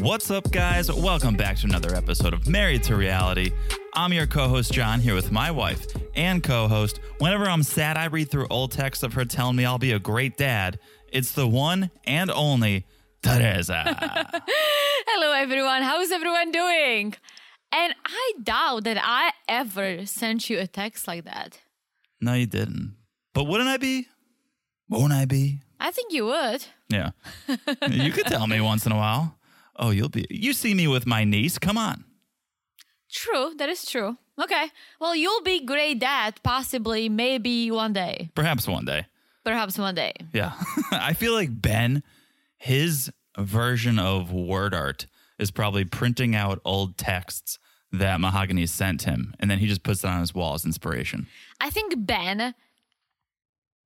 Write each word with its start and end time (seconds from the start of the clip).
What's 0.00 0.30
up, 0.30 0.50
guys? 0.50 0.92
Welcome 0.92 1.36
back 1.36 1.56
to 1.56 1.66
another 1.66 1.94
episode 1.94 2.34
of 2.34 2.46
Married 2.46 2.82
to 2.82 2.96
Reality. 2.96 3.52
I'm 3.94 4.12
your 4.12 4.26
co 4.26 4.46
host, 4.48 4.74
John, 4.74 5.00
here 5.00 5.14
with 5.14 5.32
my 5.32 5.50
wife 5.50 5.86
and 6.14 6.42
co 6.42 6.68
host. 6.68 7.00
Whenever 7.16 7.48
I'm 7.48 7.62
sad, 7.62 7.96
I 7.96 8.04
read 8.06 8.30
through 8.30 8.46
old 8.50 8.72
texts 8.72 9.04
of 9.04 9.14
her 9.14 9.24
telling 9.24 9.56
me 9.56 9.64
I'll 9.64 9.78
be 9.78 9.92
a 9.92 9.98
great 9.98 10.36
dad. 10.36 10.78
It's 11.10 11.32
the 11.32 11.48
one 11.48 11.90
and 12.04 12.30
only 12.30 12.84
Teresa. 13.22 13.84
Hello, 15.06 15.32
everyone. 15.32 15.82
How's 15.82 16.10
everyone 16.10 16.50
doing? 16.50 17.14
And 17.72 17.94
I 18.04 18.32
doubt 18.42 18.84
that 18.84 18.98
I 19.02 19.32
ever 19.48 20.04
sent 20.04 20.50
you 20.50 20.58
a 20.58 20.66
text 20.66 21.08
like 21.08 21.24
that. 21.24 21.60
No, 22.20 22.34
you 22.34 22.46
didn't. 22.46 22.96
But 23.34 23.44
wouldn't 23.44 23.68
I 23.68 23.76
be? 23.76 24.08
Won't 24.88 25.12
I 25.12 25.24
be? 25.24 25.60
I 25.78 25.90
think 25.90 26.12
you 26.12 26.26
would. 26.26 26.64
Yeah. 26.88 27.10
you 27.88 28.12
could 28.12 28.26
tell 28.26 28.46
me 28.46 28.60
once 28.60 28.86
in 28.86 28.92
a 28.92 28.96
while. 28.96 29.38
Oh, 29.76 29.90
you'll 29.90 30.08
be. 30.08 30.26
You 30.28 30.52
see 30.52 30.74
me 30.74 30.86
with 30.88 31.06
my 31.06 31.24
niece. 31.24 31.58
Come 31.58 31.78
on. 31.78 32.04
True, 33.10 33.54
that 33.56 33.68
is 33.68 33.84
true. 33.86 34.18
Okay. 34.40 34.66
Well, 35.00 35.14
you'll 35.14 35.42
be 35.42 35.64
great 35.64 35.98
dad, 35.98 36.40
possibly, 36.42 37.08
maybe 37.08 37.70
one 37.70 37.92
day. 37.92 38.30
Perhaps 38.34 38.68
one 38.68 38.84
day. 38.84 39.06
Perhaps 39.44 39.78
one 39.78 39.94
day. 39.94 40.12
Yeah. 40.32 40.52
I 40.92 41.14
feel 41.14 41.32
like 41.32 41.62
Ben, 41.62 42.02
his 42.58 43.10
version 43.38 43.98
of 43.98 44.32
word 44.32 44.74
art 44.74 45.06
is 45.38 45.50
probably 45.50 45.84
printing 45.84 46.34
out 46.34 46.60
old 46.64 46.98
texts 46.98 47.58
that 47.92 48.20
Mahogany 48.20 48.66
sent 48.66 49.02
him, 49.02 49.34
and 49.40 49.50
then 49.50 49.58
he 49.58 49.66
just 49.66 49.82
puts 49.82 50.04
it 50.04 50.08
on 50.08 50.20
his 50.20 50.34
wall 50.34 50.54
as 50.54 50.64
inspiration. 50.64 51.26
I 51.60 51.70
think 51.70 51.94
Ben 52.06 52.54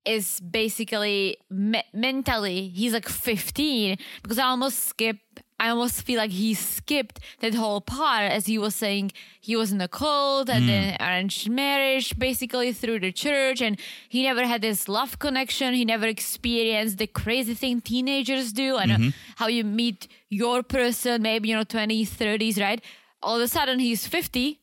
is 0.05 0.41
basically 0.41 1.39
me- 1.51 1.83
mentally, 1.93 2.69
he's 2.69 2.93
like 2.93 3.09
15 3.09 3.97
because 4.23 4.39
I 4.39 4.45
almost 4.45 4.85
skip. 4.85 5.19
I 5.61 5.69
almost 5.69 6.03
feel 6.03 6.19
like 6.19 6.33
he 6.33 6.53
skipped 6.53 7.21
that 7.41 7.55
whole 7.55 7.81
part 7.81 8.31
as 8.33 8.47
he 8.47 8.59
was 8.59 8.75
saying 8.75 9.13
he 9.41 9.55
was 9.55 9.71
in 9.71 9.81
a 9.81 9.87
cult 9.87 10.51
and 10.51 10.65
hmm. 10.65 10.67
then 10.67 10.97
arranged 11.01 11.49
marriage 11.49 12.19
basically 12.19 12.73
through 12.73 12.99
the 12.99 13.13
church 13.13 13.63
and 13.63 13.79
he 14.09 14.25
never 14.25 14.45
had 14.47 14.63
this 14.63 14.89
love 14.89 15.21
connection. 15.21 15.73
He 15.73 15.85
never 15.85 16.07
experienced 16.07 16.99
the 16.99 17.07
crazy 17.07 17.55
thing 17.55 17.81
teenagers 17.81 18.53
do 18.53 18.77
and 18.77 18.91
mm-hmm. 18.91 19.09
how 19.37 19.47
you 19.47 19.63
meet 19.63 20.09
your 20.29 20.65
person, 20.65 21.23
maybe, 21.23 21.51
you 21.51 21.57
know, 21.57 21.65
20s, 21.65 22.09
30s, 22.09 22.61
right? 22.61 22.83
All 23.23 23.37
of 23.37 23.43
a 23.43 23.49
sudden 23.49 23.79
he's 23.79 24.07
50 24.09 24.61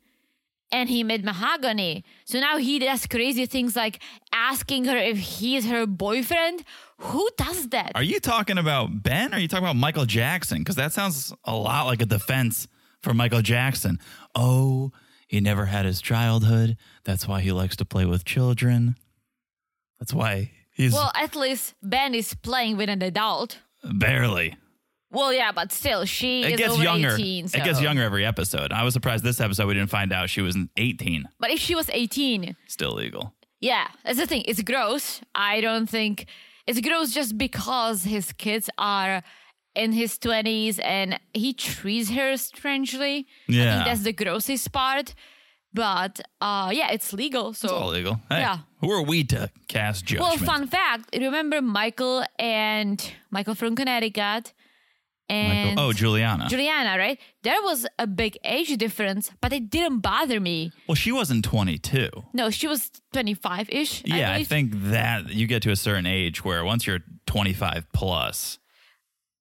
and 0.72 0.90
he 0.90 1.04
made 1.04 1.24
mahogany. 1.24 2.04
So 2.26 2.40
now 2.40 2.58
he 2.58 2.80
does 2.80 3.06
crazy 3.08 3.46
things 3.46 3.76
like 3.76 4.02
asking 4.34 4.86
her 4.86 4.98
if 4.98 5.18
he's 5.18 5.66
her 5.66 5.86
boyfriend. 5.86 6.64
Who 7.00 7.30
does 7.38 7.70
that? 7.70 7.92
Are 7.96 8.04
you 8.04 8.20
talking 8.20 8.58
about 8.58 9.04
Ben 9.04 9.34
or 9.34 9.38
are 9.38 9.40
you 9.40 9.48
talking 9.48 9.66
about 9.66 9.76
Michael 9.76 10.06
Jackson? 10.06 10.60
Because 10.60 10.76
that 10.76 10.94
sounds 10.94 11.34
a 11.46 11.56
lot 11.56 11.86
like 11.88 12.02
a 12.02 12.06
defense 12.06 12.68
for 13.02 13.14
Michael 13.14 13.42
Jackson. 13.42 14.00
Oh, 14.36 14.92
he 15.28 15.40
never 15.40 15.66
had 15.66 15.86
his 15.86 16.02
childhood. 16.02 16.78
That's 17.04 17.28
why 17.28 17.42
he 17.42 17.52
likes 17.52 17.76
to 17.78 17.86
play 17.86 18.06
with 18.06 18.26
children. 18.26 18.96
That's 20.00 20.14
why 20.14 20.52
he's 20.74 20.94
well, 20.94 21.12
at 21.16 21.36
least 21.36 21.74
Ben 21.82 22.14
is 22.14 22.34
playing 22.34 22.78
with 22.78 22.90
an 22.90 23.02
adult. 23.02 23.60
barely. 23.84 24.56
Well, 25.12 25.34
yeah, 25.34 25.52
but 25.52 25.72
still, 25.72 26.06
she 26.06 26.44
It 26.44 26.54
is 26.54 26.58
gets 26.58 26.74
over 26.74 26.84
younger. 26.84 27.14
18. 27.16 27.50
So. 27.50 27.58
It 27.58 27.64
gets 27.64 27.82
younger 27.82 28.02
every 28.04 28.26
episode. 28.26 28.72
I 28.72 28.84
was 28.84 28.94
surprised 28.94 29.24
this 29.24 29.42
episode 29.42 29.68
we 29.68 29.74
didn't 29.74 29.90
find 29.90 30.12
out 30.14 30.30
she 30.30 30.42
was 30.42 30.58
18. 30.78 31.28
But 31.40 31.52
if 31.52 31.60
she 31.60 31.76
was 31.76 31.90
18, 31.92 32.56
Still 32.68 32.94
legal. 32.94 33.34
yeah, 33.60 33.88
that's 34.06 34.18
the 34.20 34.26
thing. 34.28 34.44
It's 34.48 34.62
gross. 34.62 35.22
I 35.36 35.60
don't 35.62 35.88
think 35.90 36.26
it's 36.66 36.80
gross 36.80 37.14
just 37.14 37.38
because 37.38 38.04
his 38.04 38.32
kids 38.32 38.70
are 38.78 39.22
in 39.76 39.92
his 39.94 40.18
20s 40.18 40.80
and 40.84 41.20
he 41.34 41.54
treats 41.54 42.10
her 42.12 42.38
strangely. 42.38 43.28
I 43.50 43.52
Yeah. 43.52 43.74
think 43.76 43.86
that's 43.88 44.04
the 44.04 44.14
grossest 44.14 44.72
part. 44.72 45.14
But 45.74 46.20
uh, 46.42 46.70
yeah, 46.74 46.92
it's 46.92 47.14
legal. 47.14 47.54
So 47.54 47.68
It's 47.68 47.74
all 47.74 47.90
legal. 47.90 48.20
Hey, 48.30 48.40
Yeah. 48.42 48.58
Who 48.82 48.92
are 48.92 49.02
we 49.02 49.24
to 49.26 49.50
cast 49.70 50.06
judgment? 50.06 50.42
Well, 50.42 50.54
fun 50.54 50.68
fact. 50.68 51.10
Remember 51.16 51.62
Michael 51.62 52.26
and 52.38 52.98
Michael 53.30 53.56
from 53.56 53.76
Connecticut 53.76 54.52
and 55.32 55.70
Michael- 55.78 55.90
oh, 55.90 55.94
Juliana. 55.94 56.48
Juliana, 56.50 56.98
right? 56.98 57.20
There 57.44 57.62
was 57.64 57.88
a 57.98 58.06
big 58.08 58.38
age 58.44 58.76
difference, 58.78 59.32
but 59.42 59.54
it 59.54 59.70
didn't 59.70 60.00
bother 60.00 60.40
me. 60.40 60.72
well, 60.88 60.96
she 60.96 61.12
wasn't 61.12 61.46
22. 61.46 62.10
No, 62.34 62.50
she 62.50 62.68
was 62.68 62.92
25 63.14 63.70
ish. 63.70 64.04
yeah, 64.06 64.34
I 64.34 64.44
think 64.44 64.74
that 64.92 65.30
you 65.30 65.48
get 65.48 65.62
to 65.64 65.72
a 65.72 65.76
certain 65.76 66.06
age 66.06 66.44
where 66.44 66.64
once 66.66 66.86
you're 66.88 67.00
25 67.28 67.92
plus, 67.94 68.60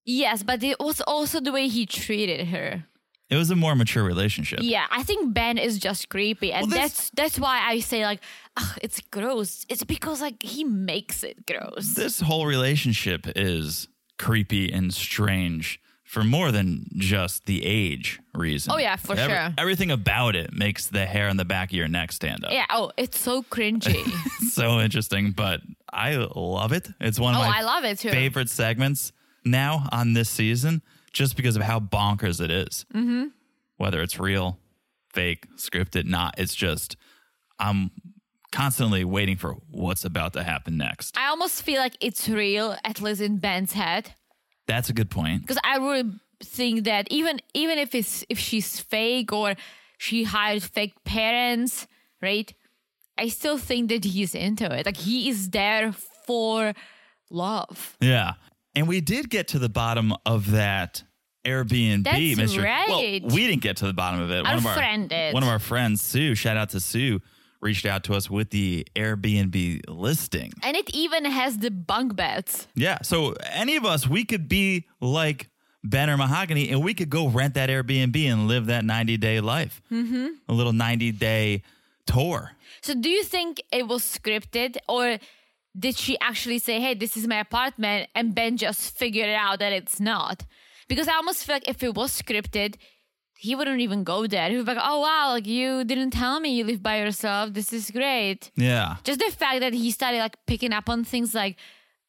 Yes, 0.06 0.42
but 0.42 0.62
it 0.62 0.80
was 0.80 1.00
also 1.02 1.40
the 1.40 1.52
way 1.52 1.68
he 1.68 1.86
treated 1.86 2.48
her. 2.48 2.84
it 3.28 3.36
was 3.36 3.50
a 3.50 3.54
more 3.56 3.76
mature 3.76 4.02
relationship. 4.02 4.58
Yeah, 4.62 4.86
I 4.90 5.02
think 5.04 5.32
Ben 5.34 5.56
is 5.58 5.78
just 5.78 6.08
creepy, 6.08 6.52
and 6.52 6.66
Well, 6.70 6.80
that's 6.80 7.10
that's 7.10 7.38
why 7.38 7.60
I 7.64 7.80
say 7.80 8.04
like, 8.04 8.20
Ugh, 8.56 8.78
it's 8.82 9.00
gross. 9.12 9.64
It's 9.68 9.84
because 9.84 10.20
like 10.20 10.42
he 10.42 10.64
makes 10.64 11.22
it 11.22 11.46
gross. 11.46 11.94
This 11.94 12.20
whole 12.20 12.46
relationship 12.46 13.26
is 13.36 13.86
creepy 14.20 14.70
and 14.70 14.92
strange 14.92 15.80
for 16.04 16.22
more 16.22 16.52
than 16.52 16.84
just 16.96 17.46
the 17.46 17.64
age 17.64 18.20
reason. 18.34 18.72
Oh, 18.72 18.76
yeah, 18.78 18.96
for 18.96 19.16
sure. 19.16 19.54
Everything 19.56 19.90
about 19.90 20.36
it 20.36 20.52
makes 20.52 20.88
the 20.88 21.06
hair 21.06 21.28
on 21.28 21.38
the 21.38 21.44
back 21.44 21.70
of 21.70 21.74
your 21.74 21.88
neck 21.88 22.12
stand 22.12 22.44
up. 22.44 22.52
yeah. 22.52 22.66
Oh, 22.68 22.92
it's 22.96 23.18
so 23.18 23.42
cringy. 23.42 24.04
so 24.50 24.80
interesting, 24.80 25.30
but 25.30 25.60
I 25.90 26.16
love 26.16 26.72
it. 26.72 26.88
It's 27.00 27.18
one 27.18 27.34
of 27.34 27.40
oh, 27.40 27.44
my 27.44 27.58
I 27.58 27.62
love 27.62 27.84
it 27.84 27.98
too. 27.98 28.10
favorite 28.10 28.50
segments 28.50 29.12
now 29.44 29.88
on 29.90 30.12
this 30.12 30.28
season 30.28 30.82
just 31.12 31.34
because 31.34 31.56
of 31.56 31.62
how 31.62 31.80
bonkers 31.80 32.42
it 32.42 32.50
is. 32.50 32.84
Mm-hmm. 32.94 33.28
Whether 33.78 34.02
it's 34.02 34.20
real, 34.20 34.58
fake, 35.08 35.46
scripted, 35.56 36.04
not, 36.04 36.34
it's 36.38 36.54
just, 36.54 36.96
I'm 37.58 37.90
constantly 38.52 39.04
waiting 39.04 39.36
for 39.36 39.56
what's 39.70 40.04
about 40.04 40.32
to 40.34 40.42
happen 40.42 40.76
next. 40.76 41.16
I 41.16 41.28
almost 41.28 41.62
feel 41.62 41.80
like 41.80 41.96
it's 42.00 42.28
real, 42.28 42.76
at 42.84 43.00
least 43.00 43.20
in 43.20 43.38
Ben's 43.38 43.72
head. 43.72 44.14
That's 44.66 44.88
a 44.88 44.92
good 44.92 45.10
point. 45.10 45.42
because 45.42 45.58
I 45.64 45.76
really 45.76 46.10
think 46.42 46.84
that 46.84 47.06
even 47.10 47.40
even 47.54 47.78
if 47.78 47.94
it's 47.94 48.24
if 48.28 48.38
she's 48.38 48.80
fake 48.80 49.32
or 49.32 49.54
she 49.98 50.24
hired 50.24 50.62
fake 50.62 50.94
parents, 51.04 51.86
right? 52.22 52.52
I 53.18 53.28
still 53.28 53.58
think 53.58 53.90
that 53.90 54.04
he's 54.04 54.34
into 54.34 54.72
it. 54.72 54.86
Like 54.86 54.96
he 54.96 55.28
is 55.28 55.50
there 55.50 55.92
for 56.26 56.72
love. 57.30 57.96
Yeah. 58.00 58.34
And 58.74 58.88
we 58.88 59.00
did 59.00 59.28
get 59.28 59.48
to 59.48 59.58
the 59.58 59.68
bottom 59.68 60.14
of 60.24 60.52
that 60.52 61.02
Airbnb 61.44 62.04
That's 62.04 62.36
mystery. 62.36 62.64
right. 62.64 63.22
Well, 63.22 63.34
we 63.34 63.46
didn't 63.46 63.62
get 63.62 63.78
to 63.78 63.86
the 63.86 63.92
bottom 63.92 64.20
of 64.20 64.30
it. 64.30 64.46
Our 64.46 64.56
of 64.56 64.66
our 64.66 64.74
friend 64.74 65.08
did. 65.08 65.34
One 65.34 65.42
of 65.42 65.48
our 65.48 65.58
friends, 65.58 66.00
Sue, 66.02 66.34
shout 66.34 66.56
out 66.56 66.70
to 66.70 66.80
Sue, 66.80 67.20
reached 67.60 67.86
out 67.86 68.04
to 68.04 68.14
us 68.14 68.30
with 68.30 68.50
the 68.50 68.86
Airbnb 68.96 69.82
listing. 69.88 70.52
And 70.62 70.76
it 70.76 70.90
even 70.94 71.24
has 71.24 71.58
the 71.58 71.70
bunk 71.70 72.16
beds. 72.16 72.66
Yeah. 72.74 72.98
So 73.02 73.34
any 73.50 73.76
of 73.76 73.84
us, 73.84 74.08
we 74.08 74.24
could 74.24 74.48
be 74.48 74.86
like 75.00 75.50
Ben 75.84 76.10
or 76.10 76.16
Mahogany, 76.16 76.70
and 76.70 76.82
we 76.84 76.94
could 76.94 77.10
go 77.10 77.28
rent 77.28 77.54
that 77.54 77.68
Airbnb 77.70 78.16
and 78.16 78.48
live 78.48 78.66
that 78.66 78.84
90 78.84 79.16
day 79.16 79.40
life. 79.40 79.80
Mm-hmm. 79.90 80.28
A 80.48 80.52
little 80.52 80.72
90 80.72 81.12
day 81.12 81.62
tour. 82.06 82.52
So 82.80 82.94
do 82.94 83.08
you 83.08 83.24
think 83.24 83.62
it 83.70 83.86
was 83.86 84.02
scripted 84.02 84.76
or 84.88 85.18
did 85.78 85.96
she 85.96 86.18
actually 86.20 86.58
say, 86.58 86.80
hey, 86.80 86.94
this 86.94 87.16
is 87.16 87.26
my 87.26 87.40
apartment? 87.40 88.08
And 88.14 88.34
Ben 88.34 88.56
just 88.56 88.96
figured 88.96 89.28
it 89.28 89.34
out 89.34 89.60
that 89.60 89.72
it's 89.72 90.00
not? 90.00 90.44
Because 90.88 91.06
I 91.06 91.14
almost 91.14 91.44
feel 91.44 91.54
like 91.56 91.68
if 91.68 91.82
it 91.82 91.94
was 91.94 92.10
scripted, 92.10 92.76
he 93.40 93.54
wouldn't 93.54 93.80
even 93.80 94.04
go 94.04 94.26
there. 94.26 94.50
He 94.50 94.56
be 94.56 94.62
like, 94.62 94.76
oh, 94.78 95.00
wow, 95.00 95.30
like 95.30 95.46
you 95.46 95.82
didn't 95.84 96.10
tell 96.10 96.40
me 96.40 96.50
you 96.50 96.64
live 96.64 96.82
by 96.82 96.98
yourself. 96.98 97.54
This 97.54 97.72
is 97.72 97.90
great. 97.90 98.50
Yeah. 98.54 98.96
Just 99.02 99.18
the 99.18 99.30
fact 99.30 99.60
that 99.60 99.72
he 99.72 99.90
started 99.90 100.18
like 100.18 100.36
picking 100.46 100.74
up 100.74 100.90
on 100.90 101.04
things 101.04 101.34
like, 101.34 101.56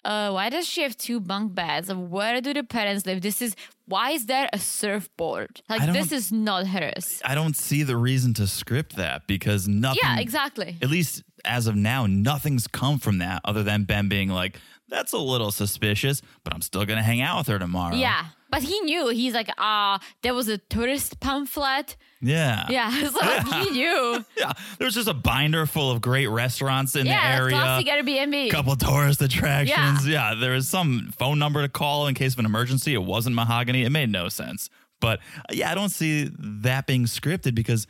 uh, 0.04 0.32
why 0.32 0.50
does 0.50 0.68
she 0.68 0.82
have 0.82 0.98
two 0.98 1.22
bunk 1.22 1.56
beds? 1.56 1.94
Where 1.94 2.42
do 2.42 2.54
the 2.54 2.64
parents 2.64 3.06
live? 3.06 3.22
This 3.22 3.42
is 3.42 3.56
why 3.86 4.12
is 4.12 4.26
there 4.26 4.50
a 4.52 4.60
surfboard? 4.60 5.62
Like 5.70 5.94
this 5.94 6.12
is 6.12 6.34
not 6.34 6.68
hers. 6.68 7.22
I 7.24 7.34
don't 7.34 7.56
see 7.56 7.84
the 7.84 7.96
reason 7.96 8.34
to 8.34 8.48
script 8.48 8.98
that 8.98 9.26
because 9.26 9.70
nothing. 9.70 10.02
Yeah, 10.04 10.20
exactly. 10.20 10.76
At 10.82 10.90
least 10.90 11.24
as 11.46 11.68
of 11.68 11.76
now, 11.76 12.08
nothing's 12.08 12.68
come 12.68 13.00
from 13.00 13.20
that 13.20 13.42
other 13.46 13.64
than 13.64 13.84
Ben 13.84 14.10
being 14.10 14.30
like, 14.30 14.58
"That's 14.92 15.14
a 15.14 15.18
little 15.18 15.52
suspicious," 15.52 16.22
but 16.44 16.54
I'm 16.54 16.62
still 16.62 16.86
gonna 16.86 17.02
hang 17.02 17.22
out 17.22 17.40
with 17.40 17.48
her 17.48 17.58
tomorrow. 17.58 17.96
Yeah, 17.96 18.26
but 18.52 18.62
he 18.62 18.80
knew. 18.82 19.08
He's 19.10 19.34
like, 19.34 19.50
ah, 19.58 20.00
there 20.22 20.34
was 20.36 20.48
a 20.50 20.58
tourist 20.60 21.20
pamphlet. 21.22 21.96
yeah, 22.22 22.68
Yeah, 22.70 22.92
so 23.10 23.18
like, 23.20 23.48
he 23.66 23.70
knew. 23.72 24.24
yeah. 24.38 24.52
There's 24.78 24.94
just 24.94 25.08
a 25.08 25.14
binder 25.14 25.66
full 25.66 25.90
of 25.90 26.02
great 26.02 26.28
restaurants 26.28 26.96
in 26.96 27.06
the 27.08 27.12
area. 27.14 27.22
yeah, 27.22 27.32
the 27.38 27.42
area. 27.42 27.56
classic 27.56 27.88
Airbnb. 27.88 28.52
couple 28.52 28.76
tourist 28.76 29.22
attractions. 29.22 30.06
Yeah. 30.08 30.36
there 30.36 30.52
was 30.52 30.68
some 30.68 31.14
phone 31.18 31.40
number 31.40 31.62
to 31.62 31.70
call 31.70 32.08
in 32.08 32.14
case 32.14 32.34
of 32.34 32.40
an 32.40 32.46
emergency. 32.46 32.94
It 32.94 33.04
wasn't 33.04 33.36
mahogany. 33.36 33.84
It 33.84 33.90
made 33.90 34.10
no 34.12 34.28
sense. 34.30 34.70
But 35.00 35.20
uh, 35.40 35.54
yeah, 35.54 35.72
I 35.72 35.76
don't 35.76 35.90
see 35.90 36.30
that 36.38 36.86
being 36.86 37.06
scripted 37.06 37.56
because 37.56 37.88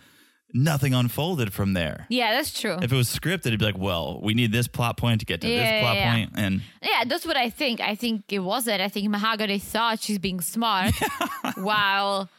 nothing 0.54 0.94
unfolded 0.94 1.54
from 1.54 1.74
there. 1.74 2.06
Yeah, 2.10 2.34
that's 2.34 2.60
true. 2.60 2.78
If 2.82 2.92
it 2.92 2.96
was 2.96 3.08
scripted, 3.08 3.48
it'd 3.48 3.60
be 3.60 3.66
like, 3.66 3.78
well, 3.78 4.20
we 4.22 4.34
need 4.34 4.52
this 4.52 4.68
plot 4.68 4.98
point 4.98 5.20
to 5.22 5.26
get 5.26 5.42
to 5.42 5.48
Yeah, 5.48 5.60
this 5.64 5.82
plot 5.84 5.96
yeah, 5.96 6.14
point, 6.14 6.30
and 6.36 6.62
Yeah, 6.82 7.04
that's 7.06 7.26
what 7.26 7.38
I 7.38 7.50
think. 7.50 7.80
I 7.82 7.96
think 7.96 8.24
it 8.30 8.40
wasn't. 8.40 8.82
I 8.82 8.88
think 8.90 9.10
Mahogany 9.10 9.60
thought 9.60 10.02
she's 10.02 10.20
being 10.20 10.42
smart, 10.42 10.94
while 11.56 12.30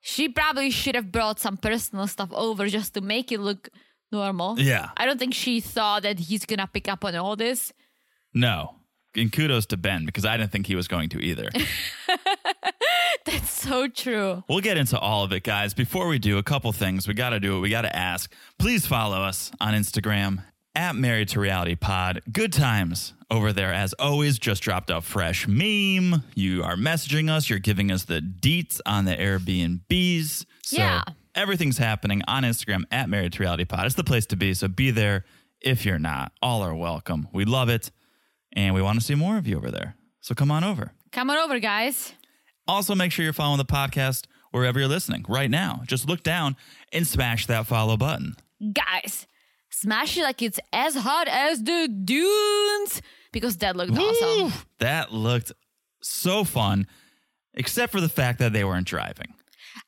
she 0.00 0.28
probably 0.28 0.70
should 0.70 0.94
have 0.94 1.10
brought 1.12 1.38
some 1.40 1.56
personal 1.56 2.06
stuff 2.06 2.30
over 2.32 2.66
just 2.68 2.94
to 2.94 3.00
make 3.00 3.30
it 3.32 3.40
look 3.40 3.68
normal. 4.12 4.58
Yeah. 4.58 4.90
I 4.96 5.04
don't 5.06 5.18
think 5.18 5.34
she 5.34 5.60
thought 5.60 6.02
that 6.04 6.18
he's 6.18 6.44
gonna 6.46 6.66
pick 6.72 6.88
up 6.88 7.04
on 7.04 7.14
all 7.16 7.36
this. 7.36 7.72
no. 8.34 8.74
And 9.16 9.32
kudos 9.32 9.66
to 9.66 9.76
Ben 9.76 10.04
because 10.06 10.24
I 10.26 10.36
didn't 10.36 10.52
think 10.52 10.66
he 10.66 10.76
was 10.76 10.86
going 10.86 11.08
to 11.08 11.18
either. 11.18 11.48
That's 13.30 13.50
so 13.50 13.88
true. 13.88 14.42
We'll 14.48 14.60
get 14.60 14.76
into 14.78 14.98
all 14.98 15.22
of 15.24 15.32
it, 15.32 15.42
guys. 15.42 15.74
Before 15.74 16.08
we 16.08 16.18
do, 16.18 16.38
a 16.38 16.42
couple 16.42 16.72
things. 16.72 17.06
We 17.06 17.14
got 17.14 17.30
to 17.30 17.40
do 17.40 17.56
it. 17.58 17.60
We 17.60 17.68
got 17.70 17.82
to 17.82 17.94
ask. 17.94 18.32
Please 18.58 18.86
follow 18.86 19.20
us 19.22 19.50
on 19.60 19.74
Instagram 19.74 20.44
at 20.74 20.94
Married 20.96 21.28
to 21.30 21.40
Reality 21.40 21.74
Pod. 21.74 22.22
Good 22.32 22.52
times 22.52 23.12
over 23.30 23.52
there, 23.52 23.72
as 23.72 23.92
always. 23.94 24.38
Just 24.38 24.62
dropped 24.62 24.88
a 24.90 25.00
fresh 25.02 25.46
meme. 25.46 26.22
You 26.34 26.62
are 26.62 26.76
messaging 26.76 27.28
us. 27.30 27.50
You're 27.50 27.58
giving 27.58 27.90
us 27.90 28.04
the 28.04 28.20
deets 28.20 28.80
on 28.86 29.04
the 29.04 29.14
Airbnbs. 29.16 30.46
So 30.62 30.76
Yeah. 30.78 31.02
everything's 31.34 31.78
happening 31.78 32.22
on 32.26 32.44
Instagram 32.44 32.84
at 32.90 33.08
Married 33.10 33.32
to 33.34 33.40
Reality 33.42 33.64
Pod. 33.64 33.86
It's 33.86 33.94
the 33.94 34.04
place 34.04 34.26
to 34.26 34.36
be. 34.36 34.54
So 34.54 34.68
be 34.68 34.90
there 34.90 35.24
if 35.60 35.84
you're 35.84 35.98
not. 35.98 36.32
All 36.40 36.62
are 36.62 36.74
welcome. 36.74 37.28
We 37.32 37.44
love 37.44 37.68
it. 37.68 37.90
And 38.54 38.74
we 38.74 38.80
want 38.82 38.98
to 38.98 39.04
see 39.04 39.14
more 39.14 39.36
of 39.36 39.46
you 39.46 39.56
over 39.58 39.70
there. 39.70 39.96
So 40.20 40.34
come 40.34 40.50
on 40.50 40.64
over. 40.64 40.92
Come 41.12 41.30
on 41.30 41.38
over, 41.38 41.58
guys. 41.58 42.12
Also, 42.68 42.94
make 42.94 43.10
sure 43.10 43.24
you're 43.24 43.32
following 43.32 43.58
the 43.58 43.64
podcast 43.64 44.26
wherever 44.50 44.78
you're 44.78 44.88
listening 44.88 45.24
right 45.28 45.50
now. 45.50 45.80
Just 45.86 46.06
look 46.06 46.22
down 46.22 46.54
and 46.92 47.06
smash 47.06 47.46
that 47.46 47.66
follow 47.66 47.96
button. 47.96 48.36
Guys, 48.72 49.26
smash 49.70 50.16
it 50.18 50.22
like 50.22 50.42
it's 50.42 50.60
as 50.72 50.94
hot 50.94 51.28
as 51.28 51.62
the 51.62 51.88
dunes 51.88 53.00
because 53.32 53.56
that 53.58 53.74
looked 53.74 53.96
awesome. 53.98 54.52
That 54.80 55.12
looked 55.12 55.52
so 56.02 56.44
fun, 56.44 56.86
except 57.54 57.90
for 57.90 58.00
the 58.00 58.08
fact 58.08 58.38
that 58.40 58.52
they 58.52 58.64
weren't 58.64 58.86
driving. 58.86 59.34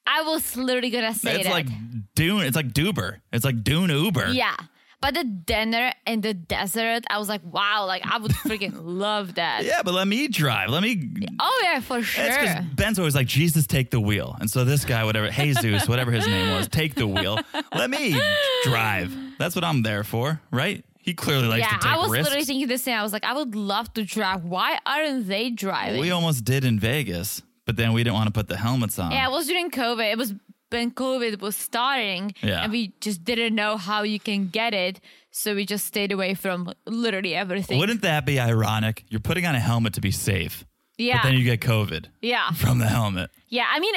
I 0.06 0.22
was 0.22 0.56
literally 0.56 0.90
gonna 0.90 1.14
say 1.14 1.36
it's 1.36 1.44
that. 1.44 1.52
like 1.52 1.66
Dune. 2.14 2.42
It's 2.42 2.56
like 2.56 2.72
Duber. 2.72 3.20
It's 3.32 3.44
like 3.44 3.62
Dune 3.62 3.90
Uber. 3.90 4.30
yeah. 4.32 4.56
But 5.02 5.14
the 5.14 5.24
dinner 5.24 5.92
in 6.06 6.20
the 6.20 6.34
desert, 6.34 7.04
I 7.08 7.18
was 7.18 7.26
like, 7.28 7.40
wow, 7.42 7.86
like 7.86 8.02
I 8.04 8.18
would 8.18 8.32
freaking 8.32 8.74
love 8.82 9.36
that. 9.36 9.64
Yeah, 9.64 9.80
but 9.82 9.94
let 9.94 10.06
me 10.06 10.28
drive. 10.28 10.68
Let 10.68 10.82
me. 10.82 11.10
Oh 11.40 11.60
yeah, 11.62 11.80
for 11.80 12.02
sure. 12.02 12.22
That's 12.24 12.54
'cause 12.60 12.64
Ben's 12.74 12.98
always 12.98 13.14
like, 13.14 13.26
Jesus, 13.26 13.66
take 13.66 13.90
the 13.90 14.00
wheel. 14.00 14.36
And 14.40 14.50
so 14.50 14.64
this 14.64 14.84
guy, 14.84 15.04
whatever, 15.04 15.30
Jesus, 15.30 15.88
whatever 15.88 16.10
his 16.10 16.26
name 16.26 16.54
was, 16.54 16.68
take 16.68 16.94
the 16.96 17.06
wheel. 17.06 17.38
Let 17.74 17.88
me 17.88 18.20
drive. 18.64 19.16
That's 19.38 19.54
what 19.54 19.64
I'm 19.64 19.82
there 19.82 20.04
for, 20.04 20.40
right? 20.50 20.84
He 20.98 21.14
clearly 21.14 21.48
likes 21.48 21.60
yeah, 21.62 21.78
to 21.78 21.82
take 21.82 21.92
I 21.92 21.96
was 21.96 22.10
risks. 22.10 22.24
literally 22.26 22.44
thinking 22.44 22.68
the 22.68 22.76
same. 22.76 22.98
I 22.98 23.02
was 23.02 23.14
like, 23.14 23.24
I 23.24 23.32
would 23.32 23.54
love 23.54 23.92
to 23.94 24.04
drive. 24.04 24.44
Why 24.44 24.78
aren't 24.84 25.26
they 25.28 25.48
driving? 25.50 25.98
We 25.98 26.10
almost 26.10 26.44
did 26.44 26.62
in 26.62 26.78
Vegas, 26.78 27.40
but 27.64 27.76
then 27.76 27.94
we 27.94 28.04
didn't 28.04 28.14
want 28.14 28.26
to 28.26 28.32
put 28.32 28.48
the 28.48 28.58
helmets 28.58 28.98
on. 28.98 29.12
yeah, 29.12 29.26
it 29.26 29.30
was 29.30 29.46
during 29.46 29.70
COVID. 29.70 30.12
It 30.12 30.18
was 30.18 30.34
when 30.70 30.90
COVID 30.92 31.40
was 31.40 31.56
starting, 31.56 32.34
Yeah. 32.42 32.62
and 32.62 32.72
we 32.72 32.92
just 33.00 33.24
didn't 33.24 33.54
know 33.54 33.76
how 33.76 34.02
you 34.02 34.18
can 34.20 34.48
get 34.48 34.72
it, 34.74 35.00
so 35.30 35.54
we 35.54 35.66
just 35.66 35.84
stayed 35.86 36.12
away 36.12 36.34
from 36.34 36.72
literally 36.86 37.34
everything. 37.34 37.78
Wouldn't 37.78 38.02
that 38.02 38.24
be 38.26 38.38
ironic? 38.40 39.04
You're 39.08 39.20
putting 39.20 39.46
on 39.46 39.54
a 39.54 39.60
helmet 39.60 39.94
to 39.94 40.00
be 40.00 40.10
safe, 40.10 40.64
yeah, 40.98 41.18
but 41.22 41.28
then 41.28 41.38
you 41.38 41.44
get 41.44 41.60
COVID 41.60 42.06
yeah, 42.22 42.50
from 42.62 42.78
the 42.78 42.86
helmet. 42.86 43.30
yeah. 43.48 43.66
I 43.74 43.80
mean, 43.80 43.94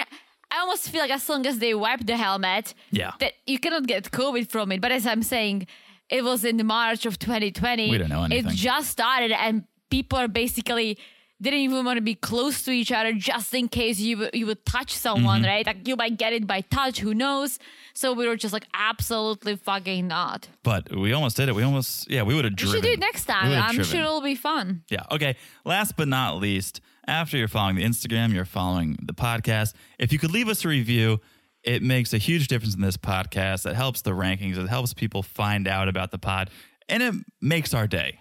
I 0.52 0.60
almost 0.60 0.90
feel 0.90 1.02
like 1.02 1.12
as 1.12 1.28
long 1.30 1.46
as 1.48 1.58
they 1.60 1.74
wipe 1.74 2.06
the 2.06 2.18
helmet, 2.18 2.74
Yeah. 2.92 3.12
that 3.20 3.34
you 3.48 3.58
cannot 3.60 3.88
get 3.88 4.12
COVID 4.12 4.50
from 4.50 4.72
it. 4.72 4.82
But 4.82 4.92
as 4.92 5.06
I'm 5.08 5.24
saying, 5.24 5.68
it 6.10 6.24
was 6.24 6.44
in 6.46 6.64
March 6.66 7.06
of 7.08 7.18
2020. 7.18 7.90
We 7.90 7.98
don't 7.98 8.10
know 8.10 8.24
anything. 8.24 8.52
It 8.52 8.56
just 8.56 8.90
started, 8.92 9.32
and 9.32 9.64
people 9.90 10.20
are 10.20 10.28
basically 10.28 10.98
didn't 11.44 11.60
even 11.60 11.86
want 11.86 11.98
to 11.98 12.02
be 12.02 12.16
close 12.16 12.64
to 12.64 12.72
each 12.72 12.92
other 12.92 13.14
just 13.14 13.54
in 13.54 13.68
case 13.68 14.00
you 14.00 14.18
would- 14.18 14.34
you 14.34 14.46
would 14.48 14.66
touch 14.66 14.92
someone, 14.96 15.42
Mm-hmm. 15.42 15.50
right? 15.50 15.66
Like 15.66 15.88
you 15.88 15.96
might 15.96 16.18
get 16.18 16.34
it 16.34 16.48
by 16.48 16.62
touch. 16.62 17.00
Who 17.00 17.14
knows? 17.14 17.60
So 17.94 18.14
we 18.14 18.28
were 18.28 18.36
just 18.38 18.54
like, 18.54 18.66
absolutely 18.74 19.56
fucking 19.58 20.08
not. 20.08 20.48
But 20.64 20.96
we 20.96 21.14
almost 21.14 21.38
did 21.38 21.50
it. 21.50 21.56
We 21.56 21.64
almost, 21.64 22.10
yeah, 22.10 22.24
we 22.24 22.34
would 22.36 22.46
have 22.46 22.54
We 22.60 22.66
should 22.68 22.82
do 22.84 22.90
it 22.92 23.00
next 23.00 23.26
time. 23.26 23.52
I'm 23.52 23.76
driven. 23.76 23.92
sure 23.92 24.02
it'll 24.02 24.22
be 24.22 24.36
fun. 24.36 24.84
Yeah. 24.90 25.04
Okay. 25.12 25.36
Last 25.66 25.96
but 25.98 26.08
not 26.08 26.38
least, 26.38 26.82
after 27.08 27.38
you're 27.38 27.48
following 27.48 27.76
the 27.76 27.84
Instagram, 27.84 28.34
you're 28.34 28.46
following 28.46 28.98
the 29.04 29.14
podcast. 29.14 29.74
If 30.00 30.12
you 30.14 30.20
could 30.20 30.32
leave 30.32 30.48
us 30.50 30.64
a 30.66 30.70
review, 30.70 31.20
it 31.64 31.82
makes 31.84 32.14
a 32.14 32.18
huge 32.18 32.48
difference 32.48 32.74
in 32.76 32.82
this 32.82 32.98
podcast. 32.98 33.70
It 33.70 33.76
helps 33.76 34.02
the 34.02 34.12
rankings. 34.12 34.58
It 34.58 34.68
helps 34.70 34.94
people 34.94 35.22
find 35.24 35.68
out 35.68 35.88
about 35.88 36.12
the 36.12 36.18
pod, 36.18 36.50
and 36.90 37.04
it 37.04 37.14
makes 37.42 37.74
our 37.74 37.88
day. 37.88 38.20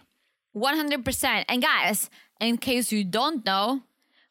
100%. 0.57 1.45
And 1.49 1.63
guys, 1.63 2.11
in 2.43 2.56
case 2.59 2.93
you 2.93 3.05
don't 3.05 3.44
know, 3.47 3.83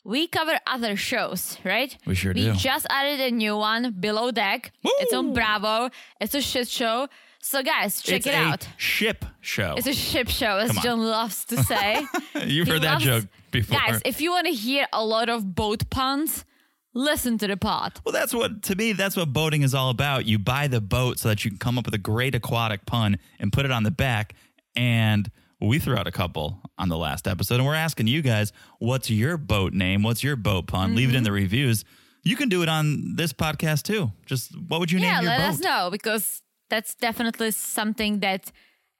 we 0.04 0.28
cover 0.28 0.60
other 0.68 0.96
shows, 0.96 1.58
right? 1.64 1.96
We 2.06 2.16
sure 2.16 2.34
we 2.34 2.44
do. 2.46 2.54
just 2.54 2.86
added 2.90 3.20
a 3.20 3.32
new 3.32 3.56
one, 3.58 3.96
Below 4.00 4.32
Deck. 4.32 4.72
It's 4.84 5.14
on 5.14 5.34
Bravo. 5.34 5.90
It's 6.20 6.34
a 6.36 6.42
shit 6.42 6.68
show. 6.68 7.08
So, 7.44 7.64
guys, 7.64 8.02
check 8.02 8.18
it's 8.18 8.28
it 8.28 8.34
a 8.34 8.38
out. 8.38 8.68
ship 8.78 9.26
show. 9.42 9.74
It's 9.78 9.88
a 9.88 9.94
ship 9.94 10.28
show, 10.30 10.58
as. 10.58 10.76
John 10.84 11.00
loves 11.00 11.46
to 11.46 11.58
say. 11.64 12.06
You've 12.46 12.68
He 12.68 12.74
heard 12.74 12.84
that 12.84 13.00
joke 13.02 13.26
before. 13.50 13.80
Guys, 13.80 14.02
if 14.06 14.22
you 14.22 14.30
want 14.32 14.46
to 14.48 14.54
hear 14.54 14.86
a 14.94 15.04
lot 15.04 15.28
of 15.30 15.56
boat 15.56 15.90
puns, 15.90 16.46
listen 16.94 17.40
to 17.40 17.48
the 17.48 17.58
pod. 17.58 18.00
Well, 18.06 18.14
that's 18.14 18.34
what 18.34 18.62
to 18.64 18.76
me. 18.76 18.94
That's 18.94 19.18
what 19.18 19.34
boating 19.34 19.64
is 19.64 19.74
all 19.74 19.90
about. 19.90 20.26
You 20.28 20.38
buy 20.38 20.68
the 20.68 20.82
boat 20.82 21.18
so 21.18 21.30
that 21.30 21.44
you 21.44 21.50
can 21.50 21.58
come 21.58 21.80
up 21.80 21.86
with 21.86 21.96
a 21.96 22.00
great 22.00 22.36
aquatic 22.36 22.86
pun 22.86 23.18
and 23.40 23.52
put 23.52 23.66
it 23.66 23.72
on 23.72 23.84
the 23.84 23.92
back. 23.92 24.36
And 24.76 25.32
we 25.62 25.80
threw 25.80 25.96
out 25.96 26.08
a 26.08 26.12
couple 26.12 26.60
on 26.78 26.90
the 26.90 26.98
last 26.98 27.28
episode, 27.28 27.56
and 27.56 27.66
we're 27.66 27.76
asking 27.76 28.08
you 28.08 28.22
guys, 28.22 28.52
what's 28.80 29.10
your 29.10 29.38
boat 29.38 29.74
name? 29.74 30.04
What's 30.04 30.24
your 30.24 30.36
boat 30.36 30.68
pun? 30.68 30.96
Leave 30.96 31.10
it 31.10 31.12
Mm-hmm. 31.12 31.18
in 31.18 31.24
the 31.24 31.32
reviews. 31.32 31.86
You 32.24 32.36
can 32.36 32.50
do 32.50 32.62
it 32.64 32.70
on 32.70 33.16
this 33.16 33.34
podcast 33.34 33.84
too. 33.84 34.12
Just 34.26 34.52
what 34.68 34.80
would 34.80 34.92
you 34.92 35.00
Yeah, 35.00 35.16
name 35.16 35.24
your 35.24 35.32
let 35.32 35.38
boat? 35.40 35.50
us 35.50 35.60
know 35.60 35.90
because 35.92 36.42
that's 36.70 36.96
definitely 36.96 37.52
something 37.52 38.20
that 38.20 38.52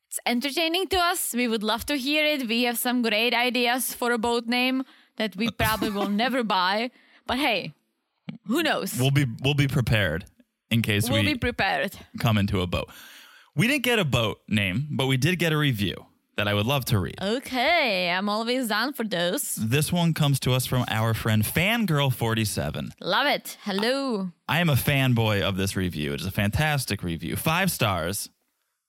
it's 0.08 0.20
entertaining 0.26 0.88
to 0.88 0.98
us. 0.98 1.34
We 1.34 1.48
would 1.48 1.64
love 1.64 1.86
to 1.86 1.96
hear 1.96 2.26
it. 2.26 2.48
We 2.48 2.64
have 2.64 2.78
some 2.78 3.02
great 3.02 3.34
ideas 3.34 3.94
for 3.94 4.12
a 4.12 4.18
boat 4.18 4.46
name 4.48 4.84
that 5.18 5.36
we 5.36 5.50
probably 5.52 5.90
will 5.90 6.10
never 6.24 6.44
buy. 6.44 6.92
But 7.28 7.38
hey, 7.38 7.74
who 8.48 8.62
knows? 8.64 8.98
We'll 9.00 9.12
be 9.12 9.26
we'll 9.44 9.54
be 9.54 9.68
prepared 9.68 10.26
in 10.70 10.82
case 10.82 11.10
We'll 11.10 11.24
we 11.24 11.34
be 11.34 11.38
prepared. 11.40 11.96
come 12.20 12.38
into 12.38 12.62
a 12.62 12.68
boat. 12.68 12.90
We 13.56 13.68
didn't 13.68 13.84
get 13.84 14.00
a 14.00 14.06
boat 14.06 14.40
name, 14.48 14.88
but 14.92 15.08
we 15.08 15.18
did 15.18 15.38
get 15.40 15.52
a 15.54 15.58
review 15.58 16.06
that 16.42 16.48
I 16.48 16.56
would 16.56 16.66
love 16.66 16.86
to 16.86 16.98
read. 16.98 17.22
Okay, 17.22 18.10
I'm 18.10 18.28
always 18.28 18.70
down 18.70 18.94
for 18.94 19.04
those. 19.04 19.54
This 19.58 19.92
one 19.92 20.16
comes 20.16 20.40
to 20.40 20.54
us 20.54 20.66
from 20.66 20.86
our 20.88 21.14
friend 21.14 21.44
Fangirl47. 21.44 22.94
Love 23.00 23.28
it. 23.28 23.60
Hello. 23.62 24.32
I 24.50 24.60
am 24.60 24.68
a 24.68 24.74
fanboy 24.74 25.44
of 25.44 25.56
this 25.56 25.76
review. 25.76 26.14
It 26.14 26.22
is 26.22 26.26
a 26.26 26.32
fantastic 26.32 27.04
review. 27.04 27.36
Five 27.36 27.70
stars, 27.70 28.32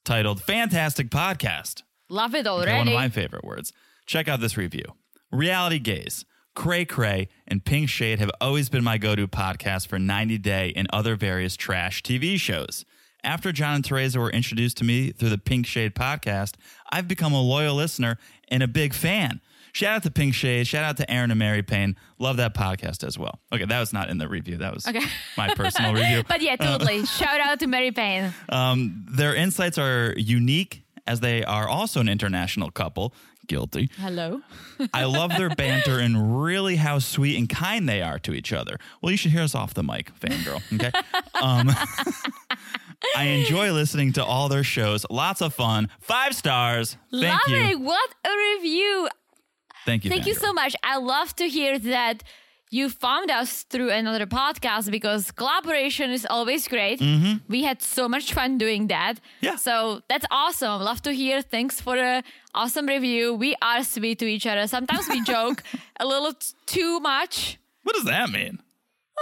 titled 0.03 0.43
Fantastic 0.43 1.11
Podcast. 1.11 1.83
Love 2.09 2.35
it 2.35 2.47
Okay, 2.47 2.79
One 2.79 2.89
of 2.89 2.95
my 2.95 3.11
favorite 3.11 3.45
words. 3.45 3.75
Check 4.07 4.29
out 4.29 4.41
this 4.41 4.57
review. 4.57 4.87
Reality 5.31 5.79
Gaze, 5.79 6.25
Cray 6.55 6.87
Cray, 6.87 7.29
and 7.47 7.63
Pink 7.63 7.91
Shade 7.91 8.19
have 8.19 8.31
always 8.41 8.71
been 8.71 8.83
my 8.83 8.97
go 8.97 9.15
to 9.15 9.29
podcast 9.29 9.89
for 9.89 9.99
90 9.99 10.39
Day 10.39 10.73
and 10.75 10.89
other 10.91 11.17
various 11.17 11.55
trash 11.59 12.03
TV 12.03 12.39
shows. 12.41 12.87
After 13.25 13.53
John 13.53 13.77
and 13.77 13.85
Teresa 13.85 14.19
were 14.19 14.31
introduced 14.31 14.77
to 14.79 14.85
me 14.85 15.13
through 15.13 15.29
the 15.31 15.39
Pink 15.39 15.67
Shade 15.67 15.95
podcast, 15.95 16.55
I've 16.91 17.07
become 17.07 17.33
a 17.33 17.41
loyal 17.41 17.77
listener 17.77 18.19
and 18.49 18.63
a 18.63 18.69
big 18.69 18.95
fan. 18.95 19.41
Shout 19.73 19.97
out 19.97 20.03
to 20.03 20.11
Pink 20.11 20.35
Shade. 20.35 20.67
Shout 20.67 20.85
out 20.85 20.97
to 20.99 21.11
Aaron 21.11 21.31
and 21.31 21.39
Mary 21.39 21.63
Payne. 21.63 21.97
Love 22.19 22.37
that 22.39 22.53
podcast 22.53 23.07
as 23.07 23.17
well. 23.19 23.41
Okay, 23.53 23.65
that 23.65 23.81
was 23.81 23.93
not 23.93 24.11
in 24.11 24.19
the 24.19 24.29
review. 24.29 24.59
That 24.59 24.75
was 24.75 24.87
Okay. 24.87 25.01
my 25.39 25.55
personal 25.55 25.95
review. 25.95 26.25
But 26.29 26.43
yeah, 26.43 26.57
totally. 26.57 27.07
Shout 27.07 27.41
out 27.41 27.61
to 27.61 27.67
Mary 27.67 27.91
Payne. 27.93 28.35
Um, 28.49 29.07
their 29.09 29.35
insights 29.35 29.79
are 29.79 30.15
unique 30.17 30.83
as 31.07 31.21
they 31.21 31.43
are 31.45 31.67
also 31.69 32.01
an 32.01 32.09
international 32.09 32.71
couple, 32.71 33.15
guilty. 33.47 33.89
Hello. 33.99 34.43
I 34.93 35.05
love 35.05 35.31
their 35.39 35.49
banter 35.51 35.99
and 35.99 36.43
really 36.43 36.77
how 36.77 36.99
sweet 36.99 37.39
and 37.39 37.49
kind 37.49 37.89
they 37.89 38.03
are 38.03 38.19
to 38.21 38.35
each 38.35 38.53
other. 38.53 38.79
Well, 39.01 39.11
you 39.11 39.17
should 39.17 39.31
hear 39.33 39.43
us 39.43 39.55
off 39.55 39.73
the 39.75 39.83
mic, 39.83 40.11
fangirl. 40.21 40.61
Okay. 40.75 40.91
um, 41.43 41.71
I 43.17 43.25
enjoy 43.25 43.73
listening 43.73 44.13
to 44.15 44.25
all 44.25 44.49
their 44.49 44.65
shows. 44.65 45.05
Lots 45.11 45.43
of 45.43 45.55
fun. 45.55 45.89
Five 46.01 46.35
stars. 46.35 46.97
Thank 47.11 47.25
love 47.25 47.41
you. 47.49 47.57
it. 47.57 47.81
What 47.81 48.11
a 48.25 48.31
review. 48.55 49.09
Thank 49.85 50.05
you. 50.05 50.11
Thank 50.11 50.27
you 50.27 50.35
so 50.35 50.53
much. 50.53 50.77
I 50.83 50.97
love 50.99 51.35
to 51.37 51.49
hear 51.49 51.79
that 51.79 52.23
you 52.71 52.89
found 52.89 53.31
us 53.31 53.65
through 53.65 53.91
another 53.91 54.25
podcast 54.25 54.91
because 54.91 55.31
collaboration 55.31 56.11
is 56.11 56.27
always 56.31 56.67
great. 56.69 57.03
We 57.49 57.65
had 57.65 57.83
so 57.83 58.09
much 58.09 58.33
fun 58.33 58.57
doing 58.57 58.87
that. 58.87 59.17
Mm-hmm. 59.17 59.45
Yeah. 59.47 59.57
So 59.57 60.01
that's 60.09 60.25
awesome. 60.31 60.81
Love 60.81 61.03
to 61.03 61.13
hear. 61.13 61.43
Thanks 61.43 61.81
for 61.83 61.97
a 61.99 62.23
awesome 62.55 62.87
review. 62.87 63.35
We 63.35 63.55
are 63.61 63.85
sweet 63.85 64.19
to 64.21 64.27
each 64.27 64.47
other. 64.47 64.67
Sometimes 64.69 65.07
we 65.09 65.21
joke 65.23 65.63
a 66.01 66.07
little 66.07 66.33
t- 66.33 66.55
too 66.65 66.99
much. 67.01 67.59
What 67.83 67.95
does 67.95 68.05
that 68.05 68.31
mean? 68.31 68.61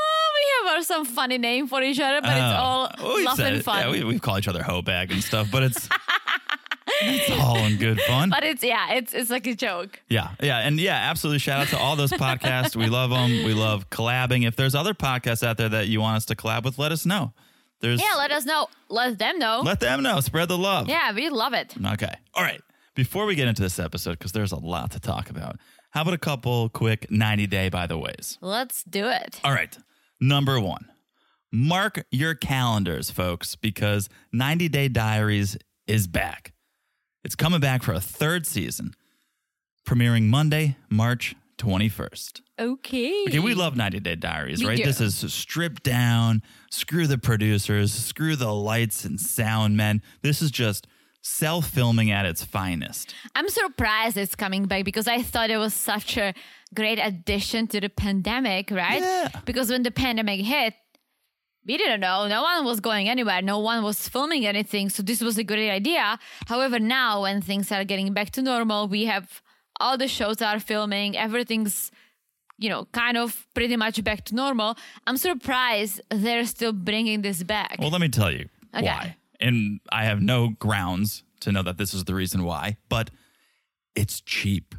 Oh, 0.02 0.66
we 0.66 0.70
have 0.76 0.84
some 0.86 1.04
funny 1.04 1.38
name 1.38 1.66
for 1.68 1.82
each 1.82 2.00
other, 2.00 2.20
but 2.20 2.30
it's 2.30 2.40
Oh. 2.40 2.56
all 2.56 2.90
Well, 2.98 3.16
we 3.16 3.24
love 3.24 3.36
said 3.36 3.52
and 3.54 3.64
fun. 3.64 3.80
Yeah, 3.84 3.90
we, 3.90 4.04
we 4.04 4.18
call 4.18 4.38
each 4.38 4.48
other 4.48 4.62
hoe 4.62 4.82
bag 4.82 5.10
and 5.12 5.22
stuff, 5.22 5.48
but 5.50 5.62
it's 5.62 5.88
it's 7.02 7.30
all 7.40 7.56
in 7.58 7.76
good 7.76 8.00
fun. 8.02 8.30
but 8.36 8.44
it's 8.44 8.62
yeah, 8.62 8.92
it's 8.94 9.14
it's 9.14 9.30
like 9.30 9.46
a 9.46 9.54
joke. 9.54 10.00
Yeah, 10.08 10.28
yeah, 10.42 10.58
and 10.58 10.78
yeah, 10.78 10.94
absolutely. 11.10 11.38
Shout 11.38 11.60
out 11.60 11.68
to 11.68 11.78
all 11.78 11.96
those 11.96 12.12
podcasts. 12.12 12.76
We 12.76 12.86
love 12.86 13.10
them. 13.10 13.30
We 13.44 13.54
love 13.54 13.88
collabing. 13.90 14.46
If 14.46 14.56
there's 14.56 14.74
other 14.74 14.94
podcasts 14.94 15.42
out 15.46 15.56
there 15.56 15.68
that 15.70 15.88
you 15.88 16.00
want 16.00 16.16
us 16.16 16.24
to 16.26 16.36
collab 16.36 16.64
with, 16.64 16.78
let 16.78 16.92
us 16.92 17.06
know. 17.06 17.32
There's 17.80 18.00
Yeah, 18.00 18.16
let 18.18 18.30
us 18.30 18.44
know. 18.44 18.68
Let 18.88 19.18
them 19.18 19.38
know. 19.38 19.62
let 19.64 19.80
them 19.80 20.02
know. 20.02 20.20
Spread 20.20 20.48
the 20.48 20.58
love. 20.58 20.88
yeah, 20.88 21.12
we 21.14 21.30
love 21.30 21.54
it. 21.54 21.74
Okay. 21.94 22.12
All 22.34 22.42
right. 22.42 22.60
Before 22.94 23.24
we 23.24 23.34
get 23.34 23.48
into 23.48 23.62
this 23.62 23.78
episode, 23.78 24.18
because 24.18 24.32
there's 24.32 24.52
a 24.52 24.58
lot 24.58 24.90
to 24.90 25.00
talk 25.00 25.30
about, 25.30 25.56
how 25.90 26.02
about 26.02 26.12
a 26.12 26.18
couple 26.18 26.68
quick 26.68 27.10
90 27.10 27.46
day 27.46 27.68
by 27.70 27.86
the 27.86 27.96
ways? 27.96 28.36
Let's 28.42 28.82
do 28.84 29.06
it. 29.08 29.40
All 29.44 29.52
right. 29.52 29.74
Number 30.20 30.60
one, 30.60 30.86
mark 31.52 32.04
your 32.10 32.34
calendars, 32.34 33.10
folks, 33.10 33.56
because 33.56 34.08
90 34.32 34.68
Day 34.68 34.88
Diaries 34.88 35.56
is 35.86 36.06
back. 36.06 36.52
It's 37.24 37.34
coming 37.34 37.60
back 37.60 37.82
for 37.82 37.92
a 37.92 38.00
third 38.00 38.46
season, 38.46 38.94
premiering 39.86 40.24
Monday, 40.28 40.76
March 40.88 41.34
21st. 41.58 42.40
Okay. 42.58 43.24
Okay, 43.28 43.38
we 43.38 43.54
love 43.54 43.76
90 43.76 44.00
Day 44.00 44.14
Diaries, 44.16 44.60
We 44.62 44.68
right? 44.68 44.76
do. 44.78 44.84
This 44.84 45.00
is 45.00 45.32
stripped 45.32 45.82
down, 45.82 46.42
screw 46.70 47.06
the 47.06 47.18
producers, 47.18 47.92
screw 47.92 48.36
the 48.36 48.52
lights 48.54 49.04
and 49.04 49.18
sound 49.20 49.76
men. 49.76 50.02
This 50.22 50.42
is 50.42 50.50
just 50.50 50.86
self 51.22 51.68
filming 51.68 52.10
at 52.10 52.26
its 52.26 52.44
finest. 52.44 53.14
I'm 53.34 53.48
surprised 53.48 54.16
it's 54.16 54.34
coming 54.34 54.64
back 54.66 54.84
because 54.84 55.06
I 55.08 55.22
thought 55.22 55.50
it 55.50 55.58
was 55.58 55.74
such 55.74 56.16
a 56.16 56.34
great 56.74 56.98
addition 56.98 57.66
to 57.68 57.80
the 57.80 57.88
pandemic, 57.88 58.70
right? 58.70 59.02
Yeah. 59.02 59.28
Because 59.44 59.70
when 59.70 59.82
the 59.82 59.90
pandemic 59.90 60.40
hit, 60.40 60.74
we 61.66 61.76
didn't 61.76 62.00
know. 62.00 62.26
No 62.26 62.42
one 62.42 62.64
was 62.64 62.80
going 62.80 63.08
anywhere. 63.08 63.42
No 63.42 63.58
one 63.58 63.82
was 63.82 64.08
filming 64.08 64.46
anything. 64.46 64.88
So 64.88 65.02
this 65.02 65.20
was 65.20 65.36
a 65.36 65.44
great 65.44 65.70
idea. 65.70 66.18
However, 66.46 66.78
now 66.78 67.22
when 67.22 67.42
things 67.42 67.70
are 67.70 67.84
getting 67.84 68.12
back 68.14 68.30
to 68.32 68.42
normal, 68.42 68.88
we 68.88 69.04
have 69.04 69.42
all 69.78 69.98
the 69.98 70.08
shows 70.08 70.40
are 70.40 70.58
filming. 70.58 71.16
Everything's, 71.18 71.90
you 72.58 72.70
know, 72.70 72.86
kind 72.92 73.18
of 73.18 73.46
pretty 73.54 73.76
much 73.76 74.02
back 74.02 74.24
to 74.26 74.34
normal. 74.34 74.76
I'm 75.06 75.18
surprised 75.18 76.00
they're 76.10 76.46
still 76.46 76.72
bringing 76.72 77.20
this 77.22 77.42
back. 77.42 77.76
Well, 77.78 77.90
let 77.90 78.00
me 78.00 78.08
tell 78.08 78.30
you 78.32 78.48
Okay. 78.74 78.86
why. 78.86 79.16
And 79.40 79.80
I 79.90 80.04
have 80.04 80.20
no 80.20 80.50
grounds 80.58 81.22
to 81.40 81.52
know 81.52 81.62
that 81.62 81.78
this 81.78 81.94
is 81.94 82.04
the 82.04 82.14
reason 82.14 82.44
why, 82.44 82.76
but 82.88 83.10
it's 83.94 84.20
cheap. 84.20 84.74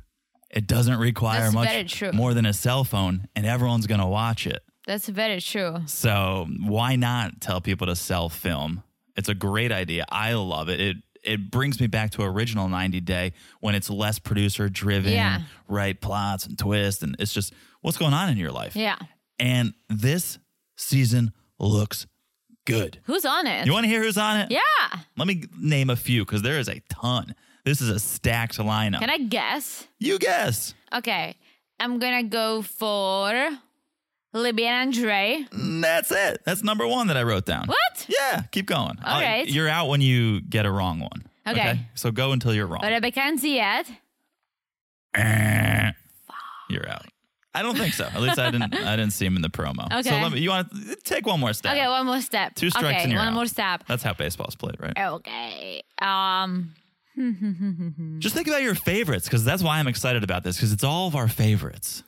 It 0.50 0.68
doesn't 0.68 0.98
require 0.98 1.50
That's 1.52 2.02
much 2.02 2.14
more 2.14 2.34
than 2.34 2.46
a 2.46 2.54
cell 2.54 2.84
phone, 2.84 3.28
and 3.36 3.46
everyone's 3.46 3.88
going 3.88 4.02
to 4.02 4.08
watch 4.08 4.46
it. 4.46 4.62
That's 4.86 5.08
very 5.08 5.40
true. 5.42 5.78
So 5.86 6.48
why 6.60 6.96
not 6.96 7.40
tell 7.42 7.62
people 7.62 7.88
to 7.88 7.96
sell 7.96 8.30
film? 8.30 8.84
It's 9.16 9.30
a 9.30 9.34
great 9.36 9.72
idea. 9.72 10.06
I 10.10 10.34
love 10.34 10.70
it. 10.70 10.80
It 10.80 10.98
it 11.24 11.52
brings 11.52 11.80
me 11.80 11.86
back 11.86 12.10
to 12.12 12.24
original 12.24 12.68
90 12.68 13.00
Day 13.02 13.34
when 13.60 13.76
it's 13.76 13.92
less 13.92 14.18
producer 14.18 14.70
driven, 14.70 15.14
Yeah. 15.14 15.42
right 15.68 16.00
plots 16.00 16.48
and 16.48 16.58
twists, 16.58 17.04
and 17.04 17.16
it's 17.20 17.32
just 17.32 17.54
what's 17.82 17.98
going 18.00 18.14
on 18.14 18.30
in 18.30 18.38
your 18.38 18.52
life. 18.52 18.76
Yeah. 18.76 18.98
And 19.38 19.76
this 19.88 20.40
season 20.78 21.32
looks 21.60 22.08
good. 22.66 23.00
Who's 23.04 23.26
on 23.26 23.48
it? 23.48 23.66
You 23.66 23.74
want 23.74 23.84
to 23.86 23.90
hear 23.90 24.02
who's 24.04 24.18
on 24.18 24.40
it? 24.42 24.52
yeah. 24.52 25.00
Let 25.18 25.28
me 25.28 25.44
name 25.60 25.90
a 25.90 25.96
few 25.96 26.26
because 26.26 26.42
there 26.42 26.60
is 26.60 26.68
a 26.70 26.82
ton. 26.90 27.36
This 27.66 27.80
is 27.82 27.90
a 27.90 28.00
stacked 28.00 28.58
lineup. 28.58 29.00
Can 29.00 29.10
I 29.10 29.18
guess? 29.20 29.88
you 30.00 30.18
guess. 30.20 30.74
Okay. 30.94 31.36
I'm 31.80 32.00
gonna 32.00 32.24
go 32.24 32.62
for 32.62 33.50
Libby 34.34 34.66
and 34.66 34.96
Andre. 34.96 35.46
Mm, 35.52 35.82
That's 35.82 36.12
it. 36.12 36.42
That's 36.46 36.64
number 36.64 36.88
one 36.88 37.08
that 37.08 37.18
I 37.18 37.24
wrote 37.24 37.46
down. 37.46 37.68
What? 37.68 38.06
Yeah, 38.08 38.44
keep 38.52 38.66
going. 38.68 38.98
All 39.04 39.22
right. 39.22 39.48
You're 39.48 39.70
out 39.70 39.90
when 39.90 40.02
you 40.02 40.42
get 40.42 40.66
a 40.66 40.72
wrong 40.72 41.00
one. 41.00 41.26
Okay. 41.48 41.82
So 41.96 42.12
go 42.12 42.32
until 42.32 42.54
you're 42.54 42.68
wrong. 42.68 42.82
Rebecca 42.84 43.20
and 43.22 43.40
Zied. 43.40 43.88
Eh. 45.16 45.92
You're 46.70 46.90
out. 46.90 47.06
I 47.54 47.62
don't 47.64 47.78
think 47.78 47.94
so. 47.94 48.06
At 48.06 48.22
least 48.22 48.40
I 48.40 48.50
didn't. 48.50 48.74
I 48.74 48.96
didn't 48.96 49.12
see 49.14 49.26
him 49.26 49.36
in 49.36 49.42
the 49.42 49.50
promo. 49.50 49.86
Okay. 49.92 50.04
So 50.10 50.16
let 50.18 50.32
me. 50.32 50.40
You 50.40 50.50
want 50.52 50.72
to 50.72 50.96
take 51.04 51.26
one 51.26 51.40
more 51.40 51.52
step? 51.54 51.74
Okay, 51.74 51.86
one 51.88 52.06
more 52.06 52.22
step. 52.22 52.56
Two 52.56 52.70
strikes 52.70 52.86
okay, 52.88 53.04
and 53.04 53.12
you're 53.12 53.20
one 53.20 53.30
out. 53.30 53.34
more 53.34 53.46
step. 53.46 53.84
That's 53.88 54.04
how 54.04 54.14
baseball's 54.14 54.56
played, 54.56 54.78
right? 54.80 54.98
Okay. 54.98 55.82
Um. 56.02 56.74
Just 58.20 58.34
think 58.36 58.48
about 58.48 58.62
your 58.62 58.74
favorites 58.76 59.26
because 59.28 59.44
that's 59.44 59.62
why 59.62 59.80
I'm 59.80 59.88
excited 59.88 60.24
about 60.24 60.44
this 60.44 60.56
because 60.56 60.72
it's 60.72 60.84
all 60.84 61.08
of 61.08 61.16
our 61.16 61.28
favorites. 61.28 62.04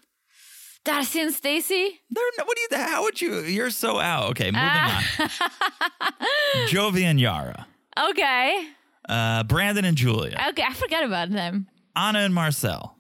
Darcy 0.86 1.22
and 1.22 1.34
Stacy. 1.34 2.00
They're, 2.10 2.24
no- 2.38 2.46
what 2.46 2.58
do 2.58 2.76
you? 2.78 2.82
How 2.84 3.04
would 3.04 3.22
you? 3.22 3.40
You're 3.42 3.70
so 3.70 4.00
out. 4.00 4.30
Okay, 4.32 4.46
moving 4.46 4.60
Ah. 4.62 5.06
on. 5.20 5.30
Jovi 6.68 7.04
and 7.04 7.20
Yara, 7.20 7.68
Okay. 8.10 8.68
uh, 9.10 9.44
Brandon 9.44 9.86
and 9.86 9.98
Julia, 9.98 10.42
Okay, 10.50 10.64
I 10.64 10.74
forgot 10.74 11.04
about 11.04 11.30
them. 11.32 11.68
Anna 11.96 12.20
and 12.20 12.34
Mursel, 12.34 12.92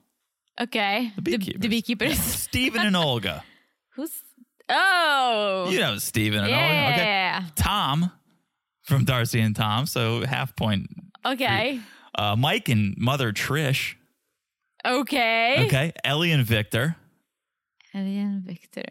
Okay. 0.61 1.11
the 1.15 1.21
beekeepers, 1.21 1.61
The, 1.61 1.67
beekeepers. 1.67 2.19
Stephen 2.19 2.81
and 2.85 2.95
Olga. 2.95 3.43
Who's? 3.95 4.11
Oh. 4.69 5.67
You 5.69 5.79
know 5.79 5.97
Stephen 5.97 6.39
and 6.41 6.49
yeah. 6.49 7.39
Olga. 7.41 7.47
Okay, 7.47 7.53
Tom 7.55 8.11
from 8.83 9.03
Darcy 9.05 9.39
and 9.41 9.55
Tom. 9.55 9.85
So 9.85 10.25
half 10.25 10.55
point. 10.55 10.87
Okay. 11.25 11.79
Uh, 12.15 12.35
Mike 12.37 12.69
and 12.69 12.95
Mother 12.97 13.31
Trish. 13.33 13.95
Okay. 14.85 15.65
Okay, 15.65 15.93
Ellie 16.03 16.31
and 16.31 16.45
Victor, 16.45 16.95
Ellie 17.93 18.17
and 18.17 18.43
Victor. 18.43 18.83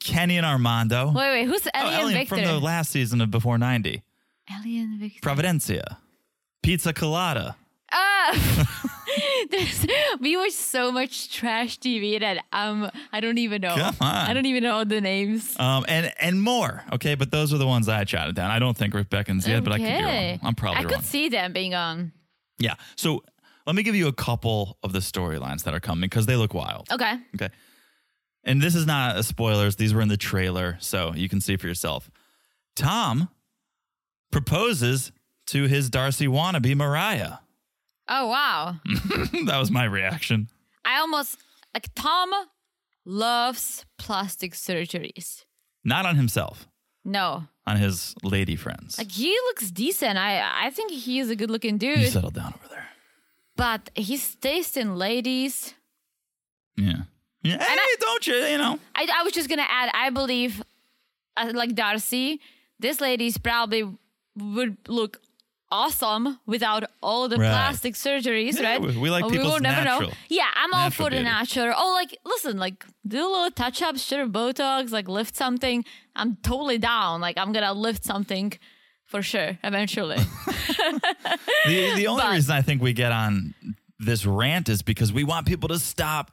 Kenny 0.00 0.36
and 0.36 0.44
Armando. 0.44 1.06
Wait, 1.12 1.14
wait. 1.30 1.44
Who's 1.46 1.66
Ellie, 1.72 1.94
Oh, 1.94 2.06
and 2.06 2.14
Victor? 2.16 2.34
from 2.36 2.44
the 2.44 2.58
last 2.58 2.90
season 2.90 3.20
of 3.20 3.30
Before 3.30 3.56
90. 3.58 4.02
Ellie 4.50 4.78
and 4.78 4.98
Victor. 4.98 5.20
Providencia. 5.20 5.98
Pizza 6.62 6.92
Colada. 6.92 7.56
Ah. 7.92 8.94
There's, 9.50 9.86
we 10.20 10.36
watch 10.36 10.52
so 10.52 10.92
much 10.92 11.32
trash 11.34 11.78
TV 11.78 12.20
that 12.20 12.44
um 12.52 12.90
I 13.12 13.20
don't 13.20 13.38
even 13.38 13.62
know. 13.62 13.74
Come 13.74 13.96
on. 14.00 14.14
I 14.28 14.32
don't 14.34 14.46
even 14.46 14.62
know 14.62 14.84
the 14.84 15.00
names. 15.00 15.58
Um, 15.58 15.84
and 15.88 16.12
and 16.20 16.42
more. 16.42 16.84
Okay, 16.92 17.14
but 17.14 17.30
those 17.30 17.52
are 17.54 17.58
the 17.58 17.66
ones 17.66 17.88
I 17.88 18.04
jotted 18.04 18.34
down. 18.34 18.50
I 18.50 18.58
don't 18.58 18.76
think 18.76 18.94
Rebecca 18.94 19.30
and 19.30 19.42
Zed, 19.42 19.64
but 19.64 19.72
I 19.72 19.78
could 19.78 19.86
be 19.86 20.02
wrong. 20.04 20.40
I'm 20.42 20.54
probably 20.54 20.80
I 20.80 20.82
wrong. 20.84 20.92
could 20.94 21.04
see 21.04 21.28
them 21.28 21.52
being 21.52 21.74
on. 21.74 22.12
yeah. 22.58 22.74
So 22.96 23.22
let 23.66 23.74
me 23.76 23.82
give 23.82 23.94
you 23.94 24.08
a 24.08 24.12
couple 24.12 24.78
of 24.82 24.92
the 24.92 25.00
storylines 25.00 25.64
that 25.64 25.74
are 25.74 25.80
coming 25.80 26.08
because 26.08 26.26
they 26.26 26.36
look 26.36 26.54
wild. 26.54 26.86
Okay. 26.90 27.14
Okay. 27.34 27.48
And 28.44 28.62
this 28.62 28.74
is 28.74 28.86
not 28.86 29.16
a 29.16 29.22
spoilers. 29.22 29.76
These 29.76 29.92
were 29.92 30.00
in 30.00 30.08
the 30.08 30.16
trailer, 30.16 30.76
so 30.80 31.12
you 31.14 31.28
can 31.28 31.40
see 31.40 31.56
for 31.56 31.66
yourself. 31.66 32.10
Tom 32.76 33.28
proposes 34.30 35.12
to 35.48 35.64
his 35.64 35.90
Darcy 35.90 36.26
wannabe 36.26 36.74
Mariah. 36.76 37.38
Oh 38.08 38.26
wow. 38.28 38.76
that 39.46 39.58
was 39.58 39.70
my 39.70 39.84
reaction. 39.84 40.48
I 40.84 40.98
almost 41.00 41.36
like 41.74 41.88
Tom 41.94 42.30
loves 43.04 43.84
plastic 43.98 44.52
surgeries. 44.54 45.44
Not 45.84 46.06
on 46.06 46.16
himself, 46.16 46.66
No. 47.04 47.44
on 47.66 47.76
his 47.76 48.14
lady 48.22 48.56
friends. 48.56 48.98
Like 48.98 49.10
he 49.10 49.30
looks 49.46 49.70
decent. 49.70 50.18
I 50.18 50.66
I 50.66 50.70
think 50.70 50.90
he's 50.92 51.30
a 51.30 51.36
good 51.36 51.50
looking 51.50 51.74
you 51.74 51.96
dude. 51.96 52.12
settle 52.12 52.30
down 52.30 52.54
over 52.56 52.68
there. 52.68 52.86
But 53.56 53.90
his 53.94 54.34
taste 54.36 54.76
in 54.76 54.96
ladies. 54.96 55.74
Yeah. 56.76 57.02
Yeah. 57.42 57.62
Hey, 57.62 57.76
don't 58.00 58.26
you? 58.26 58.34
You 58.34 58.58
know. 58.58 58.78
I, 58.94 59.06
I 59.20 59.22
was 59.22 59.32
just 59.32 59.48
gonna 59.48 59.66
add. 59.68 59.90
I 59.94 60.10
believe, 60.10 60.62
uh, 61.36 61.50
like 61.54 61.74
Darcy, 61.74 62.40
this 62.78 63.00
lady's 63.00 63.38
probably 63.38 63.84
would 64.36 64.76
look 64.88 65.20
awesome 65.70 66.38
without 66.46 66.84
all 67.02 67.28
the 67.28 67.36
Right. 67.36 67.50
plastic 67.50 67.94
surgeries, 67.94 68.54
Yeah, 68.58 68.68
right? 68.70 68.80
we- 68.80 68.96
we 68.96 69.10
like 69.10 69.28
people's 69.28 69.52
will 69.52 69.60
never 69.60 69.84
natural- 69.84 70.08
know. 70.08 70.14
Yeah, 70.28 70.46
I'm 70.56 70.72
all 70.72 70.90
for 70.90 71.10
the 71.10 71.22
natural. 71.22 71.74
Oh, 71.76 71.92
like 71.92 72.16
listen, 72.24 72.58
like 72.58 72.84
do 73.06 73.18
a 73.18 73.28
little 73.28 73.50
touch 73.50 73.82
ups, 73.82 74.02
sure, 74.04 74.26
Botox, 74.26 74.90
like 74.90 75.08
lift 75.08 75.36
something. 75.36 75.84
I'm 76.16 76.36
totally 76.42 76.78
down. 76.78 77.20
Like 77.20 77.36
I'm 77.38 77.52
gonna 77.52 77.72
lift 77.74 78.04
something 78.04 78.52
for 79.06 79.22
sure 79.22 79.58
eventually. 79.62 80.18
The 81.66 81.92
the 81.96 82.06
only 82.06 82.22
But- 82.22 82.32
reason 82.32 82.54
I 82.56 82.62
think 82.62 82.82
we 82.82 82.92
get 82.92 83.12
on 83.12 83.54
this 83.98 84.24
rant 84.24 84.68
is 84.68 84.82
because 84.82 85.12
we 85.12 85.24
want 85.24 85.46
people 85.46 85.68
to 85.68 85.78
stop 85.78 86.30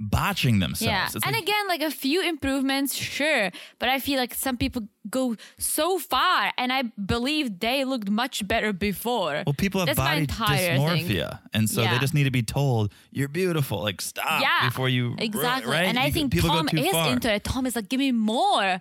botching 0.00 0.60
themselves. 0.60 0.82
Yeah. 0.90 1.06
It's 1.06 1.14
and 1.16 1.34
like- 1.34 1.42
again, 1.42 1.66
like 1.68 1.82
a 1.82 1.90
few 1.90 2.22
improvements, 2.22 2.94
sure. 2.94 3.50
But 3.78 3.88
I 3.88 3.98
feel 3.98 4.18
like 4.18 4.32
some 4.34 4.56
people 4.56 4.82
go 5.10 5.36
so 5.58 5.98
far, 5.98 6.52
and 6.56 6.72
I 6.72 6.82
believe 6.82 7.58
they 7.60 7.84
looked 7.84 8.08
much 8.08 8.46
better 8.46 8.72
before. 8.72 9.42
well, 9.46 9.54
people 9.54 9.80
have 9.80 9.86
That's 9.86 9.98
body 9.98 10.20
entire 10.20 10.76
thing. 10.76 10.80
dysmorphia, 11.08 11.40
and 11.52 11.68
so 11.68 11.82
they 11.82 11.98
just 11.98 12.14
need 12.14 12.24
to 12.24 12.30
be 12.30 12.42
told 12.42 12.92
you're 13.10 13.28
beautiful. 13.28 13.82
Like 13.82 14.00
stop 14.00 14.40
Yeah. 14.40 14.68
before 14.68 14.88
you 14.88 15.16
Exactly. 15.18 15.72
Right? 15.72 15.86
And 15.86 15.98
I 15.98 16.10
think 16.10 16.32
Tom 16.38 16.68
is 16.72 16.90
far. 16.92 17.12
into 17.12 17.32
it. 17.32 17.42
Tom 17.44 17.66
is 17.66 17.74
like, 17.74 17.88
give 17.88 17.98
me 18.00 18.12
more. 18.12 18.80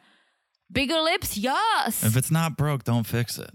Bigger 0.72 1.00
lips, 1.02 1.38
yes. 1.38 2.04
If 2.04 2.18
it's 2.18 2.30
not 2.30 2.58
broke, 2.58 2.84
don't 2.84 3.06
fix 3.08 3.38
it. 3.40 3.52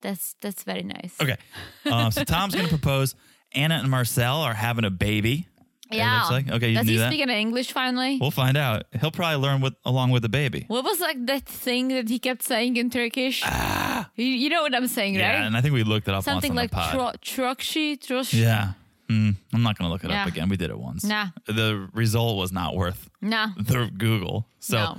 That's 0.00 0.34
that's 0.40 0.62
very 0.64 0.82
nice. 0.82 1.14
Okay. 1.20 1.36
Uh, 1.84 2.10
so 2.10 2.24
Tom's 2.24 2.54
going 2.54 2.66
to 2.70 2.70
propose. 2.76 3.14
Anna 3.54 3.74
and 3.76 3.88
Mursel 3.88 4.38
are 4.42 4.54
having 4.54 4.84
a 4.84 4.90
baby. 4.90 5.46
It 5.92 5.98
Yeah. 5.98 6.18
looks 6.18 6.30
like. 6.30 6.48
Okay, 6.50 6.68
you 6.70 6.76
Does 6.76 6.86
knew 6.86 6.92
he 6.92 6.98
that? 6.98 7.10
speak 7.10 7.20
in 7.20 7.30
English 7.30 7.72
finally? 7.72 8.18
We'll 8.20 8.30
find 8.30 8.56
out. 8.56 8.84
He'll 9.00 9.10
probably 9.10 9.36
learn 9.36 9.60
with 9.60 9.74
along 9.84 10.10
with 10.10 10.22
the 10.22 10.28
baby. 10.28 10.64
what 10.68 10.84
was 10.84 11.00
like 11.00 11.24
that 11.26 11.46
thing 11.46 11.88
that 11.88 12.08
he 12.08 12.18
kept 12.18 12.42
saying 12.42 12.76
in 12.76 12.90
Turkish? 12.90 13.42
You, 14.16 14.24
you 14.24 14.48
know 14.48 14.62
what 14.62 14.74
I'm 14.74 14.88
saying, 14.88 15.16
Ah. 15.16 15.20
Yeah, 15.20 15.28
right? 15.38 15.46
and 15.46 15.56
I 15.56 15.60
think 15.60 15.74
we 15.74 15.82
looked 15.84 16.08
it 16.08 16.14
up 16.14 16.24
Something 16.24 16.54
once 16.54 16.72
like 16.72 16.76
on 16.76 16.92
the 16.92 16.98
pod. 16.98 17.22
tro- 17.22 17.44
trokshi, 17.54 17.98
trosh. 17.98 18.32
yeah. 18.32 18.72
Hmm. 19.08 19.30
I'm 19.52 19.62
not 19.62 19.76
going 19.76 19.88
to 19.88 19.92
look 19.92 20.04
it 20.04 20.10
up 20.10 20.26
again. 20.28 20.48
We 20.48 20.56
did 20.56 20.70
it 20.70 20.78
once. 20.78 21.04
Nah. 21.04 21.28
The 21.46 21.88
result 21.92 22.38
was 22.38 22.50
not 22.52 22.74
worth 22.74 23.10
Nah. 23.20 23.48
the 23.58 23.90
Google. 23.96 24.46
So 24.58 24.76
No. 24.78 24.98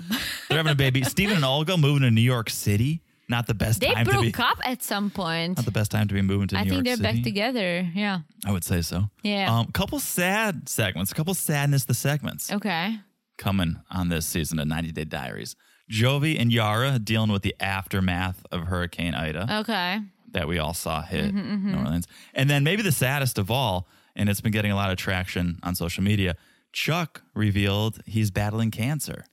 they're 0.49 0.57
having 0.57 0.71
a 0.73 0.75
baby. 0.75 1.03
Stephen 1.15 1.37
and 1.37 1.45
Olga 1.45 1.77
moving 1.77 2.01
to 2.03 2.11
New 2.11 2.21
York 2.21 2.49
City. 2.49 3.01
Not 3.29 3.47
the 3.47 3.53
best 3.53 3.79
They 3.79 3.87
time 3.93 4.05
to 4.05 4.11
be. 4.11 4.17
They 4.17 4.31
broke 4.31 4.39
up 4.39 4.57
at 4.63 4.83
some 4.83 5.09
point. 5.09 5.57
Not 5.57 5.65
the 5.65 5.71
best 5.71 5.91
time 5.91 6.07
to 6.09 6.13
be 6.13 6.21
moving 6.21 6.47
to 6.49 6.55
New 6.55 6.61
I 6.61 6.63
think 6.63 6.73
York 6.73 6.85
they're 6.85 6.95
City. 6.97 7.17
back 7.17 7.23
together. 7.23 7.89
Yeah. 7.95 8.19
I 8.45 8.51
would 8.51 8.63
say 8.65 8.81
so. 8.81 9.05
Yeah. 9.23 9.53
Um, 9.59 9.67
couple 9.71 9.99
sad 9.99 10.67
segments. 10.67 11.11
A 11.11 11.15
couple 11.15 11.33
sadness 11.33 11.85
the 11.85 11.93
segments. 11.93 12.51
Okay. 12.51 12.97
coming 13.37 13.77
on 13.89 14.09
this 14.09 14.25
season 14.25 14.59
of 14.59 14.67
90 14.67 14.91
Day 14.91 15.05
Diaries. 15.05 15.55
Jovi 15.91 16.39
and 16.39 16.51
Yara 16.51 16.99
dealing 16.99 17.31
with 17.31 17.41
the 17.43 17.55
aftermath 17.59 18.45
of 18.51 18.63
Hurricane 18.67 19.13
Ida 19.15 19.57
Okay. 19.61 19.99
that 20.31 20.47
we 20.47 20.57
all 20.59 20.73
saw 20.73 21.01
hit 21.01 21.33
Mm-hmm, 21.33 21.71
New 21.71 21.77
Orleans. 21.77 22.07
And 22.33 22.49
then 22.49 22.63
maybe 22.63 22.81
the 22.83 22.91
saddest 22.91 23.37
of 23.37 23.49
all, 23.51 23.87
and 24.15 24.29
it's 24.29 24.41
been 24.41 24.51
getting 24.51 24.71
a 24.71 24.75
lot 24.75 24.91
of 24.91 24.97
traction 24.97 25.59
on 25.63 25.75
social 25.75 26.03
media, 26.03 26.35
Chuck 26.71 27.21
revealed 27.35 27.99
he's 28.05 28.31
battling 28.31 28.69
cancer. 28.71 29.25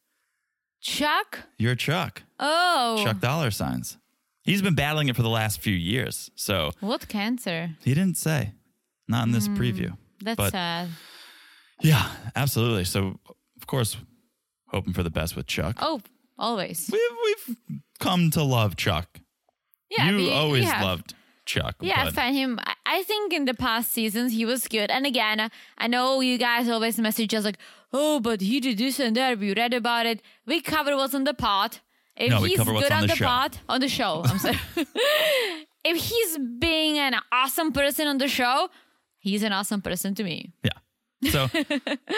Chuck. 0.80 1.40
You're 1.58 1.74
Chuck. 1.74 2.22
Oh. 2.42 3.02
Chuck 3.04 3.20
dollar 3.20 3.50
signs. 3.50 3.96
He's 4.42 4.62
been 4.62 4.74
battling 4.74 5.08
it 5.08 5.16
for 5.16 5.22
the 5.22 5.28
last 5.28 5.60
few 5.60 5.74
years. 5.74 6.30
So 6.34 6.70
What 6.80 7.06
cancer? 7.08 7.76
he 7.84 7.92
didn't 7.94 8.16
say. 8.16 8.54
Not 9.06 9.26
in 9.26 9.32
this 9.32 9.46
preview. 9.48 9.90
Mm, 9.90 9.96
That's 10.22 10.36
But 10.36 10.52
sad. 10.52 10.88
yeah, 11.82 12.08
absolutely. 12.34 12.84
So 12.84 13.18
of 13.60 13.66
course, 13.66 13.96
hoping 14.68 14.92
for 14.94 15.02
the 15.02 15.10
best 15.10 15.36
with 15.36 15.46
Chuck. 15.46 15.76
Oh, 15.80 16.00
always. 16.38 16.88
We've, 16.92 17.16
we've 17.48 17.56
come 17.98 18.30
to 18.30 18.42
love 18.42 18.76
Chuck. 18.76 19.20
Yeah. 19.90 20.10
you 20.10 20.16
we- 20.16 20.30
always 20.32 20.64
have. 20.64 20.82
loved 20.82 21.14
Chuck. 21.44 21.76
Yeah, 21.80 22.10
I 22.16 22.30
him. 22.32 22.58
I- 22.62 22.74
I 22.86 23.02
think 23.02 23.32
in 23.32 23.44
the 23.44 23.54
past 23.54 23.92
seasons 23.92 24.32
he 24.32 24.44
was 24.44 24.66
good. 24.68 24.90
And 24.90 25.04
again, 25.06 25.50
I 25.78 25.86
know 25.86 26.20
you 26.20 26.38
guys 26.38 26.68
always 26.68 26.98
message 26.98 27.34
us 27.34 27.44
like, 27.44 27.58
"Oh, 27.92 28.18
but 28.20 28.40
he 28.40 28.58
did 28.60 28.78
this 28.78 28.98
and 29.00 29.14
that. 29.16 29.38
We 29.38 29.52
read 29.54 29.74
about 29.74 30.06
it. 30.06 30.22
We 30.46 30.60
covered 30.60 30.96
what's 30.96 31.14
on 31.14 31.24
the 31.24 31.34
pot. 31.34 31.80
If 32.16 32.30
No, 32.30 32.42
he's 32.42 32.58
good 32.58 32.68
on 32.92 33.02
on 33.02 33.06
the 33.06 33.14
show. 33.16 33.24
pot, 33.24 33.58
on 33.68 33.80
the 33.80 33.88
show, 33.88 34.22
I'm 34.24 34.38
sorry. 34.38 34.58
if 35.84 35.96
he's 35.96 36.38
being 36.58 36.98
an 36.98 37.14
awesome 37.32 37.72
person 37.72 38.06
on 38.08 38.18
the 38.18 38.28
show, 38.28 38.68
he's 39.18 39.42
an 39.42 39.52
awesome 39.52 39.80
person 39.82 40.14
to 40.16 40.24
me. 40.24 40.52
yeah. 40.62 40.70
So 41.30 41.48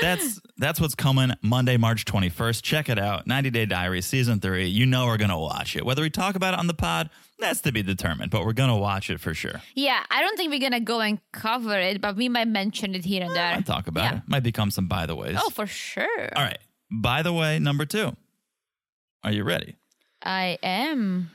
that's 0.00 0.40
that's 0.58 0.80
what's 0.80 0.94
coming 0.94 1.32
Monday, 1.42 1.76
March 1.76 2.04
21st. 2.04 2.62
Check 2.62 2.88
it 2.88 3.00
out. 3.00 3.26
90 3.26 3.50
Day 3.50 3.66
Diary 3.66 4.00
season 4.00 4.38
3. 4.38 4.66
You 4.68 4.87
know 4.87 5.06
we're 5.06 5.16
going 5.16 5.30
to 5.30 5.37
watch 5.37 5.75
it. 5.75 5.84
Whether 5.84 6.02
we 6.02 6.11
talk 6.11 6.37
about 6.37 6.54
it 6.54 6.61
on 6.61 6.68
the 6.68 6.75
pod, 6.75 7.11
that's 7.40 7.61
to 7.62 7.72
be 7.72 7.82
determined, 7.82 8.30
but 8.30 8.44
we're 8.44 8.52
going 8.52 8.68
to 8.70 8.76
watch 8.76 9.11
it 9.11 9.18
for 9.18 9.34
sure. 9.34 9.61
Yeah, 9.75 10.00
I 10.08 10.20
don't 10.22 10.37
think 10.37 10.52
we're 10.52 10.61
gonna 10.61 10.78
go 10.78 11.00
and 11.00 11.18
cover 11.32 11.76
it, 11.80 12.00
but 12.00 12.14
we 12.14 12.28
might 12.28 12.46
mention 12.46 12.94
it 12.94 13.05
here 13.05 13.24
and 13.24 13.35
there. 13.35 13.55
I'll 13.55 13.62
talk 13.64 13.88
about 13.88 14.05
Yeah. 14.05 14.16
it. 14.18 14.22
Might 14.28 14.44
become 14.44 14.70
some 14.70 14.87
by 14.87 15.07
the 15.07 15.16
ways. 15.16 15.37
Oh, 15.37 15.50
for 15.50 15.66
sure. 15.66 16.28
All 16.37 16.44
right. 16.44 16.59
By 16.88 17.22
the 17.22 17.33
way, 17.33 17.59
number 17.59 17.85
2. 17.85 18.14
Are 19.24 19.33
you 19.33 19.42
ready? 19.42 19.74
I 20.22 20.58
am. 20.62 21.30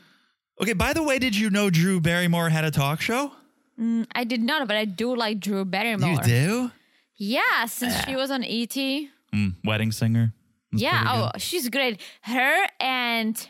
Okay, 0.61 0.73
by 0.73 0.93
the 0.93 1.03
way, 1.03 1.19
did 1.19 1.35
you 1.35 1.49
know 1.49 1.69
Drew 1.69 2.01
Barrymore 2.01 2.49
had 2.49 2.65
a 2.65 2.71
talk 2.71 3.01
show? 3.01 3.31
Mm, 3.79 4.07
I 4.13 4.23
did 4.23 4.41
not, 4.41 4.67
but 4.67 4.75
I 4.75 4.85
do 4.85 5.15
like 5.15 5.39
Drew 5.39 5.63
Barrymore. 5.65 6.09
You 6.09 6.21
do? 6.21 6.71
Yeah, 7.15 7.65
since 7.65 7.95
she 8.05 8.15
ah. 8.15 8.17
was 8.17 8.31
on 8.31 8.43
ET. 8.43 8.73
Mm, 8.73 9.55
wedding 9.63 9.91
singer. 9.91 10.33
Yeah, 10.71 11.31
oh, 11.33 11.37
she's 11.37 11.69
great. 11.69 12.01
Her 12.21 12.67
and 12.79 13.49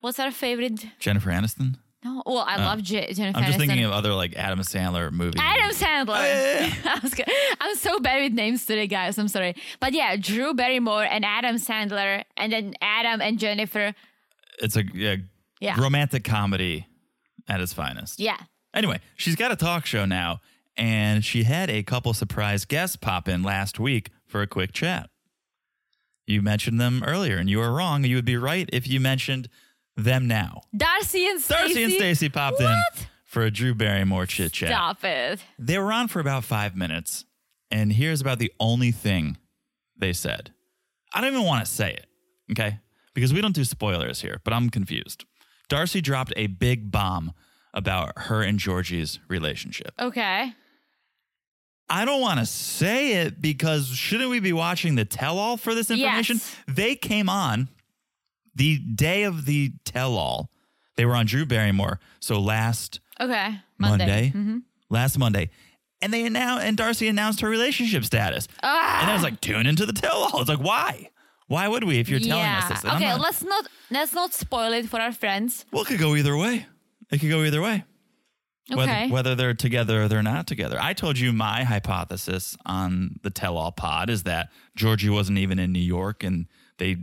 what's 0.00 0.18
our 0.18 0.30
favorite? 0.30 0.86
Jennifer 0.98 1.30
Aniston. 1.30 1.76
No, 2.04 2.22
well, 2.26 2.38
I 2.38 2.56
ah. 2.58 2.66
love 2.66 2.82
J- 2.82 3.12
Jennifer 3.12 3.38
I'm 3.38 3.44
just 3.44 3.56
Aniston. 3.56 3.60
thinking 3.60 3.84
of 3.84 3.92
other 3.92 4.12
like 4.12 4.34
Adam 4.36 4.58
Sandler 4.60 5.10
movies. 5.10 5.40
Adam 5.42 5.70
Sandler. 5.70 6.22
yeah, 6.22 6.74
I 6.84 7.00
was 7.02 7.14
I'm 7.60 7.76
so 7.76 7.98
bad 8.00 8.22
with 8.22 8.32
names 8.32 8.66
today, 8.66 8.86
guys. 8.86 9.18
I'm 9.18 9.28
sorry, 9.28 9.54
but 9.80 9.92
yeah, 9.92 10.16
Drew 10.16 10.52
Barrymore 10.54 11.04
and 11.04 11.24
Adam 11.24 11.56
Sandler, 11.56 12.24
and 12.36 12.52
then 12.52 12.74
Adam 12.80 13.20
and 13.20 13.38
Jennifer. 13.38 13.94
It's 14.60 14.76
a 14.76 14.84
yeah, 14.94 15.16
Yeah. 15.60 15.80
romantic 15.80 16.24
comedy 16.24 16.86
at 17.48 17.60
its 17.60 17.72
finest. 17.72 18.18
Yeah, 18.20 18.38
Anyway, 18.74 18.98
she's 19.16 19.36
got 19.36 19.52
a 19.52 19.56
talk 19.56 19.86
show 19.86 20.04
now, 20.04 20.40
and 20.76 21.24
she 21.24 21.44
had 21.44 21.70
a 21.70 21.82
couple 21.84 22.12
surprise 22.12 22.64
guests 22.64 22.96
pop 22.96 23.28
in 23.28 23.42
last 23.42 23.78
week 23.78 24.10
for 24.26 24.42
a 24.42 24.46
quick 24.48 24.72
chat. 24.72 25.10
You 26.26 26.42
mentioned 26.42 26.80
them 26.80 27.04
earlier, 27.04 27.36
and 27.36 27.48
you 27.48 27.58
were 27.58 27.70
wrong. 27.72 28.02
You 28.04 28.16
would 28.16 28.24
be 28.24 28.36
right 28.36 28.68
if 28.72 28.88
you 28.88 28.98
mentioned 28.98 29.48
them 29.96 30.26
now. 30.26 30.62
Darcy 30.76 31.26
and 31.28 31.40
Stacy. 31.40 31.60
Darcy 31.60 31.82
and 31.84 31.92
Stacy 31.92 32.28
popped 32.28 32.60
in 32.60 32.74
for 33.24 33.42
a 33.42 33.50
Drew 33.50 33.74
Barrymore 33.74 34.26
chit 34.26 34.52
chat. 34.52 34.70
Stop 34.70 35.04
it. 35.04 35.40
They 35.58 35.78
were 35.78 35.92
on 35.92 36.08
for 36.08 36.18
about 36.18 36.42
five 36.44 36.74
minutes, 36.74 37.24
and 37.70 37.92
here's 37.92 38.20
about 38.20 38.38
the 38.40 38.52
only 38.58 38.90
thing 38.90 39.36
they 39.96 40.12
said. 40.12 40.52
I 41.14 41.20
don't 41.20 41.32
even 41.32 41.46
want 41.46 41.64
to 41.64 41.70
say 41.70 41.92
it, 41.92 42.06
okay? 42.50 42.80
Because 43.14 43.32
we 43.32 43.40
don't 43.40 43.54
do 43.54 43.64
spoilers 43.64 44.20
here, 44.20 44.40
but 44.44 44.52
I'm 44.52 44.70
confused. 44.70 45.24
Darcy 45.68 46.00
dropped 46.00 46.32
a 46.36 46.48
big 46.48 46.90
bomb 46.90 47.32
about 47.72 48.12
her 48.16 48.42
and 48.42 48.58
Georgi's 48.58 49.18
relationship. 49.28 49.92
Okay. 49.98 50.52
I 51.88 52.04
don't 52.04 52.20
want 52.20 52.40
to 52.40 52.46
say 52.46 53.22
it 53.22 53.40
because 53.40 53.88
shouldn't 53.88 54.30
we 54.30 54.40
be 54.40 54.52
watching 54.52 54.94
the 54.94 55.04
tell 55.04 55.38
all 55.38 55.56
for 55.56 55.74
this 55.74 55.90
information? 55.90 56.36
Yes. 56.36 56.56
They 56.66 56.94
came 56.96 57.28
on 57.28 57.68
the 58.54 58.78
day 58.78 59.24
of 59.24 59.44
the 59.44 59.72
tell 59.84 60.16
all. 60.16 60.50
They 60.96 61.04
were 61.04 61.14
on 61.14 61.26
Drew 61.26 61.44
Barrymore. 61.44 62.00
So 62.20 62.40
last 62.40 63.00
Okay. 63.20 63.60
Monday, 63.78 64.32
Monday. 64.34 64.60
last 64.90 65.18
Monday, 65.18 65.50
and 66.00 66.12
they 66.12 66.24
announced 66.24 66.64
and 66.64 66.76
Darcy 66.76 67.06
announced 67.08 67.40
her 67.42 67.48
relationship 67.48 68.04
status. 68.04 68.48
Ah. 68.62 69.02
And 69.02 69.10
I 69.10 69.14
was 69.14 69.22
like, 69.22 69.40
tune 69.40 69.66
into 69.66 69.84
the 69.86 69.92
tell 69.92 70.16
all. 70.16 70.40
It's 70.40 70.48
like, 70.48 70.58
why? 70.60 71.10
Why 71.46 71.68
would 71.68 71.84
we 71.84 71.98
if 71.98 72.08
you're 72.08 72.20
telling 72.20 72.42
yeah. 72.44 72.58
us 72.58 72.68
this? 72.68 72.84
And 72.84 72.92
Okay, 72.94 73.08
not- 73.10 73.20
let's 73.20 73.42
not 73.42 73.66
let's 73.90 74.14
not 74.14 74.32
spoil 74.32 74.72
it 74.72 74.88
for 74.88 75.00
our 75.00 75.12
friends. 75.12 75.66
well, 75.72 75.82
it 75.82 75.86
could 75.88 75.98
go 76.00 76.14
either 76.16 76.36
way. 76.36 76.66
It 77.10 77.18
could 77.20 77.30
go 77.30 77.42
either 77.42 77.60
way. 77.60 77.84
Okay. 78.72 78.78
Whether, 78.78 79.12
whether 79.12 79.34
they're 79.34 79.52
together 79.54 80.04
or 80.04 80.08
they're 80.08 80.22
not 80.22 80.46
together. 80.46 80.78
I 80.80 80.94
told 80.94 81.18
you 81.18 81.32
my 81.34 81.64
hypothesis 81.64 82.56
on 82.64 83.16
the 83.22 83.28
tell 83.28 83.58
all 83.58 83.72
pod 83.72 84.08
is 84.08 84.22
that 84.22 84.48
Georgi 84.74 85.10
wasn't 85.10 85.36
even 85.36 85.58
in 85.58 85.70
New 85.70 85.80
York 85.80 86.24
and 86.24 86.46
they 86.78 86.96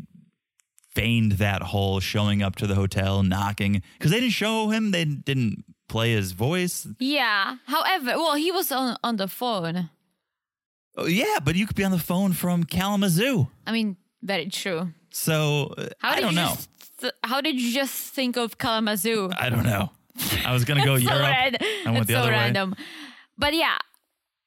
feigned 0.95 1.33
that 1.33 1.61
whole 1.61 1.99
showing 1.99 2.41
up 2.41 2.55
to 2.57 2.65
the 2.67 2.73
hotel, 2.75 3.21
knocking, 3.21 3.81
because 3.93 4.09
they 4.11 4.19
didn't 4.19 4.33
show 4.33 4.69
him, 4.71 4.89
they 4.91 5.05
didn't 5.05 5.63
play 5.87 6.13
his 6.13 6.31
voice. 6.31 6.87
yeah. 6.99 7.57
However, 7.67 8.17
well, 8.17 8.35
he 8.35 8.51
was 8.51 8.71
on 8.71 8.97
on 9.03 9.17
the 9.17 9.27
phone. 9.27 9.89
Oh, 10.97 11.05
yeah, 11.05 11.37
but 11.43 11.55
you 11.55 11.65
could 11.67 11.75
be 11.77 11.85
on 11.85 11.91
the 11.91 11.99
phone 11.99 12.33
from 12.33 12.63
Kalamazoo. 12.65 13.47
I 13.65 13.71
mean, 13.71 13.95
very 14.21 14.47
true. 14.47 14.93
So 15.11 15.73
uh, 15.77 15.89
How 15.99 16.11
I 16.11 16.19
don't 16.21 16.35
know. 16.35 16.55
Th- 16.99 17.13
how 17.23 17.41
did 17.41 17.59
you 17.59 17.73
just 17.73 17.93
think 18.13 18.37
of 18.37 18.57
Kalamazoo? 18.57 19.29
I 19.37 19.49
don't 19.49 19.63
know. 19.65 19.89
I 20.45 20.53
was 20.53 20.65
gonna 20.65 20.85
go 20.85 20.97
so 20.97 21.03
Europe. 21.03 21.21
ran- 21.21 21.57
I 21.85 21.91
went 21.91 22.07
the 22.07 22.13
so 22.13 22.19
other 22.19 22.29
way. 22.31 22.35
random. 22.37 22.75
But 23.37 23.53
yeah, 23.53 23.77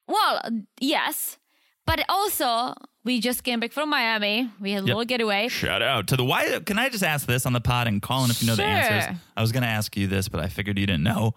well, 0.07 0.41
yes, 0.79 1.37
but 1.85 2.03
also 2.07 2.73
we 3.03 3.19
just 3.19 3.43
came 3.43 3.59
back 3.59 3.71
from 3.73 3.89
Miami. 3.89 4.49
We 4.59 4.71
had 4.71 4.83
a 4.83 4.85
little 4.85 5.03
getaway. 5.05 5.47
Shout 5.49 5.81
out 5.81 6.07
to 6.07 6.15
the 6.17 6.23
why. 6.23 6.59
Can 6.65 6.79
I 6.79 6.89
just 6.89 7.03
ask 7.03 7.27
this 7.27 7.45
on 7.45 7.53
the 7.53 7.61
pod 7.61 7.87
and 7.87 8.01
call 8.01 8.23
in 8.25 8.31
if 8.31 8.41
you 8.41 8.47
know 8.47 8.55
the 8.55 8.63
Sure. 8.63 8.71
answers? 8.71 9.17
I 9.35 9.41
was 9.41 9.51
gonna 9.51 9.65
ask 9.67 9.95
you 9.97 10.07
this, 10.07 10.29
but 10.29 10.39
I 10.39 10.47
figured 10.47 10.79
you 10.79 10.85
didn't 10.87 11.03
know. 11.03 11.33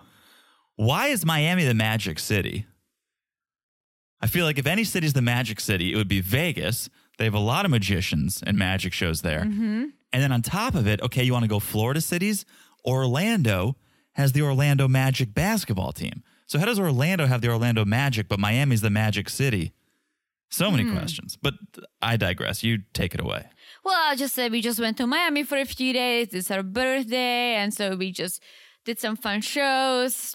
Why 0.76 1.08
is 1.08 1.26
Miami 1.26 1.64
the 1.64 1.74
magic 1.74 2.18
city? 2.20 2.66
I 4.20 4.26
feel 4.26 4.44
like 4.44 4.58
if 4.58 4.66
any 4.66 4.84
city's 4.84 5.12
the 5.12 5.22
magic 5.22 5.60
city, 5.60 5.92
it 5.92 5.96
would 5.96 6.08
be 6.08 6.20
Vegas. 6.20 6.88
They 7.18 7.24
have 7.24 7.34
a 7.34 7.40
lot 7.40 7.64
of 7.64 7.70
magicians 7.70 8.42
and 8.46 8.56
magic 8.56 8.92
shows 8.92 9.22
there. 9.22 9.40
Mm-hmm. 9.40 9.86
And 10.12 10.22
then 10.22 10.32
on 10.32 10.42
top 10.42 10.74
of 10.74 10.86
it, 10.86 11.02
okay, 11.02 11.22
you 11.22 11.32
want 11.32 11.44
to 11.44 11.48
go 11.48 11.58
Florida 11.58 12.00
cities? 12.00 12.44
Orlando 12.84 13.76
has 14.12 14.32
the 14.32 14.42
Orlando 14.42 14.88
Magic 14.88 15.34
basketball 15.34 15.92
team. 15.92 16.22
So 16.46 16.58
how 16.58 16.64
does 16.64 16.78
Orlando 16.78 17.26
have 17.26 17.40
the 17.40 17.48
Orlando 17.48 17.84
Magic, 17.84 18.28
but 18.28 18.40
Miami's 18.40 18.80
the 18.80 18.90
Magic 18.90 19.28
City? 19.28 19.72
So 20.50 20.70
many 20.70 20.90
questions. 20.90 21.36
But 21.36 21.54
I 22.00 22.16
digress. 22.16 22.62
You 22.62 22.78
take 22.94 23.14
it 23.14 23.20
away. 23.20 23.46
Well, 23.84 23.94
I'll 23.96 24.16
just 24.16 24.34
say 24.34 24.48
we 24.48 24.62
just 24.62 24.80
went 24.80 24.96
to 24.96 25.06
Miami 25.06 25.42
for 25.42 25.58
a 25.58 25.66
few 25.66 25.92
days. 25.92 26.28
It's 26.32 26.50
our 26.50 26.62
birthday. 26.62 27.56
And 27.56 27.74
so 27.74 27.96
we 27.96 28.12
just 28.12 28.42
did 28.84 28.98
some 28.98 29.16
fun 29.16 29.42
shows, 29.42 30.34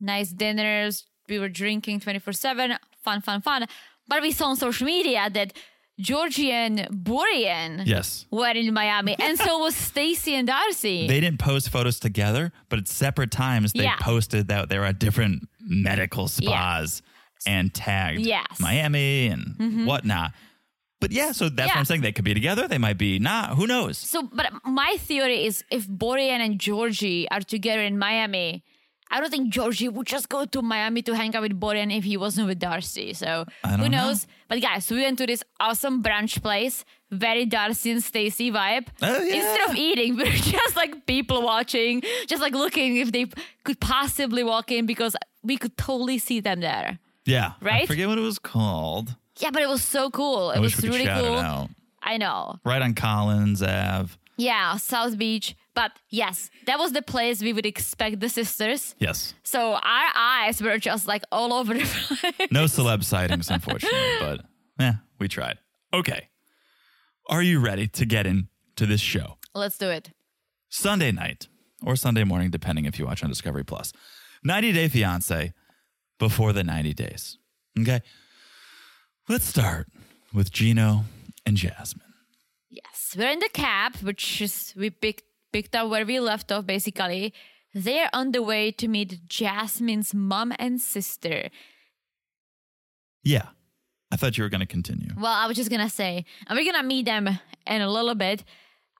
nice 0.00 0.30
dinners. 0.30 1.06
We 1.28 1.38
were 1.38 1.48
drinking 1.48 2.00
24 2.00 2.32
7. 2.32 2.76
Fun, 3.02 3.20
fun, 3.20 3.42
fun. 3.42 3.66
But 4.08 4.22
we 4.22 4.32
saw 4.32 4.46
on 4.46 4.56
social 4.56 4.86
media 4.86 5.30
that 5.30 5.52
Georgi 5.98 6.50
and 6.50 6.88
Florian 7.04 7.82
Yes. 7.86 8.26
were 8.30 8.48
in 8.50 8.72
Miami. 8.74 9.14
And 9.18 9.38
so 9.38 9.58
was 9.58 9.76
Stacy 9.76 10.34
and 10.34 10.46
Darcy. 10.48 11.06
They 11.08 11.20
didn't 11.20 11.38
post 11.38 11.70
photos 11.70 12.00
together, 12.00 12.52
but 12.68 12.78
at 12.80 12.88
separate 12.88 13.30
times 13.30 13.72
they 13.72 13.84
Yeah. 13.84 13.96
posted 14.00 14.48
that 14.48 14.68
they 14.68 14.78
were 14.78 14.86
at 14.86 14.98
different 14.98 15.48
medical 15.60 16.26
spas 16.28 17.00
and 17.46 17.72
tagged 17.72 18.20
Yes. 18.20 18.44
Mm-hmm. 18.54 18.62
Miami 18.64 19.26
and 19.28 19.86
whatnot. 19.86 20.32
But 21.00 21.12
yeah, 21.12 21.32
so 21.32 21.48
that's 21.50 21.68
what 21.68 21.76
I'm 21.78 21.84
saying. 21.84 22.00
They 22.00 22.12
could 22.12 22.24
be 22.24 22.32
together. 22.34 22.66
They 22.66 22.78
might 22.78 22.96
be 22.98 23.18
not. 23.18 23.50
Who 23.56 23.66
knows? 23.66 23.98
So, 23.98 24.22
but 24.22 24.50
my 24.64 24.96
theory 25.00 25.44
is 25.44 25.62
if 25.70 25.86
Florian 25.98 26.40
and 26.40 26.58
Georgi 26.58 27.28
are 27.30 27.40
together 27.42 27.82
in 27.82 27.98
Miami, 27.98 28.64
I 29.14 29.20
don't 29.20 29.30
think 29.30 29.48
Georgi 29.50 29.88
would 29.88 30.06
just 30.08 30.28
go 30.28 30.44
to 30.44 30.60
Miami 30.60 31.00
to 31.02 31.14
hang 31.14 31.34
out 31.36 31.42
with 31.42 31.58
Florian 31.60 31.90
if 31.92 32.02
he 32.04 32.16
wasn't 32.16 32.48
with 32.48 32.58
Darcy. 32.58 33.12
So 33.14 33.44
who 33.64 33.70
don't 33.70 33.90
know. 33.92 34.08
knows? 34.08 34.26
But 34.48 34.60
guys, 34.60 34.90
we 34.90 35.02
went 35.02 35.18
to 35.18 35.26
this 35.26 35.42
awesome 35.60 36.02
brunch 36.02 36.42
place, 36.42 36.84
very 37.12 37.46
Darcy 37.46 37.92
and 37.92 38.02
Stacy 38.02 38.50
vibe. 38.50 38.88
Oh, 39.00 39.22
yeah. 39.22 39.34
Instead 39.36 39.70
of 39.70 39.76
eating, 39.76 40.16
we 40.18 40.24
were 40.24 40.30
just 40.56 40.74
like 40.76 41.06
people 41.06 41.42
watching, 41.42 42.02
just 42.26 42.42
like 42.42 42.54
looking 42.54 42.96
if 42.96 43.12
they 43.12 43.26
could 43.62 43.78
possibly 43.80 44.42
walk 44.42 44.72
in 44.72 44.84
because 44.84 45.14
we 45.44 45.56
could 45.58 45.76
totally 45.76 46.18
see 46.18 46.40
them 46.40 46.58
there. 46.60 46.98
Yeah. 47.24 47.52
I 47.62 47.64
Right? 47.64 47.86
forget 47.86 48.08
what 48.08 48.18
it 48.18 48.22
was 48.22 48.40
called. 48.40 49.14
Yeah, 49.38 49.50
but 49.52 49.62
it 49.62 49.68
was 49.68 49.84
so 49.84 50.10
cool. 50.10 50.50
It 50.50 50.56
I 50.56 50.60
was 50.60 50.74
we 50.76 50.82
could 50.82 50.90
really 50.90 51.06
cool. 51.06 51.38
it. 51.38 51.70
I 52.02 52.16
know. 52.18 52.58
Right 52.64 52.82
on 52.82 52.94
Collins 52.94 53.62
Ave. 53.62 54.12
Yeah, 54.36 54.76
South 54.76 55.16
Beach. 55.16 55.54
But 55.74 55.92
yes, 56.08 56.50
that 56.66 56.78
was 56.78 56.92
the 56.92 57.02
place 57.02 57.42
we 57.42 57.52
would 57.52 57.66
expect 57.66 58.20
the 58.20 58.28
sisters. 58.28 58.94
Yes. 58.98 59.34
So 59.42 59.74
our 59.74 60.08
eyes 60.14 60.62
were 60.62 60.78
just 60.78 61.06
like 61.08 61.24
all 61.32 61.52
over 61.52 61.74
the 61.74 61.80
place. 61.84 62.50
No 62.52 62.64
celeb 62.64 63.02
sightings, 63.02 63.50
unfortunately, 63.50 63.98
but 64.20 64.40
yeah, 64.78 64.94
we 65.18 65.28
tried. 65.28 65.58
Okay. 65.92 66.28
Are 67.28 67.42
you 67.42 67.58
ready 67.58 67.86
to 67.88 68.04
get 68.06 68.26
into 68.26 68.86
this 68.86 69.00
show? 69.00 69.38
Let's 69.54 69.78
do 69.78 69.88
it. 69.90 70.10
Sunday 70.68 71.10
night 71.12 71.48
or 71.82 71.96
Sunday 71.96 72.24
morning, 72.24 72.50
depending 72.50 72.84
if 72.84 72.98
you 72.98 73.06
watch 73.06 73.22
on 73.22 73.28
Discovery 73.28 73.64
Plus. 73.64 73.92
90 74.44 74.72
Day 74.72 74.88
Fiance 74.88 75.52
before 76.18 76.52
the 76.52 76.62
90 76.64 76.92
days. 76.94 77.38
Okay. 77.78 78.00
Let's 79.28 79.46
start 79.46 79.88
with 80.32 80.52
Gino 80.52 81.04
and 81.46 81.56
Jasmine. 81.56 82.02
Yes, 82.68 83.14
we're 83.16 83.30
in 83.30 83.38
the 83.38 83.48
cab, 83.52 83.96
which 83.96 84.42
is 84.42 84.74
we 84.76 84.90
picked 84.90 85.22
picked 85.54 85.74
up 85.78 85.88
where 85.92 86.04
we 86.04 86.16
left 86.20 86.50
off. 86.54 86.66
Basically, 86.66 87.32
they're 87.86 88.10
on 88.12 88.26
the 88.36 88.42
way 88.52 88.64
to 88.80 88.86
meet 88.88 89.10
Jasmine's 89.28 90.12
mom 90.30 90.52
and 90.58 90.80
sister. 90.80 91.38
Yeah. 93.22 93.48
I 94.12 94.16
thought 94.16 94.36
you 94.36 94.44
were 94.44 94.50
going 94.54 94.60
to 94.68 94.72
continue. 94.78 95.10
Well, 95.16 95.32
I 95.42 95.46
was 95.48 95.56
just 95.56 95.70
gonna 95.70 95.90
say, 95.90 96.24
and 96.46 96.52
we're 96.56 96.70
gonna 96.70 96.86
meet 96.94 97.06
them 97.06 97.24
in 97.74 97.80
a 97.88 97.90
little 97.90 98.14
bit. 98.14 98.44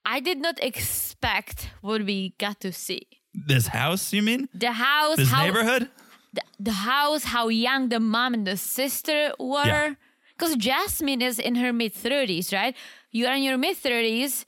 I 0.04 0.18
did 0.28 0.38
not 0.46 0.56
expect 0.70 1.70
what 1.82 2.00
we 2.10 2.18
got 2.38 2.56
to 2.60 2.70
see. 2.72 3.02
This 3.32 3.66
house, 3.68 4.12
you 4.12 4.22
mean? 4.22 4.48
The 4.54 4.72
house, 4.72 5.16
This 5.16 5.30
how 5.30 5.44
neighborhood? 5.46 5.88
the, 6.36 6.42
the 6.68 6.72
house, 6.72 7.24
how 7.24 7.48
young 7.48 7.88
the 7.94 8.00
mom 8.00 8.34
and 8.34 8.44
the 8.46 8.56
sister 8.56 9.20
Yeah. 9.38 9.46
were. 9.52 9.96
Because 10.36 10.56
Jasmine 10.56 11.22
is 11.22 11.38
in 11.38 11.54
her 11.62 11.72
mid 11.72 11.92
30s, 11.94 12.52
right? 12.52 12.74
You 13.12 13.26
are 13.28 13.34
in 13.38 13.42
your 13.48 13.56
mid 13.56 13.76
30s. 13.76 14.44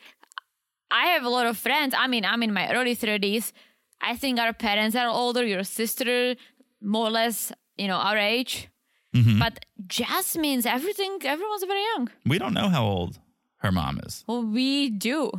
I 0.91 1.07
have 1.09 1.25
a 1.25 1.29
lot 1.29 1.47
of 1.47 1.57
friends. 1.57 1.95
I 1.97 2.07
mean, 2.07 2.25
I'm 2.25 2.43
in 2.43 2.53
my 2.53 2.73
early 2.73 2.97
30s. 2.97 3.53
I 4.01 4.17
think 4.17 4.39
our 4.39 4.53
parents 4.53 4.95
are 4.97 5.09
older. 5.09 5.45
Your 5.45 5.65
sister, 5.65 6.37
more 6.81 7.07
or 7.07 7.11
less, 7.11 7.53
you 7.77 7.89
know, 7.89 7.97
our 7.97 8.17
age. 8.17 8.69
Mm-hmm. 9.15 9.39
But 9.39 9.65
Jasmine's 9.87 10.67
everything, 10.67 11.19
everyone's 11.25 11.65
very 11.65 11.83
young. 11.95 12.11
We 12.27 12.39
don't 12.39 12.55
know 12.55 12.69
how 12.69 12.85
old 12.85 13.19
her 13.59 13.73
mom 13.73 14.01
is. 14.05 14.25
Well, 14.27 14.43
we 14.45 14.91
do. 14.91 15.31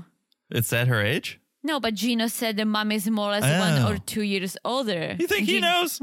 It's 0.50 0.74
at 0.74 0.88
her 0.88 1.02
age? 1.02 1.40
No, 1.64 1.80
but 1.80 1.94
Gino 1.94 2.28
said 2.28 2.58
the 2.58 2.66
mom 2.66 2.92
is 2.92 3.10
more 3.10 3.28
or 3.30 3.32
less 3.40 3.60
one 3.60 3.84
Oh. 3.84 3.92
or 3.94 3.98
two 4.00 4.22
years 4.24 4.58
older. 4.66 5.16
You 5.20 5.28
think 5.28 5.48
he 5.48 5.60
knows? 5.60 6.02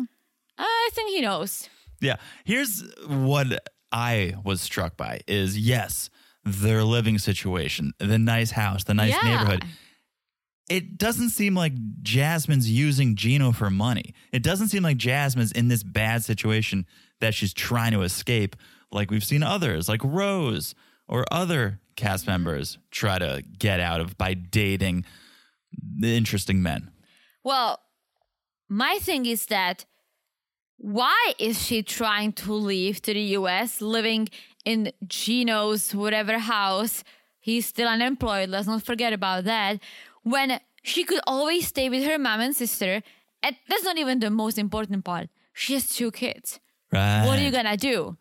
I 0.58 0.88
think 0.92 1.10
he 1.10 1.20
knows. 1.22 1.68
Yeah. 2.00 2.16
Here's 2.44 2.82
what 3.06 3.68
I 3.90 4.34
was 4.44 4.60
struck 4.60 4.96
by 4.96 5.20
is 5.26 5.58
yes, 5.58 6.10
their 6.44 6.84
living 6.84 7.18
situation, 7.18 7.92
the 7.98 8.18
nice 8.18 8.50
house, 8.52 8.84
the 8.84 8.94
nice 8.94 9.12
Yeah. 9.12 9.22
neighborhood. 9.30 9.64
It 10.68 10.96
doesn't 10.96 11.30
seem 11.30 11.54
like 11.54 11.72
Jasmine's 12.02 12.70
using 12.70 13.16
Gino 13.16 13.52
for 13.52 13.70
money. 13.70 14.14
It 14.32 14.42
doesn't 14.42 14.68
seem 14.68 14.82
like 14.82 14.96
Jasmine's 14.96 15.52
in 15.52 15.68
this 15.68 15.82
bad 15.82 16.24
situation 16.24 16.86
that 17.20 17.34
she's 17.34 17.52
trying 17.52 17.92
to 17.92 18.02
escape, 18.02 18.56
like 18.90 19.10
we've 19.10 19.24
seen 19.24 19.42
others, 19.42 19.88
like 19.88 20.00
Rose 20.02 20.74
or 21.06 21.26
other 21.30 21.80
cast 21.96 22.26
members 22.26 22.78
try 22.90 23.18
to 23.18 23.42
get 23.58 23.78
out 23.78 24.00
of 24.00 24.16
by 24.16 24.34
dating 24.34 25.04
the 25.98 26.16
interesting 26.16 26.62
men. 26.62 26.90
Well, 27.42 27.80
my 28.68 28.98
thing 29.00 29.26
is 29.26 29.46
that 29.46 29.84
why 30.78 31.34
is 31.38 31.64
she 31.64 31.82
trying 31.82 32.32
to 32.32 32.52
leave 32.52 33.00
to 33.02 33.12
the 33.14 33.20
US, 33.38 33.80
living 33.80 34.28
in 34.64 34.92
Gino's 35.06 35.94
whatever 35.94 36.38
house? 36.38 37.04
He's 37.40 37.66
still 37.66 37.88
unemployed. 37.88 38.48
Let's 38.48 38.66
not 38.66 38.82
forget 38.82 39.12
about 39.12 39.44
that. 39.44 39.80
When 40.22 40.60
she 40.82 41.04
could 41.04 41.20
always 41.26 41.66
stay 41.68 41.88
with 41.88 42.04
her 42.04 42.18
mom 42.18 42.40
and 42.40 42.54
sister, 42.56 43.02
and 43.42 43.56
that's 43.68 43.84
not 43.84 43.98
even 43.98 44.20
the 44.20 44.30
most 44.30 44.58
important 44.58 45.04
part. 45.04 45.28
She 45.52 45.74
has 45.74 45.86
two 45.88 46.10
kids. 46.10 46.60
Right. 46.92 47.26
What 47.26 47.38
are 47.38 47.42
you 47.42 47.50
gonna 47.50 47.76
do? 47.76 48.16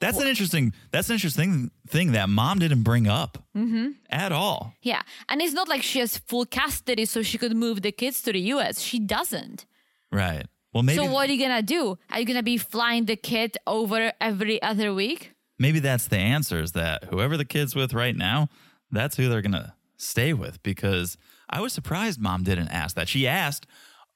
That's 0.00 0.18
an 0.18 0.28
interesting. 0.28 0.72
That's 0.92 1.08
an 1.10 1.14
interesting 1.14 1.72
thing 1.88 2.12
that 2.12 2.28
mom 2.28 2.60
didn't 2.60 2.82
bring 2.84 3.08
up 3.08 3.38
Mm-hmm. 3.56 3.88
at 4.10 4.30
all. 4.30 4.74
Yeah, 4.82 5.02
and 5.28 5.42
it's 5.42 5.52
not 5.54 5.68
like 5.68 5.82
she 5.82 5.98
has 5.98 6.18
full 6.18 6.46
custody, 6.46 7.04
so 7.04 7.22
she 7.22 7.36
could 7.38 7.56
move 7.56 7.82
the 7.82 7.90
kids 7.90 8.22
to 8.22 8.32
the 8.32 8.40
US. 8.54 8.80
She 8.80 9.00
doesn't. 9.00 9.66
Right. 10.12 10.46
Well, 10.72 10.84
maybe 10.84 10.98
so 10.98 11.10
what 11.10 11.28
are 11.28 11.32
you 11.32 11.42
gonna 11.42 11.62
do? 11.62 11.98
Are 12.10 12.20
you 12.20 12.26
gonna 12.26 12.44
be 12.44 12.58
flying 12.58 13.06
the 13.06 13.16
kid 13.16 13.56
over 13.66 14.12
every 14.20 14.62
other 14.62 14.94
week? 14.94 15.32
Maybe 15.58 15.78
that's 15.80 16.06
the 16.08 16.18
answer. 16.18 16.60
Is 16.62 16.72
that 16.72 17.04
whoever 17.04 17.36
the 17.36 17.44
kid's 17.44 17.74
with 17.74 17.92
right 17.94 18.16
now, 18.16 18.48
that's 18.90 19.16
who 19.16 19.28
they're 19.28 19.42
gonna 19.42 19.74
stay 19.96 20.32
with? 20.32 20.62
Because 20.62 21.16
I 21.50 21.60
was 21.60 21.72
surprised 21.72 22.20
mom 22.20 22.42
didn't 22.44 22.68
ask 22.68 22.94
that. 22.96 23.08
She 23.08 23.26
asked, 23.26 23.66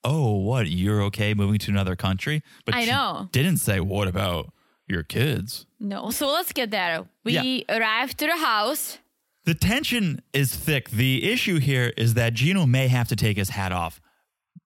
"Oh, 0.05 0.37
what? 0.39 0.69
You're 0.69 1.03
okay 1.05 1.35
moving 1.35 1.59
to 1.61 1.71
another 1.71 1.97
country?" 1.97 2.43
But 2.65 2.75
I 2.75 2.85
she 2.85 2.91
know. 2.91 3.29
didn't 3.33 3.59
say, 3.59 3.81
"What 3.81 4.09
about 4.09 4.53
your 4.89 5.03
kids?" 5.03 5.67
No. 5.81 6.11
So 6.11 6.31
let's 6.31 6.53
get 6.53 6.71
there. 6.71 7.05
We 7.25 7.39
Yeah. 7.39 7.77
arrived 7.77 8.19
to 8.19 8.27
the 8.27 8.37
house. 8.37 8.99
The 9.45 9.55
tension 9.55 10.23
is 10.33 10.55
thick. 10.55 10.91
The 10.91 11.25
issue 11.31 11.59
here 11.59 11.93
is 11.97 12.15
that 12.15 12.35
Gino 12.35 12.65
may 12.65 12.87
have 12.89 13.09
to 13.09 13.17
take 13.17 13.37
his 13.37 13.49
hat 13.51 13.73
off 13.73 14.01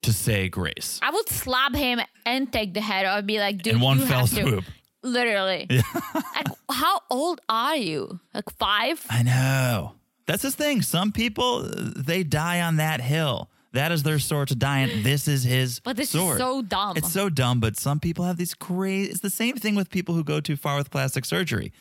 to 0.03 0.13
say 0.13 0.51
grace. 0.51 1.01
I 1.03 1.11
would 1.11 1.29
slap 1.31 1.75
him 1.75 2.01
and 2.27 2.53
take 2.53 2.75
the 2.75 2.83
head 2.83 3.07
off. 3.07 3.25
Be 3.25 3.39
like, 3.41 3.63
dude, 3.63 3.75
In 3.77 3.81
one 3.81 4.01
you 4.01 4.07
fell 4.07 4.27
have 4.27 4.35
to. 4.35 4.63
Literally. 5.07 5.67
like, 6.15 6.47
how 6.71 7.01
old 7.11 7.41
are 7.49 7.77
you? 7.77 8.21
Like 8.35 8.51
five? 8.59 9.05
I 9.09 9.23
know. 9.23 9.93
That's 10.27 10.43
the 10.43 10.51
thing. 10.51 10.83
Some 10.83 11.13
people 11.13 11.63
they 11.73 12.23
die 12.25 12.61
on 12.61 12.77
that 12.77 13.01
hill. 13.01 13.49
That 13.73 13.93
is 13.93 14.03
their 14.03 14.19
sword 14.19 14.49
to 14.49 14.55
die 14.55 14.83
on. 14.85 15.03
This 15.03 15.29
is 15.29 15.45
his 15.45 15.81
But 15.81 15.97
this 15.97 16.11
sword. 16.11 16.37
is 16.37 16.39
so 16.39 16.63
dumb. 16.63 16.97
It's 16.97 17.13
so 17.13 17.29
dumb, 17.29 17.61
but 17.61 17.77
some 17.77 18.01
people 18.01 18.25
have 18.25 18.37
these 18.39 18.55
crazy. 18.55 19.11
It's 19.11 19.21
the 19.21 19.31
same 19.31 19.57
thing 19.57 19.75
with 19.75 19.91
people 19.91 20.15
who 20.15 20.25
go 20.25 20.41
too 20.41 20.57
far 20.57 20.77
with 20.79 20.91
plastic 20.91 21.25
surgery. 21.25 21.73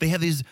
They 0.00 0.08
have 0.08 0.20
these 0.20 0.42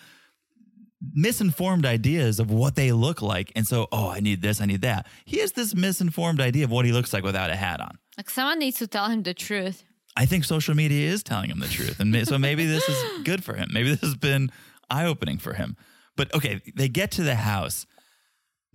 misinformed 1.13 1.85
ideas 1.85 2.39
of 2.39 2.51
what 2.51 2.77
they 2.77 2.93
look 2.93 3.21
like. 3.21 3.51
And 3.57 3.67
so, 3.67 3.89
oh, 3.91 4.11
I 4.11 4.21
need 4.21 4.41
this, 4.43 4.61
I 4.61 4.67
need 4.67 4.83
that. 4.83 5.07
He 5.25 5.39
has 5.39 5.53
this 5.53 5.75
misinformed 5.75 6.41
idea 6.41 6.65
of 6.65 6.71
what 6.71 6.85
he 6.85 6.93
looks 6.93 7.13
like 7.13 7.25
without 7.25 7.51
a 7.51 7.57
hat 7.57 7.81
on. 7.81 7.99
like 8.17 8.31
someone 8.31 8.59
needs 8.61 8.79
to 8.79 8.87
tell 8.87 9.09
him 9.09 9.23
the 9.25 9.35
truth. 9.35 9.83
I 10.17 10.27
think 10.27 10.45
social 10.45 10.75
media 10.75 11.11
is 11.11 11.23
telling 11.23 11.51
him 11.51 11.61
the 11.61 11.69
truth. 11.69 11.99
And 12.01 12.27
so 12.29 12.39
maybe 12.39 12.67
this 12.67 12.89
is 12.89 13.23
good 13.25 13.43
for 13.43 13.55
him. 13.55 13.71
Maybe 13.73 13.91
this 13.91 14.01
has 14.01 14.15
been 14.15 14.51
eye 14.91 15.07
opening 15.07 15.39
for 15.39 15.55
him. 15.55 15.77
But 16.17 16.35
okay, 16.35 16.61
they 16.77 16.89
get 16.89 17.11
to 17.13 17.23
the 17.23 17.37
house. 17.37 17.87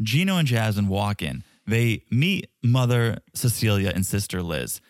Gino 0.02 0.38
and 0.38 0.48
Jasmine 0.48 0.88
walk 0.88 1.22
in. 1.22 1.44
They 1.66 2.04
meet 2.10 2.50
mother 2.64 3.18
Cecilia 3.36 3.92
and 3.94 4.06
sister 4.06 4.42
Liz, 4.42 4.82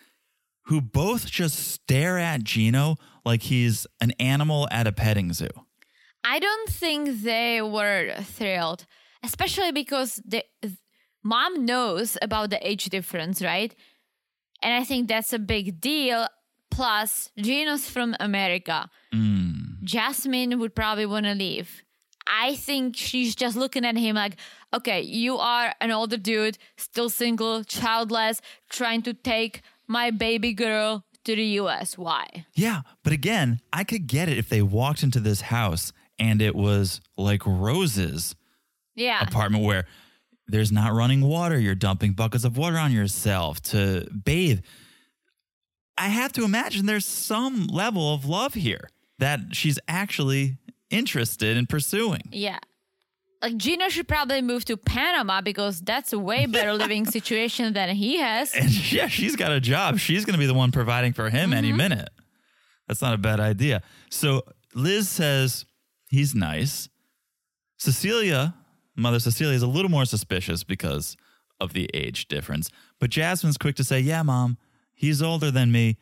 who 0.66 0.80
both 0.80 1.26
just 1.26 1.58
stare 1.58 2.18
at 2.18 2.44
Gino 2.44 2.96
like 3.24 3.42
he's 3.42 3.86
an 4.00 4.12
animal 4.18 4.68
at 4.70 4.86
a 4.86 4.92
petting 4.92 5.32
zoo. 5.32 5.48
I 6.24 6.38
don't 6.38 6.70
think 6.70 7.22
they 7.22 7.60
were 7.62 8.14
thrilled, 8.22 8.86
especially 9.22 9.72
because 9.72 10.22
the 10.24 10.44
mom 11.22 11.64
knows 11.64 12.16
about 12.22 12.50
the 12.50 12.66
age 12.66 12.86
difference, 12.86 13.42
right? 13.42 13.74
And 14.62 14.74
I 14.74 14.84
think 14.84 15.08
that's 15.08 15.32
a 15.32 15.38
big 15.38 15.80
deal. 15.80 16.26
Plus, 16.78 17.30
Gino's 17.36 17.90
from 17.90 18.14
America. 18.20 18.88
Mm. 19.12 19.82
Jasmine 19.82 20.60
would 20.60 20.76
probably 20.76 21.06
want 21.06 21.26
to 21.26 21.34
leave. 21.34 21.82
I 22.28 22.54
think 22.54 22.96
she's 22.96 23.34
just 23.34 23.56
looking 23.56 23.84
at 23.84 23.96
him 23.96 24.14
like, 24.14 24.36
okay, 24.72 25.00
you 25.00 25.38
are 25.38 25.74
an 25.80 25.90
older 25.90 26.16
dude, 26.16 26.56
still 26.76 27.10
single, 27.10 27.64
childless, 27.64 28.40
trying 28.70 29.02
to 29.02 29.12
take 29.12 29.62
my 29.88 30.12
baby 30.12 30.52
girl 30.52 31.04
to 31.24 31.34
the 31.34 31.44
US. 31.62 31.98
Why? 31.98 32.46
Yeah, 32.54 32.82
but 33.02 33.12
again, 33.12 33.58
I 33.72 33.82
could 33.82 34.06
get 34.06 34.28
it 34.28 34.38
if 34.38 34.48
they 34.48 34.62
walked 34.62 35.02
into 35.02 35.18
this 35.18 35.40
house 35.40 35.92
and 36.16 36.40
it 36.40 36.54
was 36.54 37.00
like 37.16 37.42
Rose's 37.44 38.36
Yeah. 38.94 39.20
apartment 39.20 39.64
where 39.64 39.86
there's 40.46 40.70
not 40.70 40.92
running 40.92 41.22
water, 41.22 41.58
you're 41.58 41.74
dumping 41.74 42.12
buckets 42.12 42.44
of 42.44 42.56
water 42.56 42.78
on 42.78 42.92
yourself 42.92 43.60
to 43.62 44.06
bathe. 44.24 44.60
I 45.98 46.08
have 46.08 46.32
to 46.34 46.44
imagine 46.44 46.86
there's 46.86 47.06
some 47.06 47.66
level 47.66 48.14
of 48.14 48.24
love 48.24 48.54
here 48.54 48.88
that 49.18 49.40
she's 49.52 49.78
actually 49.88 50.58
interested 50.90 51.56
in 51.56 51.66
pursuing. 51.66 52.22
Yeah. 52.30 52.58
Like 53.42 53.56
Gino 53.56 53.88
should 53.88 54.08
probably 54.08 54.42
move 54.42 54.64
to 54.66 54.76
Panama 54.76 55.40
because 55.40 55.80
that's 55.80 56.12
a 56.12 56.18
way 56.18 56.46
better 56.46 56.72
living 56.72 57.04
situation 57.10 57.72
than 57.72 57.94
he 57.94 58.18
has. 58.18 58.54
And 58.54 58.92
yeah, 58.92 59.08
she's 59.08 59.36
got 59.36 59.52
a 59.52 59.60
job. 59.60 59.98
She's 59.98 60.24
going 60.24 60.34
to 60.34 60.38
be 60.38 60.46
the 60.46 60.54
one 60.54 60.72
providing 60.72 61.12
for 61.12 61.30
him 61.30 61.52
any 61.52 61.68
mm-hmm. 61.68 61.76
minute. 61.76 62.08
That's 62.86 63.02
not 63.02 63.14
a 63.14 63.18
bad 63.18 63.38
idea. 63.38 63.82
So 64.10 64.42
Liz 64.74 65.08
says 65.08 65.66
he's 66.08 66.34
nice. 66.34 66.88
Cecilia, 67.76 68.54
Mother 68.96 69.20
Cecilia, 69.20 69.54
is 69.54 69.62
a 69.62 69.68
little 69.68 69.90
more 69.90 70.04
suspicious 70.04 70.64
because 70.64 71.16
of 71.60 71.72
the 71.72 71.90
age 71.94 72.28
difference. 72.28 72.70
But 72.98 73.10
Jasmine's 73.10 73.58
quick 73.58 73.76
to 73.76 73.84
say, 73.84 74.00
Yeah, 74.00 74.22
mom, 74.22 74.58
he's 74.98 75.22
older 75.22 75.50
than 75.50 75.72
me, 75.72 75.96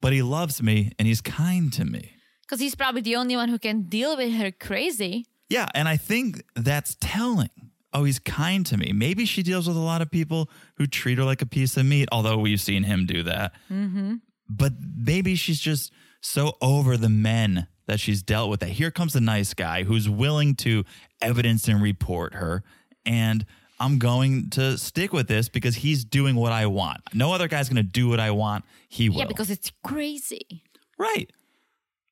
but 0.00 0.12
he 0.12 0.20
loves 0.20 0.62
me 0.62 0.92
and 0.98 1.08
he's 1.08 1.20
kind 1.20 1.72
to 1.72 1.84
me. 1.84 2.12
Because 2.42 2.60
he's 2.60 2.74
probably 2.74 3.00
the 3.00 3.16
only 3.16 3.36
one 3.36 3.48
who 3.48 3.58
can 3.58 3.82
deal 3.82 4.16
with 4.16 4.34
her 4.34 4.50
crazy. 4.50 5.24
Yeah, 5.48 5.68
and 5.74 5.88
I 5.88 5.96
think 5.96 6.42
that's 6.54 6.96
telling. 7.00 7.50
Oh, 7.94 8.04
he's 8.04 8.18
kind 8.18 8.66
to 8.66 8.76
me. 8.76 8.92
Maybe 8.92 9.24
she 9.24 9.42
deals 9.42 9.68
with 9.68 9.76
a 9.76 9.80
lot 9.80 10.02
of 10.02 10.10
people 10.10 10.50
who 10.76 10.86
treat 10.86 11.18
her 11.18 11.24
like 11.24 11.42
a 11.42 11.46
piece 11.46 11.76
of 11.76 11.86
meat, 11.86 12.08
although 12.10 12.38
we've 12.38 12.60
seen 12.60 12.82
him 12.82 13.06
do 13.06 13.22
that. 13.22 13.52
Mm-hmm. 13.70 14.16
But 14.48 14.72
maybe 14.96 15.34
she's 15.34 15.60
just 15.60 15.92
so 16.20 16.56
over 16.60 16.96
the 16.96 17.08
men 17.08 17.68
that 17.86 18.00
she's 18.00 18.22
dealt 18.22 18.50
with 18.50 18.60
that 18.60 18.70
here 18.70 18.90
comes 18.90 19.14
a 19.14 19.20
nice 19.20 19.54
guy 19.54 19.84
who's 19.84 20.08
willing 20.08 20.54
to 20.56 20.84
evidence 21.20 21.68
and 21.68 21.82
report 21.82 22.34
her. 22.34 22.62
And 23.04 23.44
I'm 23.82 23.98
going 23.98 24.50
to 24.50 24.78
stick 24.78 25.12
with 25.12 25.26
this 25.26 25.48
because 25.48 25.74
he's 25.74 26.04
doing 26.04 26.36
what 26.36 26.52
I 26.52 26.66
want. 26.66 27.00
No 27.12 27.32
other 27.32 27.48
guy's 27.48 27.68
going 27.68 27.84
to 27.84 27.90
do 27.90 28.08
what 28.08 28.20
I 28.20 28.30
want. 28.30 28.64
He 28.88 29.08
will. 29.08 29.18
Yeah, 29.18 29.24
because 29.24 29.50
it's 29.50 29.72
crazy. 29.82 30.62
right. 30.98 31.28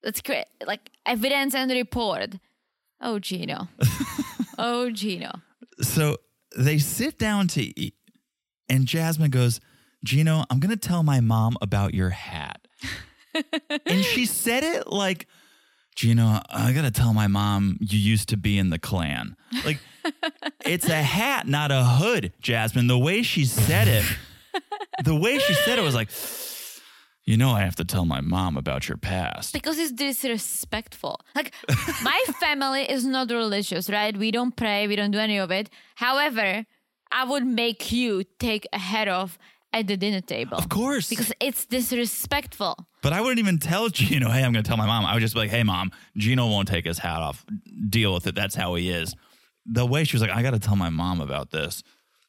That's 0.03 0.21
great. 0.21 0.47
Like 0.67 0.91
evidence 1.07 1.55
and 1.55 1.71
report. 1.71 2.35
Oh, 3.01 3.21
Gino. 3.21 3.69
oh, 4.59 4.91
Gino. 4.91 5.31
So 5.81 6.17
they 6.57 6.79
sit 6.79 7.19
down 7.19 7.47
to 7.49 7.81
eat, 7.81 7.95
and 8.69 8.87
Jasmine 8.87 9.31
goes, 9.31 9.61
Gino, 10.05 10.45
I'm 10.51 10.59
going 10.59 10.77
to 10.77 10.89
tell 10.89 11.05
my 11.05 11.21
mom 11.21 11.57
about 11.63 11.95
your 11.95 12.11
hat. 12.11 12.67
and 13.87 14.05
she 14.05 14.27
said 14.27 14.65
it 14.65 14.89
like, 14.89 15.29
Gino, 15.95 16.41
I 16.51 16.73
got 16.73 16.83
to 16.83 16.91
tell 16.91 17.13
my 17.13 17.29
mom 17.29 17.79
you 17.81 17.99
used 17.99 18.29
to 18.31 18.37
be 18.37 18.59
in 18.59 18.71
the 18.71 18.79
Klan. 18.79 19.37
Like, 19.65 19.79
it's 20.65 20.89
a 20.89 21.03
hat, 21.03 21.47
not 21.47 21.71
a 21.71 21.85
hood, 21.85 22.33
Jasmine. 22.41 22.87
The 22.87 22.99
way 22.99 23.23
she 23.23 23.45
said 23.45 23.89
it, 23.89 24.05
the 25.05 25.15
way 25.15 25.39
she 25.39 25.55
said 25.55 25.79
it 25.79 25.83
was 25.83 25.95
like, 25.95 26.11
you 27.25 27.37
know, 27.37 27.51
I 27.51 27.61
have 27.61 27.77
to 27.77 27.85
tell 27.85 28.05
my 28.05 28.21
mom 28.21 28.57
about 28.57 28.89
your 28.89 28.97
past. 28.97 29.53
Because 29.53 29.79
it's 29.79 29.93
disrespectful. 29.93 31.21
Like, 31.35 31.53
my 32.03 32.25
family 32.41 32.83
is 32.83 33.05
not 33.05 33.31
religious, 33.31 33.89
right? 33.89 34.17
We 34.17 34.31
don't 34.31 34.57
pray, 34.57 34.89
we 34.89 34.97
don't 34.97 35.11
do 35.11 35.19
any 35.19 35.39
of 35.39 35.51
it. 35.51 35.71
However, 35.95 36.65
I 37.13 37.25
would 37.25 37.47
make 37.47 37.93
you 37.93 38.25
take 38.39 38.67
a 38.73 38.79
head 38.79 39.09
off 39.09 39.39
at 39.73 39.87
the 39.87 39.97
dinner 39.97 40.21
table. 40.21 40.57
Of 40.57 40.69
course. 40.69 41.09
Because 41.09 41.33
it's 41.41 41.67
disrespectful. 41.67 42.87
But 43.03 43.13
I 43.13 43.21
wouldn't 43.21 43.39
even 43.39 43.59
tell 43.59 43.89
Gino, 43.89 44.31
hey, 44.31 44.43
I'm 44.43 44.53
going 44.53 44.65
to 44.65 44.69
tell 44.69 44.77
my 44.77 44.87
mom. 44.87 45.07
I 45.07 45.15
would 45.15 45.21
just 45.21 45.35
be 45.35 45.41
like, 45.41 45.51
hey, 45.51 45.63
mom, 45.63 45.93
Gino 46.17 46.49
won't 46.49 46.69
take 46.69 46.85
his 46.85 46.99
hat 46.99 47.21
off. 47.21 47.45
Deal 47.89 48.13
with 48.13 48.27
it. 48.27 48.35
That's 48.35 48.55
how 48.55 48.75
he 48.75 48.91
is. 48.91 49.15
The 49.67 49.87
way 49.87 50.05
she 50.05 50.17
was 50.17 50.23
like, 50.23 50.31
I 50.31 50.43
got 50.43 50.53
to 50.53 50.59
tell 50.59 50.77
my 50.77 50.91
mom 50.91 51.21
about 51.21 51.51
this, 51.51 51.83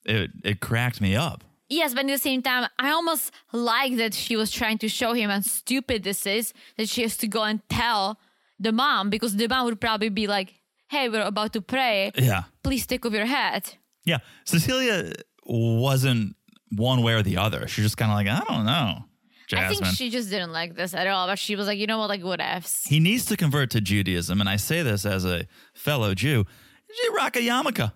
it, 0.05 0.31
it 0.43 0.59
cracked 0.59 1.01
me 1.01 1.15
up. 1.15 1.43
Yes, 1.69 1.93
but 1.93 2.01
at 2.01 2.07
the 2.07 2.17
same 2.17 2.41
time, 2.41 2.67
I 2.77 2.89
almost 2.91 3.31
like 3.53 3.95
that 3.95 4.13
she 4.13 4.35
was 4.35 4.51
trying 4.51 4.77
to 4.79 4.89
show 4.89 5.13
him 5.13 5.29
how 5.29 5.39
stupid 5.39 6.03
this 6.03 6.25
is, 6.25 6.53
that 6.77 6.89
she 6.89 7.01
has 7.03 7.15
to 7.17 7.27
go 7.27 7.43
and 7.43 7.61
tell 7.69 8.19
the 8.59 8.73
mom, 8.73 9.09
because 9.09 9.37
the 9.37 9.47
mom 9.47 9.65
would 9.65 9.79
probably 9.79 10.09
be 10.09 10.27
like, 10.27 10.53
hey, 10.89 11.07
we're 11.07 11.21
about 11.21 11.53
to 11.53 11.61
pray. 11.61 12.11
Yeah. 12.15 12.43
Please 12.63 12.85
take 12.85 13.05
off 13.05 13.13
your 13.13 13.25
hat. 13.25 13.77
Yeah. 14.03 14.17
Cecilia 14.43 15.13
wasn't 15.45 16.35
one 16.75 17.01
way 17.03 17.13
or 17.13 17.23
the 17.23 17.37
other. 17.37 17.67
She's 17.67 17.85
just 17.85 17.97
kind 17.97 18.11
of 18.11 18.15
like, 18.15 18.27
I 18.27 18.43
don't 18.53 18.65
know, 18.65 19.05
I 19.57 19.67
think 19.67 19.85
she 19.85 20.09
just 20.09 20.29
didn't 20.29 20.51
like 20.51 20.75
this 20.75 20.93
at 20.93 21.07
all, 21.07 21.27
but 21.27 21.39
she 21.39 21.55
was 21.55 21.67
like, 21.67 21.77
you 21.77 21.87
know 21.87 21.97
what, 21.97 22.09
like, 22.09 22.23
what 22.23 22.39
ifs. 22.39 22.85
he 22.85 22.99
needs 22.99 23.25
to 23.25 23.37
convert 23.37 23.69
to 23.71 23.81
Judaism. 23.81 24.39
And 24.39 24.49
I 24.49 24.55
say 24.55 24.81
this 24.81 25.05
as 25.05 25.25
a 25.25 25.47
fellow 25.73 26.13
Jew. 26.13 26.45
You 27.04 27.13
rock 27.15 27.36
a 27.36 27.39
yarmulke 27.39 27.91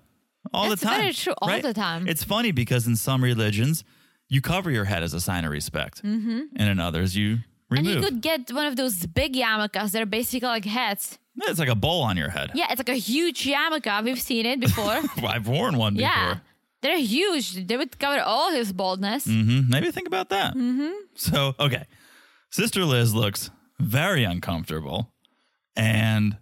all 0.53 0.69
That's 0.69 0.81
the 0.81 0.87
time. 0.87 0.99
very 1.01 1.13
true, 1.13 1.33
all 1.41 1.49
right? 1.49 1.61
the 1.63 1.73
time. 1.73 2.07
It's 2.07 2.23
funny 2.23 2.51
because 2.51 2.87
in 2.87 2.95
some 2.95 3.23
religions, 3.23 3.83
you 4.29 4.41
cover 4.41 4.71
your 4.71 4.85
head 4.85 5.03
as 5.03 5.13
a 5.13 5.19
sign 5.21 5.43
of 5.45 5.51
respect. 5.51 6.03
Mm-hmm. 6.03 6.39
And 6.55 6.69
in 6.69 6.79
others, 6.79 7.15
you 7.15 7.39
And 7.71 7.85
you 7.85 7.99
could 7.99 8.21
get 8.21 8.51
one 8.51 8.65
of 8.65 8.75
those 8.75 9.05
big 9.07 9.33
yarmulkes 9.33 9.91
that 9.91 10.01
are 10.01 10.05
basically 10.05 10.47
like 10.47 10.65
hats. 10.65 11.17
It's 11.37 11.59
like 11.59 11.67
a 11.69 11.75
bowl 11.75 12.01
on 12.03 12.15
your 12.15 12.29
head. 12.29 12.51
Yeah, 12.53 12.67
it's 12.71 12.79
like 12.79 12.89
a 12.89 12.93
huge 12.95 13.43
yarmulke. 13.45 14.03
We've 14.03 14.21
seen 14.21 14.45
it 14.45 14.59
before. 14.61 15.01
I've 15.27 15.47
worn 15.47 15.77
one 15.77 15.95
before. 15.95 16.09
yeah. 16.09 16.37
They're 16.81 16.99
huge. 16.99 17.67
They 17.67 17.77
would 17.77 17.97
cover 17.99 18.21
all 18.21 18.51
his 18.51 18.71
baldness. 18.71 19.25
hmm 19.25 19.61
Maybe 19.67 19.91
think 19.91 20.07
about 20.07 20.29
that. 20.29 20.53
Mm-hmm. 20.55 20.91
So, 21.15 21.55
okay. 21.59 21.85
Sister 22.51 22.85
Liz 22.85 23.13
looks 23.13 23.49
very 23.79 24.23
uncomfortable 24.23 25.11
and 25.75 26.37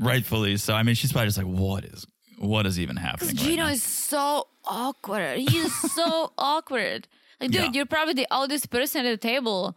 rightfully 0.00 0.56
so. 0.56 0.74
I 0.74 0.82
mean, 0.82 0.94
she's 0.94 1.12
probably 1.12 1.28
just 1.28 1.38
like, 1.38 1.46
what 1.46 1.84
is 1.84 2.06
what 2.38 2.66
is 2.66 2.78
even 2.78 2.96
happening? 2.96 3.30
Because 3.30 3.46
Gino 3.46 3.64
now? 3.64 3.70
is 3.70 3.82
so 3.82 4.46
awkward. 4.64 5.38
He's 5.38 5.74
so 5.92 6.32
awkward. 6.38 7.08
Like, 7.40 7.50
dude, 7.50 7.62
Yeah. 7.62 7.70
you're 7.72 7.86
probably 7.86 8.14
the 8.14 8.26
oldest 8.30 8.70
person 8.70 9.06
at 9.06 9.20
the 9.20 9.28
table. 9.28 9.76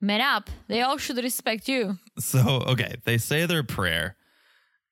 Man 0.00 0.20
up. 0.20 0.48
They 0.68 0.80
all 0.80 0.96
should 0.96 1.16
respect 1.18 1.68
you. 1.68 1.98
So, 2.18 2.62
okay, 2.66 2.96
they 3.04 3.18
say 3.18 3.46
their 3.46 3.62
prayer 3.62 4.16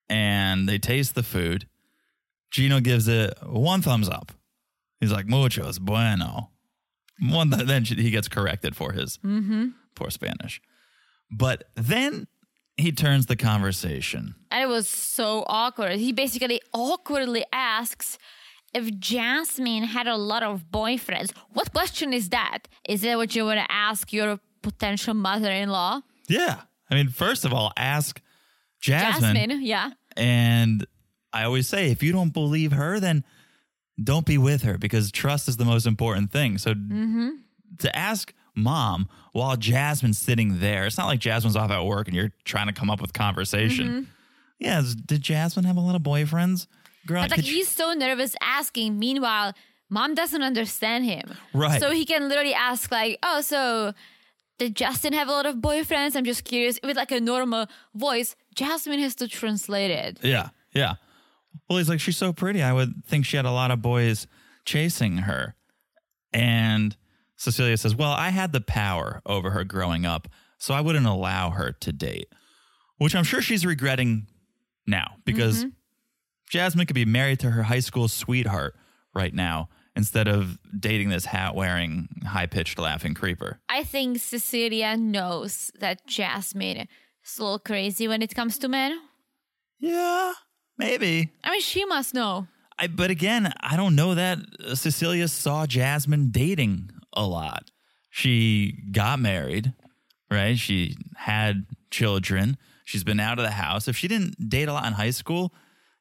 and 0.08 0.68
they 0.68 0.78
taste 0.78 1.14
the 1.14 1.22
food. 1.22 1.68
Gino 2.50 2.80
gives 2.80 3.08
it 3.08 3.34
one 3.42 3.82
thumbs 3.82 4.08
up. 4.08 4.32
He's 5.00 5.12
like, 5.12 5.26
muchos 5.26 5.78
bueno. 5.78 6.50
One, 7.20 7.50
then 7.50 7.84
he 7.84 8.10
gets 8.10 8.28
corrected 8.28 8.76
for 8.76 8.92
his 8.92 9.18
mm-hmm. 9.18 9.68
poor 9.94 10.10
Spanish. 10.10 10.60
But 11.30 11.64
then 11.74 12.26
he 12.76 12.92
turns 12.92 13.26
the 13.26 13.36
conversation. 13.36 14.34
And 14.50 14.62
it 14.62 14.68
was 14.68 14.88
so 14.88 15.44
awkward. 15.46 15.98
He 15.98 16.12
basically 16.12 16.60
awkwardly 16.72 17.44
asks 17.52 18.18
if 18.74 18.98
Jasmine 18.98 19.84
had 19.84 20.06
a 20.06 20.16
lot 20.16 20.42
of 20.42 20.66
boyfriends. 20.70 21.32
What 21.52 21.72
question 21.72 22.12
is 22.12 22.28
that? 22.30 22.68
Is 22.86 23.00
that 23.02 23.16
what 23.16 23.34
you 23.34 23.44
want 23.44 23.60
to 23.60 23.72
ask 23.72 24.12
your 24.12 24.38
potential 24.62 25.14
mother 25.14 25.50
in 25.50 25.70
law? 25.70 26.02
Yeah. 26.28 26.60
I 26.90 26.94
mean, 26.94 27.08
first 27.08 27.44
of 27.44 27.52
all, 27.52 27.72
ask 27.76 28.20
Jasmine. 28.80 29.34
Jasmine, 29.34 29.62
yeah. 29.62 29.90
And 30.16 30.86
I 31.32 31.44
always 31.44 31.68
say, 31.68 31.90
if 31.90 32.02
you 32.02 32.12
don't 32.12 32.32
believe 32.32 32.72
her, 32.72 33.00
then 33.00 33.24
don't 34.02 34.26
be 34.26 34.36
with 34.36 34.62
her 34.62 34.76
because 34.76 35.10
trust 35.10 35.48
is 35.48 35.56
the 35.56 35.64
most 35.64 35.86
important 35.86 36.30
thing. 36.30 36.58
So 36.58 36.74
mm-hmm. 36.74 37.30
to 37.78 37.96
ask 37.96 38.34
mom 38.56 39.08
while 39.32 39.56
Jasmine's 39.56 40.18
sitting 40.18 40.60
there, 40.60 40.86
it's 40.86 40.98
not 40.98 41.06
like 41.06 41.20
Jasmine's 41.20 41.56
off 41.56 41.70
at 41.70 41.84
work 41.84 42.08
and 42.08 42.16
you're 42.16 42.32
trying 42.44 42.66
to 42.66 42.72
come 42.72 42.90
up 42.90 43.00
with 43.00 43.12
conversation. 43.12 43.88
Mm-hmm. 43.88 44.02
Yeah, 44.58 44.82
did 45.04 45.20
Jasmine 45.20 45.66
have 45.66 45.76
a 45.76 45.80
lot 45.80 45.94
of 45.94 46.02
boyfriends? 46.02 46.66
Girl, 47.06 47.20
like 47.20 47.40
he's 47.40 47.68
so 47.68 47.92
nervous 47.92 48.34
asking. 48.40 48.98
Meanwhile, 48.98 49.52
mom 49.90 50.14
doesn't 50.14 50.42
understand 50.42 51.04
him. 51.04 51.34
Right. 51.52 51.80
So 51.80 51.90
he 51.90 52.04
can 52.04 52.28
literally 52.28 52.54
ask 52.54 52.90
like, 52.90 53.18
"Oh, 53.22 53.42
so 53.42 53.92
did 54.58 54.74
Justin 54.74 55.12
have 55.12 55.28
a 55.28 55.32
lot 55.32 55.46
of 55.46 55.56
boyfriends?" 55.56 56.16
I'm 56.16 56.24
just 56.24 56.44
curious. 56.44 56.80
With 56.82 56.96
like 56.96 57.12
a 57.12 57.20
normal 57.20 57.66
voice, 57.94 58.34
Jasmine 58.54 58.98
has 59.00 59.14
to 59.16 59.28
translate 59.28 59.90
it. 59.90 60.18
Yeah, 60.22 60.48
yeah. 60.72 60.94
Well, 61.68 61.78
he's 61.78 61.88
like, 61.88 62.00
she's 62.00 62.16
so 62.16 62.32
pretty. 62.32 62.62
I 62.62 62.72
would 62.72 63.04
think 63.06 63.24
she 63.24 63.36
had 63.36 63.46
a 63.46 63.50
lot 63.50 63.70
of 63.70 63.82
boys 63.82 64.26
chasing 64.64 65.18
her. 65.18 65.54
And 66.32 66.96
Cecilia 67.37 67.77
says, 67.77 67.94
Well, 67.94 68.12
I 68.12 68.31
had 68.31 68.53
the 68.53 68.61
power 68.61 69.20
over 69.27 69.51
her 69.51 69.64
growing 69.64 70.07
up, 70.07 70.29
so 70.59 70.75
I 70.75 70.81
wouldn't 70.81 71.07
allow 71.07 71.51
her 71.51 71.72
to 71.72 71.92
date, 71.92 72.29
which 72.99 73.14
I'm 73.14 73.25
sure 73.25 73.42
she's 73.42 73.66
regretting 73.66 74.27
now 74.87 75.16
because 75.25 75.61
mm-hmm. 75.61 75.68
Jasmine 76.49 76.87
could 76.87 76.94
be 76.94 77.05
married 77.05 77.40
to 77.40 77.51
her 77.51 77.64
high 77.64 77.81
school 77.81 78.09
sweetheart 78.09 78.75
right 79.14 79.35
now 79.35 79.68
instead 79.94 80.29
of 80.29 80.59
dating 80.79 81.09
this 81.09 81.25
hat 81.25 81.55
wearing, 81.55 82.09
high 82.27 82.46
pitched 82.46 82.79
laughing 82.79 83.14
creeper. 83.14 83.59
I 83.68 83.83
think 83.83 84.18
Cecilia 84.18 84.96
knows 84.96 85.70
that 85.81 86.07
Jasmine 86.07 86.87
is 87.25 87.38
a 87.38 87.42
little 87.42 87.59
crazy 87.59 88.07
when 88.07 88.22
it 88.22 88.35
comes 88.35 88.59
to 88.59 88.68
men. 88.68 88.99
Yeah, 89.79 90.33
maybe. 90.79 91.33
I 91.42 91.51
mean, 91.51 91.61
she 91.61 91.85
must 91.85 92.14
know. 92.14 92.46
I, 92.79 92.88
but 92.88 93.11
again, 93.11 93.53
I 93.61 93.77
don't 93.77 93.96
know 93.96 94.14
that 94.14 94.38
Cecilia 94.75 95.29
saw 95.29 95.66
Jasmine 95.66 96.29
dating 96.31 96.90
a 97.16 97.26
lot. 97.26 97.70
She 98.11 98.79
got 98.92 99.18
married, 99.18 99.74
right? 100.31 100.59
She 100.59 100.96
had 101.16 101.66
children. 101.90 102.57
She's 102.85 103.05
been 103.05 103.20
out 103.20 103.38
of 103.38 103.44
the 103.44 103.50
house. 103.50 103.88
If 103.88 103.96
she 103.96 104.07
didn't 104.09 104.48
date 104.48 104.68
a 104.68 104.72
lot 104.72 104.87
in 104.87 104.92
high 104.92 105.11
school, 105.11 105.52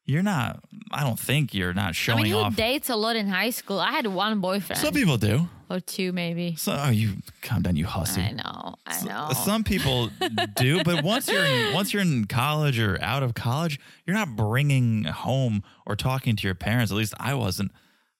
you're 0.05 0.23
not. 0.23 0.63
I 0.91 1.03
don't 1.03 1.19
think 1.19 1.53
you're 1.53 1.73
not 1.73 1.95
showing 1.95 2.19
I 2.19 2.23
mean, 2.23 2.31
who 2.33 2.37
off. 2.39 2.55
dates 2.55 2.89
a 2.89 2.95
lot 2.95 3.15
in 3.15 3.27
high 3.27 3.49
school? 3.49 3.79
I 3.79 3.91
had 3.91 4.05
one 4.05 4.39
boyfriend 4.39 4.79
Some 4.79 4.93
people 4.93 5.17
do. 5.17 5.49
or 5.67 5.79
two, 5.79 6.11
maybe. 6.11 6.55
So 6.57 6.77
oh, 6.79 6.89
you 6.91 7.15
calm 7.41 7.63
down, 7.63 7.75
you 7.75 7.87
hussy. 7.87 8.21
I 8.21 8.31
know, 8.31 8.75
I 8.85 9.03
know. 9.03 9.29
Some 9.33 9.63
people 9.63 10.09
do, 10.55 10.83
but 10.83 11.03
once 11.03 11.27
you're 11.27 11.43
in, 11.43 11.73
once 11.73 11.91
you're 11.91 12.03
in 12.03 12.25
college 12.25 12.79
or 12.79 13.01
out 13.01 13.23
of 13.23 13.33
college, 13.33 13.79
you're 14.05 14.15
not 14.15 14.35
bringing 14.35 15.05
home 15.05 15.63
or 15.87 15.95
talking 15.95 16.35
to 16.35 16.47
your 16.47 16.55
parents. 16.55 16.91
At 16.91 16.97
least 16.97 17.15
I 17.19 17.33
wasn't 17.33 17.71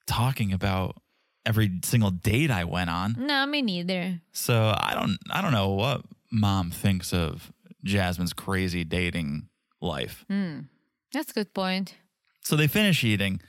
talking 0.08 0.51
about 0.51 0.95
every 1.45 1.79
single 1.84 2.12
date 2.12 2.51
I 2.51 2.63
went 2.63 2.89
on. 2.89 3.15
no, 3.19 3.45
me 3.45 3.62
neither. 3.62 4.21
So 4.31 4.73
I 4.77 4.93
don't 4.93 5.17
I 5.31 5.41
don't 5.41 5.51
know 5.53 5.69
what 5.69 6.01
mom 6.31 6.71
thinks 6.71 7.13
of 7.13 7.51
Jasmine's 7.84 8.34
crazy 8.34 8.84
dating 8.84 9.47
life. 9.81 10.25
Hmm, 10.27 10.62
that's 11.13 11.31
a 11.31 11.34
good 11.34 11.53
point. 11.53 11.95
So 12.41 12.55
they 12.55 12.67
finish 12.67 13.03
eating. 13.03 13.41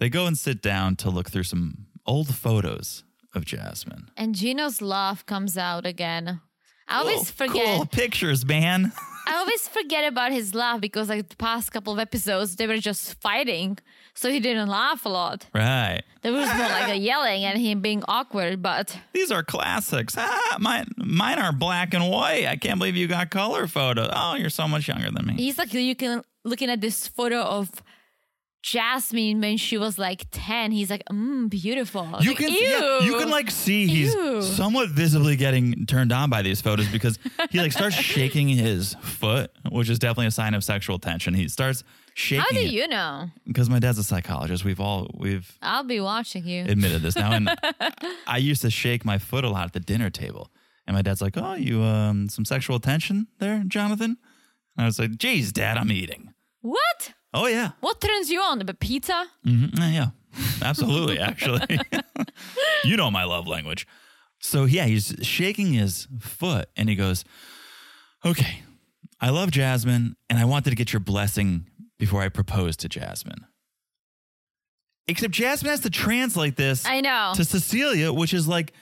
They 0.00 0.08
go 0.10 0.26
and 0.26 0.36
sit 0.36 0.60
down 0.62 0.96
to 0.96 1.10
look 1.10 1.30
through 1.30 1.44
some 1.44 1.86
old 2.06 2.34
photos 2.34 3.04
of 3.34 3.44
Jasmine. 3.44 4.08
And 4.16 4.34
Gino's 4.34 4.82
laugh 4.82 5.24
comes 5.24 5.56
out 5.56 5.86
again. 5.86 6.40
I 6.88 6.98
always 6.98 7.30
Cool- 7.30 7.48
forget. 7.48 7.76
Cool 7.76 7.86
pictures, 7.86 8.44
man. 8.44 8.92
I 9.26 9.36
always 9.36 9.66
forget 9.68 10.04
about 10.06 10.32
his 10.32 10.54
laugh 10.54 10.80
because 10.80 11.08
like 11.08 11.28
the 11.28 11.36
past 11.36 11.72
couple 11.72 11.92
of 11.92 11.98
episodes 11.98 12.56
they 12.56 12.66
were 12.66 12.78
just 12.78 13.20
fighting, 13.20 13.78
so 14.14 14.30
he 14.30 14.40
didn't 14.40 14.68
laugh 14.68 15.04
a 15.06 15.08
lot. 15.08 15.46
right. 15.54 16.02
There 16.22 16.32
was 16.32 16.48
more 16.56 16.68
like 16.68 16.88
a 16.88 16.96
yelling 16.96 17.44
and 17.44 17.58
him 17.60 17.80
being 17.80 18.02
awkward. 18.08 18.62
But 18.62 18.98
These 19.12 19.30
are 19.30 19.42
classics. 19.42 20.14
Ah, 20.18 20.56
mine, 20.58 20.86
mine 20.96 21.38
are 21.38 21.52
black 21.52 21.92
and 21.94 22.10
white. 22.10 22.46
I 22.46 22.56
can't 22.56 22.78
believe 22.78 22.96
you 22.96 23.06
got 23.06 23.30
color 23.30 23.66
photos. 23.66 24.08
Oh, 24.12 24.34
you're 24.36 24.48
so 24.50 24.66
much 24.66 24.88
younger 24.88 25.10
than 25.10 25.26
me. 25.26 25.34
he's 25.34 25.58
like 25.58 25.72
you 25.74 25.94
can 25.94 26.22
looking 26.44 26.70
at 26.70 26.80
this 26.80 27.06
photo 27.08 27.40
of 27.40 27.70
Jasmine 28.64 29.42
when 29.42 29.58
she 29.58 29.76
was 29.76 29.98
like 29.98 30.26
ten. 30.30 30.72
He's 30.72 30.88
like, 30.88 31.04
mm, 31.12 31.50
beautiful. 31.50 32.08
You 32.20 32.30
like, 32.30 32.38
can, 32.38 32.48
yeah, 32.50 33.00
you 33.00 33.18
can 33.18 33.28
like 33.28 33.50
see 33.50 33.86
he's 33.86 34.14
Ew. 34.14 34.40
somewhat 34.40 34.88
visibly 34.88 35.36
getting 35.36 35.84
turned 35.84 36.12
on 36.12 36.30
by 36.30 36.40
these 36.40 36.62
photos 36.62 36.88
because 36.88 37.18
he 37.50 37.60
like 37.60 37.72
starts 37.72 37.94
shaking 38.14 38.48
his 38.48 38.94
foot, 39.02 39.50
which 39.70 39.90
is 39.90 39.98
definitely 39.98 40.28
a 40.28 40.30
sign 40.30 40.54
of 40.54 40.64
sexual 40.64 40.98
tension. 40.98 41.34
He 41.34 41.46
starts 41.48 41.84
shaking. 42.14 42.40
How 42.40 42.48
do 42.52 42.64
it. 42.64 42.72
you 42.72 42.88
know? 42.88 43.28
Because 43.46 43.68
my 43.68 43.78
dad's 43.80 43.98
a 43.98 44.02
psychologist. 44.02 44.64
We've 44.64 44.80
all 44.80 45.10
we've 45.14 45.58
I'll 45.60 45.84
be 45.84 46.00
watching 46.00 46.46
you. 46.46 46.64
admitted 46.64 47.02
this 47.02 47.16
now, 47.16 47.32
and 47.32 47.50
I 48.26 48.38
used 48.38 48.62
to 48.62 48.70
shake 48.70 49.04
my 49.04 49.18
foot 49.18 49.44
a 49.44 49.50
lot 49.50 49.66
at 49.66 49.72
the 49.74 49.80
dinner 49.80 50.08
table, 50.08 50.50
and 50.86 50.96
my 50.96 51.02
dad's 51.02 51.20
like, 51.20 51.36
"Oh, 51.36 51.52
you 51.52 51.82
um 51.82 52.30
some 52.30 52.46
sexual 52.46 52.80
tension 52.80 53.26
there, 53.40 53.62
Jonathan?" 53.68 54.16
And 54.78 54.84
I 54.84 54.86
was 54.86 54.98
like, 54.98 55.18
"Geez, 55.18 55.52
Dad, 55.52 55.76
I'm 55.76 55.92
eating." 55.92 56.32
what? 56.62 57.12
Oh 57.36 57.46
yeah, 57.46 57.72
What 57.80 58.00
turns 58.00 58.30
you 58.30 58.40
on? 58.40 58.60
The 58.60 58.74
pizza? 58.74 59.26
hmm 59.42 59.66
yeah, 59.76 60.10
absolutely. 60.62 61.18
Actually, 61.18 61.80
you 62.84 62.96
know 62.96 63.10
my 63.10 63.24
love 63.24 63.46
language. 63.48 63.86
So 64.38 64.64
yeah, 64.64 64.84
he's 64.86 65.14
shaking 65.22 65.72
his 65.72 66.06
foot, 66.20 66.68
and 66.76 66.88
he 66.88 66.94
goes, 66.94 67.24
"Okay, 68.24 68.62
I 69.20 69.30
love 69.30 69.50
Jasmine, 69.50 70.14
and 70.30 70.38
I 70.38 70.44
wanted 70.44 70.70
to 70.70 70.76
get 70.76 70.92
your 70.92 71.00
blessing 71.00 71.66
before 71.98 72.22
I 72.22 72.28
propose 72.28 72.76
to 72.78 72.88
Jasmine." 72.88 73.46
Except 75.08 75.34
Jasmine 75.34 75.70
has 75.70 75.80
to 75.80 75.90
translate 75.90 76.56
this 76.56 76.86
I 76.86 77.00
know. 77.00 77.32
to 77.34 77.44
Cecilia, 77.44 78.12
which 78.12 78.32
is 78.32 78.46
like 78.46 78.72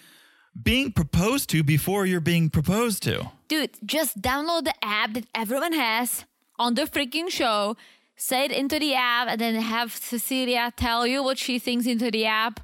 being 0.62 0.92
proposed 0.92 1.48
to 1.50 1.62
before 1.64 2.06
you're 2.06 2.20
being 2.20 2.50
proposed 2.50 3.02
to. 3.04 3.32
Dude, 3.48 3.70
just 3.84 4.20
download 4.20 4.64
the 4.64 4.74
app 4.84 5.14
that 5.14 5.24
everyone 5.34 5.72
has 5.72 6.24
on 6.58 6.74
the 6.74 6.82
freaking 6.82 7.28
show. 7.30 7.76
Say 8.16 8.44
it 8.44 8.52
into 8.52 8.78
the 8.78 8.94
app 8.94 9.28
and 9.28 9.40
then 9.40 9.54
have 9.54 9.94
Cecilia 9.94 10.72
tell 10.76 11.06
you 11.06 11.22
what 11.22 11.38
she 11.38 11.58
thinks 11.58 11.86
into 11.86 12.10
the 12.10 12.26
app. 12.26 12.60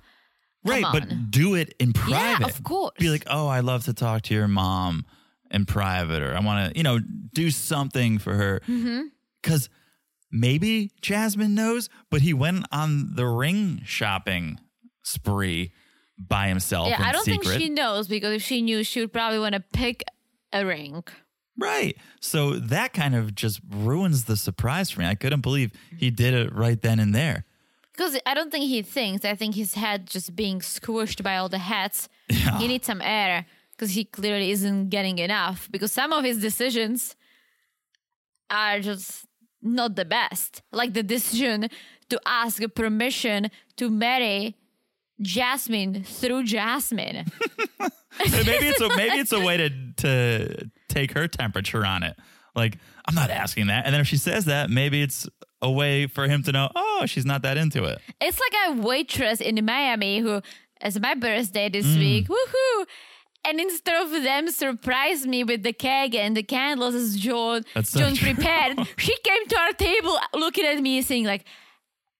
Come 0.64 0.72
right, 0.72 0.84
on. 0.84 0.92
but 0.92 1.30
do 1.30 1.54
it 1.54 1.74
in 1.78 1.92
private. 1.92 2.40
Yeah, 2.40 2.46
of 2.46 2.62
course. 2.62 2.94
Be 2.98 3.08
like, 3.08 3.24
oh, 3.28 3.46
I 3.46 3.60
love 3.60 3.84
to 3.84 3.94
talk 3.94 4.22
to 4.22 4.34
your 4.34 4.48
mom 4.48 5.04
in 5.50 5.64
private, 5.66 6.22
or 6.22 6.34
I 6.34 6.40
want 6.40 6.72
to, 6.72 6.78
you 6.78 6.82
know, 6.82 6.98
do 7.32 7.50
something 7.50 8.18
for 8.18 8.34
her. 8.34 8.60
Mm-hmm. 8.68 9.02
Because 9.42 9.68
maybe 10.30 10.90
Jasmine 11.00 11.54
knows, 11.54 11.88
but 12.10 12.20
he 12.20 12.34
went 12.34 12.66
on 12.70 13.14
the 13.14 13.26
ring 13.26 13.80
shopping 13.84 14.58
spree 15.02 15.72
by 16.18 16.48
himself. 16.48 16.88
yeah, 16.88 17.02
I 17.02 17.12
don't 17.12 17.24
secret. 17.24 17.48
think 17.48 17.62
she 17.62 17.68
knows 17.68 18.08
because 18.08 18.34
if 18.34 18.42
she 18.42 18.60
knew, 18.60 18.82
she 18.84 19.00
would 19.00 19.12
probably 19.12 19.38
want 19.38 19.54
to 19.54 19.64
pick 19.72 20.04
a 20.52 20.66
ring. 20.66 21.04
Right. 21.58 21.96
So 22.20 22.52
that 22.52 22.92
kind 22.92 23.14
of 23.16 23.34
just 23.34 23.60
ruins 23.68 24.24
the 24.24 24.36
surprise 24.36 24.90
for 24.90 25.00
me. 25.00 25.06
I 25.06 25.16
couldn't 25.16 25.40
believe 25.40 25.72
he 25.96 26.10
did 26.10 26.32
it 26.32 26.54
right 26.54 26.80
then 26.80 27.00
and 27.00 27.14
there. 27.14 27.44
Because 27.92 28.16
I 28.24 28.34
don't 28.34 28.52
think 28.52 28.66
he 28.66 28.82
thinks. 28.82 29.24
I 29.24 29.34
think 29.34 29.56
his 29.56 29.74
head 29.74 30.06
just 30.06 30.36
being 30.36 30.60
squished 30.60 31.22
by 31.24 31.36
all 31.36 31.48
the 31.48 31.58
hats. 31.58 32.08
Yeah. 32.30 32.56
He 32.58 32.68
needs 32.68 32.86
some 32.86 33.02
air 33.02 33.44
because 33.72 33.90
he 33.90 34.04
clearly 34.04 34.52
isn't 34.52 34.88
getting 34.88 35.18
enough. 35.18 35.68
Because 35.70 35.90
some 35.90 36.12
of 36.12 36.22
his 36.22 36.38
decisions 36.38 37.16
are 38.50 38.78
just 38.78 39.26
not 39.60 39.96
the 39.96 40.04
best. 40.04 40.62
Like 40.70 40.94
the 40.94 41.02
decision 41.02 41.68
to 42.08 42.20
ask 42.24 42.62
permission 42.76 43.50
to 43.76 43.90
marry 43.90 44.54
Jasmine 45.20 46.04
through 46.04 46.44
Jasmine. 46.44 47.26
maybe 48.20 48.66
it's 48.66 48.80
a 48.80 48.88
maybe 48.96 49.16
it's 49.18 49.32
a 49.32 49.40
way 49.40 49.56
to 49.56 49.70
to 49.98 50.70
take 50.88 51.12
her 51.12 51.28
temperature 51.28 51.84
on 51.84 52.02
it. 52.02 52.16
Like 52.54 52.78
I'm 53.06 53.14
not 53.14 53.30
asking 53.30 53.68
that, 53.68 53.84
and 53.86 53.94
then 53.94 54.00
if 54.00 54.06
she 54.08 54.16
says 54.16 54.44
that, 54.46 54.70
maybe 54.70 55.02
it's 55.02 55.28
a 55.62 55.70
way 55.70 56.06
for 56.06 56.26
him 56.28 56.42
to 56.44 56.52
know. 56.52 56.70
Oh, 56.74 57.04
she's 57.06 57.24
not 57.26 57.42
that 57.42 57.56
into 57.56 57.84
it. 57.84 57.98
It's 58.20 58.38
like 58.38 58.54
a 58.68 58.80
waitress 58.80 59.40
in 59.40 59.64
Miami 59.64 60.20
who, 60.20 60.40
it's 60.80 60.98
my 61.00 61.14
birthday 61.14 61.68
this 61.68 61.86
Mm. 61.86 61.98
week, 61.98 62.28
woohoo! 62.28 62.84
And 63.44 63.58
instead 63.60 64.02
of 64.04 64.10
them 64.22 64.50
surprise 64.50 65.26
me 65.26 65.42
with 65.44 65.62
the 65.62 65.72
cake 65.72 66.14
and 66.14 66.36
the 66.36 66.42
candles 66.42 66.94
as 66.94 67.16
John, 67.16 67.64
John 67.74 68.16
prepared, 68.16 68.78
she 68.98 69.16
came 69.24 69.46
to 69.48 69.58
our 69.58 69.72
table 69.72 70.18
looking 70.34 70.64
at 70.64 70.80
me 70.80 71.02
saying 71.02 71.24
like, 71.24 71.44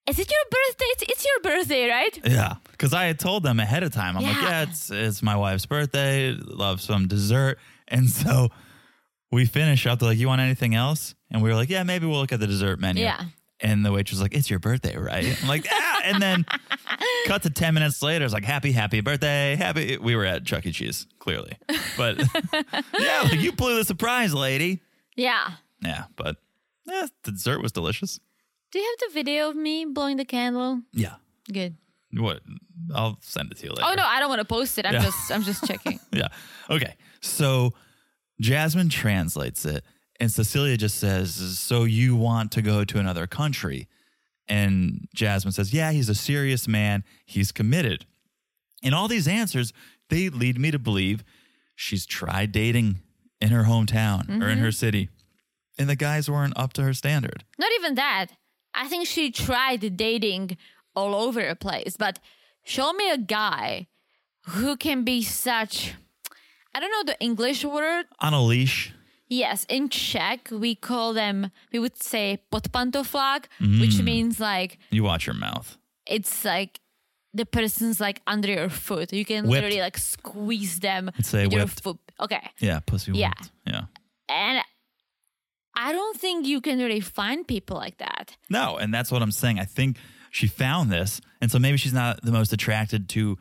is 0.09 0.19
it 0.19 0.31
your 0.31 0.45
birthday? 0.51 0.85
It's, 0.87 1.03
it's 1.03 1.25
your 1.25 1.41
birthday, 1.43 1.89
right? 1.89 2.21
Yeah, 2.25 2.55
because 2.71 2.93
I 2.93 3.05
had 3.05 3.19
told 3.19 3.43
them 3.43 3.61
ahead 3.61 3.83
of 3.83 3.93
time. 3.93 4.17
I'm 4.17 4.23
like, 4.23 4.35
Yeah. 4.37 4.43
yeah, 4.49 4.63
it's 4.63 4.91
it's 4.91 5.23
my 5.23 5.37
wife's 5.37 5.67
birthday. 5.67 6.33
Love 6.33 6.81
some 6.81 7.07
dessert, 7.09 7.59
and 7.89 8.09
so 8.09 8.49
we 9.31 9.45
finish 9.47 9.87
up. 9.87 9.99
They're 9.99 10.09
like, 10.09 10.19
you 10.19 10.27
want 10.29 10.41
anything 10.41 10.75
else? 10.75 11.15
And 11.31 11.43
we 11.43 11.51
were 11.51 11.55
like, 11.57 11.69
yeah, 11.69 11.83
maybe 11.83 12.07
we'll 12.07 12.19
look 12.21 12.33
at 12.33 12.41
the 12.41 12.47
dessert 12.47 12.81
menu. 12.81 13.03
Yeah. 13.05 13.23
And 13.61 13.85
the 13.85 13.91
waitress 13.93 14.13
was 14.13 14.23
like, 14.23 14.35
it's 14.35 14.49
your 14.49 14.61
birthday, 14.61 14.97
right? 14.97 15.37
I'm 15.43 15.49
like, 15.49 15.67
ah. 15.71 16.01
And 16.05 16.23
then 16.23 16.47
cut 17.27 17.43
to 17.43 17.51
10 17.51 17.75
minutes 17.75 18.01
later. 18.03 18.25
It's 18.25 18.33
like, 18.33 18.45
happy, 18.45 18.71
happy 18.73 19.01
birthday. 19.01 19.57
Happy. 19.57 19.99
We 19.99 20.15
were 20.17 20.25
at 20.25 20.45
Chuck 20.47 20.65
E. 20.65 20.71
Cheese, 20.73 21.07
clearly. 21.19 21.59
But 21.97 22.19
yeah, 22.99 23.23
like 23.25 23.41
you 23.41 23.51
blew 23.53 23.75
the 23.77 23.85
surprise, 23.85 24.33
lady. 24.33 24.81
Yeah. 25.17 25.51
Yeah, 25.83 26.05
but 26.17 26.37
yeah, 26.87 27.07
the 27.25 27.33
dessert 27.33 27.61
was 27.61 27.73
delicious. 27.73 28.21
Do 28.71 28.79
you 28.79 28.97
have 29.01 29.09
the 29.09 29.15
video 29.15 29.49
of 29.49 29.57
me 29.57 29.85
blowing 29.85 30.17
the 30.17 30.25
candle? 30.25 30.83
Yeah. 30.93 31.15
Good. 31.53 31.77
What? 32.13 32.41
I'll 32.95 33.19
send 33.21 33.51
it 33.53 33.59
to 33.59 33.65
you 33.65 33.71
later. 33.71 33.83
Oh 33.85 33.95
no, 33.95 34.05
I 34.05 34.21
don't 34.21 34.29
want 34.29 34.41
to 34.41 34.45
post 34.45 34.79
it. 34.79 34.87
I'm 34.87 34.95
Yeah. 34.95 35.03
just 35.03 35.31
I'm 35.31 35.43
just 35.43 35.67
checking. 35.67 36.01
Yeah. 36.13 36.29
Okay. 36.71 36.95
So 37.21 37.75
Jasmine 38.41 38.89
translates 38.89 39.65
it, 39.65 39.85
and 40.21 40.31
Cecilia 40.31 40.77
just 40.77 40.99
says, 40.99 41.59
So 41.59 41.85
you 41.85 42.17
want 42.17 42.53
to 42.53 42.63
go 42.63 42.85
to 42.85 42.99
another 42.99 43.27
country? 43.27 43.89
And 44.47 45.09
Jasmine 45.15 45.53
says, 45.53 45.73
Yeah, 45.73 45.93
he's 45.93 46.09
a 46.09 46.15
serious 46.15 46.67
man. 46.67 47.05
He's 47.27 47.53
committed. 47.53 48.07
And 48.83 48.95
all 48.95 49.09
these 49.09 49.29
answers, 49.29 49.73
they 50.09 50.29
lead 50.29 50.59
me 50.59 50.71
to 50.71 50.79
believe 50.79 51.25
she's 51.75 52.07
tried 52.07 52.53
dating 52.53 53.01
in 53.41 53.49
her 53.49 53.65
hometown 53.65 54.29
or 54.29 54.33
in 54.33 54.41
mm-hmm. 54.57 54.61
her 54.63 54.73
city, 54.73 55.09
and 55.79 55.89
the 55.89 55.97
guys 55.97 56.31
weren't 56.31 56.57
up 56.57 56.73
to 56.75 56.83
her 56.83 56.95
standard. 56.95 57.45
Not 57.59 57.71
even 57.79 57.95
that. 57.97 58.29
I 58.79 58.89
think 58.89 59.07
she 59.07 59.31
tried 59.31 59.97
dating 59.97 60.57
all 60.95 61.15
over 61.15 61.41
the 61.47 61.57
place, 61.57 61.97
but 61.99 62.19
show 62.65 62.93
me 62.93 63.11
a 63.11 63.19
guy 63.19 63.89
who 64.55 64.77
can 64.77 65.05
be 65.05 65.23
such 65.23 65.95
I 66.75 66.81
don't 66.81 66.93
know 66.93 67.13
the 67.13 67.19
English 67.21 67.65
word. 67.65 68.07
On 68.21 68.33
a 68.35 68.43
leash. 68.43 68.93
Yes, 69.29 69.67
in 69.69 69.89
Czech 69.89 70.49
we 70.51 70.75
call 70.75 71.13
them 71.13 71.51
we 71.73 71.79
would 71.79 71.97
say 72.03 72.39
podpantoflak, 72.53 73.45
Mm. 73.61 73.81
which 73.81 74.01
means 74.03 74.39
like 74.41 74.79
You 74.91 75.03
watch 75.05 75.27
your 75.27 75.35
mouth. 75.37 75.77
it's 76.07 76.45
like 76.45 76.81
the 77.35 77.45
person's 77.45 78.01
like 78.01 78.21
under 78.27 78.49
your 78.49 78.71
foot. 78.71 79.13
You 79.13 79.25
can 79.25 79.45
Whipped. 79.45 79.51
literally 79.65 79.81
like 79.81 79.99
squeeze 79.99 80.81
them 80.81 81.11
say 81.21 81.45
with 81.45 81.53
your 81.53 81.65
whipped. 81.67 81.83
foot. 81.83 81.99
Okay. 82.21 82.51
Yeah, 82.61 82.81
pussy 82.81 83.13
Yeah. 83.13 83.29
whipped. 83.29 83.51
Yeah. 83.67 83.85
And 84.29 84.63
I 85.81 85.93
don't 85.93 86.19
think 86.21 86.47
you 86.47 86.61
can 86.61 86.79
really 86.79 87.01
find 87.01 87.47
people 87.47 87.77
like 87.77 87.99
that. 87.99 88.37
No, 88.51 88.77
and 88.77 88.93
that's 88.93 89.11
what 89.13 89.23
I'm 89.23 89.31
saying. 89.33 89.59
I 89.61 89.65
think 89.65 89.97
she 90.31 90.47
found 90.49 90.91
this, 90.91 91.21
and 91.41 91.51
so 91.53 91.59
maybe 91.59 91.77
she's 91.79 91.93
not 91.93 92.21
the 92.23 92.33
most 92.33 92.53
attracted 92.53 93.09
to 93.11 93.37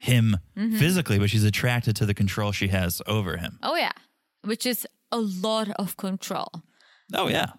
him 0.00 0.36
Mm-hmm. 0.56 0.76
physically, 0.78 1.18
but 1.18 1.30
she's 1.30 1.44
attracted 1.44 1.94
to 1.96 2.06
the 2.06 2.14
control 2.14 2.50
she 2.52 2.68
has 2.68 3.00
over 3.06 3.36
him. 3.36 3.58
Oh 3.62 3.76
yeah. 3.76 3.92
Which 4.42 4.66
is 4.66 4.86
a 5.12 5.18
lot 5.18 5.68
of 5.78 5.96
control. 5.96 6.48
Oh 7.14 7.28
yeah. 7.28 7.52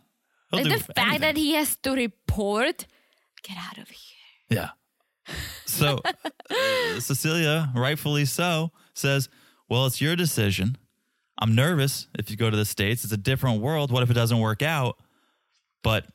He'll 0.51 0.63
Like 0.63 0.73
the 0.73 0.83
fact 0.83 0.99
anything. 0.99 1.21
that 1.21 1.37
he 1.37 1.53
has 1.53 1.75
to 1.83 1.91
report, 1.93 2.85
get 3.43 3.57
out 3.57 3.77
of 3.77 3.89
here. 3.89 4.57
Yeah. 4.59 4.69
So 5.65 5.99
uh, 6.49 6.99
Cecilia, 6.99 7.69
rightfully 7.75 8.25
so, 8.25 8.71
says, 8.93 9.29
Well, 9.69 9.85
it's 9.85 9.99
your 10.01 10.15
decision. 10.15 10.77
I'm 11.39 11.53
nervous 11.55 12.07
if 12.17 12.31
you 12.31 12.37
go 12.37 12.49
to 12.49 12.57
the 12.57 12.65
States. 12.65 13.03
It's 13.03 13.13
a 13.13 13.17
different 13.17 13.61
world. 13.61 13.91
What 13.91 14.03
if 14.03 14.09
it 14.09 14.13
doesn't 14.15 14.39
work 14.39 14.61
out? 14.61 14.97
But 15.83 16.05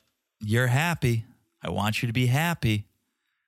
you're 0.40 0.66
happy. 0.66 1.24
I 1.62 1.70
want 1.70 2.02
you 2.02 2.08
to 2.08 2.12
be 2.12 2.26
happy. 2.26 2.86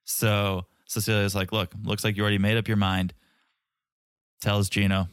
So 0.05 0.67
Cecilia's 0.87 1.35
like, 1.35 1.51
Look, 1.53 1.73
looks 1.83 2.05
like 2.05 2.17
you 2.17 2.23
already 2.23 2.39
made 2.39 2.57
up 2.57 2.69
your 2.69 2.77
mind. 2.77 3.13
Tells 4.41 4.69
Gino, 4.69 5.09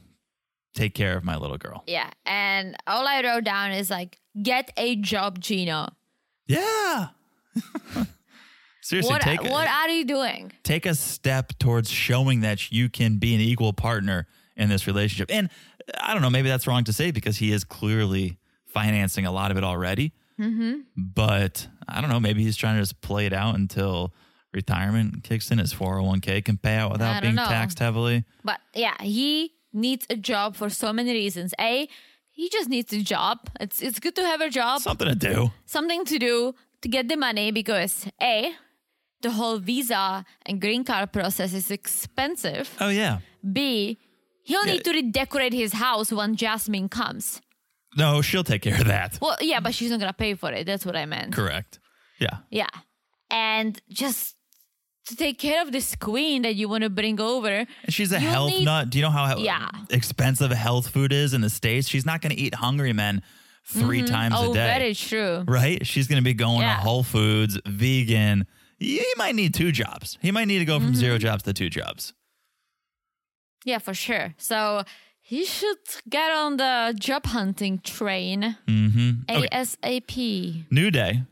Take 0.76 0.94
care 0.94 1.18
of 1.18 1.24
my 1.24 1.36
little 1.38 1.58
girl. 1.58 1.84
Yeah. 1.88 2.10
And 2.26 2.76
all 2.88 3.08
I 3.08 3.22
wrote 3.24 3.44
down 3.44 3.72
is 3.72 3.90
like, 3.90 4.20
get 4.42 4.72
a 4.78 4.96
job, 4.96 5.40
Gino. 5.40 5.88
Yeah. 6.48 7.08
Seriously, 8.82 9.12
What 9.12 9.22
take 9.22 9.44
what 9.44 9.68
are 9.68 9.90
you 9.90 10.06
doing? 10.06 10.52
take 10.64 10.86
a 10.86 10.96
step 10.96 11.54
towards 11.60 11.90
showing 11.90 12.42
that 12.42 12.72
you 12.72 12.90
can 12.90 13.18
be 13.18 13.36
an 13.36 13.42
equal 13.42 13.74
partner 13.74 14.28
in 14.58 14.70
this 14.70 14.88
relationship. 14.88 15.30
And 15.32 15.50
I 16.00 16.14
don't 16.14 16.22
know, 16.22 16.30
maybe 16.30 16.50
that's 16.50 16.68
wrong 16.68 16.84
to 16.86 16.94
say 16.94 17.12
because 17.12 17.38
he 17.38 17.52
is 17.52 17.64
clearly 17.64 18.38
financing 18.68 19.26
a 19.26 19.32
lot 19.32 19.52
of 19.52 19.58
it 19.58 19.64
already. 19.64 20.14
Mm-hmm. 20.40 20.82
But 20.98 21.68
I 21.88 22.02
don't 22.02 22.10
know, 22.10 22.20
maybe 22.20 22.44
he's 22.44 22.56
trying 22.58 22.76
to 22.76 22.82
just 22.82 23.02
play 23.02 23.26
it 23.26 23.34
out 23.34 23.56
until 23.56 24.14
retirement 24.54 25.24
kicks 25.24 25.52
in. 25.52 25.58
His 25.60 25.74
401k 25.74 26.44
can 26.44 26.58
pay 26.58 26.76
out 26.76 26.92
without 26.92 27.22
being 27.22 27.36
know. 27.36 27.46
taxed 27.46 27.80
heavily. 27.80 28.26
But 28.44 28.60
yeah, 28.74 28.96
he 29.02 29.54
needs 29.74 30.06
a 30.10 30.16
job 30.16 30.56
for 30.56 30.70
so 30.70 30.92
many 30.92 31.12
reasons. 31.12 31.54
A, 31.60 31.88
he 32.32 32.50
just 32.50 32.70
needs 32.70 32.92
a 32.94 33.02
job. 33.02 33.40
It's 33.60 33.82
it's 33.82 34.00
good 34.00 34.16
to 34.16 34.24
have 34.24 34.42
a 34.42 34.50
job, 34.50 34.82
Something 34.82 35.10
to 35.10 35.16
do. 35.16 35.52
something 35.66 36.06
to 36.06 36.18
do 36.18 36.56
to 36.82 36.90
get 36.90 37.08
the 37.08 37.18
money 37.18 37.52
because 37.52 38.08
A, 38.22 38.54
the 39.22 39.32
whole 39.32 39.60
visa 39.60 40.26
and 40.46 40.60
green 40.60 40.84
card 40.84 41.12
process 41.12 41.54
is 41.54 41.70
expensive. 41.70 42.76
Oh, 42.80 42.90
yeah. 42.90 43.20
B, 43.54 44.00
he'll 44.44 44.66
Yeah. 44.66 44.74
need 44.74 44.84
to 44.86 44.92
redecorate 44.92 45.54
his 45.54 45.74
house 45.74 46.12
when 46.12 46.36
Jasmine 46.36 46.90
comes. 46.90 47.42
No, 47.98 48.22
she'll 48.22 48.44
take 48.44 48.62
care 48.62 48.80
of 48.80 48.88
that. 48.88 49.20
Well, 49.22 49.38
yeah, 49.42 49.60
but 49.60 49.74
she's 49.76 49.92
not 49.92 50.00
gonna 50.00 50.14
pay 50.14 50.36
for 50.36 50.52
it. 50.52 50.66
That's 50.66 50.86
what 50.86 50.96
I 50.96 51.06
meant. 51.06 51.34
Correct. 51.34 51.80
Yeah. 52.20 52.38
Yeah. 52.50 52.68
And 53.30 53.80
just 53.90 54.36
to 55.08 55.16
take 55.16 55.40
care 55.40 55.62
of 55.62 55.72
this 55.72 55.96
queen 55.96 56.44
that 56.44 56.56
you 56.56 56.70
want 56.70 56.84
to 56.84 56.90
bring 56.90 57.20
over. 57.20 57.48
And 57.50 57.68
she's 57.90 58.12
a 58.12 58.20
health 58.20 58.52
need- 58.52 58.66
nut. 58.66 58.90
Do 58.90 58.98
you 59.00 59.02
know 59.02 59.10
how 59.10 59.38
Yeah. 59.38 59.68
expensive 59.90 60.52
health 60.52 60.90
food 60.90 61.12
is 61.12 61.34
in 61.34 61.42
the 61.42 61.50
States? 61.50 61.88
She's 61.90 62.06
not 62.06 62.22
going 62.22 62.36
to 62.36 62.40
eat 62.40 62.54
hungry 62.56 62.94
men 62.94 63.24
3 63.66 64.04
times 64.04 64.36
oh, 64.38 64.52
a 64.52 64.54
day. 64.54 64.60
That 64.68 64.82
is 64.84 65.00
true. 65.00 65.44
right? 65.48 65.86
She's 65.86 66.08
going 66.08 66.18
to 66.22 66.24
be 66.24 66.34
going 66.36 66.62
Yeah. 66.62 66.76
to 66.76 66.82
Whole 66.82 67.04
Foods, 67.04 67.58
vegan. 67.66 68.46
He 68.80 69.04
might 69.18 69.36
need 69.36 69.54
two 69.54 69.72
jobs. 69.72 70.18
He 70.22 70.32
might 70.32 70.46
need 70.48 70.60
to 70.60 70.66
go 70.66 70.80
from 70.80 70.94
zero 70.96 71.16
Mm-hmm. 71.16 71.22
jobs 71.24 71.44
to 71.44 71.54
two 71.54 71.70
jobs. 71.70 72.14
Yeah, 73.66 73.78
for 73.80 73.94
sure. 73.94 74.34
So 74.38 74.84
he 75.22 75.46
should 75.46 75.78
get 76.10 76.32
on 76.32 76.58
the 76.58 76.96
job 77.00 77.26
hunting 77.28 77.80
train 77.80 78.58
Mm-hmm. 78.68 79.22
ASAP. 79.30 80.66
New 80.72 80.92
day. 80.92 81.24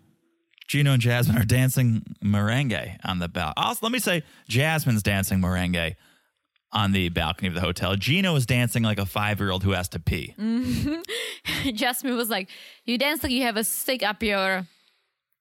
Gino 0.67 0.91
and 0.93 1.01
Jasmine 1.01 1.37
are 1.37 1.45
dancing 1.45 2.03
merengue 2.23 2.97
on 3.03 3.17
the 3.17 3.27
balcony. 3.27 3.53
Also, 3.65 3.79
let 3.85 3.91
me 3.91 3.97
say, 3.99 4.21
Jasmine's 4.47 5.01
dancing 5.01 5.39
merengue 5.41 5.95
on 6.71 6.91
the 6.91 7.09
balcony 7.09 7.47
of 7.47 7.55
the 7.55 7.61
hotel. 7.61 7.95
Gino 7.95 8.35
is 8.35 8.45
dancing 8.45 8.83
like 8.83 8.99
a 8.99 9.05
five 9.07 9.39
year 9.39 9.49
old 9.49 9.63
who 9.63 9.71
has 9.71 9.89
to 9.89 9.99
pee. 9.99 10.35
Mm. 10.37 11.03
Jasmine 11.73 12.15
was 12.15 12.29
like, 12.29 12.49
You 12.85 12.99
dance 12.99 13.23
like 13.23 13.31
you 13.31 13.41
have 13.43 13.57
a 13.57 13.63
stick 13.63 14.03
up 14.03 14.21
your 14.21 14.67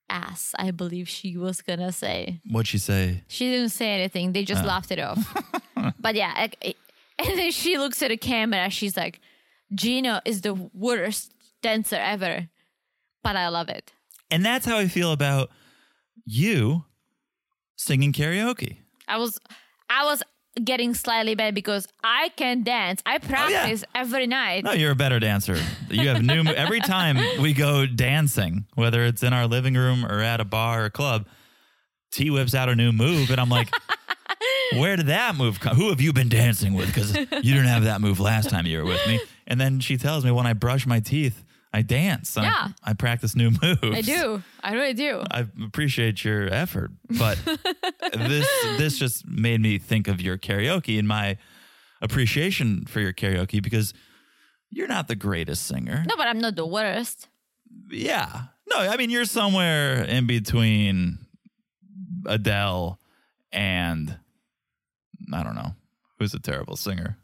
ass, 0.09 0.55
I 0.57 0.71
believe 0.71 1.07
she 1.07 1.37
was 1.37 1.61
gonna 1.61 1.91
say. 1.91 2.41
What'd 2.49 2.65
she 2.67 2.79
say? 2.79 3.23
She 3.27 3.51
didn't 3.51 3.69
say 3.69 3.91
anything. 3.91 4.31
They 4.33 4.41
Uh. 4.41 4.45
just 4.45 4.65
laughed 4.65 4.89
it 4.91 4.97
off. 4.99 5.19
but 5.99 6.15
yeah, 6.15 6.33
like, 6.37 6.57
it- 6.61 6.77
and 7.19 7.37
then 7.37 7.51
she 7.51 7.77
looks 7.77 8.01
at 8.01 8.09
the 8.09 8.17
camera. 8.17 8.69
She's 8.69 8.95
like, 8.95 9.19
Gino 9.73 10.21
is 10.25 10.41
the 10.41 10.53
worst 10.53 11.33
dancer 11.61 11.97
ever, 11.97 12.47
but 13.23 13.35
I 13.35 13.49
love 13.49 13.69
it. 13.69 13.91
And 14.31 14.45
that's 14.45 14.65
how 14.65 14.77
I 14.77 14.87
feel 14.87 15.11
about 15.11 15.49
you 16.25 16.85
singing 17.75 18.13
karaoke. 18.13 18.77
I 19.07 19.17
was, 19.17 19.39
I 19.89 20.05
was 20.05 20.23
getting 20.63 20.93
slightly 20.93 21.35
bad 21.35 21.55
because 21.55 21.87
I 22.03 22.29
can 22.35 22.63
dance. 22.63 23.01
I 23.05 23.15
oh, 23.15 23.19
practice 23.19 23.83
every 23.95 24.27
night. 24.27 24.63
No, 24.63 24.71
you're 24.71 24.91
a 24.91 24.95
better 24.95 25.19
dancer. 25.19 25.57
You 25.89 26.09
have 26.09 26.21
new 26.21 26.43
every 26.55 26.79
time 26.79 27.17
we 27.41 27.53
go 27.53 27.85
dancing, 27.85 28.65
whether 28.75 29.03
it's 29.03 29.23
in 29.23 29.33
our 29.33 29.47
living 29.47 29.75
room 29.75 30.05
or 30.05 30.19
at 30.21 30.39
a 30.39 30.45
bar 30.45 30.85
or 30.85 30.89
club. 30.89 31.27
T 32.11 32.29
whips 32.31 32.55
out 32.55 32.69
a 32.69 32.75
new 32.75 32.91
move, 32.91 33.29
and 33.29 33.39
I'm 33.39 33.49
like, 33.49 33.69
"Where 34.75 34.95
did 34.95 35.07
that 35.07 35.35
move 35.35 35.59
come? 35.59 35.75
Who 35.75 35.89
have 35.89 36.01
you 36.01 36.13
been 36.13 36.29
dancing 36.29 36.73
with? 36.73 36.87
Because 36.87 37.15
you 37.15 37.25
didn't 37.53 37.67
have 37.67 37.83
that 37.85 38.01
move 38.01 38.19
last 38.19 38.49
time 38.49 38.65
you 38.65 38.77
were 38.79 38.85
with 38.85 39.05
me." 39.07 39.19
And 39.47 39.59
then 39.59 39.79
she 39.79 39.97
tells 39.97 40.23
me 40.25 40.31
when 40.31 40.45
I 40.45 40.53
brush 40.53 40.85
my 40.85 40.99
teeth, 40.99 41.43
I 41.73 41.81
dance. 41.81 42.35
and 42.37 42.45
I- 42.45 42.49
Yeah. 42.49 42.67
I, 42.83 42.93
practice 42.93 43.35
new 43.35 43.51
moves. 43.61 43.79
I 43.83 44.01
do. 44.01 44.41
I 44.63 44.73
really 44.73 44.93
do. 44.93 45.23
I 45.31 45.45
appreciate 45.63 46.23
your 46.23 46.51
effort, 46.53 46.91
but 47.17 47.37
this 48.13 48.47
this 48.77 48.97
just 48.97 49.27
made 49.27 49.61
me 49.61 49.77
think 49.79 50.07
of 50.07 50.21
your 50.21 50.37
karaoke 50.37 50.97
and 50.99 51.07
my 51.07 51.37
appreciation 52.01 52.85
for 52.85 52.99
your 53.01 53.13
karaoke 53.13 53.61
because 53.61 53.93
you're 54.71 54.87
not 54.87 55.07
the 55.07 55.15
greatest 55.15 55.65
singer. 55.67 56.03
No, 56.07 56.15
but 56.15 56.27
I'm 56.27 56.39
not 56.39 56.55
the 56.55 56.65
worst. 56.65 57.27
Yeah. 57.91 58.43
No, 58.71 58.77
I 58.79 58.97
mean 58.97 59.09
you're 59.09 59.25
somewhere 59.25 60.03
in 60.03 60.27
between 60.27 61.17
Adele 62.25 62.99
and 63.51 64.17
I 65.33 65.43
don't 65.43 65.55
know. 65.55 65.75
Who's 66.19 66.33
a 66.33 66.39
terrible 66.39 66.75
singer? 66.75 67.17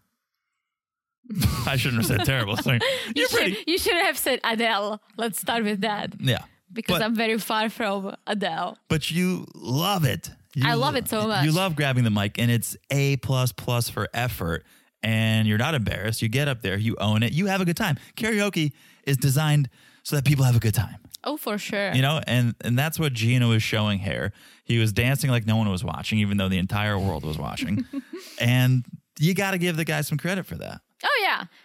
I 1.68 1.76
shouldn't 1.76 2.02
have 2.06 2.06
said 2.18 2.26
terrible 2.26 2.56
singer. 2.58 2.80
You're 3.16 3.24
You, 3.24 3.28
pretty 3.30 3.54
should, 3.56 3.68
you 3.68 3.78
should 3.78 3.98
have 4.06 4.18
said 4.18 4.40
Adele. 4.44 5.02
Let's 5.18 5.40
start 5.40 5.64
with 5.64 5.82
that 5.82 6.14
Yeah. 6.20 6.40
because 6.72 7.00
But- 7.00 7.02
I'm 7.06 7.16
very 7.16 7.38
far 7.40 7.70
from 7.70 8.16
Adele. 8.28 8.78
but 8.90 9.10
you 9.10 9.46
love 9.56 10.06
it. 10.06 10.30
You 10.54 10.64
I 10.70 10.76
love 10.76 10.96
it 10.96 11.10
so 11.10 11.28
much. 11.28 11.44
You 11.44 11.52
love 11.52 11.76
grabbing 11.76 12.06
the 12.06 12.10
mic, 12.12 12.40
and 12.40 12.50
it's 12.50 12.78
a 12.90 13.18
plus 13.18 13.52
plus 13.52 13.90
for 13.90 14.08
effort. 14.14 14.64
And 15.04 15.48
you're 15.48 15.58
not 15.58 15.76
embarrassed. 15.76 16.22
You 16.22 16.30
get 16.30 16.48
up 16.48 16.62
there, 16.62 16.78
you 16.78 16.96
own 17.00 17.24
it, 17.24 17.34
you 17.34 17.48
have 17.48 17.60
a 17.62 17.66
good 17.66 17.76
time. 17.78 17.98
Karaoke 18.16 18.72
is 19.04 19.18
designed 19.18 19.70
so 20.04 20.16
that 20.16 20.24
people 20.26 20.46
have 20.46 20.56
a 20.56 20.60
good 20.60 20.74
time, 20.74 20.96
Oh, 21.26 21.38
for 21.38 21.58
sure. 21.58 21.94
you 21.94 22.02
know. 22.02 22.22
And 22.28 22.56
and 22.62 22.78
that's 22.78 23.00
what 23.00 23.14
Gino 23.14 23.50
was 23.50 23.64
showing 23.64 24.00
here. 24.00 24.32
He 24.64 24.78
was 24.78 24.94
dancing 24.94 25.30
like 25.30 25.46
no 25.46 25.58
one 25.58 25.70
was 25.70 25.84
watching, 25.84 26.20
even 26.20 26.38
though 26.38 26.50
the 26.50 26.58
entire 26.58 26.98
world 26.98 27.26
was 27.26 27.38
watching. 27.38 27.86
and 28.40 28.86
you 29.20 29.34
got 29.34 29.52
to 29.52 29.58
give 29.58 29.78
the 29.78 29.86
guy 29.86 30.02
some 30.02 30.18
credit 30.18 30.46
for 30.46 30.56
that 30.56 30.82
oh, 31.06 31.22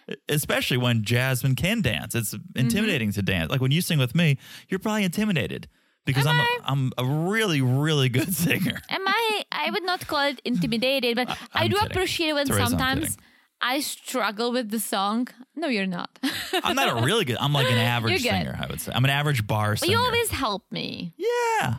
yeah. 0.07 0.15
especially 0.29 0.77
when 0.77 1.03
Jasmine 1.03 1.55
can 1.55 1.81
dance. 1.81 2.15
It's 2.15 2.33
mm-hmm. 2.33 2.59
intimidating 2.59 3.11
to 3.13 3.21
dance. 3.21 3.51
Like 3.51 3.61
when 3.61 3.71
you 3.71 3.81
sing 3.81 3.99
with 3.99 4.15
me, 4.15 4.37
you're 4.69 4.79
probably 4.79 5.03
intimidated 5.03 5.67
because 6.05 6.25
Am 6.25 6.35
I'm 6.35 6.41
I? 6.41 6.57
a, 6.59 6.71
I'm 6.71 6.91
a 6.97 7.05
really 7.29 7.61
really 7.61 8.09
good 8.09 8.33
singer. 8.33 8.79
Am 8.89 9.07
I? 9.07 9.43
I 9.51 9.71
would 9.71 9.83
not 9.83 10.05
call 10.07 10.27
it 10.27 10.41
intimidated, 10.45 11.15
but 11.15 11.29
I, 11.29 11.37
I'm 11.53 11.69
do 11.69 11.75
kidding. 11.75 11.91
appreciate 11.91 12.33
when 12.33 12.47
sometimes. 12.47 13.17
I 13.61 13.79
struggle 13.81 14.51
with 14.51 14.69
the 14.71 14.79
song. 14.79 15.27
No, 15.55 15.67
you're 15.67 15.85
not. 15.85 16.09
I'm 16.63 16.75
not 16.75 16.97
a 16.99 17.05
really 17.05 17.25
good. 17.25 17.37
I'm 17.39 17.53
like 17.53 17.67
an 17.69 17.77
average 17.77 18.23
You're 18.23 18.31
good. 18.31 18.39
singer. 18.45 18.57
I 18.61 18.65
would 18.67 18.81
say 18.81 18.91
I'm 18.93 19.03
an 19.05 19.11
average 19.11 19.45
bar 19.45 19.71
but 19.73 19.79
singer. 19.79 19.91
you 19.93 19.99
always 19.99 20.31
help 20.31 20.63
me. 20.71 21.13
yeah. 21.17 21.75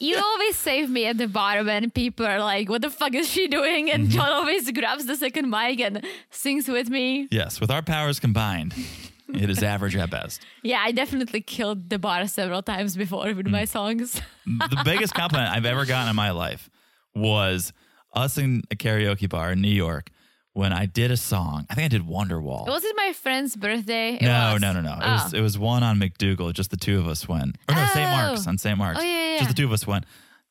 You 0.00 0.16
always 0.16 0.56
save 0.56 0.88
me 0.88 1.06
at 1.06 1.18
the 1.18 1.26
bar 1.26 1.64
when 1.64 1.90
people 1.90 2.24
are 2.26 2.38
like, 2.40 2.68
"What 2.68 2.82
the 2.82 2.90
fuck 2.90 3.14
is 3.14 3.28
she 3.28 3.48
doing?" 3.48 3.90
And 3.90 4.04
Mm-hmm. 4.04 4.12
John 4.16 4.30
always 4.32 4.70
grabs 4.70 5.06
the 5.06 5.16
second 5.16 5.50
mic 5.50 5.80
and 5.80 6.04
sings 6.30 6.68
with 6.68 6.88
me. 6.88 7.26
Yes. 7.30 7.60
With 7.60 7.70
our 7.70 7.82
powers 7.82 8.20
combined, 8.20 8.74
it 9.34 9.50
is 9.50 9.62
average 9.62 9.96
at 9.96 10.10
best. 10.10 10.40
Yeah, 10.62 10.80
I 10.82 10.92
definitely 10.92 11.40
killed 11.40 11.90
the 11.90 11.98
bar 11.98 12.26
several 12.28 12.62
times 12.62 12.96
before 12.96 13.32
with 13.34 13.46
Mm. 13.46 13.50
my 13.50 13.64
songs. 13.64 14.20
the 14.46 14.82
biggest 14.84 15.14
compliment 15.20 15.50
I've 15.50 15.66
ever 15.66 15.84
gotten 15.84 16.08
in 16.10 16.16
my 16.16 16.30
life 16.30 16.70
was 17.14 17.72
us 18.14 18.38
in 18.38 18.62
a 18.70 18.76
karaoke 18.76 19.28
bar 19.28 19.52
in 19.52 19.60
New 19.60 19.68
York 19.86 20.10
when 20.56 20.72
I 20.72 20.86
did 20.86 21.10
a 21.10 21.16
song. 21.18 21.66
I 21.68 21.74
think 21.74 21.84
I 21.84 21.88
did 21.88 22.02
Wonderwall. 22.06 22.66
It 22.66 22.70
was 22.70 22.82
it 22.82 22.94
my 22.96 23.12
friend's 23.12 23.54
birthday? 23.56 24.14
It 24.14 24.22
no, 24.22 24.52
was. 24.54 24.62
no, 24.62 24.72
no, 24.72 24.80
no. 24.80 24.92
It 24.94 24.98
Oh. 25.02 25.12
was 25.24 25.34
it 25.34 25.40
was 25.42 25.58
one 25.58 25.82
on 25.82 25.98
MacDougal. 25.98 26.52
Just 26.54 26.70
the 26.70 26.76
two 26.78 26.98
of 26.98 27.06
us 27.06 27.28
went. 27.28 27.56
Or 27.68 27.74
no, 27.74 27.84
St. 27.92 28.08
Oh. 28.08 28.10
Mark's 28.16 28.46
on 28.46 28.56
St. 28.56 28.78
Mark's. 28.78 28.98
Oh, 29.00 29.02
yeah, 29.02 29.32
yeah, 29.32 29.38
Just 29.38 29.50
the 29.50 29.54
two 29.54 29.66
of 29.66 29.72
us 29.72 29.86
went. 29.86 30.04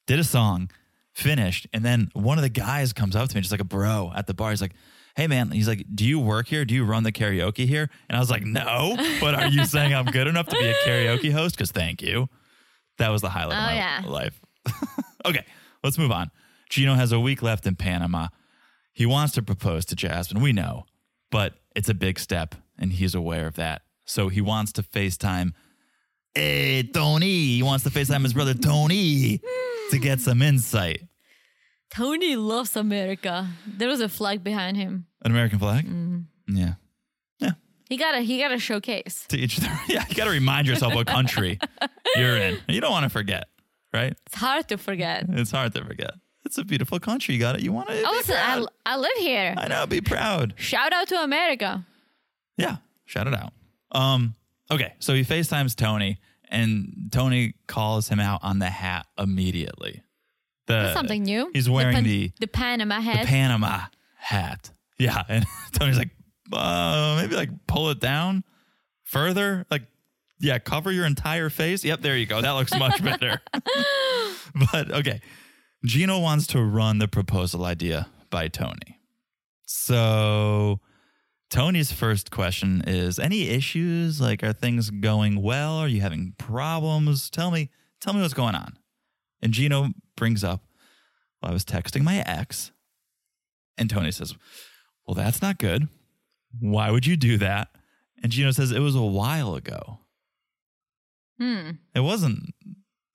Did 0.06 0.20
a 0.20 0.24
song. 0.24 0.70
finished. 1.14 1.66
And 1.74 1.84
then 1.84 2.10
one 2.14 2.38
of 2.38 2.42
the 2.44 2.50
guys 2.50 2.92
comes 2.94 3.16
up 3.16 3.30
to 3.30 3.36
me, 3.36 3.42
just 3.42 3.52
like 3.52 3.62
a 3.62 3.66
bro 3.66 4.12
at 4.16 4.28
the 4.28 4.34
bar. 4.34 4.50
He's 4.52 4.62
like, 4.62 4.74
Hey 5.16 5.28
man, 5.28 5.50
he's 5.50 5.68
like, 5.68 5.86
Do 5.94 6.06
you 6.06 6.20
work 6.20 6.48
here? 6.50 6.66
Do 6.66 6.76
you 6.76 6.84
run 6.84 7.04
the 7.04 7.12
karaoke 7.12 7.66
here? 7.66 7.90
And 8.10 8.16
I 8.16 8.20
was 8.20 8.30
like, 8.30 8.44
No, 8.44 8.96
but 9.20 9.34
are 9.34 9.48
you 9.48 9.66
saying 9.66 9.94
I'm 9.96 10.06
good 10.06 10.28
enough 10.28 10.48
to 10.48 10.56
be 10.58 10.68
a 10.68 10.74
karaoke 10.86 11.32
host? 11.40 11.56
Because 11.56 11.72
thank 11.72 12.02
you. 12.04 12.28
That 13.00 13.10
was 13.10 13.22
the 13.22 13.30
highlight 13.30 13.58
Oh, 13.58 13.60
of 13.62 13.66
my 13.66 13.76
yeah. 13.76 14.02
life. 14.06 14.40
okay, 15.26 15.46
let's 15.84 15.98
move 15.98 16.12
on. 16.12 16.30
Gino 16.70 16.94
has 16.96 17.12
a 17.12 17.20
week 17.20 17.42
left 17.42 17.66
in 17.66 17.76
Panama. 17.76 18.28
He 18.96 19.06
wants 19.06 19.34
to 19.34 19.42
propose 19.44 19.84
to 19.88 19.96
Jasmine. 19.96 20.42
We 20.42 20.54
know, 20.54 20.86
but 21.30 21.56
it's 21.76 21.90
a 21.90 21.94
big 21.94 22.18
step, 22.18 22.56
and 22.80 22.94
he's 22.94 23.14
aware 23.14 23.46
of 23.46 23.56
that. 23.56 23.82
So 24.06 24.30
he 24.30 24.40
wants 24.40 24.72
to 24.74 24.84
FaceTime. 24.84 25.52
Hey, 26.34 26.84
Tony. 26.84 27.58
He 27.58 27.62
wants 27.62 27.84
to 27.84 27.90
FaceTime 27.90 28.24
his 28.24 28.34
brother 28.34 28.54
Tony 28.54 29.42
to 29.92 30.00
get 30.00 30.22
some 30.22 30.42
insight. 30.42 31.02
Tony 31.90 32.38
loves 32.38 32.78
America. 32.78 33.50
There 33.68 33.90
was 33.90 34.00
a 34.00 34.08
flag 34.08 34.46
behind 34.46 34.78
him. 34.78 35.08
An 35.26 35.32
American 35.32 35.60
flag? 35.60 35.86
Mm-hmm. 35.86 36.56
Yeah. 36.56 36.76
Yeah. 37.40 37.52
He 37.90 37.98
got 37.98 38.16
a 38.16 38.22
he 38.22 38.40
got 38.40 38.54
a 38.54 38.60
showcase. 38.60 39.26
To 39.28 39.38
each 39.38 39.58
their, 39.58 39.78
yeah, 39.90 40.06
you 40.08 40.16
got 40.16 40.26
to 40.26 40.32
remind 40.32 40.68
yourself 40.68 40.96
what 40.96 41.06
country 41.06 41.60
you're 42.16 42.38
in. 42.38 42.60
You 42.70 42.80
don't 42.80 42.92
want 42.92 43.04
to 43.04 43.10
forget, 43.10 43.50
right? 43.94 44.14
It's 44.26 44.36
hard 44.36 44.70
to 44.70 44.78
forget. 44.78 45.26
It's 45.28 45.52
hard 45.52 45.74
to 45.74 45.84
forget. 45.84 46.14
It's 46.46 46.58
a 46.58 46.64
beautiful 46.64 47.00
country. 47.00 47.34
You 47.34 47.40
got 47.40 47.56
it. 47.56 47.62
You 47.62 47.74
want 47.74 47.90
to. 47.90 48.04
Oh, 48.06 48.12
listen, 48.12 48.36
I, 48.38 48.64
I 48.86 48.98
live 48.98 49.18
here. 49.18 49.56
I 49.58 49.68
know. 49.68 49.86
Be 49.88 50.00
proud. 50.02 50.54
Shout 50.58 50.94
out 50.94 51.08
to 51.10 51.22
America. 51.24 51.86
Yeah, 52.58 52.78
shout 53.06 53.28
it 53.28 53.34
out. 53.34 53.52
Um, 53.92 54.36
okay, 54.70 54.94
so 55.00 55.14
he 55.14 55.24
FaceTimes 55.24 55.76
Tony, 55.76 56.20
and 56.50 57.10
Tony 57.12 57.56
calls 57.68 58.08
him 58.10 58.20
out 58.20 58.42
on 58.44 58.60
the 58.60 58.70
hat 58.70 59.08
immediately. 59.18 60.04
The, 60.68 60.74
That's 60.74 60.94
something 60.94 61.24
new. 61.24 61.50
He's 61.54 61.70
wearing 61.70 61.96
Pan- 61.96 62.04
the, 62.04 62.32
the 62.40 62.48
Panama 62.48 62.96
the 62.96 63.02
hat. 63.02 63.26
Panama 63.26 63.80
hat. 64.18 64.72
Yeah, 65.00 65.24
and 65.30 65.46
Tony's 65.74 65.98
like, 65.98 66.12
uh, 66.54 67.20
maybe 67.22 67.36
like 67.36 67.50
pull 67.68 67.90
it 67.90 68.00
down 68.00 68.44
further, 69.04 69.66
like 69.72 69.84
yeah, 70.40 70.60
cover 70.60 70.92
your 70.92 71.06
entire 71.06 71.50
face. 71.50 71.84
Yep, 71.84 72.02
there 72.02 72.18
you 72.18 72.26
go. 72.26 72.42
That 72.42 72.52
looks 72.52 72.78
much 72.78 73.04
better. 73.04 73.42
but 74.72 74.92
okay, 74.92 75.22
Gino 75.86 76.20
wants 76.20 76.48
to 76.48 76.62
run 76.64 77.00
the 77.00 77.08
proposal 77.08 77.66
idea 77.66 78.08
by 78.30 78.48
Tony. 78.48 79.00
So 79.66 80.80
Tony's 81.50 81.92
first 81.92 82.32
question 82.32 82.84
is 82.88 83.20
any 83.20 83.50
issues? 83.50 84.20
Like 84.22 84.44
are 84.44 84.54
things 84.54 84.90
going 84.90 85.42
well? 85.42 85.78
Are 85.78 85.88
you 85.88 86.02
having 86.02 86.34
problems? 86.38 87.30
Tell 87.30 87.52
me, 87.52 87.70
tell 88.02 88.14
me 88.14 88.22
what's 88.22 88.34
going 88.34 88.56
on. 88.56 88.78
And 89.42 89.54
Gino 89.54 89.90
brings 90.16 90.44
up, 90.44 90.62
well, 91.42 91.52
I 91.52 91.54
was 91.54 91.66
texting 91.66 92.04
my 92.04 92.18
ex. 92.26 92.72
And 93.78 93.90
Tony 93.90 94.12
says, 94.12 94.34
Well, 95.06 95.16
that's 95.16 95.42
not 95.42 95.58
good. 95.60 95.88
Why 96.60 96.90
would 96.90 97.06
you 97.06 97.18
do 97.18 97.38
that? 97.38 97.68
And 98.24 98.32
Gino 98.32 98.52
says, 98.52 98.72
It 98.72 98.80
was 98.80 98.96
a 98.96 99.02
while 99.02 99.56
ago. 99.56 100.00
Hmm. 101.40 101.72
It 101.94 102.00
wasn't. 102.00 102.54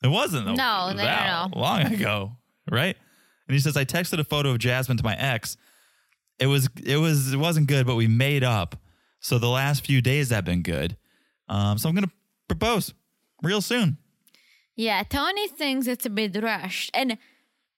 It 0.05 0.09
wasn't 0.09 0.49
a- 0.49 0.53
No, 0.53 0.91
no, 0.93 0.95
no, 0.95 1.49
no. 1.53 1.59
long 1.59 1.81
ago, 1.83 2.33
right? 2.71 2.97
And 3.51 3.55
he 3.55 3.61
says, 3.61 3.77
I 3.77 3.85
texted 3.85 4.21
a 4.21 4.25
photo 4.25 4.51
of 4.51 4.59
Jasmine 4.59 4.97
to 4.99 5.05
my 5.05 5.17
ex. 5.17 5.57
It 6.39 6.47
was 6.47 6.69
it 6.83 6.97
was 6.99 7.35
it 7.35 7.37
wasn't 7.37 7.67
good, 7.67 7.87
but 7.87 7.97
we 7.97 8.07
made 8.07 8.45
up. 8.45 8.77
So 9.19 9.39
the 9.39 9.49
last 9.49 9.85
few 9.85 10.01
days 10.01 10.31
have 10.31 10.45
been 10.45 10.63
good. 10.63 10.97
Um, 11.49 11.77
so 11.77 11.89
I'm 11.89 11.95
gonna 11.95 12.13
propose 12.49 12.95
real 13.43 13.61
soon. 13.61 13.99
Yeah, 14.77 15.03
Tony 15.03 15.49
thinks 15.49 15.87
it's 15.87 16.07
a 16.07 16.11
bit 16.11 16.41
rushed. 16.43 16.91
And 16.95 17.19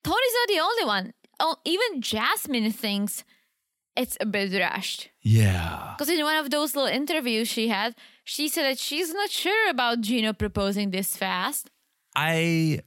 Tony's 0.03 0.33
not 0.39 0.47
the 0.47 0.59
only 0.59 0.85
one. 0.85 1.13
Oh, 1.39 1.57
even 1.65 2.01
Jasmine 2.01 2.71
thinks 2.71 3.23
it's 3.97 4.15
a 4.21 4.25
bit 4.25 4.57
rushed. 4.57 5.09
Yeah. 5.21 5.95
Because 5.97 6.09
in 6.09 6.23
one 6.23 6.37
of 6.37 6.49
those 6.51 6.75
little 6.75 6.89
interviews 6.89 7.47
she 7.47 7.67
had, 7.67 7.95
she 8.23 8.47
said 8.47 8.63
that 8.63 8.79
she's 8.79 9.13
not 9.13 9.29
sure 9.29 9.69
about 9.69 10.01
Gino 10.01 10.33
proposing 10.33 10.91
this 10.91 11.17
fast. 11.17 11.69
I 12.15 12.81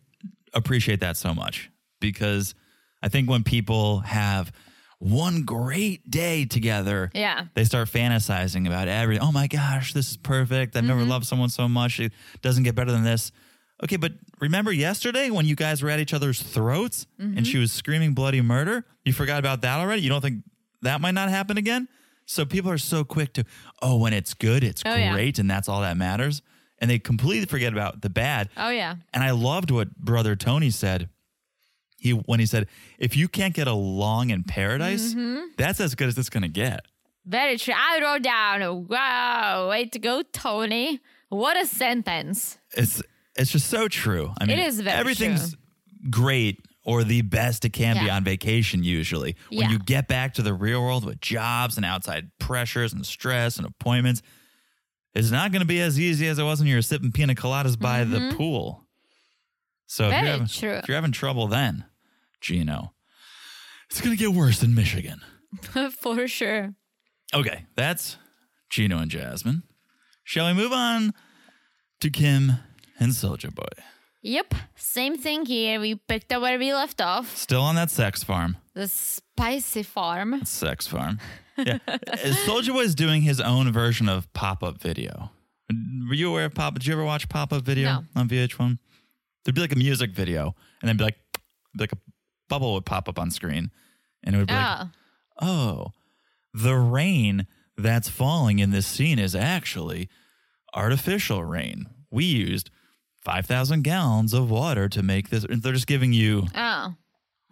appreciate 0.55 1.01
that 1.01 1.17
so 1.17 1.35
much 1.35 1.69
because 2.13 2.55
I 3.03 3.09
think 3.09 3.29
when 3.29 3.43
people 3.45 4.01
have 4.01 4.53
one 4.99 5.43
great 5.43 6.11
day 6.11 6.45
together, 6.47 7.11
Yeah. 7.15 7.47
they 7.55 7.65
start 7.65 7.89
fantasizing 7.89 8.67
about 8.67 8.89
everything. 8.89 9.23
Oh 9.23 9.33
my 9.33 9.47
gosh, 9.47 9.93
this 9.93 10.11
is 10.11 10.17
perfect. 10.17 10.77
I've 10.77 10.85
never 10.85 11.01
mm-hmm. 11.01 11.11
loved 11.11 11.27
someone 11.27 11.51
so 11.51 11.69
much. 11.69 12.01
It 12.01 12.13
doesn't 12.43 12.65
get 12.65 12.75
better 12.75 12.93
than 12.93 13.05
this. 13.05 13.31
Okay, 13.85 13.97
but 13.97 14.13
remember 14.41 14.73
yesterday 14.73 15.29
when 15.31 15.45
you 15.45 15.55
guys 15.55 15.83
were 15.83 15.91
at 15.91 16.01
each 16.01 16.15
other's 16.15 16.41
throats 16.41 17.07
and 17.19 17.35
mm-hmm. 17.35 17.45
she 17.45 17.59
was 17.59 17.73
screaming 17.73 18.15
bloody 18.15 18.41
murder? 18.41 18.87
You 19.05 19.13
forgot 19.13 19.39
about 19.39 19.61
that 19.63 19.81
already? 19.81 20.01
You 20.01 20.09
don't 20.09 20.23
think 20.23 20.45
that 20.81 21.03
might 21.03 21.13
not 21.15 21.29
happen 21.29 21.59
again? 21.59 21.89
So 22.25 22.47
people 22.47 22.71
are 22.71 22.79
so 22.79 23.05
quick 23.05 23.35
to, 23.35 23.45
oh, 23.83 23.99
when 23.99 24.13
it's 24.15 24.33
good, 24.35 24.65
it's 24.65 24.83
Oh, 24.85 24.95
yeah. 24.95 25.13
great, 25.13 25.39
and 25.39 25.49
that's 25.49 25.69
all 25.69 25.83
that 25.83 25.97
matters. 25.97 26.43
And 26.79 26.91
they 26.91 26.99
completely 26.99 27.47
forget 27.47 27.73
about 27.73 28.01
the 28.01 28.11
bad. 28.11 28.49
Oh, 28.57 28.71
yeah. 28.71 28.97
And 29.13 29.23
I 29.23 29.31
loved 29.31 29.71
what 29.71 29.97
brother 29.97 30.37
Tony 30.37 30.71
said. 30.71 31.09
He 31.99 32.11
when 32.11 32.40
he 32.40 32.47
said, 32.47 32.66
"If 32.99 33.16
you 33.16 33.28
can't 33.28 33.55
get 33.55 33.66
along 33.68 34.30
in 34.30 34.44
paradise, 34.44 35.14
Mm-hmm. 35.14 35.47
that's 35.57 35.80
as 35.80 35.94
good 35.94 36.09
as 36.09 36.18
it's 36.18 36.30
gonna 36.30 36.49
get." 36.49 36.80
Very 37.24 37.59
true. 37.59 37.74
I 37.76 38.01
wrote 38.01 38.22
down, 38.22 38.86
wow, 38.86 39.68
way 39.68 39.86
to 39.86 39.99
go, 39.99 40.22
Tony. 40.32 41.01
What 41.28 41.57
a 41.57 41.66
sentence. 41.66 42.59
It's 42.76 43.03
it's 43.34 43.51
just 43.51 43.68
so 43.68 43.88
true. 43.88 44.32
I 44.40 44.44
mean, 44.47 44.59
is 44.59 44.80
very 44.80 44.97
everything's 44.97 45.57
great 46.09 46.61
or 46.84 47.03
the 47.03 47.22
best 47.22 47.64
it 47.64 47.70
can 47.72 48.03
be 48.05 48.09
on 48.09 48.22
vacation. 48.22 48.84
Usually, 48.84 49.34
when 49.51 49.62
Yeah. 49.62 49.70
you 49.70 49.78
get 49.80 50.07
back 50.07 50.34
to 50.34 50.42
the 50.42 50.55
real 50.55 50.80
world 50.80 51.05
with 51.05 51.20
jobs 51.20 51.76
and 51.76 51.84
outside 51.84 52.30
pressures 52.38 52.92
and 52.92 53.05
stress 53.05 53.57
and 53.57 53.66
appointments, 53.66 54.22
it's 55.12 55.32
not 55.32 55.51
going 55.51 55.61
to 55.62 55.66
be 55.66 55.80
as 55.80 55.99
easy 55.99 56.28
as 56.28 56.38
it 56.38 56.44
was 56.44 56.61
when 56.61 56.68
you 56.68 56.76
were 56.76 56.82
sipping 56.82 57.11
pina 57.11 57.34
coladas 57.34 57.76
by 57.76 58.05
the 58.05 58.32
pool. 58.36 58.86
So 59.87 60.09
if 60.09 60.12
Mm-hmm. 60.12 60.24
You're, 60.24 60.32
having, 60.72 60.82
if 60.82 60.89
you're 60.89 60.95
having 60.97 61.12
trouble, 61.12 61.47
then 61.47 61.84
Gino, 62.41 62.93
it's 63.91 64.01
going 64.01 64.16
to 64.16 64.18
get 64.22 64.32
worse 64.32 64.62
in 64.62 64.74
Michigan. 64.74 65.20
For 65.91 66.26
sure. 66.28 66.74
Okay, 67.34 67.66
that's 67.76 68.16
Gino 68.70 68.99
and 68.99 69.11
Jasmine. 69.11 69.62
Shall 70.24 70.47
we 70.47 70.55
move 70.55 70.72
on 70.72 71.12
to 72.01 72.11
Kim 72.11 72.53
and 72.99 73.14
Soldier 73.14 73.51
Boy? 73.51 73.64
Yep. 74.22 74.55
Same 74.74 75.16
thing 75.16 75.47
here. 75.47 75.78
We 75.80 75.95
picked 75.95 76.32
up 76.32 76.43
where 76.43 76.59
we 76.59 76.74
left 76.74 77.01
off. 77.01 77.37
Still 77.37 77.62
on 77.62 77.76
that 77.76 77.91
sex 77.91 78.24
farm. 78.24 78.57
The 78.74 78.89
spicy 78.89 79.84
farm. 79.84 80.45
Sex 80.45 80.87
farm. 80.87 81.18
Yeah. 81.59 81.78
Soldier 82.45 82.74
Boy 82.74 82.80
is 82.82 82.95
doing 82.95 83.22
his 83.22 83.41
own 83.41 83.72
version 83.72 84.11
of 84.11 84.30
pop 84.34 84.62
up 84.62 84.78
video. 84.78 85.30
Were 86.07 86.14
you 86.14 86.28
aware 86.28 86.45
of 86.45 86.55
pop? 86.55 86.74
Did 86.74 86.84
you 86.87 86.93
ever 86.93 87.03
watch 87.03 87.30
pop 87.30 87.51
up 87.51 87.62
video 87.62 87.89
No. 87.89 88.05
on 88.14 88.28
VH1? 88.28 88.78
There'd 89.47 89.55
be 89.55 89.61
like 89.61 89.72
a 89.72 89.76
music 89.78 90.11
video, 90.11 90.57
and 90.82 90.88
then 90.88 90.97
be 90.97 91.05
like, 91.05 91.18
like 91.78 91.92
a 91.92 91.99
bubble 92.49 92.74
would 92.74 92.84
pop 92.84 93.09
up 93.09 93.16
on 93.16 93.30
screen, 93.30 93.70
and 94.24 94.34
it 94.34 94.38
would 94.38 94.49
be 94.49 94.55
like, 94.55 94.88
Oh. 95.40 95.47
oh, 95.47 95.92
the 96.53 96.74
rain 96.74 97.47
that's 97.78 98.09
falling 98.09 98.59
in 98.59 98.70
this 98.72 98.88
scene 98.88 99.20
is 99.20 99.36
actually 99.36 100.09
artificial 100.74 101.44
rain. 101.44 101.86
We 102.11 102.24
used 102.24 102.70
5,000 103.24 103.82
gallons 103.84 104.34
of 104.34 104.51
water 104.51 104.88
to 104.88 105.03
make 105.03 105.28
this. 105.30 105.44
and 105.44 105.62
They're 105.62 105.72
just 105.74 105.86
giving 105.86 106.12
you 106.12 106.49
Oh. 106.55 106.94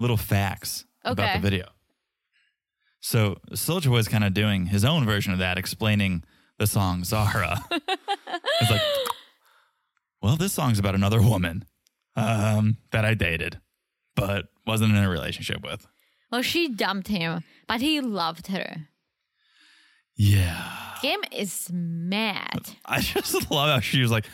little 0.00 0.16
facts 0.16 0.84
about 1.04 1.26
Okay. 1.28 1.36
the 1.38 1.42
video. 1.50 1.68
So 3.00 3.38
Soldier 3.54 3.90
Boy's 3.90 4.08
kind 4.08 4.24
of 4.24 4.34
doing 4.34 4.66
his 4.66 4.84
own 4.84 5.04
version 5.04 5.32
of 5.32 5.38
that, 5.38 5.58
explaining 5.58 6.24
the 6.58 6.66
song 6.66 7.04
Zara. 7.04 7.62
it's 7.70 8.70
like, 8.70 8.80
well, 10.22 10.36
this 10.36 10.52
song's 10.54 10.78
about 10.78 10.94
another 10.96 11.20
woman 11.22 11.64
um, 12.16 12.76
that 12.92 13.04
I 13.04 13.14
dated, 13.14 13.60
but 14.16 14.46
wasn't 14.66 14.92
in 14.92 15.02
a 15.02 15.08
relationship 15.08 15.62
with. 15.62 15.86
Well, 16.30 16.42
she 16.42 16.68
dumped 16.68 17.08
him, 17.08 17.44
but 17.68 17.80
he 17.80 18.00
loved 18.00 18.48
her. 18.48 18.88
Yeah. 20.16 20.70
Kim 21.00 21.20
is 21.32 21.70
mad. 21.72 22.70
I 22.84 23.00
just 23.00 23.50
love 23.50 23.68
how 23.68 23.80
she 23.80 24.00
was 24.00 24.10
like, 24.10 24.26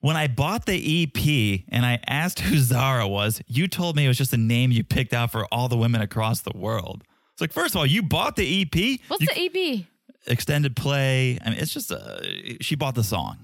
when 0.00 0.16
I 0.16 0.26
bought 0.26 0.66
the 0.66 1.02
EP 1.04 1.60
and 1.68 1.84
I 1.86 2.00
asked 2.06 2.40
who 2.40 2.56
Zara 2.58 3.06
was, 3.06 3.40
you 3.46 3.68
told 3.68 3.94
me 3.96 4.04
it 4.04 4.08
was 4.08 4.18
just 4.18 4.32
a 4.32 4.36
name 4.38 4.72
you 4.72 4.82
picked 4.84 5.12
out 5.12 5.30
for 5.30 5.46
all 5.52 5.68
the 5.68 5.76
women 5.76 6.00
across 6.00 6.40
the 6.40 6.52
world. 6.56 7.04
It's 7.32 7.40
like, 7.40 7.52
first 7.52 7.74
of 7.74 7.78
all, 7.78 7.86
you 7.86 8.02
bought 8.02 8.36
the 8.36 8.62
EP. 8.62 9.00
What's 9.08 9.22
You- 9.22 9.28
the 9.50 9.80
EP? 9.80 9.86
extended 10.26 10.76
play? 10.76 11.38
I 11.44 11.50
mean, 11.50 11.58
it's 11.58 11.72
just 11.72 11.90
a. 11.90 12.56
She 12.60 12.74
bought 12.76 12.94
the 12.94 13.02
song. 13.04 13.38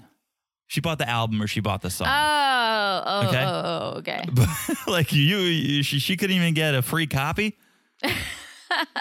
She 0.69 0.81
bought 0.81 0.99
the 0.99 1.09
album 1.09 1.41
or 1.41 1.47
she 1.47 1.61
bought 1.61 1.81
the 1.81 1.89
song. 1.89 2.07
Oh, 2.07 3.03
oh, 3.05 3.27
Okay. 3.27 3.43
oh, 3.43 3.63
oh, 3.65 3.97
okay. 3.97 4.23
Like 4.87 5.11
you, 5.11 5.37
you 5.37 5.81
she, 5.81 5.97
she 5.97 6.15
couldn't 6.15 6.35
even 6.35 6.53
get 6.53 6.75
a 6.75 6.83
free 6.83 7.07
copy. 7.07 7.57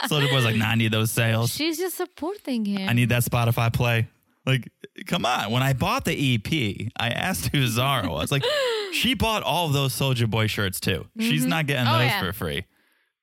Soldier 0.07 0.29
Boy's 0.29 0.47
like, 0.47 0.57
nah, 0.57 0.71
I 0.71 0.75
need 0.77 0.93
those 0.93 1.11
sales. 1.11 1.51
She's 1.55 1.77
just 1.77 1.99
supporting 1.99 2.65
him. 2.65 2.89
I 2.89 2.95
need 2.95 3.11
that 3.11 3.23
Spotify 3.23 3.71
play. 3.71 4.09
Like, 4.47 4.73
come 5.07 5.27
on. 5.27 5.51
When 5.51 5.63
I 5.63 5.75
bought 5.75 6.07
the 6.07 6.35
EP, 6.37 6.91
I 6.99 7.11
asked 7.11 7.49
who 7.55 7.67
Zara 7.67 8.09
was. 8.09 8.33
Like, 8.33 8.45
she 8.93 9.13
bought 9.13 9.43
all 9.43 9.67
of 9.67 9.75
those 9.75 9.93
Soldier 9.93 10.27
Boy 10.27 10.47
shirts 10.47 10.81
too. 10.81 11.07
She's 11.19 11.43
mm-hmm. 11.43 11.51
not 11.51 11.67
getting 11.67 11.87
Oh, 11.87 11.99
those 11.99 12.07
yeah. 12.07 12.23
for 12.23 12.33
free. 12.33 12.65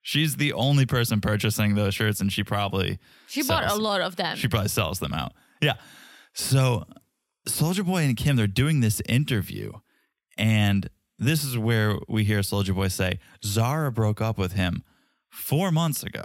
She's 0.03 0.35
the 0.35 0.53
only 0.53 0.85
person 0.85 1.19
purchasing 1.19 1.73
those 1.73 1.95
shirts, 1.95 2.21
and 2.21 2.31
she 2.31 2.43
probably 2.43 2.99
She 3.25 3.41
bought 3.41 3.71
a 3.71 3.73
lot 3.73 4.01
of 4.01 4.17
them. 4.17 4.37
She 4.37 4.47
probably 4.47 4.69
sells 4.69 4.99
them 4.99 5.15
out. 5.15 5.33
Yeah. 5.61 5.77
So 6.33 6.85
Soldier 7.47 7.83
Boy 7.83 8.03
and 8.03 8.17
Kim, 8.17 8.35
they're 8.35 8.47
doing 8.47 8.79
this 8.81 9.01
interview, 9.07 9.71
and 10.37 10.89
this 11.19 11.43
is 11.43 11.57
where 11.57 11.97
we 12.07 12.23
hear 12.23 12.43
Soldier 12.43 12.73
Boy 12.73 12.87
say 12.89 13.19
Zara 13.43 13.91
broke 13.91 14.21
up 14.21 14.37
with 14.37 14.53
him 14.53 14.83
four 15.29 15.71
months 15.71 16.03
ago. 16.03 16.23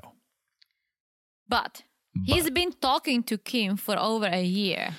but 1.48 1.82
he's 2.24 2.50
been 2.50 2.72
talking 2.72 3.22
to 3.24 3.36
Kim 3.38 3.76
for 3.76 3.98
over 3.98 4.26
a 4.26 4.42
year. 4.42 4.90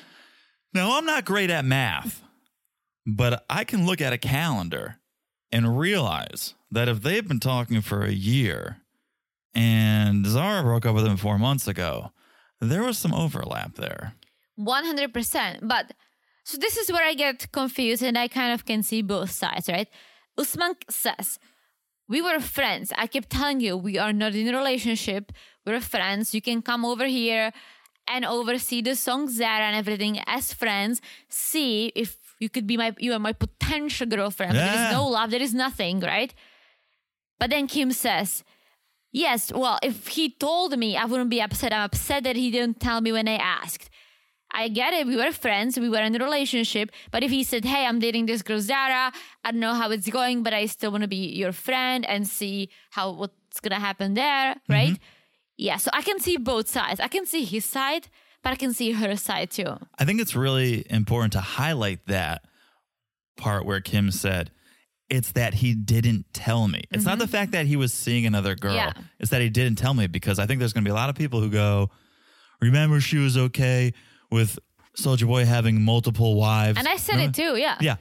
Now, 0.74 0.98
I'm 0.98 1.06
not 1.06 1.26
great 1.26 1.50
at 1.50 1.66
math, 1.66 2.22
but 3.06 3.44
I 3.50 3.64
can 3.66 3.86
look 3.86 4.00
at 4.02 4.14
a 4.14 4.18
calendar 4.18 4.98
and 5.52 5.78
realize 5.78 6.54
that 6.70 6.88
if 6.88 7.02
they've 7.02 7.28
been 7.28 7.40
talking 7.42 7.82
for 7.82 8.04
a 8.04 8.12
year 8.12 8.78
and 9.54 10.26
Zara 10.26 10.62
broke 10.64 10.86
up 10.86 10.96
with 10.96 11.06
him 11.06 11.18
four 11.18 11.38
months 11.38 11.68
ago, 11.68 12.12
there 12.62 12.84
was 12.84 12.98
some 12.98 13.14
overlap 13.14 13.76
there. 13.76 14.14
100%. 14.58 15.68
But 15.68 15.94
so 16.52 16.58
this 16.58 16.76
is 16.78 16.92
where 16.92 17.04
I 17.12 17.14
get 17.14 17.52
confused 17.52 18.04
and 18.04 18.18
I 18.18 18.28
kind 18.28 18.52
of 18.54 18.66
can 18.66 18.84
see 18.84 19.02
both 19.02 19.32
sides, 19.32 19.68
right? 19.70 19.88
Usman 20.38 20.74
says, 20.90 21.40
We 22.08 22.22
were 22.22 22.40
friends. 22.40 22.92
I 23.04 23.08
kept 23.08 23.30
telling 23.30 23.60
you, 23.62 23.74
we 23.78 23.98
are 23.98 24.14
not 24.14 24.34
in 24.36 24.48
a 24.54 24.58
relationship. 24.58 25.32
We're 25.66 25.80
friends. 25.80 26.34
You 26.36 26.42
can 26.42 26.62
come 26.62 26.84
over 26.92 27.06
here 27.06 27.52
and 28.14 28.26
oversee 28.26 28.82
the 28.82 28.96
song 28.96 29.30
Zara 29.30 29.66
and 29.70 29.76
everything 29.76 30.20
as 30.28 30.54
friends. 30.54 31.02
See 31.30 31.92
if 31.96 32.18
you 32.40 32.50
could 32.50 32.68
be 32.68 32.76
my, 32.76 32.94
you 32.98 33.14
are 33.14 33.20
my 33.20 33.34
potential 33.34 34.08
girlfriend. 34.08 34.54
But 34.54 34.58
There 34.66 34.74
Yeah. 34.74 34.88
is 34.90 34.94
no 35.00 35.04
love, 35.08 35.30
there 35.32 35.42
is 35.50 35.54
nothing, 35.54 36.00
right? 36.02 36.34
But 37.40 37.50
then 37.52 37.68
Kim 37.68 37.92
says, 37.92 38.44
Yes, 39.14 39.52
well, 39.54 39.78
if 39.84 40.08
he 40.08 40.30
told 40.30 40.78
me, 40.78 40.96
I 40.96 41.06
wouldn't 41.06 41.30
be 41.30 41.42
upset. 41.42 41.74
I'm 41.74 41.84
upset 41.84 42.24
that 42.24 42.36
he 42.38 42.50
didn't 42.50 42.80
tell 42.80 43.00
me 43.02 43.12
when 43.12 43.28
I 43.28 43.36
asked. 43.36 43.90
I 44.54 44.68
get 44.68 44.94
it. 44.94 45.08
We 45.08 45.16
were 45.16 45.32
friends. 45.32 45.80
We 45.80 45.90
were 45.90 46.02
in 46.02 46.16
a 46.16 46.20
relationship. 46.20 46.92
But 47.12 47.24
if 47.24 47.32
he 47.32 47.44
said, 47.44 47.66
Hey, 47.66 47.86
I'm 47.86 48.00
dating 48.00 48.26
this 48.26 48.42
girl, 48.42 48.60
Zara, 48.60 49.12
I 49.44 49.52
don't 49.52 49.60
know 49.60 49.74
how 49.74 49.92
it's 49.92 50.10
going, 50.10 50.44
but 50.44 50.54
I 50.54 50.66
still 50.66 50.92
want 50.92 51.04
to 51.04 51.08
be 51.08 51.30
your 51.36 51.52
friend 51.52 52.06
and 52.06 52.28
see 52.28 52.70
how 52.90 53.12
what's 53.12 53.60
going 53.62 53.72
to 53.72 53.80
happen 53.80 54.14
there, 54.14 54.54
mm-hmm. 54.56 54.74
right? 54.74 55.00
Yeah. 55.58 55.78
So 55.78 55.92
I 55.94 56.02
can 56.02 56.20
see 56.20 56.38
both 56.38 56.68
sides. 56.68 57.00
I 57.00 57.08
can 57.08 57.26
see 57.26 57.44
his 57.44 57.66
side, 57.66 58.08
but 58.44 58.52
I 58.52 58.56
can 58.56 58.74
see 58.74 58.92
her 58.92 59.16
side 59.16 59.52
too. 59.52 59.78
I 59.98 60.06
think 60.06 60.20
it's 60.20 60.36
really 60.36 60.86
important 60.90 61.34
to 61.34 61.42
highlight 61.42 62.08
that 62.08 62.44
part 63.38 63.66
where 63.66 63.80
Kim 63.80 64.12
said, 64.12 64.52
it's 65.10 65.34
that 65.34 65.56
he 65.56 65.76
didn't 65.76 66.26
tell 66.34 66.70
me. 66.70 66.84
It's 66.90 67.04
not 67.04 67.20
the 67.20 67.26
mm-hmm. 67.26 67.32
fact 67.32 67.52
that 67.52 67.66
he 67.66 67.76
was 67.76 67.94
seeing 67.94 68.26
another 68.26 68.56
girl. 68.56 68.76
Yeah. 68.76 68.94
It's 69.20 69.32
that 69.32 69.42
he 69.42 69.50
didn't 69.50 69.78
tell 69.78 69.94
me 69.94 70.08
because 70.08 70.40
I 70.40 70.46
think 70.46 70.60
there's 70.60 70.72
going 70.72 70.86
to 70.86 70.88
be 70.88 70.92
a 70.92 70.96
lot 70.96 71.10
of 71.10 71.16
people 71.16 71.42
who 71.42 71.50
go, 71.50 71.90
remember 72.62 73.02
she 73.02 73.18
was 73.18 73.38
okay 73.38 73.94
with 74.32 74.60
Soldier 74.96 75.26
Boy 75.26 75.46
having 75.46 75.82
multiple 75.82 76.36
wives. 76.36 76.78
And 76.78 76.88
I 76.88 76.98
said 76.98 77.20
it 77.20 77.34
too. 77.34 77.58
Yeah. 77.58 77.78
Yeah. 77.80 77.96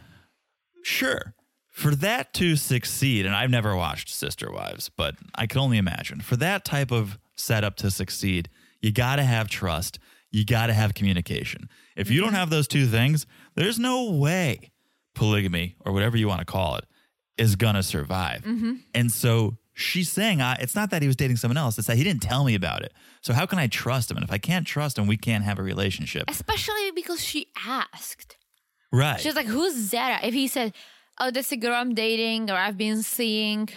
Sure. 0.82 1.34
For 1.68 1.94
that 1.96 2.34
to 2.34 2.56
succeed, 2.56 3.26
and 3.26 3.34
I've 3.34 3.50
never 3.50 3.76
watched 3.76 4.08
Sister 4.08 4.50
Wives, 4.50 4.90
but 4.96 5.14
I 5.34 5.46
can 5.46 5.60
only 5.60 5.78
imagine 5.78 6.20
for 6.20 6.36
that 6.36 6.64
type 6.64 6.90
of 6.90 7.18
setup 7.36 7.76
to 7.76 7.90
succeed, 7.90 8.48
you 8.80 8.92
got 8.92 9.16
to 9.16 9.22
have 9.22 9.48
trust. 9.48 9.98
You 10.30 10.44
got 10.44 10.66
to 10.66 10.72
have 10.72 10.94
communication. 10.94 11.68
If 11.96 12.10
you 12.10 12.20
don't 12.20 12.28
mm-hmm. 12.28 12.36
have 12.36 12.50
those 12.50 12.68
two 12.68 12.86
things, 12.86 13.26
there's 13.56 13.78
no 13.78 14.12
way 14.12 14.70
polygamy 15.14 15.76
or 15.84 15.92
whatever 15.92 16.16
you 16.16 16.28
want 16.28 16.40
to 16.40 16.44
call 16.44 16.76
it 16.76 16.84
is 17.36 17.56
going 17.56 17.74
to 17.74 17.82
survive. 17.82 18.42
Mm-hmm. 18.42 18.74
And 18.94 19.10
so 19.10 19.56
she's 19.80 20.10
saying, 20.10 20.40
I, 20.40 20.54
it's 20.60 20.74
not 20.74 20.90
that 20.90 21.02
he 21.02 21.08
was 21.08 21.16
dating 21.16 21.36
someone 21.36 21.56
else, 21.56 21.78
it's 21.78 21.86
that 21.88 21.96
he 21.96 22.04
didn't 22.04 22.22
tell 22.22 22.44
me 22.44 22.54
about 22.54 22.82
it. 22.82 22.92
So 23.22 23.32
how 23.32 23.46
can 23.46 23.58
I 23.58 23.66
trust 23.66 24.10
him? 24.10 24.16
And 24.16 24.24
if 24.24 24.32
I 24.32 24.38
can't 24.38 24.66
trust 24.66 24.98
him, 24.98 25.06
we 25.06 25.16
can't 25.16 25.44
have 25.44 25.58
a 25.58 25.62
relationship. 25.62 26.24
Especially 26.28 26.90
because 26.94 27.22
she 27.22 27.48
asked. 27.66 28.36
Right. 28.92 29.20
She 29.20 29.28
was 29.28 29.36
like, 29.36 29.46
Who's 29.46 29.74
Zara? 29.76 30.18
If 30.22 30.34
he 30.34 30.48
said, 30.48 30.74
Oh, 31.18 31.30
that's 31.30 31.52
a 31.52 31.56
girl 31.56 31.74
I'm 31.74 31.94
dating 31.94 32.50
or 32.50 32.54
I've 32.54 32.78
been 32.78 33.02
seeing. 33.02 33.68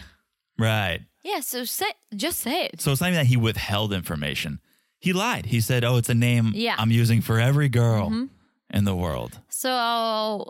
right. 0.57 1.01
Yeah, 1.25 1.39
so 1.39 1.63
say, 1.63 1.85
just 2.13 2.39
say 2.41 2.65
it. 2.65 2.81
So 2.81 2.91
it's 2.91 2.99
not 2.99 3.07
even 3.07 3.19
that 3.19 3.27
he 3.27 3.37
withheld 3.37 3.93
information. 3.93 4.59
He 4.99 5.13
lied. 5.13 5.45
He 5.45 5.61
said, 5.61 5.83
"Oh, 5.85 5.95
it's 5.97 6.09
a 6.09 6.13
name 6.13 6.51
Yeah. 6.53 6.75
I'm 6.77 6.91
using 6.91 7.21
for 7.21 7.39
every 7.39 7.69
girl 7.69 8.07
mm-hmm. 8.07 8.25
in 8.69 8.83
the 8.83 8.95
world." 8.95 9.39
So 9.49 9.69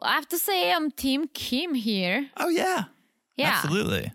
I 0.02 0.14
have 0.14 0.28
to 0.30 0.38
say 0.40 0.72
I'm 0.72 0.90
Team 0.92 1.28
Kim 1.34 1.74
here. 1.76 2.30
Oh 2.38 2.50
yeah, 2.50 2.86
Yeah. 3.36 3.50
absolutely. 3.50 4.14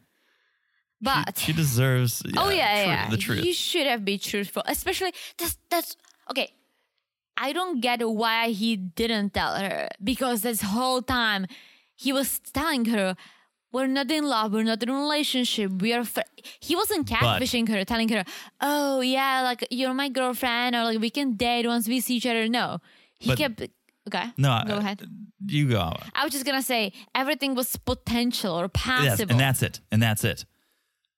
But 1.01 1.39
She 1.39 1.53
deserves. 1.53 2.23
oh 2.37 2.51
yeah, 2.51 2.75
yeah, 2.75 2.85
yeah. 2.87 3.11
the 3.11 3.17
truth. 3.17 3.45
You 3.45 3.53
should 3.53 3.87
have 3.87 4.05
been 4.05 4.19
truthful. 4.19 4.63
Especially 4.67 5.13
that's 5.39 5.57
that's 5.71 5.97
okay. 6.31 6.53
I 7.37 7.53
don't 7.53 7.81
get 7.81 8.03
why 8.09 8.49
he 8.51 8.77
didn't 8.77 9.33
tell 9.35 9.55
her 9.55 9.89
because 10.03 10.43
this 10.43 10.61
whole 10.63 11.03
time 11.03 11.47
he 11.95 12.13
was 12.13 12.41
telling 12.53 12.87
her 12.87 13.15
we're 13.71 13.87
not 13.87 14.11
in 14.11 14.25
love, 14.25 14.53
we're 14.55 14.63
not 14.65 14.83
in 14.83 14.89
a 14.89 14.95
relationship, 14.95 15.71
we 15.83 15.93
are. 15.93 16.05
Fr-. 16.05 16.21
He 16.61 16.75
wasn't 16.75 17.07
catfishing 17.07 17.69
her, 17.69 17.85
telling 17.85 18.09
her, 18.09 18.25
"Oh 18.61 19.01
yeah, 19.01 19.43
like 19.43 19.67
you're 19.71 19.95
my 19.95 20.09
girlfriend, 20.09 20.75
or 20.75 20.85
like 20.85 20.99
we 21.01 21.11
can 21.11 21.37
date 21.37 21.67
once 21.67 21.87
we 21.87 22.01
see 22.01 22.17
each 22.17 22.27
other." 22.27 22.49
No, 22.49 22.79
he 23.19 23.31
But- 23.31 23.39
kept. 23.39 23.63
Okay, 24.09 24.25
no, 24.39 24.63
go 24.67 24.77
uh, 24.77 24.79
ahead. 24.79 25.03
You 25.47 25.69
go. 25.69 25.93
I 26.15 26.25
was 26.25 26.33
just 26.33 26.47
gonna 26.47 26.63
say 26.63 26.93
everything 27.15 27.55
was 27.55 27.77
potential 27.77 28.55
or 28.59 28.71
Yes, 28.75 28.83
possible. 28.85 29.33
and 29.33 29.39
that's 29.41 29.63
it. 29.63 29.81
And 29.93 30.03
that's 30.03 30.25
it. 30.25 30.47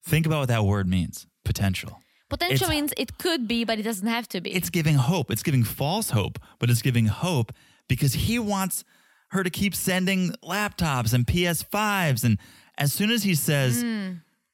Think 0.04 0.26
about 0.26 0.40
what 0.40 0.48
that 0.48 0.64
word 0.64 0.88
means. 0.88 1.26
Potential. 1.44 2.00
potential 2.28 2.54
it's- 2.66 2.70
means 2.70 2.92
it 2.96 3.18
could 3.18 3.48
be, 3.48 3.64
but 3.64 3.78
it 3.78 3.82
doesn't 3.82 4.06
have 4.06 4.28
to 4.28 4.40
be. 4.40 4.50
It's 4.52 4.70
giving 4.70 4.94
hope. 4.94 5.30
It's 5.30 5.42
giving 5.42 5.64
false 5.64 6.10
hope, 6.10 6.38
but 6.60 6.70
it's 6.70 6.82
giving 6.82 7.06
hope 7.06 7.52
because 7.88 8.12
he 8.12 8.38
wants 8.38 8.84
her 9.30 9.42
to 9.42 9.50
keep 9.50 9.74
sending 9.74 10.30
laptops 10.44 11.12
and 11.12 11.26
PS5s. 11.26 12.22
And 12.24 12.38
as 12.78 12.92
soon 12.92 13.10
as 13.10 13.24
he 13.24 13.34
says, 13.34 13.82
Hmm. 13.82 14.12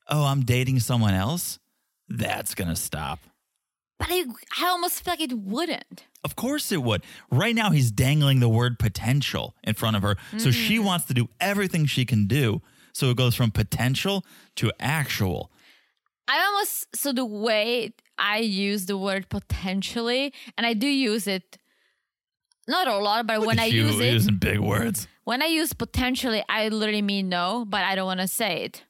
"Oh, 0.08 0.24
I'm 0.24 0.42
dating 0.44 0.80
someone 0.80 1.12
else," 1.14 1.58
that's 2.08 2.54
gonna 2.54 2.76
stop. 2.76 3.20
but 3.98 4.08
I, 4.10 4.24
I 4.60 4.66
almost 4.68 5.02
feel 5.02 5.12
like 5.12 5.22
it 5.22 5.32
wouldn't. 5.38 6.04
Of 6.22 6.36
course 6.36 6.70
it 6.70 6.82
would. 6.82 7.02
Right 7.30 7.54
now, 7.54 7.70
he's 7.70 7.90
dangling 7.90 8.40
the 8.40 8.48
word 8.48 8.78
potential 8.78 9.54
in 9.64 9.72
front 9.72 9.96
of 9.96 10.02
her. 10.02 10.16
So 10.36 10.50
she 10.50 10.78
wants 10.78 11.06
to 11.06 11.14
do 11.14 11.30
everything 11.40 11.86
she 11.86 12.04
can 12.04 12.26
do. 12.26 12.60
So 12.96 13.10
it 13.10 13.16
goes 13.18 13.34
from 13.34 13.50
potential 13.50 14.24
to 14.54 14.72
actual. 14.80 15.50
I 16.28 16.42
almost 16.46 16.96
so 16.96 17.12
the 17.12 17.26
way 17.26 17.92
I 18.16 18.38
use 18.38 18.86
the 18.86 18.96
word 18.96 19.28
potentially, 19.28 20.32
and 20.56 20.66
I 20.66 20.72
do 20.72 20.86
use 20.86 21.26
it 21.26 21.58
not 22.66 22.88
a 22.88 22.96
lot, 22.96 23.26
but 23.26 23.44
when 23.44 23.58
I 23.58 23.66
you 23.66 23.84
use 23.84 24.00
it, 24.00 24.12
using 24.12 24.36
big 24.36 24.60
words. 24.60 25.06
when 25.24 25.42
I 25.42 25.46
use 25.46 25.74
potentially, 25.74 26.42
I 26.48 26.68
literally 26.68 27.02
mean 27.02 27.28
no, 27.28 27.66
but 27.68 27.84
I 27.84 27.96
don't 27.96 28.06
want 28.06 28.20
to 28.20 28.28
say 28.28 28.64
it. 28.64 28.82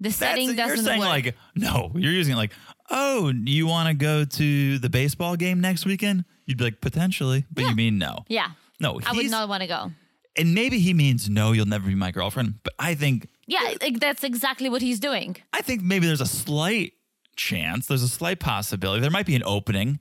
The 0.00 0.10
setting 0.10 0.48
That's, 0.48 0.56
setting 0.56 0.56
you're 0.56 0.56
doesn't 0.56 0.84
saying 0.84 1.00
work. 1.00 1.08
like, 1.08 1.36
no, 1.54 1.92
you're 1.94 2.12
using 2.12 2.34
it 2.34 2.36
like, 2.36 2.52
oh, 2.90 3.32
you 3.32 3.68
want 3.68 3.86
to 3.88 3.94
go 3.94 4.24
to 4.24 4.78
the 4.80 4.90
baseball 4.90 5.36
game 5.36 5.60
next 5.60 5.86
weekend? 5.86 6.24
You'd 6.44 6.58
be 6.58 6.64
like, 6.64 6.80
potentially, 6.80 7.46
but 7.52 7.62
you 7.62 7.76
mean 7.76 7.98
no. 7.98 8.24
yeah, 8.28 8.48
No, 8.80 9.00
I 9.06 9.12
would 9.12 9.30
not 9.30 9.48
want 9.48 9.62
to 9.62 9.68
go. 9.68 9.92
And 10.36 10.54
maybe 10.54 10.80
he 10.80 10.92
means 10.92 11.30
no, 11.30 11.52
you'll 11.52 11.66
never 11.66 11.86
be 11.86 11.94
my 11.94 12.10
girlfriend. 12.10 12.54
But 12.64 12.74
I 12.80 12.96
think 12.96 13.28
Yeah, 13.46 13.74
like, 13.80 14.00
that's 14.00 14.24
exactly 14.24 14.68
what 14.68 14.82
he's 14.82 15.00
doing. 15.00 15.36
I 15.52 15.62
think 15.62 15.82
maybe 15.82 16.06
there's 16.06 16.20
a 16.20 16.26
slight 16.26 16.94
chance, 17.36 17.86
there's 17.86 18.02
a 18.02 18.08
slight 18.08 18.40
possibility. 18.40 19.00
There 19.00 19.10
might 19.10 19.26
be 19.26 19.36
an 19.36 19.42
opening 19.44 19.98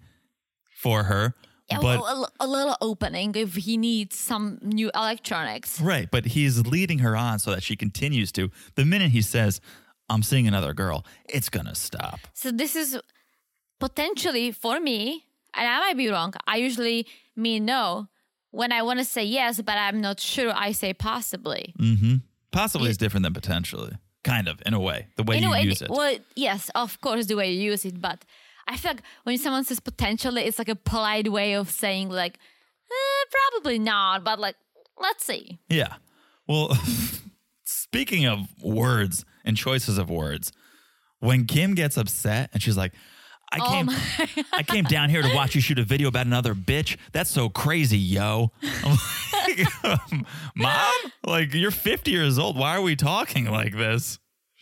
for 0.75 1.03
her. 1.03 1.33
Yeah, 1.71 1.79
but 1.79 2.01
well, 2.01 2.29
a, 2.39 2.45
a 2.45 2.47
little 2.47 2.75
opening 2.81 3.33
if 3.35 3.55
he 3.55 3.77
needs 3.77 4.17
some 4.17 4.59
new 4.61 4.91
electronics. 4.93 5.79
right, 5.79 6.09
but 6.11 6.25
he's 6.25 6.65
leading 6.67 6.99
her 6.99 7.15
on 7.15 7.39
so 7.39 7.51
that 7.51 7.63
she 7.63 7.75
continues 7.75 8.31
to. 8.33 8.51
The 8.75 8.85
minute 8.85 9.11
he 9.11 9.21
says, 9.21 9.61
"I'm 10.09 10.23
seeing 10.23 10.45
another 10.45 10.73
girl," 10.73 11.05
it's 11.29 11.49
gonna 11.49 11.73
stop. 11.73 12.19
So 12.33 12.51
this 12.51 12.75
is 12.75 12.99
potentially 13.79 14.51
for 14.51 14.79
me, 14.81 15.23
and 15.53 15.67
I 15.67 15.79
might 15.79 15.97
be 15.97 16.09
wrong. 16.09 16.33
I 16.45 16.57
usually 16.57 17.07
mean 17.35 17.63
no 17.65 18.09
when 18.51 18.71
I 18.71 18.81
want 18.83 18.99
to 18.99 19.05
say 19.05 19.23
yes, 19.23 19.61
but 19.61 19.77
I'm 19.77 20.01
not 20.01 20.19
sure. 20.19 20.51
I 20.53 20.73
say 20.73 20.93
possibly. 20.93 21.73
Mm-hmm. 21.79 22.15
Possibly 22.53 22.89
is 22.89 22.97
different 22.97 23.23
than 23.23 23.33
potentially, 23.33 23.93
kind 24.23 24.47
of 24.47 24.61
in 24.65 24.73
a 24.73 24.79
way. 24.79 25.07
The 25.17 25.23
way 25.23 25.37
In 25.37 25.43
you 25.43 25.51
way, 25.51 25.63
use 25.63 25.81
it. 25.81 25.89
well, 25.89 26.15
yes, 26.35 26.69
of 26.75 27.01
course, 27.01 27.25
the 27.25 27.35
way 27.35 27.51
you 27.51 27.59
use 27.71 27.83
it, 27.83 27.99
but 27.99 28.23
I 28.67 28.77
feel 28.77 28.91
like 28.91 29.01
when 29.23 29.37
someone 29.37 29.65
says 29.65 29.79
potentially, 29.81 30.43
it's 30.43 30.57
like 30.59 30.69
a 30.69 30.75
polite 30.75 31.29
way 31.31 31.53
of 31.55 31.69
saying 31.69 32.09
like, 32.09 32.35
eh, 32.89 33.23
probably 33.51 33.79
not, 33.79 34.23
but 34.23 34.39
like, 34.39 34.55
let's 35.01 35.25
see. 35.25 35.59
Yeah. 35.67 35.95
Well, 36.47 36.77
speaking 37.65 38.25
of 38.25 38.47
words 38.61 39.25
and 39.43 39.57
choices 39.57 39.97
of 39.97 40.09
words, 40.09 40.51
when 41.19 41.45
Kim 41.45 41.73
gets 41.73 41.97
upset 41.97 42.49
and 42.53 42.61
she's 42.61 42.77
like, 42.77 42.93
I 43.53 43.57
Oh 43.61 43.69
came 43.69 43.85
my- 43.85 44.43
I 44.53 44.63
came 44.63 44.83
down 44.85 45.09
here 45.09 45.21
to 45.21 45.33
watch 45.35 45.53
you 45.55 45.61
shoot 45.61 45.77
a 45.79 45.83
video 45.83 46.07
about 46.07 46.25
another 46.25 46.55
bitch. 46.55 46.97
That's 47.11 47.29
so 47.29 47.49
crazy, 47.49 47.97
yo. 47.99 48.51
I'm 48.83 48.97
like, 49.47 49.67
Mom, 50.55 50.91
like 51.25 51.53
you're 51.53 51.69
50 51.71 52.09
years 52.11 52.39
old. 52.39 52.57
Why 52.57 52.75
are 52.75 52.81
we 52.81 52.95
talking 52.95 53.45
like 53.45 53.77
this? 53.77 54.17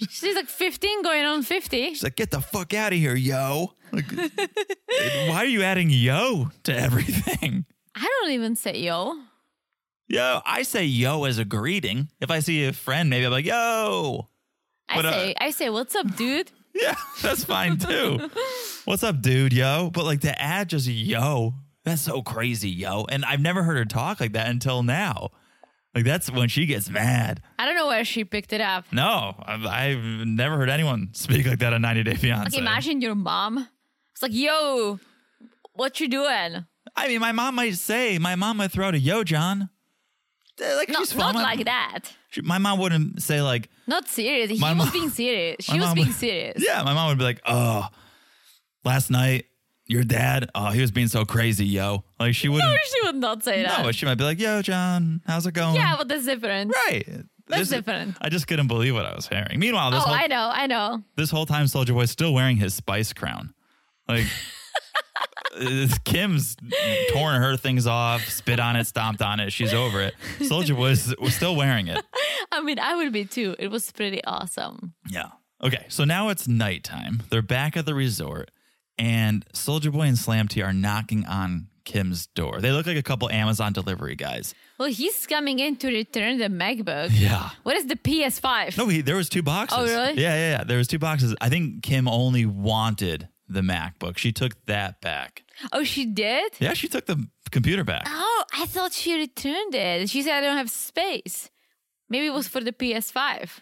She's 0.09 0.35
like 0.35 0.47
15 0.47 1.03
going 1.03 1.23
on 1.25 1.43
50. 1.43 1.89
She's 1.89 2.03
like, 2.03 2.15
get 2.15 2.31
the 2.31 2.41
fuck 2.41 2.73
out 2.73 2.91
of 2.91 2.97
here, 2.99 3.15
yo. 3.15 3.73
Like, 3.91 4.11
why 5.27 5.35
are 5.37 5.45
you 5.45 5.61
adding 5.63 5.89
yo 5.89 6.49
to 6.63 6.75
everything? 6.75 7.65
I 7.95 8.07
don't 8.21 8.31
even 8.31 8.55
say 8.55 8.79
yo. 8.79 9.15
Yo, 10.07 10.41
I 10.45 10.63
say 10.63 10.83
yo 10.85 11.23
as 11.25 11.37
a 11.37 11.45
greeting. 11.45 12.09
If 12.19 12.29
I 12.31 12.39
see 12.39 12.65
a 12.65 12.73
friend, 12.73 13.09
maybe 13.09 13.25
I'm 13.25 13.31
like, 13.31 13.45
yo. 13.45 14.27
I 14.89 14.95
But, 14.95 15.05
uh, 15.05 15.11
say 15.13 15.35
I 15.39 15.51
say 15.51 15.69
what's 15.69 15.95
up, 15.95 16.15
dude? 16.17 16.51
Yeah, 16.73 16.95
that's 17.21 17.43
fine 17.43 17.77
too. 17.77 18.29
What's 18.85 19.03
up, 19.03 19.21
dude, 19.21 19.53
yo? 19.53 19.89
But 19.93 20.05
like 20.05 20.21
to 20.21 20.41
add 20.41 20.69
just 20.69 20.87
yo, 20.87 21.53
that's 21.83 22.01
so 22.01 22.21
crazy, 22.21 22.69
yo. 22.69 23.05
And 23.09 23.23
I've 23.25 23.39
never 23.39 23.63
heard 23.63 23.77
her 23.77 23.85
talk 23.85 24.19
like 24.19 24.33
that 24.33 24.49
until 24.49 24.83
now. 24.83 25.29
Like 25.93 26.05
that's 26.05 26.31
when 26.31 26.49
she 26.49 26.65
gets 26.65 26.89
mad. 26.89 27.41
I 27.59 27.65
don't 27.65 27.75
know 27.75 27.87
where 27.87 28.05
she 28.05 28.23
picked 28.23 28.53
it 28.53 28.61
up. 28.61 28.85
No, 28.91 29.35
I've, 29.45 29.65
I've 29.65 30.03
never 30.25 30.57
heard 30.57 30.69
anyone 30.69 31.09
speak 31.13 31.45
like 31.45 31.59
that 31.59 31.73
on 31.73 31.81
90 31.81 32.03
Day 32.03 32.15
Fiance. 32.15 32.43
Like 32.57 32.59
imagine 32.59 33.01
your 33.01 33.15
mom. 33.15 33.67
It's 34.13 34.21
like, 34.21 34.33
yo, 34.33 34.99
what 35.73 35.99
you 35.99 36.07
doing? 36.07 36.65
I 36.95 37.07
mean, 37.07 37.19
my 37.19 37.31
mom 37.33 37.55
might 37.55 37.75
say, 37.75 38.17
my 38.17 38.35
mom 38.35 38.57
might 38.57 38.71
throw 38.71 38.87
out 38.87 38.95
a 38.95 38.99
yo, 38.99 39.23
John. 39.23 39.69
Eh, 40.61 40.75
Like 40.75 40.89
No, 40.89 40.99
she's 40.99 41.15
not 41.15 41.33
fun. 41.33 41.43
like 41.43 41.65
that. 41.65 42.13
She- 42.29 42.41
my 42.41 42.57
mom 42.57 42.79
wouldn't 42.79 43.21
say 43.21 43.41
like, 43.41 43.69
Not 43.85 44.07
serious. 44.07 44.49
He 44.49 44.55
was 44.61 44.75
mom- 44.75 44.89
being 44.91 45.09
serious. 45.09 45.57
She 45.65 45.73
was 45.77 45.85
mom 45.87 45.95
being 45.95 46.11
serious. 46.13 46.63
yeah, 46.65 46.81
my 46.83 46.93
mom 46.93 47.09
would 47.09 47.17
be 47.17 47.23
like, 47.25 47.41
oh, 47.45 47.87
last 48.83 49.09
night 49.11 49.45
your 49.87 50.03
dad, 50.03 50.49
oh, 50.55 50.69
he 50.69 50.79
was 50.79 50.89
being 50.91 51.07
so 51.09 51.25
crazy, 51.25 51.65
yo. 51.65 52.05
Like 52.19 52.33
she 52.33 52.47
wouldn't. 52.47 52.69
No, 52.71 52.77
she 52.85 53.05
would 53.07 53.15
not 53.15 53.43
say 53.43 53.63
that. 53.63 53.83
No, 53.83 53.91
she 53.91 54.05
might 54.05 54.15
be 54.15 54.23
like, 54.23 54.39
yo, 54.39 54.61
John, 54.61 55.21
how's 55.27 55.45
it 55.45 55.53
going? 55.53 55.75
yeah, 55.75 55.95
but 55.97 56.07
that's 56.07 56.25
different. 56.25 56.71
Right. 56.87 57.05
That's 57.47 57.61
This- 57.63 57.69
different. 57.69 58.15
I 58.21 58.29
just 58.29 58.47
couldn't 58.47 58.67
believe 58.67 58.93
what 58.93 59.05
I 59.05 59.13
was 59.13 59.27
hearing. 59.27 59.59
Meanwhile, 59.59 59.91
this 59.91 59.99
Oh, 60.01 60.05
whole 60.05 60.13
I 60.13 60.27
know, 60.27 60.49
I 60.53 60.67
know. 60.67 61.03
this 61.17 61.29
whole 61.29 61.45
time, 61.45 61.67
Soldier 61.67 61.91
Boy's 61.93 62.11
still 62.11 62.33
wearing 62.33 62.55
his 62.55 62.73
spice 62.73 63.11
crown. 63.11 63.53
Like 64.07 64.25
uh, 65.59 65.87
Kim's 66.05 66.55
torn 67.11 67.41
her 67.41 67.57
things 67.57 67.87
off, 67.87 68.27
spit 68.29 68.59
on 68.59 68.75
it, 68.77 68.87
stomped 68.87 69.21
on 69.21 69.39
it. 69.39 69.51
She's 69.51 69.73
over 69.73 70.01
it. 70.01 70.13
Soldier 70.47 70.75
Boy's 70.75 71.13
was 71.19 71.35
still 71.35 71.55
wearing 71.55 71.87
it. 71.87 72.01
I 72.51 72.61
mean, 72.61 72.79
I 72.79 72.95
would 72.95 73.11
be 73.11 73.25
too. 73.25 73.55
It 73.59 73.67
was 73.69 73.91
pretty 73.91 74.23
awesome. 74.23 74.93
Yeah. 75.09 75.29
Okay. 75.61 75.85
So 75.89 76.03
now 76.05 76.29
it's 76.29 76.47
nighttime. 76.47 77.23
They're 77.29 77.41
back 77.41 77.75
at 77.75 77.85
the 77.85 77.93
resort, 77.93 78.51
and 78.97 79.45
Soldier 79.53 79.91
Boy 79.91 80.03
and 80.03 80.17
Slam 80.17 80.47
T 80.47 80.61
are 80.61 80.73
knocking 80.73 81.25
on 81.25 81.67
Kim's 81.83 82.27
door. 82.27 82.61
They 82.61 82.71
look 82.71 82.85
like 82.85 82.97
a 82.97 83.03
couple 83.03 83.29
Amazon 83.29 83.73
delivery 83.73 84.15
guys. 84.15 84.53
Well, 84.77 84.89
he's 84.89 85.25
coming 85.27 85.59
in 85.59 85.75
to 85.77 85.87
return 85.87 86.37
the 86.37 86.47
MacBook. 86.47 87.09
Yeah. 87.11 87.49
What 87.63 87.75
is 87.75 87.87
the 87.87 87.95
PS5? 87.95 88.77
No, 88.77 88.87
he, 88.87 89.01
there 89.01 89.15
was 89.15 89.29
two 89.29 89.41
boxes. 89.41 89.77
Oh, 89.79 89.83
really? 89.83 90.21
Yeah, 90.21 90.35
yeah, 90.35 90.57
yeah. 90.57 90.63
There 90.63 90.77
was 90.77 90.87
two 90.87 90.99
boxes. 90.99 91.35
I 91.41 91.49
think 91.49 91.83
Kim 91.83 92.07
only 92.07 92.45
wanted 92.45 93.29
the 93.47 93.61
MacBook. 93.61 94.17
She 94.17 94.31
took 94.31 94.65
that 94.65 95.01
back. 95.01 95.43
Oh, 95.73 95.83
she 95.83 96.05
did? 96.05 96.53
Yeah, 96.59 96.73
she 96.73 96.87
took 96.87 97.05
the 97.05 97.27
computer 97.51 97.83
back. 97.83 98.03
Oh, 98.07 98.43
I 98.53 98.65
thought 98.65 98.93
she 98.93 99.17
returned 99.17 99.75
it. 99.75 100.09
She 100.09 100.21
said 100.21 100.37
I 100.37 100.41
don't 100.41 100.57
have 100.57 100.69
space. 100.69 101.49
Maybe 102.09 102.27
it 102.27 102.33
was 102.33 102.47
for 102.47 102.61
the 102.61 102.71
PS5. 102.71 103.59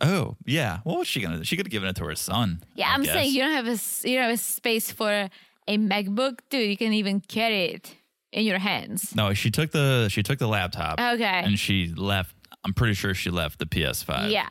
Oh, 0.00 0.36
yeah. 0.46 0.78
What 0.84 0.98
was 0.98 1.08
she 1.08 1.20
gonna? 1.20 1.38
Do? 1.38 1.44
She 1.44 1.56
could 1.56 1.66
have 1.66 1.70
given 1.72 1.88
it 1.88 1.96
to 1.96 2.04
her 2.04 2.14
son. 2.14 2.62
Yeah, 2.74 2.88
I 2.90 2.94
I'm 2.94 3.02
guess. 3.02 3.12
saying 3.14 3.32
you 3.34 3.40
don't 3.42 3.52
have 3.52 3.66
a 3.66 4.08
you 4.08 4.14
don't 4.16 4.24
have 4.30 4.34
a 4.34 4.36
space 4.36 4.92
for 4.92 5.28
a 5.66 5.78
MacBook, 5.78 6.38
dude. 6.50 6.70
You 6.70 6.76
can 6.76 6.92
even 6.92 7.20
carry 7.20 7.64
it 7.72 7.96
in 8.32 8.44
your 8.44 8.58
hands. 8.58 9.14
No, 9.16 9.34
she 9.34 9.50
took 9.50 9.72
the 9.72 10.08
she 10.08 10.22
took 10.22 10.38
the 10.38 10.46
laptop. 10.48 11.00
Okay. 11.00 11.24
And 11.24 11.58
she 11.58 11.92
left. 11.96 12.34
I'm 12.64 12.74
pretty 12.74 12.94
sure 12.94 13.12
she 13.14 13.30
left 13.30 13.58
the 13.58 13.66
PS5. 13.66 14.30
yeah. 14.30 14.48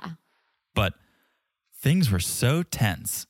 But 0.76 0.94
things 1.82 2.12
were 2.12 2.20
so 2.20 2.64
tense 2.64 3.26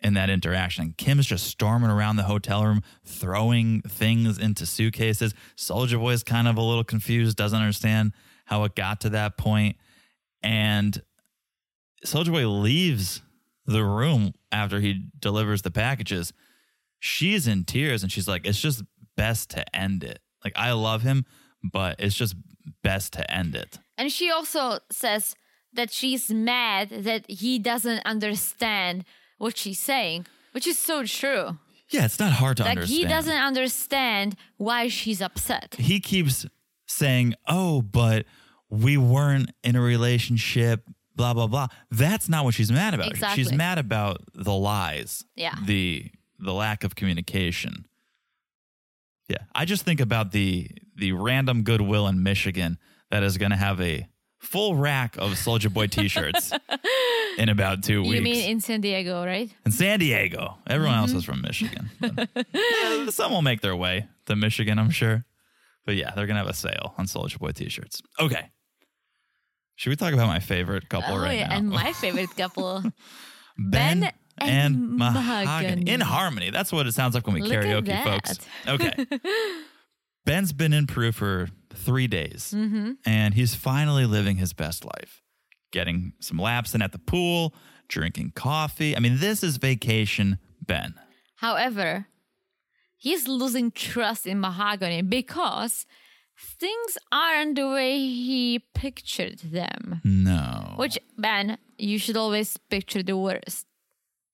in 0.00 0.14
that 0.14 0.28
interaction. 0.30 0.94
Kim's 0.98 1.26
just 1.26 1.46
storming 1.46 1.90
around 1.90 2.16
the 2.16 2.24
hotel 2.24 2.64
room, 2.64 2.82
throwing 3.04 3.82
things 3.82 4.38
into 4.38 4.66
suitcases. 4.66 5.32
Soldier 5.56 5.98
Boy's 5.98 6.22
kind 6.24 6.48
of 6.48 6.56
a 6.56 6.60
little 6.62 6.84
confused, 6.84 7.36
doesn't 7.36 7.58
understand 7.58 8.12
how 8.46 8.64
it 8.64 8.74
got 8.74 9.00
to 9.02 9.10
that. 9.10 9.34
And 10.42 11.00
Soldier 12.04 12.32
Boy 12.32 12.46
leaves 12.48 13.22
the 13.66 13.84
room 13.84 14.34
after 14.50 14.80
he 14.80 15.06
delivers 15.18 15.62
the 15.62 15.70
packages. 15.70 16.32
She's 16.98 17.46
in 17.46 17.64
tears 17.64 18.02
and 18.02 18.10
she's 18.10 18.28
like, 18.28 18.46
it's 18.46 18.60
just 18.60 18.82
best 19.16 19.50
to 19.50 19.76
end 19.76 20.04
it. 20.04 20.20
Like, 20.44 20.52
I 20.56 20.72
love 20.72 21.02
him, 21.02 21.24
but 21.62 21.96
it's 22.00 22.14
just 22.16 22.34
best 22.82 23.12
to 23.14 23.30
end 23.30 23.54
it. 23.54 23.78
And 23.98 24.10
she 24.10 24.30
also 24.30 24.78
says 24.90 25.34
that 25.72 25.90
she's 25.92 26.30
mad 26.30 26.90
that 26.90 27.24
he 27.30 27.58
doesn't 27.58 28.04
understand 28.04 29.04
what 29.38 29.56
she's 29.56 29.78
saying, 29.78 30.26
which 30.52 30.66
is 30.66 30.78
so 30.78 31.04
true. 31.04 31.58
Yeah, 31.90 32.04
it's 32.04 32.18
not 32.18 32.32
hard 32.32 32.56
to 32.58 32.62
Like 32.64 32.70
understand. 32.78 32.98
he 33.02 33.06
doesn't 33.06 33.36
understand 33.36 34.36
why 34.56 34.88
she's 34.88 35.20
upset. 35.20 35.76
he 35.78 36.00
keeps 36.00 36.46
saying, 36.86 37.34
"Oh, 37.46 37.82
but 37.82 38.24
we 38.70 38.96
weren't 38.96 39.50
in 39.62 39.76
a 39.76 39.80
relationship." 39.82 40.88
Blah 41.14 41.34
blah 41.34 41.46
blah. 41.46 41.68
That's 41.90 42.28
not 42.28 42.44
what 42.44 42.54
she's 42.54 42.72
mad 42.72 42.94
about. 42.94 43.10
Exactly. 43.10 43.42
She's 43.44 43.52
mad 43.52 43.78
about 43.78 44.22
the 44.34 44.54
lies. 44.54 45.24
Yeah. 45.36 45.54
The 45.64 46.06
the 46.38 46.52
lack 46.52 46.84
of 46.84 46.94
communication. 46.94 47.84
Yeah, 49.28 49.38
I 49.54 49.64
just 49.64 49.84
think 49.84 50.00
about 50.00 50.32
the 50.32 50.68
the 50.96 51.12
random 51.12 51.62
Goodwill 51.62 52.06
in 52.08 52.22
Michigan 52.22 52.78
that 53.10 53.22
is 53.22 53.38
going 53.38 53.50
to 53.50 53.56
have 53.56 53.80
a 53.80 54.06
full 54.38 54.74
rack 54.74 55.16
of 55.18 55.38
Soldier 55.38 55.70
Boy 55.70 55.86
T-shirts 55.86 56.52
in 57.38 57.48
about 57.48 57.82
two 57.84 58.02
weeks. 58.02 58.14
You 58.16 58.22
mean 58.22 58.50
in 58.50 58.60
San 58.60 58.80
Diego, 58.80 59.24
right? 59.24 59.50
in 59.64 59.72
San 59.72 59.98
Diego. 60.00 60.58
Everyone 60.66 60.94
Mm-hmm. 60.96 61.00
else 61.02 61.12
is 61.12 61.24
from 61.24 61.40
Michigan. 61.42 61.90
But, 62.00 62.28
eh, 62.54 63.10
some 63.10 63.30
will 63.32 63.42
make 63.42 63.60
their 63.60 63.76
way 63.76 64.06
to 64.26 64.34
Michigan, 64.36 64.78
I'm 64.78 64.90
sure. 64.90 65.24
But 65.86 65.94
yeah, 65.94 66.10
they're 66.14 66.26
gonna 66.26 66.40
have 66.40 66.48
a 66.48 66.54
sale 66.54 66.94
on 66.98 67.06
Soldier 67.06 67.38
Boy 67.38 67.52
t-shirts. 67.52 68.02
Okay. 68.20 68.50
Should 69.82 69.90
we 69.90 69.96
talk 69.96 70.12
about 70.14 70.28
my 70.28 70.38
favorite 70.38 70.88
couple 70.88 71.16
oh 71.16 71.18
right 71.18 71.40
yeah, 71.40 71.48
now? 71.48 71.56
and 71.56 71.68
my 71.68 71.92
favorite 72.00 72.30
couple. 72.36 72.82
Ben, 73.58 73.98
Ben 74.02 74.12
and, 74.38 74.50
and 74.76 74.90
Mahogany. 74.96 75.44
Mahogany. 75.44 75.90
In 75.90 76.00
harmony. 76.00 76.50
That's 76.50 76.70
what 76.70 76.86
it 76.86 76.92
sounds 76.94 77.16
like 77.16 77.26
when 77.26 77.34
we 77.34 77.42
Look 77.42 77.50
karaoke, 77.52 78.04
folks. 78.04 78.38
Okay. 78.68 79.04
Ben's 80.24 80.52
been 80.52 80.72
in 80.72 80.86
Peru 80.86 81.10
for 81.10 81.48
three 81.74 82.06
days, 82.06 82.54
Mm-hmm. 82.56 82.92
and 83.04 83.34
he's 83.34 83.56
finally 83.56 84.06
living 84.06 84.36
his 84.36 84.52
best 84.52 84.84
life. 84.84 85.20
Getting 85.72 86.12
some 86.20 86.38
laps 86.38 86.76
in 86.76 86.80
at 86.82 86.92
the 86.92 87.00
pool, 87.00 87.52
drinking 87.88 88.34
coffee. 88.36 88.96
I 88.96 89.00
mean, 89.00 89.18
this 89.18 89.42
is 89.42 89.56
vacation 89.56 90.38
Ben. 90.64 90.94
However, 91.38 92.06
he's 92.98 93.26
losing 93.26 93.72
trust 93.72 94.28
in 94.28 94.38
Mahogany 94.38 95.02
because 95.02 95.86
things 96.38 96.98
aren't 97.10 97.56
the 97.56 97.68
way 97.68 97.98
he 97.98 98.60
pictured 98.74 99.38
them. 99.38 100.00
No. 100.04 100.74
Which, 100.76 100.98
Ben, 101.18 101.58
you 101.78 101.98
should 101.98 102.16
always 102.16 102.56
picture 102.56 103.02
the 103.02 103.16
worst. 103.16 103.66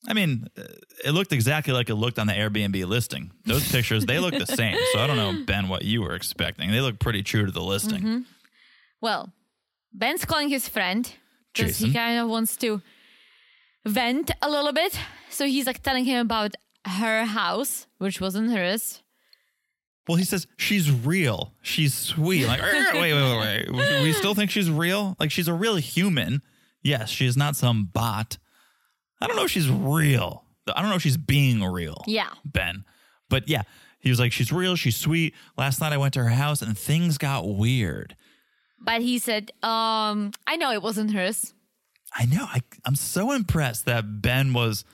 I 0.07 0.15
mean, 0.15 0.47
uh, 0.57 0.63
it 1.05 1.11
looked 1.11 1.33
exactly 1.33 1.73
like 1.73 1.91
it 1.91 1.97
looked 1.97 2.19
on 2.19 2.29
the 2.29 2.33
Airbnb 2.33 2.87
listing. 2.87 3.33
Those 3.45 3.71
pictures, 3.71 4.07
they 4.07 4.19
look 4.19 4.35
the 4.35 4.47
same. 4.63 4.77
So 4.93 5.01
I 5.01 5.07
don't 5.07 5.17
know, 5.17 5.45
Ben, 5.45 5.69
what 5.69 5.85
you 5.85 6.03
were 6.03 6.15
expecting. 6.15 6.71
They 6.71 6.81
look 6.81 6.99
pretty 6.99 7.23
true 7.23 7.47
to 7.47 7.53
the 7.53 7.63
listing. 7.63 7.99
Mm-hmm. 7.99 8.19
Well, 9.01 9.33
Ben's 9.93 10.25
calling 10.25 10.49
his 10.49 10.69
friend 10.69 11.13
because 11.53 11.79
he 11.79 11.93
kind 11.93 12.21
of 12.21 12.29
wants 12.29 12.57
to 12.59 12.81
vent 13.85 14.31
a 14.41 14.49
little 14.49 14.73
bit. 14.73 14.99
So 15.31 15.47
he's 15.47 15.67
like 15.67 15.83
telling 15.83 16.05
him 16.05 16.19
about 16.19 16.55
her 16.85 17.25
house, 17.25 17.87
which 17.99 18.21
wasn't 18.21 18.53
hers. 18.53 19.03
Well, 20.09 20.17
he 20.17 20.25
says 20.25 20.47
she's 20.57 20.91
real. 20.91 21.53
She's 21.61 21.95
sweet. 21.95 22.47
Like, 22.47 22.63
"Er, 22.63 22.73
wait, 22.95 23.13
wait, 23.13 23.39
wait, 23.39 23.71
wait. 23.73 24.03
We 24.03 24.13
still 24.15 24.35
think 24.35 24.51
she's 24.51 24.71
real? 24.71 25.17
Like, 25.21 25.31
she's 25.31 25.49
a 25.49 25.53
real 25.55 25.77
human. 25.77 26.43
Yes, 26.83 27.11
she 27.11 27.27
is 27.27 27.37
not 27.37 27.57
some 27.57 27.91
bot. 27.93 28.39
I 29.21 29.27
don't 29.27 29.37
know 29.37 29.45
if 29.45 29.51
she's 29.51 29.69
real. 29.69 30.45
I 30.75 30.81
don't 30.81 30.91
know 30.91 30.97
if 30.97 31.03
she's 31.03 31.17
being 31.17 31.63
real. 31.63 32.05
Yeah. 32.07 32.31
Ben. 32.45 32.85
But 33.29 33.49
yeah, 33.49 33.63
he 34.01 34.11
was 34.11 34.19
like, 34.19 34.33
she's 34.33 34.53
real. 34.53 34.77
She's 34.77 34.97
sweet. 34.97 35.35
Last 35.57 35.81
night 35.81 35.93
I 35.93 35.97
went 35.99 36.15
to 36.15 36.23
her 36.23 36.31
house 36.31 36.63
and 36.63 36.77
things 36.79 37.19
got 37.19 37.47
weird. 37.49 38.17
But 38.81 39.03
he 39.03 39.19
said, 39.19 39.51
um, 39.63 40.31
I 40.47 40.57
know 40.57 40.71
it 40.73 40.83
wasn't 40.83 41.13
hers. 41.13 41.53
I 42.15 42.25
know. 42.27 42.45
I, 42.45 42.61
I'm 42.85 42.95
so 42.95 43.33
impressed 43.33 43.85
that 43.87 44.23
Ben 44.23 44.53
was 44.53 44.85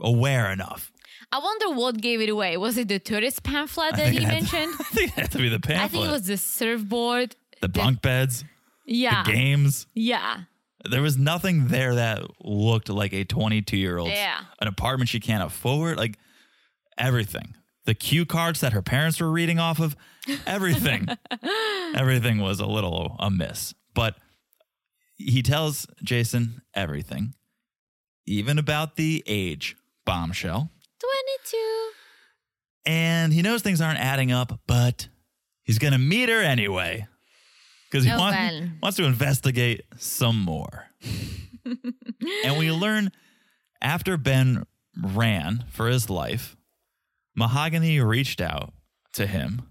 aware 0.00 0.50
enough. 0.50 0.90
I 1.32 1.38
wonder 1.38 1.70
what 1.70 2.00
gave 2.00 2.20
it 2.20 2.28
away. 2.28 2.56
Was 2.56 2.76
it 2.78 2.88
the 2.88 2.98
tourist 2.98 3.42
pamphlet 3.42 3.96
that 3.96 4.12
he 4.12 4.20
mentioned? 4.20 4.74
I 4.80 4.84
think 4.84 5.10
it 5.12 5.20
had 5.20 5.30
to 5.32 5.38
be 5.38 5.48
the 5.48 5.60
pamphlet. 5.60 5.84
I 5.84 5.88
think 5.88 6.04
it 6.06 6.10
was 6.10 6.26
the 6.26 6.36
surfboard. 6.36 7.36
the 7.60 7.68
bunk 7.68 8.02
beds, 8.02 8.44
Yeah. 8.86 9.22
the 9.24 9.32
games. 9.32 9.86
Yeah. 9.94 10.42
There 10.88 11.02
was 11.02 11.18
nothing 11.18 11.68
there 11.68 11.96
that 11.96 12.22
looked 12.42 12.88
like 12.88 13.12
a 13.12 13.24
22 13.24 13.76
year 13.76 13.98
old. 13.98 14.10
Yeah. 14.10 14.40
An 14.60 14.68
apartment 14.68 15.08
she 15.10 15.20
can't 15.20 15.42
afford. 15.42 15.96
Like 15.98 16.16
everything. 16.96 17.54
The 17.84 17.94
cue 17.94 18.24
cards 18.26 18.60
that 18.60 18.72
her 18.74 18.82
parents 18.82 19.18
were 19.20 19.30
reading 19.30 19.58
off 19.58 19.80
of, 19.80 19.96
everything. 20.46 21.08
everything 21.94 22.38
was 22.38 22.60
a 22.60 22.66
little 22.66 23.16
amiss. 23.18 23.74
But 23.94 24.14
he 25.16 25.42
tells 25.42 25.86
Jason 26.02 26.60
everything, 26.74 27.34
even 28.26 28.58
about 28.58 28.96
the 28.96 29.24
age 29.26 29.74
bombshell. 30.04 30.70
22. 31.00 31.90
And 32.86 33.32
he 33.32 33.42
knows 33.42 33.62
things 33.62 33.80
aren't 33.80 33.98
adding 34.00 34.32
up, 34.32 34.60
but 34.66 35.08
he's 35.62 35.78
going 35.78 35.92
to 35.92 35.98
meet 35.98 36.28
her 36.28 36.40
anyway 36.40 37.06
because 37.90 38.04
he 38.04 38.10
Oh, 38.10 38.18
want- 38.18 38.34
Ben. 38.36 38.78
wants 38.82 38.96
to 38.96 39.04
investigate 39.04 39.82
some 39.96 40.38
more. 40.40 40.86
and 42.44 42.58
we 42.58 42.70
learn 42.72 43.10
after 43.82 44.16
Ben 44.16 44.64
ran 45.00 45.64
for 45.70 45.88
his 45.88 46.08
life, 46.10 46.56
Mahogany 47.36 48.00
reached 48.00 48.40
out 48.40 48.72
to 49.12 49.26
him. 49.26 49.62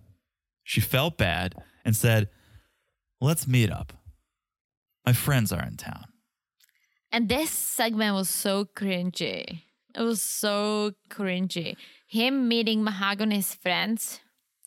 She 0.64 0.80
felt 0.82 1.18
bad 1.18 1.56
and 1.84 1.96
said, 1.96 2.30
Let's 3.20 3.48
meet 3.48 3.72
up. 3.72 3.94
My 5.06 5.14
friends 5.14 5.52
are 5.52 5.64
in 5.64 5.76
town. 5.78 6.06
And 7.12 7.28
this 7.30 7.50
segment 7.50 8.14
was 8.14 8.30
so 8.30 8.66
cringy. 8.66 9.64
It 9.98 10.04
was 10.04 10.22
so 10.22 10.92
cringy. 11.10 11.76
Him 12.08 12.48
meeting 12.48 12.84
Mahogany's 12.84 13.54
friends. 13.54 14.20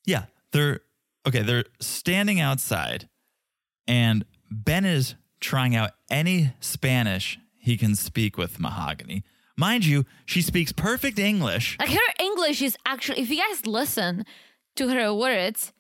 Yeah, 0.05 0.25
they're 0.53 0.81
okay. 1.27 1.43
They're 1.43 1.65
standing 1.81 2.41
outside, 2.41 3.09
and 3.87 4.25
Ben 4.51 4.85
is 4.85 5.15
trying 5.41 5.77
out 5.77 5.93
any 6.11 6.53
Spanish 6.61 7.39
he 7.59 7.77
can 7.77 7.95
speak 7.95 8.37
with 8.37 8.59
Mahogany. 8.59 9.23
Mind 9.57 9.85
you, 9.85 10.07
she 10.25 10.43
speaks 10.43 10.73
perfect 10.73 11.19
English. 11.19 11.77
Like 11.79 11.91
her 11.91 12.15
English 12.19 12.63
is 12.63 12.77
actually, 12.87 13.21
if 13.21 13.31
you 13.31 13.37
guys 13.37 13.67
listen 13.67 14.25
to 14.77 14.89
her 14.89 15.13
words, 15.13 15.73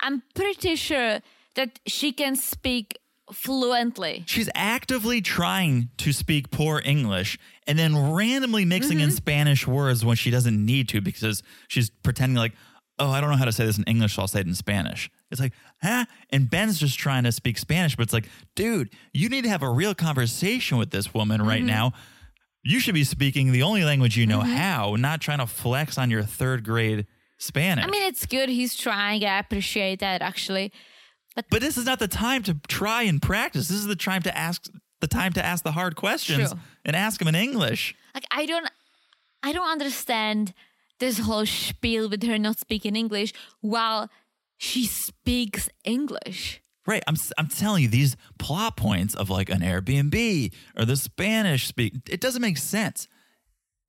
I'm 0.00 0.22
pretty 0.34 0.76
sure 0.76 1.20
that 1.56 1.80
she 1.86 2.12
can 2.12 2.36
speak 2.36 2.98
fluently. 3.32 4.22
She's 4.26 4.50
actively 4.54 5.20
trying 5.20 5.88
to 5.98 6.12
speak 6.12 6.50
poor 6.50 6.80
English 6.84 7.38
and 7.66 7.78
then 7.78 8.12
randomly 8.12 8.64
mixing 8.64 9.00
in 9.00 9.08
mm-hmm. 9.08 9.16
Spanish 9.16 9.66
words 9.66 10.04
when 10.04 10.16
she 10.16 10.30
doesn't 10.30 10.64
need 10.64 10.88
to 10.90 11.00
because 11.00 11.42
she's 11.68 11.90
pretending 11.90 12.36
like, 12.36 12.52
oh, 12.98 13.10
I 13.10 13.20
don't 13.20 13.30
know 13.30 13.36
how 13.36 13.44
to 13.44 13.52
say 13.52 13.64
this 13.64 13.78
in 13.78 13.84
English, 13.84 14.14
so 14.14 14.22
I'll 14.22 14.28
say 14.28 14.40
it 14.40 14.46
in 14.46 14.54
Spanish. 14.54 15.10
It's 15.30 15.40
like, 15.40 15.52
huh? 15.82 16.04
And 16.30 16.48
Ben's 16.48 16.78
just 16.78 16.98
trying 16.98 17.24
to 17.24 17.32
speak 17.32 17.58
Spanish, 17.58 17.96
but 17.96 18.04
it's 18.04 18.12
like, 18.12 18.28
dude, 18.54 18.90
you 19.12 19.28
need 19.28 19.42
to 19.44 19.50
have 19.50 19.62
a 19.62 19.70
real 19.70 19.94
conversation 19.94 20.78
with 20.78 20.90
this 20.90 21.12
woman 21.12 21.42
right 21.42 21.58
mm-hmm. 21.58 21.66
now. 21.66 21.92
You 22.62 22.78
should 22.80 22.94
be 22.94 23.04
speaking 23.04 23.52
the 23.52 23.62
only 23.62 23.84
language 23.84 24.16
you 24.16 24.26
know 24.26 24.40
mm-hmm. 24.40 24.54
how, 24.54 24.96
not 24.96 25.20
trying 25.20 25.38
to 25.38 25.46
flex 25.46 25.98
on 25.98 26.10
your 26.10 26.22
third 26.22 26.64
grade 26.64 27.06
Spanish. 27.38 27.84
I 27.84 27.88
mean, 27.88 28.04
it's 28.04 28.26
good 28.26 28.48
he's 28.48 28.74
trying. 28.74 29.24
I 29.24 29.38
appreciate 29.38 30.00
that 30.00 30.22
actually. 30.22 30.72
but 31.50 31.60
this 31.60 31.76
is 31.76 31.84
not 31.84 31.98
the 31.98 32.08
time 32.08 32.42
to 32.44 32.56
try 32.68 33.02
and 33.02 33.20
practice. 33.20 33.68
This 33.68 33.78
is 33.78 33.86
the 33.86 33.96
time 33.96 34.22
to 34.22 34.36
ask 34.36 34.66
the 35.00 35.08
time 35.08 35.32
to 35.34 35.44
ask 35.44 35.64
the 35.64 35.72
hard 35.72 35.96
questions 35.96 36.52
True. 36.52 36.60
And 36.84 36.94
ask 36.96 37.20
him 37.20 37.28
in 37.28 37.34
English. 37.34 37.94
Like 38.14 38.24
I 38.30 38.46
don't, 38.46 38.68
I 39.42 39.52
don't 39.52 39.68
understand 39.68 40.54
this 41.00 41.18
whole 41.18 41.46
spiel 41.46 42.08
with 42.08 42.22
her 42.22 42.38
not 42.38 42.58
speaking 42.58 42.96
English 42.96 43.32
while 43.60 44.10
she 44.56 44.86
speaks 44.86 45.68
English. 45.84 46.60
Right. 46.86 47.02
I'm 47.06 47.16
I'm 47.38 47.48
telling 47.48 47.82
you 47.82 47.88
these 47.88 48.16
plot 48.38 48.76
points 48.76 49.14
of 49.14 49.30
like 49.30 49.48
an 49.48 49.60
Airbnb 49.60 50.52
or 50.76 50.84
the 50.84 50.96
Spanish 50.96 51.66
speak 51.66 51.94
it 52.08 52.20
doesn't 52.20 52.42
make 52.42 52.58
sense. 52.58 53.08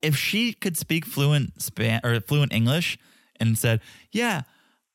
If 0.02 0.16
she 0.16 0.52
could 0.52 0.76
speak 0.76 1.04
fluent 1.04 1.60
span 1.60 2.00
or 2.04 2.20
fluent 2.20 2.52
English 2.52 2.98
and 3.38 3.58
said, 3.58 3.80
"Yeah, 4.12 4.42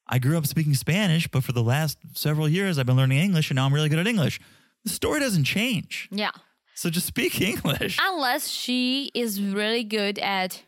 I 0.08 0.18
grew 0.20 0.38
up 0.38 0.48
speaking 0.48 0.74
Spanish, 0.74 1.28
but 1.28 1.44
for 1.44 1.52
the 1.52 1.64
last 1.64 2.00
several 2.14 2.50
years 2.50 2.80
I've 2.80 2.86
been 2.88 2.98
learning 2.98 3.20
English 3.20 3.52
and 3.52 3.56
now 3.56 3.66
I'm 3.66 3.74
really 3.74 3.90
good 3.90 4.00
at 4.00 4.08
English." 4.08 4.40
The 4.84 4.90
story 4.90 5.20
doesn't 5.20 5.44
change. 5.44 6.10
Yeah. 6.12 6.32
So 6.76 6.90
just 6.90 7.08
speak 7.08 7.40
English. 7.54 7.98
Unless 8.02 8.48
she 8.50 9.12
is 9.14 9.42
really 9.42 9.84
good 9.84 10.18
at 10.20 10.64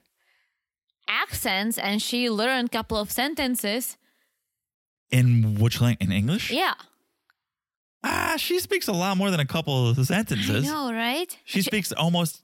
accents 1.08 1.78
and 1.78 2.02
she 2.02 2.30
learned 2.30 2.68
a 2.70 2.72
couple 2.78 2.98
of 2.98 3.12
sentences. 3.12 3.98
In 5.12 5.56
which 5.60 5.80
language? 5.82 6.08
In 6.08 6.12
English? 6.12 6.52
Yeah. 6.52 6.74
Ah, 8.04 8.36
she 8.38 8.60
speaks 8.60 8.88
a 8.88 8.92
lot 8.92 9.16
more 9.18 9.32
than 9.32 9.40
a 9.40 9.46
couple 9.46 9.90
of 9.90 9.98
I 10.00 10.04
sentences. 10.04 10.66
know, 10.66 10.92
right? 10.92 11.38
She 11.46 11.62
speaks 11.62 11.92
almost 11.94 12.42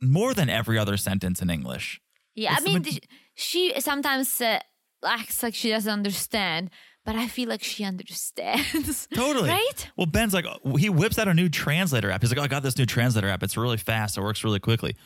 more 0.00 0.32
than 0.34 0.48
every 0.48 0.78
other 0.78 0.96
sentence 0.96 1.42
in 1.42 1.50
English. 1.50 2.00
Yeah, 2.34 2.52
It's 2.52 2.62
I 2.62 2.64
mean, 2.64 2.82
ma- 2.82 2.98
she 3.34 3.72
sometimes 3.80 4.40
uh, 4.40 4.58
acts 5.04 5.42
like 5.42 5.54
she 5.54 5.70
doesn't 5.70 5.92
understand, 5.92 6.70
but 7.04 7.16
I 7.16 7.28
feel 7.28 7.48
like 7.48 7.62
she 7.62 7.84
understands. 7.84 9.08
Totally. 9.14 9.48
Right? 9.48 9.90
Well, 9.96 10.06
Ben's 10.06 10.34
like, 10.34 10.46
he 10.78 10.88
whips 10.88 11.18
out 11.18 11.28
a 11.28 11.34
new 11.34 11.48
translator 11.48 12.10
app. 12.10 12.22
He's 12.22 12.30
like, 12.30 12.38
oh, 12.38 12.44
I 12.44 12.48
got 12.48 12.62
this 12.62 12.78
new 12.78 12.86
translator 12.86 13.28
app. 13.28 13.42
It's 13.42 13.56
really 13.56 13.76
fast. 13.76 14.16
It 14.16 14.22
works 14.22 14.44
really 14.44 14.60
quickly. 14.60 14.96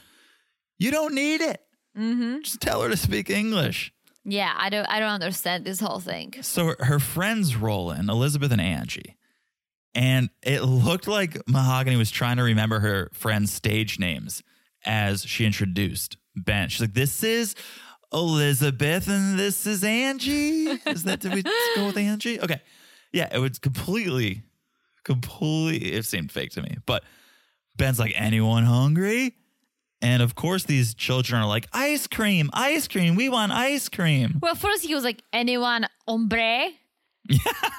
You 0.79 0.91
don't 0.91 1.15
need 1.15 1.41
it. 1.41 1.61
Mm-hmm. 1.97 2.41
Just 2.43 2.61
tell 2.61 2.83
her 2.83 2.91
to 2.91 2.97
speak 2.97 3.31
English. 3.31 3.93
Yeah, 4.25 4.53
I 4.57 4.71
don't, 4.71 4.87
I 4.87 4.99
don't 4.99 5.11
understand 5.11 5.65
this 5.65 5.81
whole 5.81 6.01
thing. 6.01 6.35
So 6.43 6.75
her 6.81 6.99
friends 6.99 7.57
roll 7.57 7.93
in, 7.93 8.11
Elizabeth 8.11 8.53
and 8.53 8.61
Angie. 8.61 9.17
And 9.95 10.29
it 10.43 10.61
looked 10.61 11.09
like 11.09 11.41
Mahogany 11.49 11.97
was 11.97 12.11
trying 12.11 12.37
to 12.37 12.43
remember 12.43 12.81
her 12.81 13.09
friends' 13.15 13.53
stage 13.53 13.99
names 13.99 14.43
as 14.85 15.25
she 15.25 15.47
introduced 15.47 16.19
Ben. 16.35 16.69
She's 16.69 16.83
like, 16.83 16.93
this 16.93 17.23
is 17.23 17.55
Elizabeth 18.17 19.09
and 19.09 19.39
this 19.39 19.67
is 19.67 19.85
Angie. 19.85 20.69
Is 20.87 21.05
that, 21.05 21.21
did 21.21 21.35
we 21.35 21.43
go 21.43 21.87
with 21.87 21.99
Angie? 21.99 22.41
Okay. 22.41 22.63
Yeah, 23.13 23.29
it 23.31 23.39
was 23.39 23.59
completely, 23.59 24.43
completely, 25.05 25.93
it 25.93 26.07
seemed 26.07 26.33
fake 26.33 26.53
to 26.53 26.63
me. 26.63 26.79
But 26.87 27.05
Ben's 27.77 27.99
like, 27.99 28.15
anyone 28.17 28.65
hungry? 28.65 29.37
And 30.01 30.23
of 30.23 30.35
course, 30.35 30.65
these 30.65 30.95
children 30.95 31.43
are 31.43 31.47
like, 31.47 31.69
ice 31.73 32.07
cream, 32.07 32.49
ice 32.53 32.89
cream. 32.89 33.17
We 33.17 33.29
want 33.29 33.53
ice 33.53 33.89
cream. 33.89 34.39
Well, 34.41 34.55
first 34.55 34.85
he 34.85 34.95
was 34.95 35.05
like, 35.05 35.23
anyone 35.33 35.87
hombre? 36.09 36.71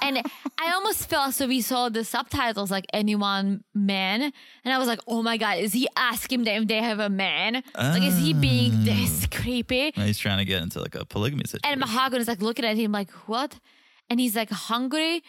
And 0.01 0.21
I 0.59 0.71
almost 0.73 1.09
felt 1.09 1.33
so 1.33 1.47
we 1.47 1.61
saw 1.61 1.89
the 1.89 2.03
subtitles 2.03 2.71
like 2.71 2.85
anyone 2.93 3.63
man, 3.73 4.21
and 4.21 4.73
I 4.73 4.77
was 4.77 4.87
like, 4.87 4.99
oh 5.07 5.21
my 5.21 5.37
god, 5.37 5.59
is 5.59 5.73
he 5.73 5.87
asking 5.95 6.43
them 6.43 6.63
if 6.63 6.67
they 6.67 6.81
have 6.81 6.99
a 6.99 7.09
man? 7.09 7.63
Like, 7.75 8.03
is 8.03 8.17
he 8.17 8.33
being 8.33 8.71
ah. 8.73 8.81
this 8.83 9.27
creepy? 9.27 9.93
And 9.95 10.05
he's 10.05 10.17
trying 10.17 10.39
to 10.39 10.45
get 10.45 10.61
into 10.61 10.81
like 10.81 10.95
a 10.95 11.05
polygamy 11.05 11.43
situation. 11.45 11.71
And 11.71 11.79
Mahogany 11.79 12.21
is 12.21 12.27
like 12.27 12.41
looking 12.41 12.65
at 12.65 12.77
him 12.77 12.91
like, 12.91 13.11
what? 13.27 13.59
And 14.09 14.19
he's 14.19 14.35
like 14.35 14.49
hungry, 14.49 15.23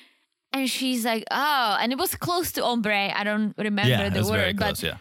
and 0.53 0.69
she's 0.69 1.05
like, 1.05 1.25
oh, 1.31 1.77
and 1.81 1.93
it 1.93 1.99
was 1.99 2.15
close 2.15 2.53
to 2.53 2.63
hombre. 2.63 3.13
I 3.15 3.25
don't 3.25 3.55
remember 3.59 3.91
yeah, 3.91 4.09
the 4.09 4.17
it 4.17 4.19
was 4.19 4.31
word, 4.31 4.39
very 4.39 4.53
but 4.53 4.65
close. 4.65 4.83
Yeah. 4.83 4.97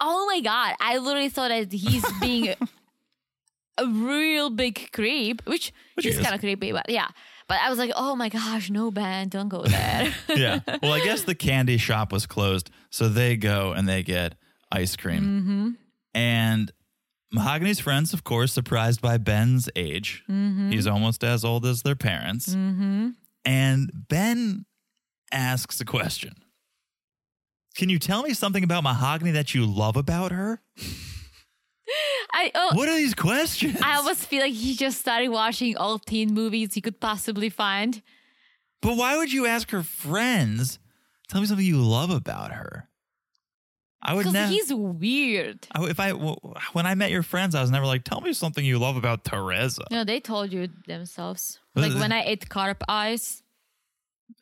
oh 0.00 0.26
my 0.26 0.40
god, 0.40 0.76
I 0.80 0.98
literally 0.98 1.28
thought 1.28 1.48
that 1.48 1.72
he's 1.72 2.04
being 2.20 2.54
a 3.78 3.86
real 3.86 4.50
big 4.50 4.90
creep, 4.92 5.42
which, 5.46 5.72
Which 5.94 6.06
is. 6.06 6.20
kind 6.20 6.34
of 6.34 6.40
creepy, 6.40 6.72
but 6.72 6.88
yeah. 6.88 7.08
But 7.46 7.58
I 7.60 7.68
was 7.68 7.78
like, 7.78 7.92
oh 7.94 8.16
my 8.16 8.28
gosh, 8.28 8.70
no, 8.70 8.90
Ben, 8.90 9.28
don't 9.28 9.48
go 9.48 9.62
there. 9.62 10.14
yeah. 10.28 10.60
Well, 10.82 10.92
I 10.92 11.00
guess 11.04 11.22
the 11.22 11.34
candy 11.34 11.76
shop 11.76 12.12
was 12.12 12.26
closed, 12.26 12.70
so 12.90 13.08
they 13.08 13.36
go 13.36 13.72
and 13.72 13.88
they 13.88 14.02
get 14.02 14.34
ice 14.72 14.96
cream. 14.96 15.22
Mm-hmm. 15.22 15.70
And 16.14 16.72
Mahogany's 17.32 17.80
friends, 17.80 18.14
of 18.14 18.24
course, 18.24 18.52
surprised 18.52 19.02
by 19.02 19.18
Ben's 19.18 19.68
age. 19.76 20.24
Mm-hmm. 20.28 20.70
He's 20.70 20.86
almost 20.86 21.22
as 21.22 21.44
old 21.44 21.66
as 21.66 21.82
their 21.82 21.96
parents. 21.96 22.54
And 23.44 23.90
Ben 24.08 24.64
asks 25.32 25.80
a 25.80 25.84
question. 25.84 26.34
Can 27.76 27.88
you 27.88 27.98
tell 27.98 28.22
me 28.22 28.34
something 28.34 28.62
about 28.62 28.84
Mahogany 28.84 29.32
that 29.32 29.54
you 29.54 29.66
love 29.66 29.96
about 29.96 30.30
her? 30.30 30.62
I 32.32 32.50
oh, 32.54 32.70
What 32.74 32.88
are 32.88 32.96
these 32.96 33.14
questions? 33.14 33.78
I 33.82 33.96
almost 33.96 34.26
feel 34.26 34.40
like 34.40 34.52
he 34.52 34.74
just 34.74 34.98
started 35.00 35.28
watching 35.28 35.76
all 35.76 35.98
teen 35.98 36.32
movies 36.34 36.74
he 36.74 36.80
could 36.80 37.00
possibly 37.00 37.50
find. 37.50 38.02
but 38.82 38.96
why 38.96 39.16
would 39.16 39.32
you 39.32 39.46
ask 39.46 39.70
her 39.70 39.82
friends? 39.82 40.78
Tell 41.28 41.40
me 41.40 41.46
something 41.46 41.64
you 41.66 41.82
love 41.82 42.10
about 42.10 42.52
her. 42.52 42.88
I 44.02 44.12
would 44.12 44.20
Because 44.20 44.34
never. 44.34 44.50
he's 44.52 44.72
weird. 44.74 45.66
I, 45.72 45.84
if 45.86 45.98
I 45.98 46.10
when 46.12 46.84
I 46.86 46.94
met 46.94 47.10
your 47.10 47.22
friends, 47.22 47.54
I 47.54 47.62
was 47.62 47.70
never 47.70 47.86
like, 47.86 48.04
tell 48.04 48.20
me 48.20 48.34
something 48.34 48.62
you 48.62 48.78
love 48.78 48.96
about 48.96 49.24
Teresa. 49.24 49.84
No, 49.90 50.04
they 50.04 50.20
told 50.20 50.52
you 50.52 50.68
themselves. 50.86 51.58
Like 51.74 51.94
when 51.94 52.12
I 52.12 52.22
ate 52.24 52.48
carp 52.50 52.82
eyes. 52.88 53.42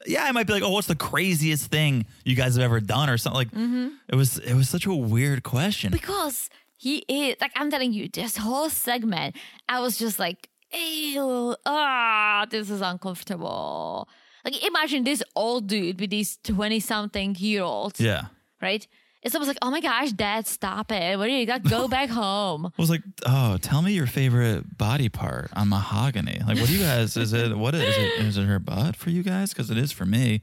Yeah, 0.07 0.25
I 0.25 0.33
might 0.33 0.47
be 0.49 0.53
like, 0.53 0.63
oh, 0.65 0.71
what's 0.71 0.89
the 0.89 0.97
craziest 0.97 1.71
thing 1.71 2.07
you 2.25 2.35
guys 2.35 2.55
have 2.57 2.65
ever 2.65 2.81
done, 2.81 3.09
or 3.09 3.17
something 3.19 3.37
like. 3.39 3.51
Mm-hmm. 3.53 3.89
It 4.09 4.17
was 4.17 4.39
it 4.39 4.55
was 4.55 4.69
such 4.69 4.87
a 4.87 4.93
weird 4.95 5.45
question. 5.45 5.93
Because 5.93 6.51
he 6.83 7.05
is 7.09 7.37
like 7.41 7.53
I'm 7.55 7.71
telling 7.71 7.93
you, 7.93 8.09
this 8.09 8.37
whole 8.37 8.69
segment, 8.69 9.37
I 9.69 9.79
was 9.79 9.97
just 9.97 10.19
like, 10.19 10.49
ew, 10.75 11.55
ah, 11.65 12.45
this 12.51 12.71
is 12.71 12.81
uncomfortable. 12.81 14.09
Like 14.45 14.67
imagine 14.67 15.05
this 15.05 15.23
old 15.37 15.69
dude 15.69 16.01
with 16.01 16.11
these 16.11 16.39
20 16.43 16.81
something 16.81 17.37
year 17.39 17.63
olds, 17.63 18.01
yeah, 18.01 18.27
right? 18.61 18.85
It's 19.23 19.33
almost 19.37 19.47
like, 19.47 19.59
oh 19.63 19.71
my 19.71 19.81
gosh, 19.81 20.11
dad, 20.11 20.49
stop 20.49 20.91
it. 20.91 21.17
What 21.17 21.27
do 21.27 21.31
you 21.31 21.47
got? 21.47 21.63
Go 21.63 21.87
back 21.87 22.09
home. 22.23 22.67
I 22.67 22.83
was 22.83 22.91
like, 22.91 23.03
oh, 23.25 23.59
tell 23.59 23.81
me 23.81 23.93
your 23.93 24.09
favorite 24.09 24.77
body 24.77 25.09
part 25.09 25.53
on 25.55 25.69
mahogany. 25.69 26.41
Like, 26.45 26.59
what 26.59 26.67
do 26.67 26.77
you 26.77 26.83
guys? 26.83 27.17
Is 27.17 27.33
it 27.33 27.57
what 27.57 27.77
is 27.77 27.83
it? 27.83 28.25
Is 28.25 28.37
it 28.37 28.47
her 28.47 28.59
butt 28.59 28.97
for 28.97 29.11
you 29.11 29.23
guys? 29.23 29.51
Because 29.51 29.71
it 29.71 29.79
is 29.79 29.93
for 29.93 30.05
me. 30.05 30.43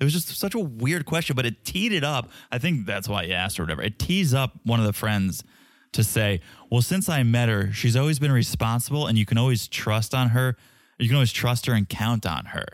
It 0.00 0.04
was 0.04 0.14
just 0.14 0.34
such 0.38 0.54
a 0.54 0.58
weird 0.58 1.04
question, 1.04 1.36
but 1.36 1.44
it 1.44 1.66
teed 1.66 1.92
it 1.92 2.04
up. 2.04 2.30
I 2.50 2.56
think 2.56 2.86
that's 2.86 3.08
why 3.10 3.24
you 3.24 3.34
asked 3.34 3.60
or 3.60 3.64
whatever. 3.64 3.82
It 3.82 3.98
tees 3.98 4.32
up 4.32 4.52
one 4.64 4.80
of 4.80 4.86
the 4.86 4.94
friends 4.94 5.44
to 5.92 6.04
say, 6.04 6.40
well, 6.70 6.82
since 6.82 7.08
I 7.08 7.22
met 7.22 7.48
her, 7.48 7.72
she's 7.72 7.96
always 7.96 8.18
been 8.18 8.32
responsible, 8.32 9.06
and 9.06 9.16
you 9.16 9.26
can 9.26 9.38
always 9.38 9.68
trust 9.68 10.14
on 10.14 10.30
her. 10.30 10.56
You 10.98 11.08
can 11.08 11.16
always 11.16 11.32
trust 11.32 11.66
her 11.66 11.72
and 11.72 11.88
count 11.88 12.26
on 12.26 12.46
her. 12.46 12.66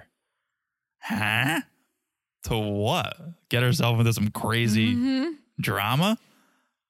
Huh? 1.00 1.60
To 2.44 2.58
what? 2.58 3.16
Get 3.48 3.62
herself 3.62 3.98
into 3.98 4.12
some 4.12 4.30
crazy 4.30 4.94
mm-hmm. 4.94 5.30
drama? 5.60 6.18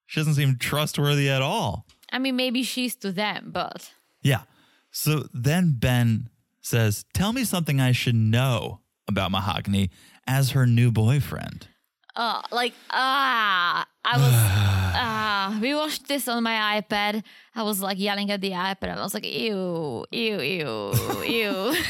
She 0.06 0.20
doesn't 0.20 0.34
seem 0.34 0.56
trustworthy 0.58 1.30
at 1.30 1.42
all. 1.42 1.86
I 2.10 2.18
mean, 2.18 2.36
maybe 2.36 2.62
she's 2.62 2.94
to 2.96 3.12
them, 3.12 3.50
but 3.52 3.92
Yeah. 4.22 4.42
So 4.90 5.24
then 5.32 5.76
Ben 5.78 6.28
says, 6.60 7.04
Tell 7.14 7.32
me 7.32 7.44
something 7.44 7.80
I 7.80 7.92
should 7.92 8.14
know 8.14 8.80
about 9.08 9.30
Mahogany 9.30 9.90
as 10.26 10.50
her 10.50 10.66
new 10.66 10.92
boyfriend. 10.92 11.68
Uh, 12.16 12.42
like 12.50 12.74
ah, 12.90 13.86
I 14.04 14.16
was 14.16 14.32
ah. 14.94 15.58
we 15.60 15.74
watched 15.74 16.08
this 16.08 16.28
on 16.28 16.42
my 16.42 16.80
iPad. 16.80 17.22
I 17.54 17.62
was 17.62 17.80
like 17.80 17.98
yelling 17.98 18.30
at 18.30 18.40
the 18.40 18.50
iPad. 18.50 18.96
I 18.98 19.02
was 19.02 19.14
like, 19.14 19.24
ew, 19.26 20.04
ew, 20.10 20.40
ew, 20.40 20.92
ew. 21.24 21.76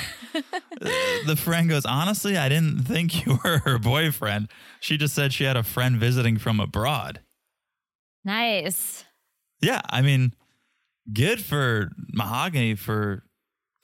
The 1.27 1.37
friend 1.37 1.69
goes, 1.69 1.85
Honestly, 1.85 2.37
I 2.39 2.49
didn't 2.49 2.85
think 2.85 3.27
you 3.27 3.39
were 3.45 3.59
her 3.59 3.79
boyfriend. 3.79 4.49
She 4.81 4.97
just 4.97 5.15
said 5.15 5.33
she 5.33 5.45
had 5.45 5.57
a 5.59 5.63
friend 5.63 5.97
visiting 6.01 6.39
from 6.39 6.59
abroad. 6.59 7.21
nice. 8.25 9.05
Yeah. 9.61 9.83
I 9.91 10.01
mean, 10.03 10.33
good 11.13 11.41
for 11.45 11.91
Mahogany 12.13 12.75
for 12.75 13.23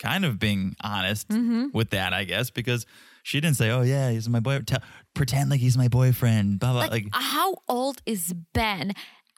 kind 0.01 0.25
of 0.25 0.39
being 0.39 0.75
honest 0.81 1.27
with 1.73 1.91
that, 1.91 2.13
I 2.13 2.25
guess, 2.25 2.51
because 2.51 2.87
she 3.29 3.41
didn't 3.43 3.57
say, 3.59 3.69
Oh, 3.71 3.83
yeah, 3.83 4.11
he's 4.11 4.27
my 4.27 4.41
boy. 4.41 4.61
Tell, 4.61 4.81
pretend 5.13 5.51
like 5.51 5.61
he's 5.61 5.77
my 5.77 5.89
boyfriend. 5.89 6.61
Blah, 6.61 6.73
blah. 6.73 6.81
Like, 6.81 6.91
Like, 6.93 7.09
how 7.13 7.57
old 7.69 8.01
is 8.07 8.33
Ben? 8.55 8.93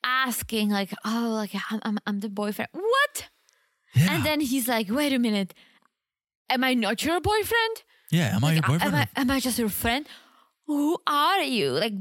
Asking 0.04 0.70
like, 0.70 0.94
oh, 1.04 1.32
like 1.34 1.50
I'm, 1.70 1.80
I'm, 1.82 1.98
I'm 2.06 2.20
the 2.20 2.28
boyfriend. 2.28 2.68
What? 2.72 3.28
yeah. 3.94 4.14
And 4.14 4.24
then 4.24 4.40
he's 4.40 4.68
like, 4.68 4.88
wait 4.88 5.12
a 5.12 5.18
minute. 5.18 5.52
Am 6.48 6.62
I 6.64 6.74
not 6.74 7.02
your 7.04 7.20
boyfriend? 7.20 7.82
yeah, 8.12 8.34
am 8.36 8.44
I 8.44 8.52
your 8.52 8.62
Like, 8.62 8.66
boyfriend? 8.70 8.94
Am 8.94 9.00
I, 9.16 9.20
am 9.20 9.30
I 9.30 9.40
just 9.40 9.58
your 9.58 9.68
friend? 9.68 10.06
Who 10.68 10.96
are 11.06 11.42
you? 11.42 11.70
Like, 11.72 11.92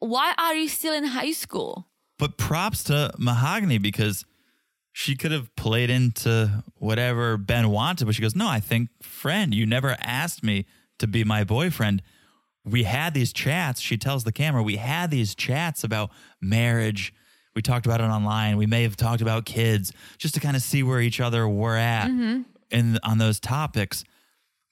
why 0.00 0.34
are 0.36 0.54
you 0.54 0.68
still 0.68 0.92
in 0.94 1.04
high 1.04 1.32
school? 1.32 1.86
But 2.18 2.36
props 2.36 2.82
to 2.84 3.12
Mahogany 3.18 3.78
because 3.78 4.24
she 4.92 5.14
could 5.16 5.32
have 5.32 5.54
played 5.56 5.90
into 5.90 6.64
whatever 6.74 7.36
Ben 7.38 7.68
wanted, 7.70 8.04
but 8.04 8.14
she 8.16 8.22
goes, 8.22 8.34
No, 8.34 8.48
I 8.48 8.60
think 8.60 8.90
friend, 9.02 9.54
you 9.54 9.64
never 9.64 9.96
asked 10.00 10.42
me 10.42 10.66
to 10.98 11.06
be 11.06 11.24
my 11.24 11.44
boyfriend. 11.44 12.02
We 12.64 12.82
had 12.84 13.14
these 13.14 13.32
chats. 13.32 13.80
She 13.80 13.96
tells 13.96 14.24
the 14.24 14.32
camera, 14.32 14.62
We 14.62 14.76
had 14.76 15.10
these 15.10 15.34
chats 15.34 15.84
about 15.84 16.10
marriage. 16.40 17.14
We 17.54 17.62
talked 17.62 17.86
about 17.86 18.00
it 18.00 18.04
online. 18.04 18.56
We 18.56 18.66
may 18.66 18.82
have 18.82 18.96
talked 18.96 19.22
about 19.22 19.46
kids 19.46 19.92
just 20.18 20.34
to 20.34 20.40
kind 20.40 20.56
of 20.56 20.62
see 20.62 20.82
where 20.82 21.00
each 21.00 21.20
other 21.20 21.48
were 21.48 21.76
at 21.76 22.08
mm-hmm. 22.08 22.42
in, 22.70 22.98
on 23.02 23.18
those 23.18 23.40
topics. 23.40 24.04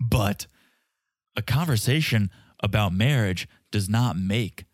But 0.01 0.47
a 1.37 1.43
conversation 1.43 2.31
about 2.61 2.93
marriage 2.93 3.49
does 3.71 3.89
not 3.89 4.19
make 4.19 4.65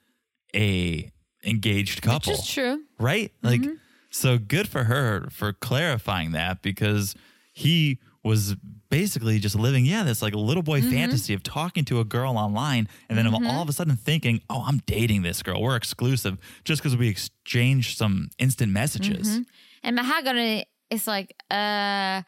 a 0.54 1.10
engaged 1.44 2.02
couple 2.02 2.32
Which 2.32 2.40
is 2.40 2.48
true. 2.48 2.82
right? 2.98 3.32
Like, 3.42 3.60
mm-hmm. 3.60 3.74
so 4.10 4.38
good 4.38 4.68
for 4.68 4.84
her 4.84 5.28
for 5.30 5.52
clarifying 5.52 6.32
that 6.32 6.62
because 6.62 7.14
he 7.52 7.98
was 8.22 8.54
basically 8.90 9.38
just 9.38 9.54
living, 9.54 9.86
yeah, 9.86 10.02
this 10.02 10.20
like 10.20 10.34
little 10.34 10.62
boy 10.62 10.82
fantasy 10.82 11.32
of 11.32 11.42
talking 11.42 11.84
to 11.86 12.00
a 12.00 12.04
girl 12.04 12.36
online 12.36 12.88
and 13.08 13.16
then 13.16 13.26
all 13.32 13.62
of 13.62 13.68
a 13.68 13.72
sudden 13.72 13.96
thinking, 13.96 14.42
oh, 14.50 14.64
I'm 14.66 14.82
dating 14.86 15.22
this 15.22 15.42
girl. 15.42 15.62
We're 15.62 15.76
exclusive 15.76 16.38
just 16.64 16.82
because 16.82 16.96
we 16.96 17.08
exchanged 17.08 17.96
some 17.96 18.28
instant 18.38 18.72
messages. 18.72 19.40
And 19.82 19.96
Mahogany 19.96 20.66
is 20.90 21.06
like, 21.06 21.34
uh, 21.50 22.22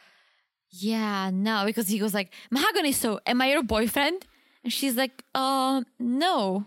yeah, 0.70 1.30
no, 1.32 1.64
because 1.66 1.88
he 1.88 1.98
goes 1.98 2.14
like, 2.14 2.32
Mahogany, 2.50 2.92
so 2.92 3.20
am 3.26 3.42
I 3.42 3.50
your 3.50 3.62
boyfriend? 3.62 4.26
And 4.64 4.72
she's 4.72 4.96
like, 4.96 5.22
uh, 5.34 5.82
no. 5.98 6.64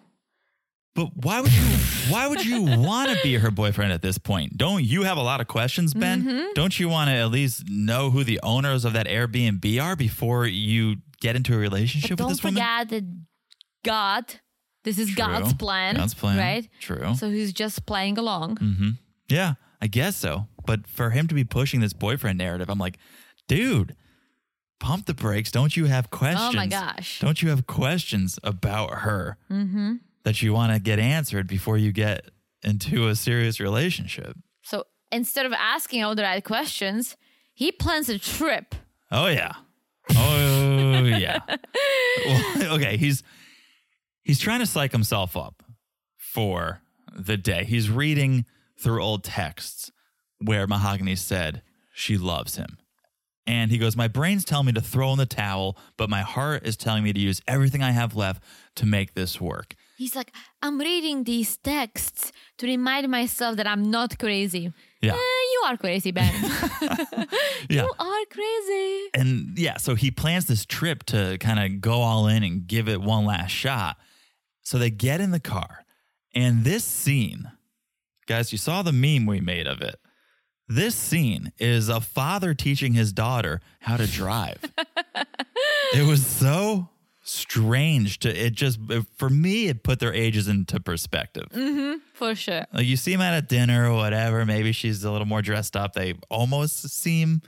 But 0.93 1.07
why 1.15 1.41
would 1.41 1.51
you? 1.51 1.74
Why 2.10 2.28
would 2.28 2.45
you 2.45 2.64
want 2.64 3.12
to 3.12 3.18
be 3.24 3.36
her 3.36 3.51
boyfriend 3.51 3.91
at 3.91 4.01
this 4.01 4.18
point? 4.18 4.58
Don't 4.58 4.84
you 4.84 5.03
have 5.03 5.18
a 5.18 5.22
lot 5.22 5.41
of 5.41 5.47
questions, 5.47 5.93
Ben? 5.93 6.24
Mm-hmm. 6.24 6.45
Don't 6.53 6.80
you 6.80 6.89
want 6.89 7.10
to 7.10 7.14
at 7.14 7.32
least 7.32 7.70
know 7.70 8.12
who 8.12 8.24
the 8.24 8.39
owners 8.43 8.86
of 8.86 8.93
that 8.93 9.08
Airbnb 9.08 9.82
are 9.82 9.95
before 9.95 10.45
you 10.45 10.97
get 11.22 11.36
into 11.36 11.53
a 11.53 11.58
relationship 11.58 12.18
But 12.18 12.26
with 12.26 12.28
don't 12.28 12.30
this 12.30 12.43
woman? 12.43 12.62
forget 12.62 12.89
that 12.89 13.26
God, 13.84 14.26
this 14.84 14.99
is 14.99 15.08
True. 15.08 15.16
God's 15.16 15.53
plan. 15.53 15.95
God's 15.95 16.14
plan. 16.14 16.38
Right? 16.38 16.70
True. 16.80 17.16
So 17.16 17.30
he's 17.30 17.53
just 17.53 17.86
playing 17.86 18.18
along. 18.18 18.58
Mm-hmm. 18.58 18.89
Yeah, 19.28 19.53
I 19.82 19.88
guess 19.88 20.16
so. 20.16 20.47
But 20.66 20.88
for 20.88 21.12
him 21.12 21.28
to 21.28 21.36
be 21.36 21.43
pushing 21.43 21.80
this 21.80 21.93
boyfriend 21.93 22.38
narrative, 22.38 22.70
I'm 22.70 22.80
like, 22.80 22.97
dude, 23.47 23.95
pump 24.80 25.06
the 25.06 25.14
brakes. 25.14 25.51
Don't 25.51 25.76
you 25.76 25.86
have 25.86 26.10
questions? 26.10 26.53
Oh 26.53 26.56
my 26.56 26.68
gosh. 26.68 27.20
Don't 27.20 27.41
you 27.41 27.49
have 27.49 27.68
questions 27.68 28.39
about 28.43 28.99
her 28.99 29.38
mm-hmm. 29.49 29.93
That 30.26 30.41
you 30.41 30.51
want 30.51 30.73
to 30.73 30.80
get 30.80 30.99
answered 30.99 31.47
before 31.47 31.78
you 31.78 31.93
get 31.93 32.26
into 32.63 33.07
a 33.07 33.15
serious 33.15 33.59
relationship? 33.61 34.36
So 34.63 34.84
instead 35.11 35.45
of 35.45 35.53
asking 35.53 36.03
all 36.03 36.15
the 36.15 36.23
right 36.23 36.43
questions, 36.43 37.15
he 37.53 37.71
plans 37.71 38.09
a 38.09 38.19
trip. 38.19 38.76
Oh 39.11 39.28
yeah. 39.28 39.53
Oh 40.11 41.03
yeah. 41.03 41.39
well, 42.26 42.73
okay, 42.73 42.97
he's 42.97 43.23
he's 44.23 44.39
trying 44.39 44.59
to 44.59 44.65
psych 44.65 44.91
himself 44.91 45.38
up 45.38 45.63
for 46.17 46.82
the 47.15 47.38
day. 47.38 47.63
He's 47.63 47.89
reading 47.89 48.45
through 48.78 49.01
old 49.01 49.23
texts 49.23 49.91
where 50.39 50.67
Mahogany 50.67 51.15
said 51.15 51.61
she 51.93 52.17
loves 52.17 52.57
him. 52.57 52.78
And 53.47 53.69
he 53.69 53.78
goes, 53.78 53.95
My 53.95 54.07
brain's 54.07 54.43
telling 54.43 54.65
me 54.65 54.73
to 54.73 54.82
throw 54.82 55.11
in 55.11 55.19
the 55.19 55.26
towel, 55.28 55.78
but 55.97 56.09
my 56.09 56.21
heart 56.21 56.65
is 56.65 56.76
telling 56.76 57.03
me 57.03 57.13
to 57.13 57.19
use 57.19 57.41
everything 57.47 57.84
I 57.84 57.91
have 57.91 58.15
left 58.15 58.43
to 58.76 58.88
make 58.88 59.13
this 59.13 59.39
work. 59.39 59.76
He's 59.98 60.16
like, 60.16 60.32
I'm 60.62 60.78
reading 60.80 61.24
these 61.24 61.58
texts 61.58 62.32
to 62.58 62.68
remind 62.68 63.10
myself 63.10 63.56
that 63.58 63.68
I'm 63.68 63.89
not 63.89 64.20
crazy. 64.20 64.72
Yeah. 65.02 65.14
Eh, 65.14 65.16
you 65.54 65.64
are 65.68 65.78
crazy, 65.78 66.12
Ben. 66.12 66.34
Yeah. 67.70 67.84
You 67.84 67.91
are 67.98 68.26
crazy. 68.30 69.10
and 69.14 69.58
yeah, 69.58 69.78
so 69.78 69.96
he 69.96 70.12
plans 70.12 70.46
this 70.46 70.66
trip 70.66 71.04
to 71.06 71.38
kind 71.39 71.60
of 71.60 71.82
go 71.82 72.02
all 72.02 72.28
in 72.28 72.43
and 72.43 72.68
give 72.68 72.88
it 72.89 73.02
one 73.02 73.26
last 73.26 73.52
shot. 73.52 73.98
So 74.62 74.78
they 74.78 74.89
get 74.91 75.22
in 75.22 75.32
the 75.32 75.39
car, 75.39 75.86
and 76.34 76.64
this 76.64 76.84
scene, 76.84 77.52
guys, 78.28 78.52
you 78.52 78.58
saw 78.58 78.82
the 78.82 78.91
meme 78.91 79.26
we 79.26 79.39
made 79.39 79.68
of 79.68 79.82
it. 79.82 79.96
This 80.68 80.96
scene 80.96 81.52
is 81.60 81.88
a 81.89 82.02
father 82.02 82.54
teaching 82.56 82.93
his 82.93 83.14
daughter 83.14 83.62
how 83.80 83.98
to 83.98 84.08
drive. 84.08 84.60
it 85.93 86.06
was 86.08 86.26
so 86.26 86.89
strange 87.28 88.19
to 88.19 88.30
it 88.30 88.53
just 88.53 88.80
for 89.17 89.32
me 89.32 89.67
it 89.67 89.82
put 89.82 89.99
their 89.99 90.13
ages 90.13 90.47
into 90.47 90.80
perspective 90.80 91.47
mm-hmm. 91.51 91.95
For 92.13 92.34
sure. 92.34 92.65
like 92.71 92.86
you 92.86 92.95
see 92.95 93.11
them 93.11 93.21
at 93.21 93.38
a 93.38 93.41
dinner 93.41 93.91
or 93.91 93.95
whatever. 93.95 94.45
Maybe 94.45 94.71
she's 94.71 95.03
a 95.03 95.11
little 95.11 95.28
more 95.28 95.41
dressed 95.41 95.76
up. 95.76 95.93
They 95.93 96.13
almost 96.30 96.89
seem 96.89 97.41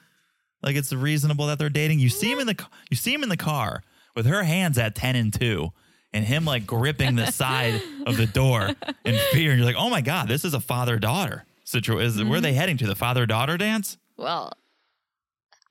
like 0.61 0.75
it's 0.75 0.91
reasonable 0.91 1.47
that 1.47 1.57
they're 1.57 1.69
dating. 1.69 1.99
You 1.99 2.09
see 2.09 2.27
mm-hmm. 2.27 2.33
him 2.33 2.49
in 2.49 2.57
the 2.57 2.65
you 2.89 2.97
see 2.97 3.13
him 3.13 3.23
in 3.23 3.29
the 3.29 3.37
car 3.37 3.83
with 4.13 4.25
her 4.25 4.43
hands 4.43 4.77
at 4.77 4.93
ten 4.93 5.15
and 5.15 5.33
two, 5.33 5.69
and 6.11 6.25
him 6.25 6.43
like 6.43 6.67
gripping 6.67 7.15
the 7.15 7.31
side 7.31 7.81
of 8.05 8.17
the 8.17 8.25
door 8.25 8.71
in 9.05 9.15
fear. 9.31 9.51
And 9.51 9.59
you're 9.59 9.65
like, 9.65 9.77
oh 9.77 9.89
my 9.89 10.01
god, 10.01 10.27
this 10.27 10.43
is 10.43 10.53
a 10.53 10.59
father 10.59 10.99
daughter 10.99 11.45
situation. 11.63 12.05
Is 12.05 12.17
where 12.17 12.25
are 12.25 12.35
mm-hmm. 12.35 12.43
they 12.43 12.53
heading 12.53 12.77
to 12.77 12.87
the 12.87 12.95
father 12.95 13.25
daughter 13.25 13.55
dance? 13.57 13.97
Well, 14.17 14.51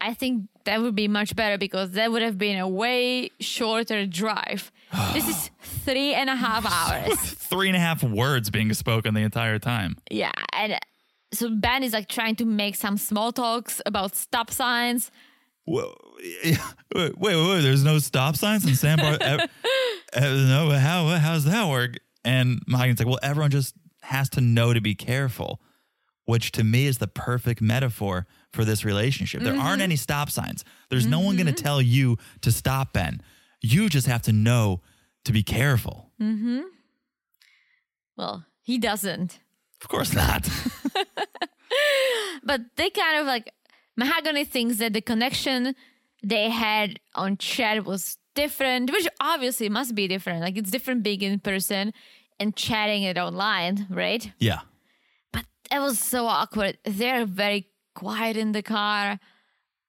I 0.00 0.14
think 0.14 0.48
that 0.66 0.80
would 0.82 0.94
be 0.94 1.08
much 1.08 1.34
better 1.34 1.58
because 1.58 1.92
that 1.92 2.12
would 2.12 2.22
have 2.22 2.38
been 2.38 2.58
a 2.58 2.68
way 2.68 3.30
shorter 3.40 4.06
drive. 4.06 4.70
this 5.12 5.26
is 5.28 5.50
three 5.84 6.14
and 6.14 6.30
a 6.30 6.36
half 6.36 6.64
hours. 6.70 7.18
Three 7.18 7.68
and 7.68 7.76
a 7.76 7.80
half 7.80 8.02
words 8.02 8.50
being 8.50 8.72
spoken 8.74 9.14
the 9.14 9.22
entire 9.22 9.58
time. 9.58 9.96
yeah. 10.10 10.32
And 10.52 10.78
so 11.32 11.50
Ben 11.50 11.82
is 11.82 11.92
like 11.92 12.08
trying 12.08 12.36
to 12.36 12.44
make 12.44 12.76
some 12.76 12.96
small 12.96 13.32
talks 13.32 13.80
about 13.84 14.14
stop 14.14 14.50
signs. 14.50 15.10
Well, 15.66 15.94
wait, 16.44 16.58
wait, 16.94 17.18
wait, 17.18 17.60
there's 17.62 17.82
no 17.84 17.98
stop 17.98 18.36
signs 18.36 18.64
in 18.64 18.74
Sandbar. 18.76 19.18
ev- 19.20 19.40
uh, 20.14 20.20
no, 20.20 20.70
how 20.70 21.08
how's 21.16 21.44
that 21.44 21.68
work? 21.68 21.96
And 22.24 22.60
Mahogany's 22.68 23.00
like, 23.00 23.08
well, 23.08 23.18
everyone 23.22 23.50
just 23.50 23.74
has 24.02 24.28
to 24.30 24.40
know 24.40 24.72
to 24.72 24.80
be 24.80 24.94
careful, 24.94 25.60
which 26.26 26.52
to 26.52 26.62
me 26.64 26.86
is 26.86 26.98
the 26.98 27.08
perfect 27.08 27.60
metaphor 27.60 28.26
for 28.56 28.64
this 28.64 28.84
relationship. 28.84 29.42
There 29.42 29.52
aren't 29.52 29.74
mm-hmm. 29.74 29.82
any 29.82 29.96
stop 29.96 30.30
signs. 30.30 30.64
There's 30.88 31.06
no 31.06 31.20
one 31.20 31.36
going 31.36 31.46
to 31.46 31.52
mm-hmm. 31.52 31.62
tell 31.62 31.80
you 31.80 32.16
to 32.40 32.50
stop, 32.50 32.92
Ben. 32.92 33.20
You 33.60 33.88
just 33.88 34.08
have 34.08 34.22
to 34.22 34.32
know 34.32 34.80
to 35.24 35.32
be 35.32 35.44
careful. 35.44 36.10
Mm-hmm. 36.20 36.62
Well, 38.16 38.44
He 38.62 38.78
doesn't. 38.78 39.38
Of 39.80 39.88
course 39.88 40.12
not. 40.12 40.48
But 42.46 42.60
they 42.76 42.90
kind 42.90 43.18
of 43.18 43.26
like 43.26 43.52
Mahogany 43.96 44.44
thinks 44.44 44.76
that 44.78 44.92
the 44.92 45.00
connection 45.00 45.74
they 46.22 46.48
had 46.48 47.00
on 47.16 47.36
chat 47.36 47.84
was 47.84 48.18
different, 48.34 48.92
which 48.92 49.08
obviously 49.20 49.68
must 49.68 49.94
be 49.94 50.06
different. 50.06 50.40
Like 50.40 50.56
it's 50.56 50.70
different 50.70 51.02
being 51.02 51.22
in 51.22 51.40
person 51.40 51.92
and 52.38 52.54
chatting 52.54 53.02
it 53.02 53.18
online, 53.18 53.86
right? 53.90 54.30
yeah. 54.38 54.60
But 55.32 55.44
it 55.72 55.80
was 55.80 55.98
so 55.98 56.26
awkward. 56.26 56.78
They're 56.84 57.26
very 57.26 57.68
quiet 57.96 58.36
in 58.36 58.52
the 58.52 58.62
car. 58.62 59.18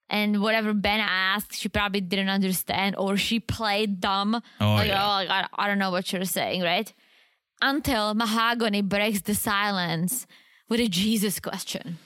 And 0.10 0.42
whatever 0.42 0.74
Ben 0.74 1.02
asked, 1.02 1.54
she 1.54 1.68
probably 1.68 2.00
didn't 2.00 2.30
understand, 2.30 2.96
or 2.98 3.18
she 3.18 3.42
played 3.42 4.00
dumb. 4.00 4.42
Oh, 4.62 4.76
like, 4.76 4.88
yeah. 4.88 5.04
oh, 5.04 5.10
like, 5.10 5.30
I, 5.30 5.48
I 5.54 5.68
don't 5.68 5.78
know 5.78 5.92
what 5.92 6.12
you're 6.12 6.24
saying, 6.24 6.62
right? 6.62 6.92
Until 7.62 8.14
Mahogany 8.14 8.82
breaks 8.82 9.22
the 9.22 9.36
silence 9.36 10.26
with 10.70 10.80
a 10.80 10.88
Jesus 10.88 11.40
question. 11.40 11.98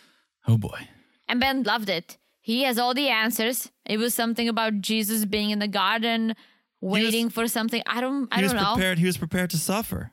Oh 0.48 0.58
boy. 0.58 0.88
And 1.30 1.40
Ben 1.40 1.64
loved 1.64 1.90
it. 1.90 2.18
He 2.42 2.64
has 2.64 2.80
all 2.80 2.96
the 2.96 3.08
answers. 3.08 3.70
It 3.86 3.98
was 3.98 4.16
something 4.16 4.50
about 4.50 4.82
Jesus 4.82 5.26
being 5.26 5.52
in 5.52 5.60
the 5.60 5.68
garden, 5.68 6.36
waiting 6.82 7.30
for 7.30 7.48
something. 7.48 7.84
I 7.86 8.02
don't. 8.02 8.28
I 8.32 8.42
was 8.42 8.52
don't 8.52 8.62
know. 8.62 8.74
prepared. 8.74 8.98
He 8.98 9.06
was 9.06 9.18
prepared 9.18 9.52
to 9.52 9.58
suffer. 9.58 10.12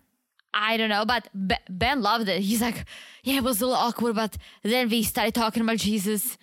I 0.55 0.77
don't 0.77 0.89
know. 0.89 1.05
But 1.05 1.29
Be- 1.47 1.57
Ben 1.69 2.03
loved 2.03 2.29
it. 2.29 2.41
He's 2.41 2.61
like, 2.61 2.85
yeah, 3.23 3.37
it 3.37 3.45
was 3.45 3.61
a 3.61 3.67
little 3.67 3.81
awkward, 3.81 4.15
but 4.17 4.37
then 4.63 4.89
we 4.89 5.03
started 5.03 5.35
talking 5.35 5.63
about 5.63 5.77
Jesus, 5.77 6.39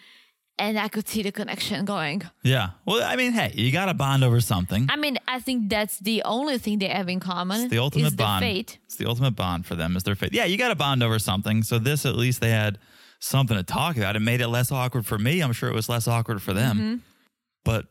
and 0.57 0.79
I 0.79 0.87
could 0.87 1.07
see 1.07 1.23
the 1.23 1.31
connection 1.31 1.85
going. 1.85 2.23
Yeah. 2.43 2.71
Well, 2.85 3.03
I 3.03 3.15
mean, 3.15 3.33
hey, 3.33 3.51
you 3.55 3.71
got 3.71 3.85
to 3.85 3.93
bond 3.93 4.23
over 4.23 4.39
something. 4.39 4.87
I 4.89 4.95
mean, 4.95 5.17
I 5.27 5.39
think 5.39 5.69
that's 5.69 5.99
the 5.99 6.23
only 6.23 6.57
thing 6.57 6.79
they 6.79 6.87
have 6.87 7.09
in 7.09 7.19
common. 7.19 7.61
It's 7.61 7.71
the 7.71 7.79
ultimate 7.79 8.07
is 8.07 8.15
bond. 8.15 8.43
The 8.43 8.47
fate. 8.47 8.79
It's 8.85 8.95
the 8.95 9.07
ultimate 9.07 9.35
bond 9.35 9.65
for 9.65 9.75
them 9.75 9.95
is 9.95 10.03
their 10.03 10.15
faith. 10.15 10.33
Yeah, 10.33 10.45
you 10.45 10.57
got 10.57 10.69
to 10.69 10.75
bond 10.75 11.03
over 11.03 11.19
something. 11.19 11.63
So 11.63 11.79
this, 11.79 12.05
at 12.05 12.15
least, 12.15 12.41
they 12.41 12.51
had 12.51 12.77
something 13.19 13.57
to 13.57 13.63
talk 13.63 13.97
about. 13.97 14.15
It 14.15 14.21
made 14.21 14.41
it 14.41 14.47
less 14.47 14.71
awkward 14.71 15.05
for 15.05 15.17
me. 15.17 15.41
I'm 15.41 15.53
sure 15.53 15.69
it 15.69 15.75
was 15.75 15.89
less 15.89 16.07
awkward 16.07 16.41
for 16.41 16.53
them. 16.53 16.77
Mm-hmm. 16.77 16.95
But 17.63 17.87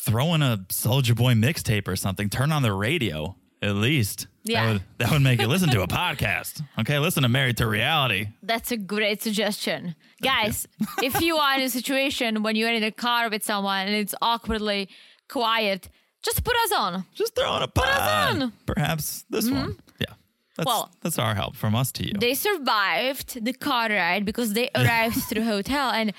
throwing 0.00 0.42
a 0.42 0.64
Soulja 0.68 1.16
Boy 1.16 1.34
mixtape 1.34 1.88
or 1.88 1.96
something, 1.96 2.30
turn 2.30 2.52
on 2.52 2.62
the 2.62 2.72
radio 2.72 3.36
at 3.60 3.74
least. 3.74 4.26
Yeah. 4.46 4.64
That 4.66 4.72
would, 4.72 4.82
that 4.98 5.10
would 5.10 5.22
make 5.22 5.40
you 5.40 5.48
listen 5.48 5.68
to 5.70 5.82
a 5.82 5.88
podcast. 5.88 6.62
Okay, 6.78 6.98
listen 6.98 7.22
to 7.24 7.28
Married 7.28 7.56
to 7.58 7.66
Reality. 7.66 8.28
That's 8.42 8.70
a 8.70 8.76
great 8.76 9.22
suggestion. 9.22 9.96
Guys, 10.22 10.66
if 11.02 11.20
you 11.20 11.36
are 11.36 11.56
in 11.56 11.62
a 11.62 11.68
situation 11.68 12.42
when 12.42 12.54
you're 12.56 12.72
in 12.72 12.82
a 12.84 12.90
car 12.92 13.28
with 13.28 13.42
someone 13.44 13.86
and 13.86 13.94
it's 13.96 14.14
awkwardly 14.22 14.88
quiet, 15.28 15.88
just 16.22 16.44
put 16.44 16.54
us 16.64 16.72
on. 16.72 17.04
Just 17.14 17.34
throw 17.34 17.50
on 17.50 17.62
a 17.62 17.68
pod. 17.68 17.86
on. 18.34 18.36
Mm-hmm. 18.40 18.56
Perhaps 18.66 19.24
this 19.28 19.50
one. 19.50 19.76
Yeah. 19.98 20.14
That's, 20.56 20.66
Well- 20.66 20.90
that's 21.02 21.18
our 21.18 21.34
help 21.34 21.56
from 21.56 21.74
us 21.74 21.90
to 21.92 22.06
you. 22.06 22.12
They 22.18 22.34
survived 22.34 23.44
the 23.44 23.52
car 23.52 23.88
ride 23.90 24.24
because 24.24 24.52
they 24.54 24.70
arrived 24.74 25.16
through 25.28 25.42
hotel 25.44 25.90
and 25.90 26.12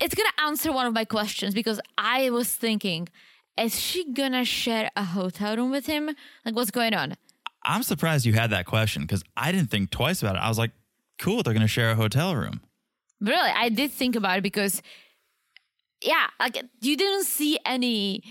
it's 0.00 0.14
gonna 0.14 0.28
answer 0.48 0.72
one 0.72 0.86
of 0.86 0.94
my 0.94 1.04
questions 1.04 1.54
because 1.54 1.80
I 1.96 2.30
was 2.30 2.54
thinking, 2.54 3.08
is 3.58 3.78
she 3.78 4.12
gonna 4.12 4.44
share 4.44 4.90
a 4.96 5.04
hotel 5.04 5.56
room 5.56 5.70
with 5.70 5.86
him? 5.86 6.10
Like 6.44 6.54
what's 6.54 6.70
going 6.70 6.94
on? 6.94 7.14
I'm 7.64 7.82
surprised 7.82 8.24
you 8.24 8.32
had 8.34 8.50
that 8.50 8.66
question 8.66 9.02
because 9.02 9.22
I 9.36 9.52
didn't 9.52 9.70
think 9.70 9.90
twice 9.90 10.22
about 10.22 10.36
it. 10.36 10.38
I 10.38 10.48
was 10.48 10.58
like, 10.58 10.70
cool, 11.18 11.42
they're 11.42 11.52
to 11.54 11.66
share 11.68 11.90
a 11.90 11.94
hotel 11.96 12.34
room. 12.36 12.60
Really, 13.20 13.50
I 13.54 13.68
did 13.68 13.90
think 13.90 14.14
about 14.16 14.38
it 14.38 14.42
because 14.42 14.80
yeah, 16.02 16.26
like 16.38 16.62
you 16.80 16.96
didn't 16.96 17.24
see 17.24 17.58
any 17.66 18.22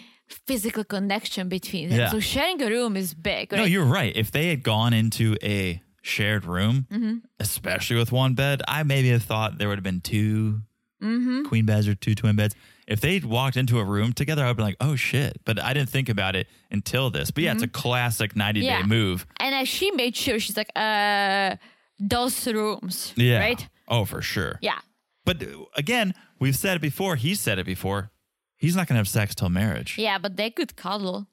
physical 0.45 0.84
connection 0.84 1.49
between 1.49 1.89
them. 1.89 1.99
Yeah. 1.99 2.09
So 2.09 2.19
sharing 2.19 2.61
a 2.61 2.69
room 2.69 2.95
is 2.97 3.13
big, 3.13 3.51
right? 3.51 3.59
No, 3.59 3.65
you're 3.65 3.86
right. 3.86 4.15
If 4.15 4.32
they 4.32 4.47
had 4.49 4.63
gone 4.63 4.93
into 4.93 5.36
a 5.43 5.82
shared 6.01 6.45
room, 6.45 6.88
Mm-hmm. 6.91 7.15
especially 7.39 7.97
with 7.97 8.11
one 8.11 8.34
bed, 8.34 8.61
I 8.67 8.84
maybe 8.84 9.09
have 9.09 9.23
thought 9.23 9.57
there 9.57 9.67
would 9.67 9.78
have 9.78 9.84
been 9.84 10.01
2 10.01 10.61
Mm-hmm. 11.03 11.45
queen 11.45 11.65
beds 11.65 11.88
or 11.88 11.93
two 11.93 12.15
twin 12.15 12.36
beds. 12.36 12.55
If 12.88 13.01
they'd 13.01 13.25
walked 13.25 13.57
into 13.57 13.79
a 13.79 13.83
room 13.83 14.13
together, 14.13 14.43
I 14.45 14.47
would 14.47 14.57
be 14.57 14.63
like, 14.63 14.77
oh 14.79 14.95
shit. 14.95 15.41
But 15.45 15.61
I 15.61 15.73
didn't 15.73 15.89
think 15.89 16.07
about 16.09 16.35
it 16.38 16.47
until 16.71 17.09
this. 17.09 17.31
But 17.31 17.43
yeah, 17.43 17.51
it's 17.53 17.63
a 17.63 17.67
classic 17.67 18.35
90 18.35 18.61
Mm-hmm. 18.61 18.65
Yeah. 18.65 18.81
day 18.81 18.88
move. 18.88 19.27
and 19.38 19.53
uh, 19.53 19.65
she 19.65 19.91
made 19.91 20.15
sure 20.15 20.39
she's 20.39 20.55
like, 20.55 20.71
uh, 20.75 21.57
those 21.99 22.47
rooms, 22.47 23.13
Yeah. 23.17 23.39
right? 23.39 23.67
Oh, 23.88 24.05
for 24.05 24.21
sure. 24.21 24.57
Yeah. 24.61 24.79
But 25.25 25.43
uh, 25.43 25.65
again, 25.75 26.13
we've 26.39 26.55
said 26.55 26.77
it 26.77 26.81
before. 26.81 27.15
He 27.17 27.35
said 27.35 27.59
it 27.59 27.65
before. 27.65 28.11
He's 28.55 28.75
not 28.75 28.88
going 28.88 28.95
to 28.95 28.99
have 28.99 29.07
sex 29.09 29.35
till 29.35 29.49
marriage. 29.49 29.97
Yeah, 29.97 30.17
but 30.17 30.38
they 30.38 30.49
could 30.49 30.75
cuddle. 30.75 31.27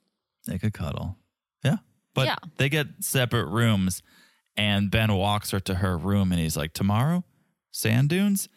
They 0.46 0.58
could 0.58 0.72
cuddle. 0.74 1.16
Yeah. 1.64 1.76
But 2.14 2.26
Yeah. 2.26 2.36
they 2.56 2.68
get 2.68 2.86
separate 3.00 3.46
rooms, 3.46 4.02
and 4.56 4.90
Ben 4.90 5.12
walks 5.14 5.52
her 5.52 5.60
to 5.60 5.76
her 5.76 5.96
room, 5.96 6.32
and 6.32 6.40
he's 6.40 6.56
like, 6.56 6.72
Tomorrow, 6.72 7.22
sand 7.70 8.08
dunes? 8.08 8.48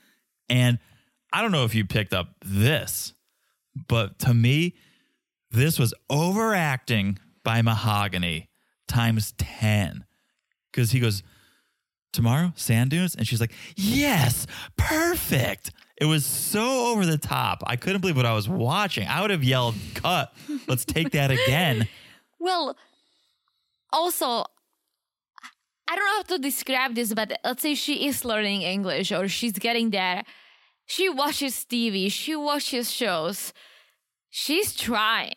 And 0.49 0.79
I 1.33 1.41
don't 1.41 1.51
know 1.51 1.65
if 1.65 1.75
you 1.75 1.85
picked 1.85 2.13
up 2.13 2.35
this, 2.43 3.13
but 3.87 4.19
to 4.19 4.33
me, 4.33 4.75
this 5.51 5.77
was 5.79 5.93
overacting 6.09 7.19
by 7.43 7.61
Mahogany 7.61 8.49
times 8.87 9.33
10. 9.37 10.05
Because 10.71 10.91
he 10.91 10.99
goes, 10.99 11.23
Tomorrow, 12.13 12.53
sand 12.55 12.89
dunes? 12.89 13.15
And 13.15 13.27
she's 13.27 13.39
like, 13.39 13.53
Yes, 13.75 14.47
perfect. 14.75 15.71
It 15.99 16.05
was 16.05 16.25
so 16.25 16.91
over 16.91 17.05
the 17.05 17.17
top. 17.17 17.63
I 17.67 17.75
couldn't 17.75 18.01
believe 18.01 18.15
what 18.17 18.25
I 18.25 18.33
was 18.33 18.47
watching. 18.47 19.07
I 19.07 19.21
would 19.21 19.29
have 19.31 19.43
yelled, 19.43 19.75
Cut. 19.95 20.33
Let's 20.67 20.85
take 20.85 21.11
that 21.11 21.31
again. 21.31 21.87
Well, 22.39 22.77
also, 23.91 24.45
I 25.87 25.95
don't 25.95 26.05
know 26.05 26.15
how 26.17 26.21
to 26.35 26.37
describe 26.37 26.93
this, 26.93 27.11
but 27.13 27.39
let's 27.43 27.63
say 27.63 27.73
she 27.73 28.07
is 28.07 28.23
learning 28.23 28.61
English 28.61 29.11
or 29.11 29.27
she's 29.27 29.53
getting 29.53 29.89
there. 29.89 30.23
She 30.87 31.09
watches 31.09 31.65
TV, 31.69 32.11
she 32.11 32.35
watches 32.35 32.89
shows. 32.91 33.53
She's 34.29 34.73
trying. 34.73 35.35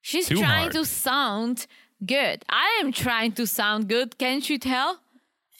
She's 0.00 0.28
Too 0.28 0.36
trying 0.38 0.62
hard. 0.62 0.72
to 0.72 0.84
sound 0.84 1.66
good. 2.04 2.44
I 2.48 2.80
am 2.82 2.90
trying 2.90 3.32
to 3.32 3.46
sound 3.46 3.88
good. 3.88 4.18
Can't 4.18 4.48
you 4.48 4.58
tell? 4.58 5.00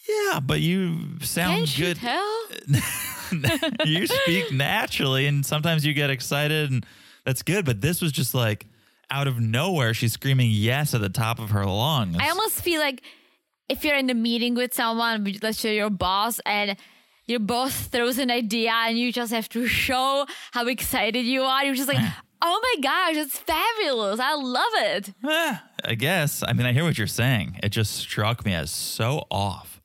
Yeah, 0.09 0.39
but 0.39 0.61
you 0.61 1.19
sound 1.21 1.67
Can't 1.67 1.77
you 1.77 1.85
good. 1.85 1.97
tell? 1.97 3.85
you 3.85 4.07
speak 4.07 4.51
naturally, 4.51 5.27
and 5.27 5.45
sometimes 5.45 5.85
you 5.85 5.93
get 5.93 6.09
excited, 6.09 6.71
and 6.71 6.85
that's 7.25 7.43
good. 7.43 7.65
But 7.65 7.81
this 7.81 8.01
was 8.01 8.11
just 8.11 8.33
like 8.33 8.65
out 9.11 9.27
of 9.27 9.39
nowhere. 9.39 9.93
She's 9.93 10.13
screaming 10.13 10.49
yes 10.51 10.93
at 10.95 11.01
the 11.01 11.09
top 11.09 11.39
of 11.39 11.51
her 11.51 11.65
lungs. 11.65 12.17
I 12.19 12.29
almost 12.29 12.61
feel 12.61 12.79
like 12.81 13.03
if 13.69 13.85
you're 13.85 13.95
in 13.95 14.09
a 14.09 14.13
meeting 14.15 14.55
with 14.55 14.73
someone, 14.73 15.31
let's 15.43 15.59
say 15.59 15.75
your 15.75 15.89
boss, 15.91 16.39
and 16.45 16.75
your 17.25 17.39
boss 17.39 17.87
throws 17.87 18.17
an 18.17 18.31
idea 18.31 18.71
and 18.71 18.97
you 18.97 19.11
just 19.11 19.31
have 19.31 19.47
to 19.49 19.67
show 19.67 20.25
how 20.51 20.67
excited 20.67 21.25
you 21.25 21.43
are. 21.43 21.63
You're 21.63 21.75
just 21.75 21.87
like, 21.87 22.03
oh 22.41 22.59
my 22.63 22.81
gosh, 22.81 23.15
it's 23.15 23.37
fabulous. 23.37 24.19
I 24.19 24.33
love 24.33 24.73
it. 24.75 25.13
Eh, 25.27 25.57
I 25.85 25.95
guess. 25.95 26.43
I 26.47 26.53
mean, 26.53 26.65
I 26.65 26.73
hear 26.73 26.83
what 26.83 26.97
you're 26.97 27.07
saying. 27.07 27.59
It 27.63 27.69
just 27.69 27.95
struck 27.95 28.45
me 28.45 28.53
as 28.53 28.71
so 28.71 29.25
off. 29.29 29.81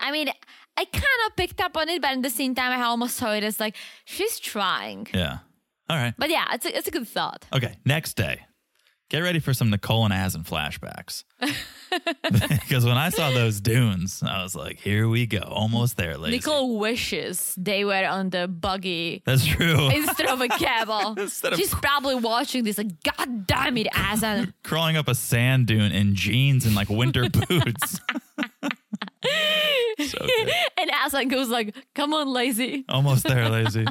I 0.00 0.10
mean, 0.10 0.28
I 0.76 0.84
kind 0.84 1.04
of 1.26 1.36
picked 1.36 1.60
up 1.60 1.76
on 1.76 1.88
it, 1.88 2.02
but 2.02 2.12
at 2.12 2.22
the 2.22 2.30
same 2.30 2.54
time, 2.54 2.72
I 2.72 2.82
almost 2.84 3.16
saw 3.16 3.32
it 3.32 3.44
as 3.44 3.60
like, 3.60 3.76
she's 4.04 4.40
trying. 4.40 5.06
Yeah. 5.14 5.38
All 5.88 5.96
right. 5.96 6.14
But 6.18 6.30
yeah, 6.30 6.46
it's 6.52 6.66
a, 6.66 6.76
it's 6.76 6.88
a 6.88 6.90
good 6.90 7.06
thought. 7.06 7.46
Okay. 7.54 7.76
Next 7.84 8.14
day, 8.14 8.46
get 9.08 9.20
ready 9.20 9.38
for 9.38 9.52
some 9.54 9.70
Nicole 9.70 10.04
and 10.04 10.12
Azan 10.12 10.44
flashbacks. 10.44 11.24
because 12.22 12.84
when 12.84 12.96
I 12.96 13.10
saw 13.10 13.30
those 13.30 13.60
dunes, 13.60 14.22
I 14.26 14.42
was 14.42 14.54
like, 14.56 14.80
here 14.80 15.08
we 15.08 15.26
go. 15.26 15.38
Almost 15.40 15.96
there, 15.96 16.16
ladies. 16.16 16.44
Nicole 16.44 16.78
wishes 16.78 17.54
they 17.56 17.84
were 17.84 18.06
on 18.06 18.30
the 18.30 18.48
buggy 18.48 19.22
That's 19.24 19.44
true. 19.44 19.88
instead 19.94 20.28
of 20.28 20.40
a 20.40 20.48
camel. 20.48 21.14
Instead 21.18 21.52
of- 21.52 21.58
She's 21.58 21.74
probably 21.74 22.14
watching 22.16 22.64
this 22.64 22.78
like, 22.78 22.90
God 23.02 23.46
damn 23.46 23.76
it, 23.76 23.88
Azan. 23.94 24.52
crawling 24.64 24.96
up 24.96 25.08
a 25.08 25.14
sand 25.14 25.66
dune 25.66 25.92
in 25.92 26.14
jeans 26.14 26.66
and 26.66 26.74
like 26.74 26.88
winter 26.88 27.28
boots. 27.28 28.00
so 30.08 30.18
good. 30.18 30.52
and 30.78 30.90
Azan 31.04 31.28
goes 31.28 31.48
like, 31.48 31.74
come 31.94 32.12
on, 32.14 32.28
lazy. 32.32 32.84
Almost 32.88 33.24
there, 33.24 33.48
lazy. 33.48 33.86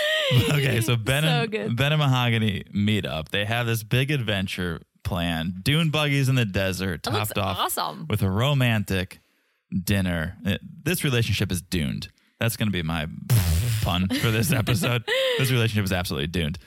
okay, 0.50 0.80
so 0.80 0.96
Ben 0.96 1.22
So 1.22 1.28
and 1.28 1.50
good. 1.50 1.76
Ben 1.76 1.92
and 1.92 2.00
Mahogany 2.00 2.64
meet 2.72 3.04
up. 3.06 3.30
They 3.30 3.44
have 3.44 3.66
this 3.66 3.82
big 3.82 4.10
adventure 4.10 4.80
plan: 5.04 5.54
Dune 5.62 5.90
buggies 5.90 6.28
in 6.28 6.34
the 6.36 6.44
desert, 6.44 7.02
topped 7.02 7.38
off 7.38 7.58
awesome. 7.58 8.06
with 8.08 8.22
a 8.22 8.30
romantic 8.30 9.20
dinner. 9.84 10.36
This 10.84 11.04
relationship 11.04 11.50
is 11.52 11.62
doomed. 11.62 12.08
That's 12.40 12.56
going 12.56 12.68
to 12.68 12.72
be 12.72 12.82
my 12.82 13.06
pun 13.82 14.08
for 14.08 14.30
this 14.30 14.52
episode. 14.62 15.04
this 15.38 15.50
relationship 15.50 15.84
is 15.84 15.92
absolutely 15.92 16.26
doomed. 16.28 16.58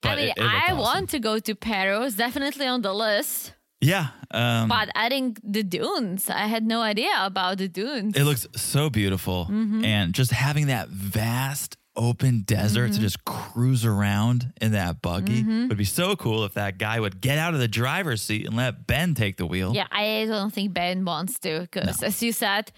But 0.00 0.10
I 0.10 0.16
mean, 0.16 0.28
it- 0.28 0.38
it 0.38 0.42
I 0.44 0.64
awesome. 0.66 0.78
want 0.78 1.10
to 1.10 1.18
go 1.18 1.38
to 1.38 1.54
Peru. 1.54 2.02
It's 2.04 2.16
definitely 2.16 2.66
on 2.66 2.82
the 2.82 2.92
list. 2.94 3.52
Yeah, 3.80 4.08
um, 4.32 4.68
But 4.68 4.88
adding 4.96 5.36
the 5.44 5.62
dunes, 5.62 6.28
I 6.28 6.46
had 6.48 6.64
no 6.66 6.80
idea 6.80 7.10
about 7.20 7.58
the 7.58 7.68
dunes. 7.68 8.16
It 8.16 8.24
looks 8.24 8.44
so 8.56 8.90
beautiful. 8.90 9.44
Mm-hmm. 9.44 9.84
And 9.84 10.12
just 10.14 10.32
having 10.32 10.66
that 10.66 10.88
vast 10.88 11.76
open 11.98 12.42
desert 12.46 12.86
Mm-hmm. 12.86 12.94
to 12.94 13.00
just 13.00 13.24
cruise 13.24 13.84
around 13.84 14.52
in 14.60 14.72
that 14.72 15.02
buggy. 15.02 15.42
Would 15.42 15.76
be 15.76 15.84
so 15.84 16.16
cool 16.16 16.44
if 16.44 16.54
that 16.54 16.78
guy 16.78 16.98
would 17.00 17.20
get 17.20 17.36
out 17.36 17.52
of 17.54 17.60
the 17.60 17.68
driver's 17.68 18.22
seat 18.22 18.46
and 18.46 18.56
let 18.56 18.86
Ben 18.86 19.14
take 19.14 19.36
the 19.36 19.46
wheel. 19.46 19.74
Yeah, 19.74 19.86
I 19.90 20.24
don't 20.26 20.52
think 20.54 20.72
Ben 20.72 21.04
wants 21.04 21.38
to 21.40 21.60
because, 21.60 22.02
as 22.02 22.22
you 22.22 22.32
said, 22.32 22.70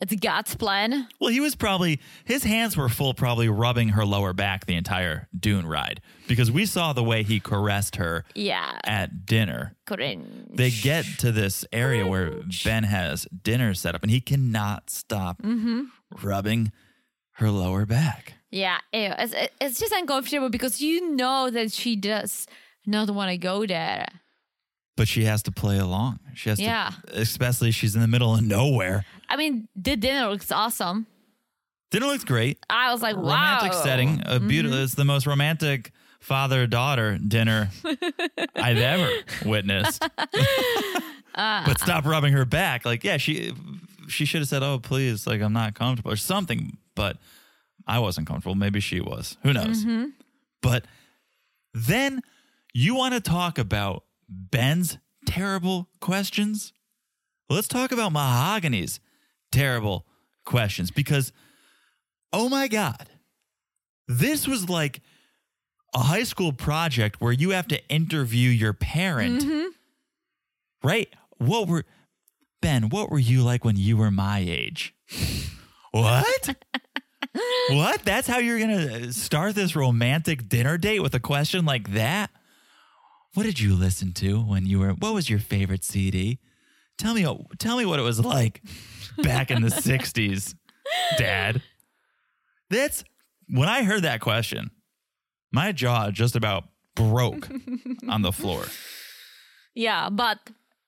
it's 0.00 0.14
God's 0.14 0.54
plan. 0.54 1.08
Well, 1.20 1.30
he 1.30 1.40
was 1.40 1.56
probably 1.56 1.98
his 2.24 2.44
hands 2.44 2.76
were 2.76 2.88
full, 2.88 3.14
probably 3.14 3.48
rubbing 3.48 3.88
her 3.88 4.04
lower 4.04 4.32
back 4.32 4.64
the 4.66 4.76
entire 4.76 5.26
Dune 5.36 5.66
ride 5.66 6.00
because 6.28 6.52
we 6.52 6.66
saw 6.66 6.92
the 6.92 7.02
way 7.02 7.24
he 7.24 7.40
caressed 7.40 7.96
her 7.96 8.24
Yeah, 8.36 8.78
at 8.84 9.26
dinner. 9.26 9.74
couldn't. 9.86 10.56
They 10.56 10.70
get 10.70 11.04
to 11.18 11.32
this 11.32 11.64
area 11.72 12.06
where 12.06 12.42
Ben 12.64 12.84
has 12.84 13.26
dinner 13.42 13.74
set 13.74 13.96
up, 13.96 14.02
and 14.02 14.10
he 14.12 14.20
cannot 14.20 14.88
stop 14.90 15.42
Mm-hmm. 15.42 15.84
rubbing 16.22 16.70
her 17.32 17.50
lower 17.50 17.84
back. 17.86 18.34
Yeah, 18.50 18.78
ew. 18.92 19.12
It's, 19.18 19.34
it's 19.60 19.78
just 19.78 19.92
uncomfortable 19.92 20.48
because 20.48 20.80
you 20.80 21.10
know 21.14 21.50
that 21.50 21.72
she 21.72 21.96
does 21.96 22.46
not 22.86 23.10
want 23.10 23.30
to 23.30 23.36
go 23.36 23.66
there. 23.66 24.06
But 24.96 25.06
she 25.06 25.24
has 25.24 25.42
to 25.44 25.52
play 25.52 25.78
along. 25.78 26.18
She 26.34 26.48
has 26.48 26.58
Yeah. 26.58 26.92
to, 27.06 27.20
especially 27.20 27.70
she's 27.70 27.94
in 27.94 28.00
the 28.00 28.08
middle 28.08 28.34
of 28.34 28.42
nowhere. 28.42 29.04
I 29.28 29.36
mean, 29.36 29.68
the 29.76 29.96
dinner 29.96 30.28
looks 30.28 30.50
awesome. 30.50 31.06
Dinner 31.90 32.06
looks 32.06 32.24
great. 32.24 32.58
I 32.68 32.92
was 32.92 33.00
like, 33.02 33.16
wow. 33.16 33.56
romantic 33.58 33.74
setting. 33.74 34.22
A 34.26 34.40
beautiful. 34.40 34.76
Mm-hmm. 34.76 34.84
It's 34.84 34.94
the 34.94 35.04
most 35.04 35.26
romantic 35.26 35.92
father 36.20 36.66
daughter 36.66 37.16
dinner 37.18 37.70
I've 38.56 38.76
ever 38.78 39.10
witnessed. 39.44 40.02
Uh, 41.34 41.64
but 41.64 41.78
stop 41.78 42.04
rubbing 42.04 42.32
her 42.32 42.44
back. 42.44 42.84
Like, 42.84 43.04
yeah, 43.04 43.16
she 43.16 43.52
she 44.08 44.24
should 44.24 44.40
have 44.40 44.48
said, 44.48 44.64
"Oh, 44.64 44.80
please, 44.80 45.24
like 45.24 45.40
I'm 45.40 45.52
not 45.52 45.74
comfortable" 45.74 46.10
or 46.10 46.16
something. 46.16 46.76
But 46.96 47.16
I 47.88 47.98
wasn't 47.98 48.26
comfortable. 48.26 48.54
Maybe 48.54 48.80
she 48.80 49.00
was. 49.00 49.38
Who 49.42 49.52
knows? 49.54 49.84
Mm-hmm. 49.84 50.10
But 50.62 50.84
then 51.72 52.20
you 52.74 52.94
want 52.94 53.14
to 53.14 53.20
talk 53.20 53.58
about 53.58 54.04
Ben's 54.28 54.98
terrible 55.26 55.88
questions? 56.00 56.72
Let's 57.48 57.66
talk 57.66 57.92
about 57.92 58.12
Mahogany's 58.12 59.00
terrible 59.50 60.06
questions 60.44 60.90
because, 60.90 61.32
oh 62.32 62.48
my 62.48 62.68
God, 62.68 63.08
this 64.06 64.46
was 64.46 64.68
like 64.68 65.00
a 65.94 66.00
high 66.00 66.24
school 66.24 66.52
project 66.52 67.20
where 67.20 67.32
you 67.32 67.50
have 67.50 67.68
to 67.68 67.88
interview 67.88 68.50
your 68.50 68.74
parent. 68.74 69.42
Right? 70.82 71.08
What 71.38 71.68
were, 71.68 71.84
Ben, 72.60 72.90
what 72.90 73.10
were 73.10 73.18
you 73.18 73.42
like 73.42 73.64
when 73.64 73.76
you 73.76 73.96
were 73.96 74.10
my 74.10 74.44
age? 74.46 74.94
what? 75.90 76.56
What? 77.70 78.02
That's 78.04 78.26
how 78.26 78.38
you're 78.38 78.58
going 78.58 78.88
to 78.88 79.12
start 79.12 79.54
this 79.54 79.74
romantic 79.76 80.48
dinner 80.48 80.78
date 80.78 81.00
with 81.00 81.14
a 81.14 81.20
question 81.20 81.64
like 81.64 81.92
that? 81.92 82.30
What 83.34 83.42
did 83.44 83.60
you 83.60 83.74
listen 83.74 84.12
to 84.14 84.40
when 84.40 84.66
you 84.66 84.80
were 84.80 84.90
what 84.90 85.14
was 85.14 85.28
your 85.30 85.38
favorite 85.38 85.84
CD? 85.84 86.38
Tell 86.98 87.14
me 87.14 87.24
tell 87.58 87.76
me 87.76 87.86
what 87.86 87.98
it 87.98 88.02
was 88.02 88.24
like 88.24 88.62
back 89.22 89.50
in 89.50 89.62
the 89.62 89.68
60s, 89.88 90.54
dad. 91.18 91.62
That's 92.70 93.04
when 93.48 93.68
I 93.68 93.84
heard 93.84 94.02
that 94.02 94.20
question, 94.20 94.70
my 95.52 95.72
jaw 95.72 96.10
just 96.10 96.34
about 96.36 96.64
broke 96.94 97.48
on 98.08 98.22
the 98.22 98.32
floor. 98.32 98.64
Yeah, 99.74 100.08
but 100.10 100.38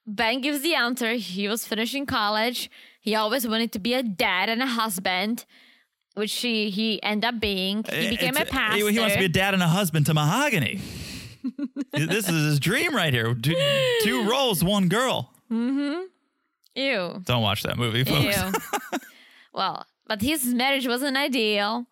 Ben 0.05 0.41
gives 0.41 0.63
the 0.63 0.75
answer. 0.75 1.13
He 1.13 1.47
was 1.47 1.65
finishing 1.65 2.07
college. 2.07 2.69
He 3.01 3.15
always 3.15 3.47
wanted 3.47 3.71
to 3.73 3.79
be 3.79 3.95
a 3.95 4.03
dad 4.03 4.49
and 4.49 4.61
a 4.61 4.67
husband, 4.67 5.45
which 6.21 6.33
he, 6.35 6.71
he 6.71 7.03
ended 7.03 7.25
up 7.35 7.41
being. 7.41 7.83
He 7.91 8.11
became 8.11 8.37
a 8.37 8.45
pastor. 8.45 8.87
He, 8.87 8.93
he 8.93 8.99
wants 9.01 9.15
to 9.15 9.19
be 9.19 9.25
a 9.25 9.29
dad 9.29 9.55
and 9.55 9.63
a 9.63 9.67
husband 9.69 10.07
to 10.07 10.15
Mahogany. 10.15 10.81
this 11.93 12.29
is 12.29 12.45
his 12.45 12.61
dream 12.61 12.95
right 12.95 13.13
here. 13.13 13.35
Two, 13.35 13.57
two 14.03 14.23
roles, 14.31 14.63
one 14.63 14.89
girl. 14.89 15.33
Mm-hmm. 15.51 16.03
Ew. 16.77 17.23
Don't 17.25 17.43
watch 17.43 17.65
that 17.65 17.77
movie, 17.77 18.05
folks. 18.05 18.37
Ew. 18.37 18.53
well, 19.55 19.85
but 20.07 20.21
his 20.23 20.45
marriage 20.55 20.87
wasn't 20.87 21.17
ideal. 21.17 21.87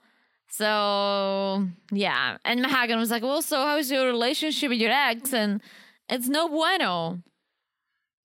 So, 0.50 1.66
yeah. 1.90 2.38
And 2.44 2.62
Mahogany 2.62 2.98
was 2.98 3.10
like, 3.10 3.22
well, 3.22 3.42
so 3.42 3.56
how's 3.56 3.90
your 3.90 4.06
relationship 4.06 4.70
with 4.70 4.78
your 4.78 4.90
ex? 4.92 5.32
And 5.32 5.60
it's 6.08 6.28
no 6.28 6.48
bueno 6.48 7.22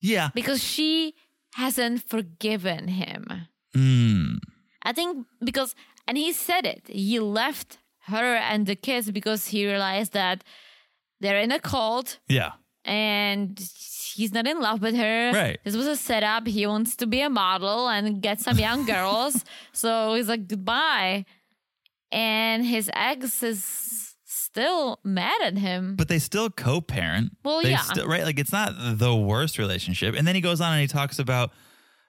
Yeah. 0.02 0.30
because 0.34 0.64
she 0.64 1.16
hasn't 1.56 2.04
forgiven 2.08 2.88
him. 2.88 3.48
Mm. 3.76 4.38
I 4.84 4.94
think 4.94 5.26
because, 5.44 5.76
and 6.08 6.18
he 6.18 6.32
said 6.34 6.66
it, 6.66 6.84
he 6.88 7.20
left 7.20 7.78
her 8.08 8.36
and 8.36 8.66
the 8.66 8.76
kids 8.76 9.10
because 9.12 9.48
he 9.48 9.66
realized 9.66 10.14
that 10.14 10.44
they're 11.22 11.40
in 11.40 11.52
a 11.52 11.60
cult 11.60 12.20
Yeah. 12.28 12.52
and 12.84 13.58
he's 14.16 14.34
not 14.34 14.46
in 14.46 14.60
love 14.60 14.82
with 14.82 14.96
her. 14.96 15.32
Right. 15.34 15.60
This 15.64 15.76
was 15.76 15.88
a 15.88 15.96
setup. 15.96 16.46
He 16.48 16.68
wants 16.68 16.96
to 16.98 17.08
be 17.08 17.22
a 17.22 17.30
model 17.30 17.88
and 17.88 18.22
get 18.22 18.40
some 18.42 18.60
young 18.60 18.86
girls. 18.94 19.46
So 19.72 20.16
he's 20.16 20.28
like, 20.28 20.48
goodbye. 20.48 21.26
And 22.12 22.66
his 22.66 22.92
ex 22.94 23.42
is 23.42 24.14
still 24.26 25.00
mad 25.04 25.42
at 25.42 25.58
him. 25.58 25.96
But 25.96 26.10
they 26.10 26.20
still 26.20 26.50
co-parent. 26.50 27.32
Well, 27.44 27.62
They 27.64 27.72
yeah. 27.72 27.78
still- 27.82 28.08
right? 28.08 28.24
Like 28.24 28.38
it's 28.38 28.52
not 28.52 28.74
the 29.00 29.16
worst 29.16 29.58
relationship. 29.58 30.14
And 30.16 30.28
then 30.28 30.36
he 30.36 30.42
goes 30.42 30.62
on 30.62 30.74
and 30.74 30.82
he 30.82 30.88
talks 30.88 31.18
about 31.20 31.52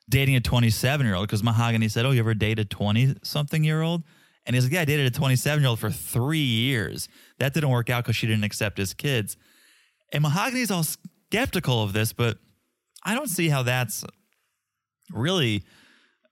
dating 0.08 0.36
a 0.36 0.40
27 0.40 1.06
year 1.06 1.14
old 1.14 1.26
because 1.28 1.42
Mahogany 1.42 1.88
said, 1.88 2.04
"Oh, 2.06 2.10
you 2.10 2.20
ever 2.20 2.34
dated 2.34 2.70
20 2.70 3.16
something 3.22 3.64
year 3.64 3.82
old?" 3.82 4.02
And 4.46 4.54
he's 4.54 4.64
like, 4.64 4.72
"Yeah, 4.74 4.82
I 4.82 4.84
dated 4.84 5.06
a 5.06 5.10
27 5.10 5.62
year 5.62 5.68
old 5.70 5.78
for 5.80 5.90
three 5.90 6.38
years. 6.38 7.08
That 7.38 7.54
didn't 7.54 7.70
work 7.70 7.88
out 7.90 8.04
because 8.04 8.16
she 8.16 8.26
didn't 8.26 8.44
accept 8.44 8.78
his 8.78 8.92
kids." 8.94 9.36
And 10.12 10.22
Mahogany's 10.22 10.70
all 10.70 10.84
skeptical 10.84 11.82
of 11.82 11.92
this, 11.92 12.12
but 12.12 12.38
I 13.02 13.14
don't 13.14 13.28
see 13.28 13.48
how 13.48 13.62
that's 13.62 14.04
really 15.10 15.64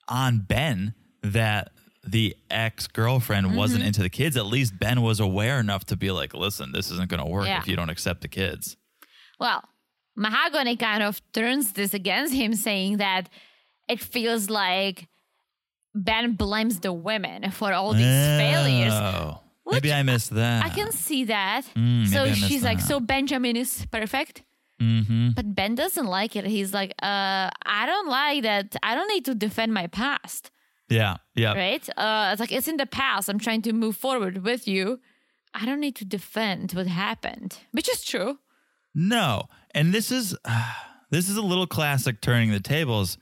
on 0.08 0.38
Ben 0.40 0.94
that 1.22 1.70
the 2.04 2.36
ex 2.50 2.86
girlfriend 2.86 3.46
Mm-hmm. 3.46 3.56
wasn't 3.56 3.84
into 3.84 4.02
the 4.02 4.10
kids. 4.10 4.36
At 4.36 4.46
least 4.46 4.78
Ben 4.78 5.02
was 5.02 5.20
aware 5.20 5.60
enough 5.60 5.84
to 5.86 5.96
be 5.96 6.10
like, 6.10 6.34
listen, 6.34 6.72
this 6.72 6.90
isn't 6.90 7.08
going 7.08 7.20
to 7.22 7.26
work 7.28 7.46
Yeah. 7.46 7.58
if 7.60 7.68
you 7.68 7.76
don't 7.76 7.90
accept 7.90 8.20
the 8.22 8.28
kids. 8.28 8.76
Well, 9.38 9.62
Mahogany 10.16 10.76
kind 10.76 11.02
of 11.02 11.20
turns 11.32 11.72
this 11.72 11.94
against 11.94 12.34
him, 12.34 12.54
saying 12.54 12.98
that 12.98 13.28
it 13.88 14.00
feels 14.00 14.48
like 14.50 15.08
Ben 15.94 16.32
blames 16.34 16.80
the 16.80 16.92
women 16.92 17.50
for 17.50 17.72
all 17.72 17.92
these 17.92 18.04
failures. 18.04 18.92
Oh, 18.92 19.40
Which 19.64 19.74
maybe 19.74 19.92
I 19.92 20.02
missed 20.02 20.30
that. 20.34 20.64
I 20.64 20.68
can 20.70 20.92
see 20.92 21.24
that. 21.24 21.64
Mm, 21.76 22.06
so 22.06 22.18
maybe 22.18 22.30
I 22.30 22.34
missed 22.34 22.48
she's 22.48 22.64
like, 22.64 22.80
so 22.80 23.00
Benjamin 23.00 23.56
is 23.56 23.86
perfect. 23.90 24.42
Mm-hmm. 24.80 25.30
But 25.30 25.54
Ben 25.54 25.74
doesn't 25.74 26.06
like 26.06 26.34
it. 26.34 26.44
He's 26.44 26.72
like, 26.74 26.92
uh, 27.02 27.50
I 27.66 27.86
don't 27.86 28.08
like 28.08 28.42
that. 28.42 28.74
I 28.82 28.94
don't 28.94 29.08
need 29.08 29.24
to 29.26 29.34
defend 29.34 29.72
my 29.72 29.86
past, 29.86 30.50
Yeah, 30.88 31.18
yeah. 31.34 31.52
right? 31.54 31.88
Uh, 31.96 32.30
it's 32.32 32.40
like, 32.40 32.50
it's 32.52 32.66
in 32.68 32.78
the 32.78 32.86
past. 32.86 33.28
I'm 33.28 33.38
trying 33.38 33.62
to 33.62 33.72
move 33.72 33.96
forward 33.96 34.42
with 34.42 34.66
you. 34.66 34.98
I 35.54 35.66
don't 35.66 35.80
need 35.80 35.94
to 35.96 36.04
defend 36.04 36.72
what 36.72 36.86
happened, 36.86 37.58
which 37.72 37.88
is 37.88 38.02
true. 38.02 38.38
No, 38.94 39.48
and 39.74 39.92
this 39.92 40.10
is 40.10 40.36
this 41.10 41.28
is 41.28 41.36
a 41.36 41.42
little 41.42 41.66
classic 41.66 42.20
turning 42.20 42.50
the 42.50 42.60
tables 42.60 43.18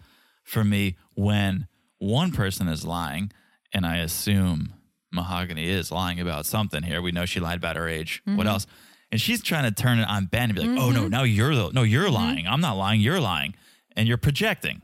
for 0.50 0.64
me 0.64 0.96
when 1.14 1.66
one 1.98 2.32
person 2.32 2.68
is 2.68 2.84
lying, 2.84 3.30
and 3.72 3.86
I 3.86 3.96
assume 3.98 4.74
Mahogany 5.12 5.68
is 5.68 5.90
lying 5.92 6.20
about 6.20 6.46
something 6.46 6.82
here. 6.82 7.00
We 7.02 7.12
know 7.12 7.24
she 7.26 7.40
lied 7.40 7.58
about 7.58 7.76
her 7.76 7.88
age. 7.88 8.22
What 8.24 8.34
Mm-hmm. 8.38 8.46
else? 8.48 8.66
And 9.12 9.20
she's 9.20 9.42
trying 9.42 9.64
to 9.64 9.72
turn 9.82 9.98
it 9.98 10.08
on 10.08 10.26
Ben 10.26 10.50
and 10.50 10.54
be 10.54 10.62
like, 10.66 10.78
"Oh 10.78 10.90
no, 10.90 11.08
now 11.08 11.24
you're 11.24 11.54
the 11.54 11.70
no, 11.72 11.82
you're 11.82 12.04
Mm-hmm. 12.04 12.14
lying. 12.14 12.46
I'm 12.46 12.60
not 12.60 12.76
lying. 12.76 13.00
You're 13.00 13.20
lying, 13.20 13.54
and 13.96 14.06
you're 14.08 14.18
projecting." 14.18 14.82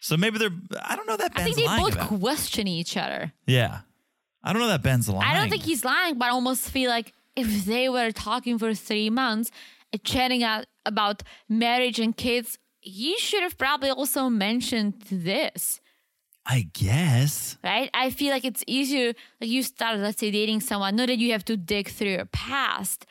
So 0.00 0.16
maybe 0.16 0.38
they're. 0.38 0.50
I 0.82 0.96
don't 0.96 1.06
know 1.06 1.16
that 1.16 1.34
Ben's 1.34 1.56
lying. 1.56 1.68
I 1.68 1.76
think 1.76 1.76
they 1.78 1.82
both 1.84 1.94
about. 1.94 2.20
question 2.20 2.66
each 2.68 2.96
other. 2.96 3.32
Yeah, 3.46 3.80
I 4.42 4.52
don't 4.52 4.60
know 4.62 4.68
that 4.68 4.82
Ben's 4.82 5.08
lying. 5.08 5.22
I 5.30 5.34
don't 5.34 5.48
think 5.48 5.62
he's 5.64 5.84
lying, 5.84 6.18
but 6.18 6.26
I 6.26 6.30
almost 6.30 6.70
feel 6.70 6.90
like 6.90 7.12
if 7.36 7.64
they 7.66 7.88
were 7.88 8.10
talking 8.12 8.58
for 8.58 8.74
three 8.74 9.10
months 9.10 9.50
chatting 10.04 10.42
out 10.42 10.66
about 10.84 11.22
marriage 11.48 11.98
and 12.00 12.16
kids, 12.16 12.58
he 12.88 13.18
should 13.18 13.42
have 13.42 13.58
probably 13.58 13.90
also 13.90 14.28
mentioned 14.28 15.04
this. 15.10 15.80
I 16.46 16.68
guess. 16.72 17.58
right? 17.62 17.90
I 17.92 18.08
feel 18.08 18.30
like 18.30 18.46
it's 18.46 18.64
easier, 18.66 19.12
like 19.40 19.50
you 19.50 19.62
start, 19.62 19.98
let's 19.98 20.18
say, 20.18 20.30
dating 20.30 20.60
someone, 20.60 20.96
not 20.96 21.08
that 21.08 21.18
you 21.18 21.32
have 21.32 21.44
to 21.44 21.58
dig 21.58 21.90
through 21.90 22.12
your 22.12 22.24
past, 22.24 23.04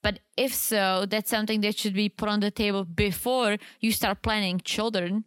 but 0.00 0.20
if 0.36 0.54
so, 0.54 1.04
that's 1.08 1.28
something 1.28 1.60
that 1.62 1.76
should 1.76 1.94
be 1.94 2.08
put 2.08 2.28
on 2.28 2.38
the 2.38 2.52
table 2.52 2.84
before 2.84 3.56
you 3.80 3.90
start 3.90 4.22
planning 4.22 4.60
children. 4.64 5.24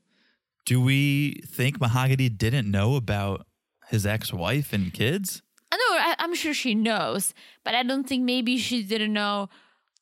Do 0.66 0.80
we 0.80 1.42
think 1.46 1.82
Mahogany 1.82 2.30
didn't 2.30 2.72
know 2.72 2.96
about 2.96 3.46
his 3.90 4.06
ex-wife 4.06 4.72
and 4.72 4.94
kids? 4.94 5.42
I 5.72 5.76
know, 5.76 5.98
I, 6.00 6.16
I'm 6.20 6.36
sure 6.36 6.54
she 6.54 6.74
knows, 6.74 7.34
but 7.66 7.76
I 7.76 7.84
don't 7.84 8.08
think 8.08 8.24
maybe 8.24 8.58
she 8.58 8.84
didn't 8.84 9.12
know 9.12 9.50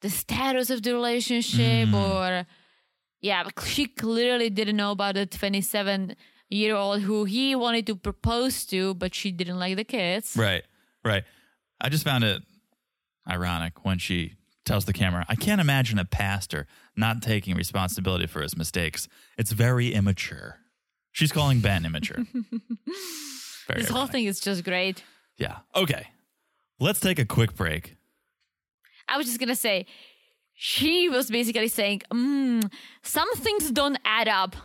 the 0.02 0.11
status 0.11 0.69
of 0.69 0.84
the 0.84 0.94
relationship 0.94 1.90
hmm. 1.90 1.95
or, 1.95 2.45
yeah, 3.21 3.47
she 3.65 3.87
clearly 3.87 4.49
didn't 4.49 4.77
know 4.77 4.91
about 4.91 5.15
the 5.15 5.25
27 5.25 6.15
year 6.49 6.75
old 6.75 7.01
who 7.01 7.25
he 7.25 7.55
wanted 7.55 7.87
to 7.87 7.95
propose 7.95 8.65
to, 8.65 8.93
but 8.93 9.13
she 9.15 9.31
didn't 9.31 9.59
like 9.59 9.75
the 9.75 9.83
kids. 9.83 10.35
Right, 10.37 10.63
right. 11.03 11.23
I 11.81 11.89
just 11.89 12.03
found 12.03 12.23
it 12.23 12.41
ironic 13.27 13.83
when 13.83 13.97
she 13.97 14.33
tells 14.65 14.85
the 14.85 14.93
camera, 14.93 15.25
I 15.29 15.35
can't 15.35 15.61
imagine 15.61 15.99
a 15.99 16.05
pastor 16.05 16.67
not 16.95 17.21
taking 17.21 17.55
responsibility 17.55 18.25
for 18.27 18.41
his 18.41 18.57
mistakes. 18.57 19.07
It's 19.37 19.51
very 19.51 19.93
immature. 19.93 20.57
She's 21.11 21.31
calling 21.31 21.59
Ben 21.61 21.85
immature. 21.85 22.17
Very 23.67 23.81
This 23.81 23.89
whole 23.89 24.05
thing 24.05 24.25
is 24.25 24.39
just 24.39 24.63
great. 24.63 25.03
Yeah. 25.37 25.59
Okay. 25.75 26.07
Let's 26.79 26.99
take 26.99 27.17
a 27.17 27.25
quick 27.25 27.55
break. 27.55 27.95
I 29.07 29.17
was 29.17 29.25
just 29.25 29.39
gonna 29.39 29.55
say, 29.55 29.85
she 30.56 31.10
was 31.10 31.30
basically 31.30 31.68
saying, 31.68 32.02
mm, 32.11 32.72
some 33.03 33.32
things 33.36 33.72
don't 33.72 33.98
add 34.06 34.27
up. 34.27 34.56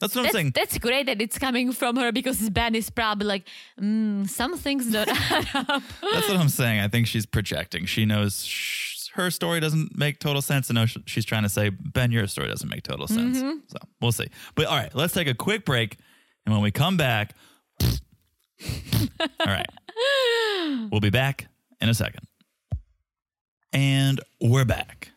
That's 0.00 0.14
what 0.16 0.26
I'm 0.26 0.32
saying. 0.32 0.52
that's 0.54 0.78
great 0.78 1.06
that 1.06 1.20
it's 1.20 1.38
coming 1.38 1.72
from 1.72 1.96
her 1.96 2.10
because 2.10 2.48
Ben 2.50 2.74
is 2.74 2.88
probably 2.90 3.26
like, 3.26 3.46
mm, 3.80 4.28
some 4.28 4.56
things 4.56 4.90
don't 4.90 5.08
add 5.30 5.48
up. 5.54 5.82
That's 6.12 6.28
what 6.28 6.36
I'm 6.38 6.48
saying. 6.48 6.80
I 6.80 6.88
think 6.88 7.06
she's 7.06 7.26
projecting. 7.26 7.84
She 7.86 8.06
knows 8.06 8.44
sh- 8.44 9.08
her 9.14 9.30
story 9.30 9.60
doesn't 9.60 9.96
make 9.96 10.18
total 10.18 10.40
sense. 10.42 10.70
And 10.70 10.90
she's 11.06 11.24
trying 11.24 11.42
to 11.42 11.48
say, 11.48 11.68
Ben, 11.68 12.10
your 12.10 12.26
story 12.26 12.48
doesn't 12.48 12.68
make 12.68 12.82
total 12.82 13.06
sense. 13.06 13.38
Mm-hmm. 13.38 13.58
So 13.68 13.76
we'll 14.00 14.12
see. 14.12 14.28
But 14.54 14.66
all 14.66 14.76
right, 14.76 14.94
let's 14.94 15.12
take 15.12 15.28
a 15.28 15.34
quick 15.34 15.64
break. 15.64 15.98
And 16.46 16.54
when 16.54 16.62
we 16.62 16.70
come 16.70 16.96
back, 16.96 17.34
all 17.82 19.46
right, 19.46 19.68
we'll 20.90 21.00
be 21.00 21.10
back 21.10 21.48
in 21.80 21.88
a 21.88 21.94
second. 21.94 22.26
And 23.72 24.20
we're 24.40 24.64
back 24.64 25.12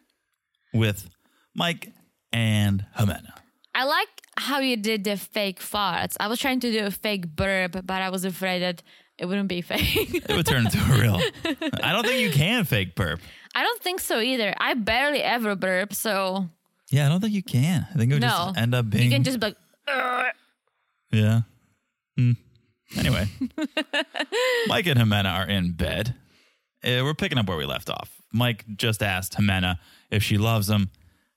with 0.73 1.09
Mike 1.55 1.91
and 2.31 2.85
Ximena. 2.97 3.29
I 3.75 3.85
like 3.85 4.07
how 4.37 4.59
you 4.59 4.77
did 4.77 5.03
the 5.03 5.17
fake 5.17 5.59
farts. 5.59 6.15
I 6.19 6.27
was 6.27 6.39
trying 6.39 6.59
to 6.61 6.71
do 6.71 6.85
a 6.85 6.91
fake 6.91 7.27
burp, 7.35 7.73
but 7.85 8.01
I 8.01 8.09
was 8.09 8.25
afraid 8.25 8.59
that 8.61 8.81
it 9.17 9.25
wouldn't 9.25 9.47
be 9.49 9.61
fake. 9.71 10.13
It 10.13 10.35
would 10.35 10.45
turn 10.45 10.65
into 10.65 10.79
a 10.79 10.99
real. 11.01 11.19
I 11.83 11.91
don't 11.91 12.05
think 12.05 12.21
you 12.21 12.31
can 12.31 12.63
fake 12.65 12.95
burp. 12.95 13.19
I 13.55 13.63
don't 13.63 13.81
think 13.81 13.99
so 13.99 14.19
either. 14.19 14.53
I 14.59 14.73
barely 14.73 15.21
ever 15.21 15.55
burp, 15.55 15.93
so 15.93 16.49
Yeah, 16.89 17.05
I 17.05 17.09
don't 17.09 17.21
think 17.21 17.33
you 17.33 17.43
can. 17.43 17.87
I 17.93 17.97
think 17.97 18.11
it 18.11 18.15
would 18.15 18.21
no. 18.21 18.27
just 18.27 18.57
end 18.57 18.73
up 18.75 18.89
being. 18.89 19.05
You 19.05 19.11
can 19.11 19.23
just 19.23 19.39
be 19.39 19.47
like, 19.47 19.57
"Ugh." 19.87 20.25
Yeah. 21.11 21.41
Hmm. 22.17 22.31
Anyway, 22.97 23.27
Mike 24.67 24.85
and 24.87 24.99
Ximena 24.99 25.33
are 25.33 25.47
in 25.47 25.71
bed. 25.73 26.15
Uh, 26.83 27.01
we're 27.03 27.13
picking 27.13 27.37
up 27.37 27.47
where 27.47 27.57
we 27.57 27.65
left 27.65 27.89
off. 27.89 28.21
Mike 28.31 28.65
just 28.75 29.01
asked 29.01 29.33
Ximena 29.37 29.77
if 30.13 30.23
she 30.23 30.37
loves 30.37 30.69
him. 30.69 30.91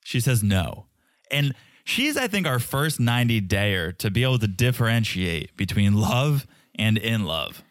She 0.05 0.21
says 0.21 0.43
no. 0.43 0.87
And 1.31 1.55
she's, 1.85 2.17
I 2.17 2.29
think, 2.29 2.47
our 2.47 2.59
first 2.59 3.01
90 3.01 3.43
dayer 3.43 3.97
to 3.99 4.11
be 4.11 4.23
able 4.23 4.39
to 4.39 4.47
differentiate 4.47 5.57
between 5.57 5.95
love 5.95 6.47
and 6.79 6.99
in 6.99 7.25
love. 7.25 7.65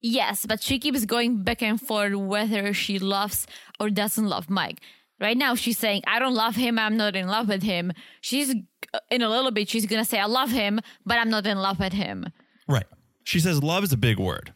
Yes, 0.00 0.44
but 0.46 0.62
she 0.62 0.78
keeps 0.78 1.06
going 1.06 1.42
back 1.42 1.62
and 1.62 1.80
forth 1.80 2.14
whether 2.14 2.74
she 2.74 2.98
loves 2.98 3.46
or 3.80 3.88
doesn't 3.88 4.28
love 4.28 4.50
Mike. 4.50 4.80
Right 5.18 5.36
now, 5.36 5.54
she's 5.54 5.78
saying, 5.78 6.02
I 6.06 6.18
don't 6.18 6.34
love 6.34 6.56
him, 6.56 6.78
I'm 6.78 6.96
not 6.96 7.16
in 7.16 7.26
love 7.26 7.48
with 7.48 7.62
him. 7.62 7.92
She's, 8.20 8.54
uh, 8.92 8.98
in 9.10 9.22
a 9.22 9.30
little 9.30 9.50
bit, 9.50 9.70
she's 9.70 9.86
gonna 9.86 10.04
say, 10.04 10.18
I 10.18 10.26
love 10.26 10.50
him, 10.50 10.80
but 11.06 11.16
I'm 11.18 11.30
not 11.30 11.46
in 11.46 11.56
love 11.56 11.78
with 11.78 11.94
him. 11.94 12.26
Right. 12.68 12.84
She 13.22 13.40
says 13.40 13.62
love 13.62 13.84
is 13.84 13.92
a 13.92 13.96
big 13.96 14.18
word. 14.18 14.52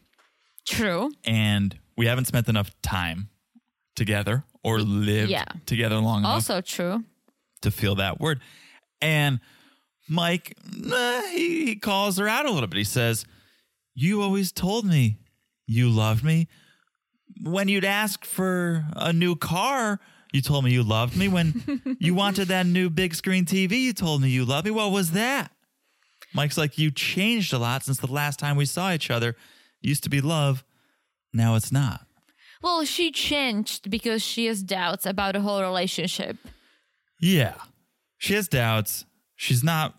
True. 0.67 1.11
And 1.25 1.79
we 1.97 2.05
haven't 2.05 2.25
spent 2.25 2.47
enough 2.47 2.69
time 2.81 3.29
together 3.95 4.43
or 4.63 4.79
lived 4.79 5.31
Yeah. 5.31 5.45
together 5.65 5.97
long 5.97 6.19
enough. 6.19 6.33
Also 6.33 6.61
true. 6.61 7.03
to 7.61 7.71
feel 7.71 7.95
that 7.95 8.19
word. 8.19 8.39
And 9.01 9.39
Mike, 10.07 10.57
he, 11.33 11.65
he 11.65 11.75
calls 11.75 12.17
her 12.17 12.27
out 12.27 12.45
a 12.45 12.51
little 12.51 12.67
bit. 12.67 12.77
He 12.77 12.83
says, 12.83 13.25
You 13.95 14.21
always 14.21 14.51
told 14.51 14.85
me 14.85 15.17
you 15.67 15.89
loved 15.89 16.23
me. 16.23 16.47
When 17.43 17.67
you'd 17.67 17.85
ask 17.85 18.25
for 18.25 18.85
a 18.95 19.13
new 19.13 19.35
car, 19.35 19.99
you 20.33 20.41
told 20.41 20.65
me 20.65 20.71
you 20.71 20.83
loved 20.83 21.15
me. 21.15 21.27
When 21.27 21.95
you 21.99 22.13
wanted 22.15 22.47
that 22.49 22.65
new 22.65 22.89
big 22.89 23.13
screen 23.15 23.45
TV, 23.45 23.79
you 23.81 23.93
told 23.93 24.21
me 24.21 24.29
you 24.29 24.45
loved 24.45 24.65
me. 24.65 24.71
What 24.71 24.91
was 24.91 25.11
that? 25.11 25.51
Mike's 26.33 26.57
like, 26.57 26.77
You 26.77 26.91
changed 26.91 27.53
a 27.53 27.57
lot 27.59 27.83
since 27.83 27.99
the 27.99 28.07
last 28.11 28.39
time 28.39 28.55
we 28.57 28.65
saw 28.65 28.91
each 28.91 29.09
other. 29.09 29.35
Used 29.81 30.03
to 30.03 30.09
be 30.09 30.21
love. 30.21 30.63
Now 31.33 31.55
it's 31.55 31.71
not. 31.71 32.05
Well, 32.61 32.83
she 32.85 33.11
changed 33.11 33.89
because 33.89 34.21
she 34.21 34.45
has 34.47 34.61
doubts 34.61 35.05
about 35.05 35.33
the 35.33 35.41
whole 35.41 35.61
relationship. 35.61 36.37
Yeah. 37.21 37.55
She 38.17 38.33
has 38.33 38.47
doubts. 38.47 39.05
She's 39.35 39.63
not 39.63 39.95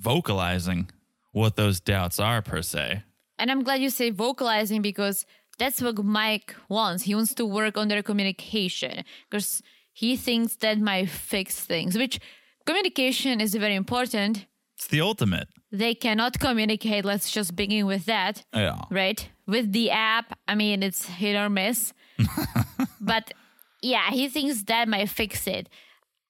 vocalizing 0.00 0.90
what 1.32 1.56
those 1.56 1.80
doubts 1.80 2.20
are 2.20 2.40
per 2.42 2.62
se. 2.62 3.02
And 3.38 3.50
I'm 3.50 3.62
glad 3.62 3.80
you 3.80 3.90
say 3.90 4.10
vocalizing 4.10 4.82
because 4.82 5.26
that's 5.58 5.82
what 5.82 6.04
Mike 6.04 6.54
wants. 6.68 7.04
He 7.04 7.14
wants 7.14 7.34
to 7.34 7.44
work 7.44 7.76
on 7.76 7.88
their 7.88 8.02
communication 8.02 9.04
because 9.28 9.62
he 9.92 10.16
thinks 10.16 10.56
that 10.56 10.78
might 10.78 11.10
fix 11.10 11.60
things, 11.60 11.98
which 11.98 12.20
communication 12.64 13.40
is 13.40 13.54
very 13.54 13.74
important. 13.74 14.46
It's 14.78 14.86
the 14.86 15.00
ultimate. 15.00 15.48
They 15.72 15.92
cannot 15.94 16.38
communicate. 16.38 17.04
Let's 17.04 17.32
just 17.32 17.56
begin 17.56 17.84
with 17.86 18.04
that. 18.04 18.44
Yeah. 18.54 18.82
Right? 18.90 19.28
With 19.44 19.72
the 19.72 19.90
app, 19.90 20.38
I 20.46 20.54
mean, 20.54 20.84
it's 20.84 21.04
hit 21.06 21.34
or 21.34 21.48
miss. 21.50 21.92
but 23.00 23.32
yeah, 23.82 24.08
he 24.10 24.28
thinks 24.28 24.62
that 24.64 24.86
might 24.86 25.08
fix 25.08 25.48
it. 25.48 25.68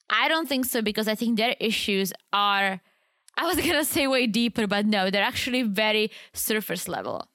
I 0.09 0.29
don't 0.29 0.49
think 0.49 0.65
so 0.65 0.81
because 0.81 1.09
I 1.09 1.15
think 1.15 1.37
their 1.37 1.55
issues 1.61 2.15
are, 2.33 2.81
I 3.37 3.45
was 3.45 3.57
going 3.67 3.73
to 3.73 3.85
say 3.85 4.07
way 4.07 4.27
deeper, 4.27 4.67
but 4.67 4.87
no, 4.87 5.11
they're 5.11 5.23
actually 5.23 5.63
very 5.63 6.11
surface 6.33 6.89
level. 6.89 7.29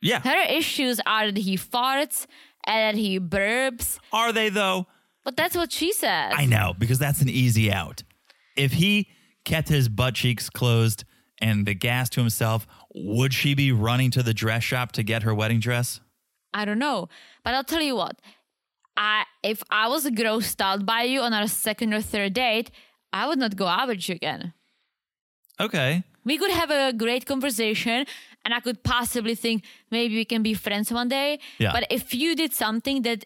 Yeah. 0.00 0.20
Her 0.20 0.40
issues 0.48 1.00
are 1.04 1.26
that 1.32 1.36
he 1.36 1.56
farts 1.56 2.26
and 2.64 2.96
that 2.96 3.00
he 3.00 3.18
burps, 3.18 3.98
Are 4.12 4.32
they 4.32 4.50
though? 4.50 4.86
but 5.24 5.36
that's 5.36 5.56
what 5.56 5.72
she 5.72 5.92
says. 5.92 6.32
I 6.36 6.46
know, 6.46 6.74
because 6.78 7.00
that's 7.00 7.20
an 7.22 7.28
easy 7.28 7.72
out. 7.72 8.04
If 8.56 8.72
he 8.72 9.08
kept 9.44 9.68
his 9.68 9.88
butt 9.88 10.14
cheeks 10.14 10.50
closed 10.50 11.04
and 11.40 11.66
the 11.66 11.74
gas 11.74 12.10
to 12.10 12.20
himself, 12.20 12.66
would 12.94 13.32
she 13.32 13.54
be 13.54 13.72
running 13.72 14.10
to 14.12 14.22
the 14.22 14.34
dress 14.34 14.62
shop 14.62 14.92
to 14.92 15.02
get 15.02 15.22
her 15.22 15.34
wedding 15.34 15.60
dress? 15.60 16.00
I 16.52 16.64
don't 16.64 16.78
know. 16.78 17.08
But 17.44 17.54
I'll 17.54 17.64
tell 17.64 17.82
you 17.82 17.96
what. 17.96 18.20
I 18.96 19.24
if 19.42 19.62
I 19.70 19.88
was 19.88 20.04
grossed 20.06 20.60
out 20.60 20.84
by 20.84 21.04
you 21.04 21.20
on 21.20 21.32
our 21.32 21.46
second 21.46 21.94
or 21.94 22.02
third 22.02 22.34
date, 22.34 22.70
I 23.12 23.26
would 23.26 23.38
not 23.38 23.56
go 23.56 23.66
out 23.66 23.88
with 23.88 24.08
you 24.08 24.16
again. 24.16 24.52
Okay. 25.58 26.04
We 26.24 26.36
could 26.36 26.50
have 26.50 26.70
a 26.70 26.92
great 26.92 27.24
conversation 27.24 28.04
and 28.44 28.54
I 28.54 28.60
could 28.60 28.82
possibly 28.82 29.34
think 29.34 29.64
maybe 29.90 30.16
we 30.16 30.24
can 30.24 30.42
be 30.42 30.54
friends 30.54 30.92
one 30.92 31.08
day. 31.08 31.38
Yeah. 31.58 31.72
But 31.72 31.86
if 31.90 32.14
you 32.14 32.34
did 32.34 32.52
something 32.52 33.02
that 33.02 33.24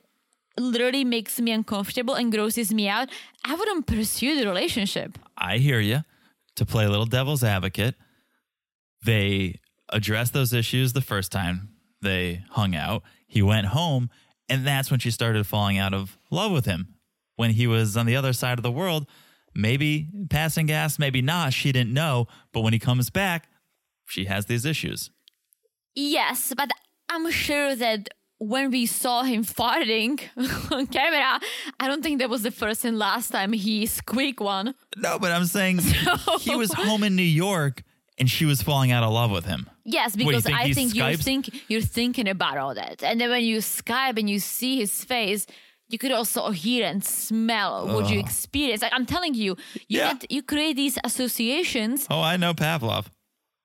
literally 0.59 1.05
makes 1.05 1.41
me 1.41 1.51
uncomfortable 1.51 2.15
and 2.15 2.33
grosses 2.33 2.73
me 2.73 2.89
out, 2.89 3.09
I 3.45 3.55
wouldn't 3.55 3.77
um 3.77 3.83
pursue 3.83 4.39
the 4.39 4.47
relationship. 4.47 5.19
I 5.37 5.59
hear 5.59 5.81
you. 5.81 6.05
To 6.57 6.65
play 6.65 6.85
a 6.85 6.89
little 6.89 7.07
devil's 7.07 7.43
advocate, 7.43 7.97
they 9.05 9.61
addressed 9.89 10.33
those 10.33 10.53
issues 10.53 10.93
the 10.93 11.01
first 11.01 11.33
time 11.33 11.71
they 12.01 12.45
hung 12.51 12.77
out. 12.77 13.03
He 13.27 13.43
went 13.43 13.67
home, 13.69 14.11
and 14.49 14.65
that's 14.65 14.91
when 14.91 15.01
she 15.01 15.11
started 15.11 15.47
falling 15.47 15.79
out 15.79 15.93
of 15.93 16.17
love 16.31 16.53
with 16.53 16.65
him. 16.65 16.95
When 17.37 17.51
he 17.51 17.67
was 17.67 17.97
on 17.97 18.07
the 18.07 18.15
other 18.15 18.33
side 18.33 18.59
of 18.59 18.63
the 18.63 18.71
world, 18.71 19.09
maybe 19.55 20.09
passing 20.31 20.67
gas, 20.67 20.99
maybe 20.99 21.21
not. 21.21 21.53
She 21.53 21.73
didn't 21.73 21.93
know. 21.93 22.29
But 22.53 22.61
when 22.61 22.73
he 22.73 22.79
comes 22.79 23.11
back, 23.11 23.49
she 24.07 24.27
has 24.27 24.47
these 24.47 24.65
issues. 24.65 25.11
Yes, 25.97 26.53
but 26.57 26.71
I'm 27.09 27.31
sure 27.33 27.75
that 27.75 28.11
when 28.49 28.71
we 28.71 28.87
saw 28.87 29.23
him 29.23 29.45
farting 29.45 30.21
on 30.73 30.87
camera, 30.87 31.41
I 31.81 31.89
don't 31.89 32.03
think 32.03 32.19
that 32.21 32.29
was 32.31 32.43
the 32.43 32.51
first 32.51 32.85
and 32.85 32.99
last 32.99 33.31
time 33.31 33.53
he 33.53 33.87
squeaked 33.87 34.41
one. 34.41 34.75
No, 34.97 35.19
but 35.19 35.31
I'm 35.33 35.45
saying 35.47 35.81
so. 35.81 36.39
he 36.39 36.55
was 36.57 36.73
home 36.73 37.03
in 37.03 37.17
New 37.17 37.23
York 37.47 37.83
and 38.19 38.31
she 38.31 38.45
was 38.45 38.63
falling 38.63 38.93
out 38.93 39.03
of 39.03 39.13
love 39.13 39.31
with 39.31 39.45
him. 39.47 39.69
Yes, 39.85 40.17
you 40.17 40.27
because 40.27 40.45
think 40.45 40.57
I 40.59 40.73
think 40.73 40.95
you're 40.95 41.15
think 41.15 41.43
you're 41.69 41.81
thinking 41.83 42.29
about 42.29 42.57
all 42.59 42.75
that, 42.75 43.03
and 43.03 43.21
then 43.21 43.29
when 43.31 43.43
you 43.45 43.59
Skype 43.59 44.19
and 44.19 44.31
you 44.31 44.39
see 44.39 44.79
his 44.79 45.05
face, 45.05 45.47
you 45.89 45.99
could 45.99 46.13
also 46.13 46.51
hear 46.51 46.87
and 46.87 47.05
smell 47.05 47.87
what 47.87 48.09
you 48.09 48.19
experience. 48.19 48.81
Like 48.83 48.93
I'm 48.95 49.05
telling 49.07 49.35
you, 49.35 49.57
you 49.89 49.99
Yeah. 49.99 50.15
get, 50.15 50.31
you 50.33 50.43
create 50.43 50.77
these 50.77 50.97
associations. 51.05 52.07
Oh, 52.11 52.23
I 52.23 52.37
know 52.37 52.55
Pavlov. 52.55 53.07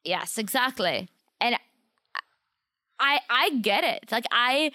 Yes, 0.04 0.38
exactly, 0.38 1.08
I 3.00 3.20
I 3.30 3.50
get 3.62 3.84
it. 3.84 4.12
Like 4.12 4.26
I. 4.32 4.72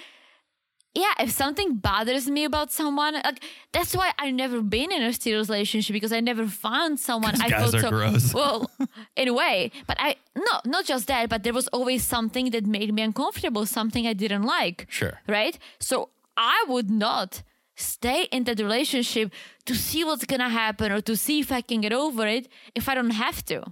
Yeah, 0.96 1.12
if 1.18 1.32
something 1.32 1.78
bothers 1.78 2.30
me 2.30 2.44
about 2.44 2.70
someone, 2.70 3.14
like 3.14 3.42
that's 3.72 3.96
why 3.96 4.12
I've 4.16 4.32
never 4.32 4.60
been 4.62 4.92
in 4.92 5.02
a 5.02 5.12
serious 5.12 5.48
relationship 5.48 5.92
because 5.92 6.12
I 6.12 6.20
never 6.20 6.46
found 6.46 7.00
someone 7.00 7.34
I 7.42 7.48
guys 7.48 7.62
felt 7.62 7.74
are 7.74 7.80
so 7.80 7.90
gross. 7.90 8.32
well, 8.32 8.70
in 9.16 9.26
a 9.26 9.32
way. 9.32 9.72
But 9.88 9.96
I 9.98 10.14
no, 10.36 10.60
not 10.64 10.84
just 10.84 11.08
that, 11.08 11.28
but 11.28 11.42
there 11.42 11.52
was 11.52 11.66
always 11.68 12.04
something 12.04 12.50
that 12.50 12.64
made 12.64 12.94
me 12.94 13.02
uncomfortable, 13.02 13.66
something 13.66 14.06
I 14.06 14.12
didn't 14.12 14.44
like. 14.44 14.86
Sure. 14.88 15.20
Right? 15.26 15.58
So 15.80 16.10
I 16.36 16.64
would 16.68 16.90
not 16.90 17.42
stay 17.74 18.28
in 18.30 18.44
that 18.44 18.60
relationship 18.60 19.32
to 19.66 19.74
see 19.74 20.04
what's 20.04 20.24
gonna 20.24 20.48
happen 20.48 20.92
or 20.92 21.00
to 21.00 21.16
see 21.16 21.40
if 21.40 21.50
I 21.50 21.60
can 21.60 21.80
get 21.80 21.92
over 21.92 22.24
it 22.24 22.46
if 22.76 22.88
I 22.88 22.94
don't 22.94 23.10
have 23.10 23.44
to. 23.46 23.64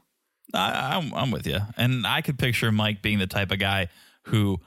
I, 0.55 0.97
I'm, 0.97 1.15
I'm 1.15 1.31
with 1.31 1.47
you. 1.47 1.59
And 1.77 2.07
I 2.07 2.21
could 2.21 2.39
picture 2.39 2.71
Mike 2.73 3.01
being 3.01 3.19
the 3.19 3.27
type 3.27 3.51
of 3.53 3.59
guy 3.59 3.89
who 4.25 4.61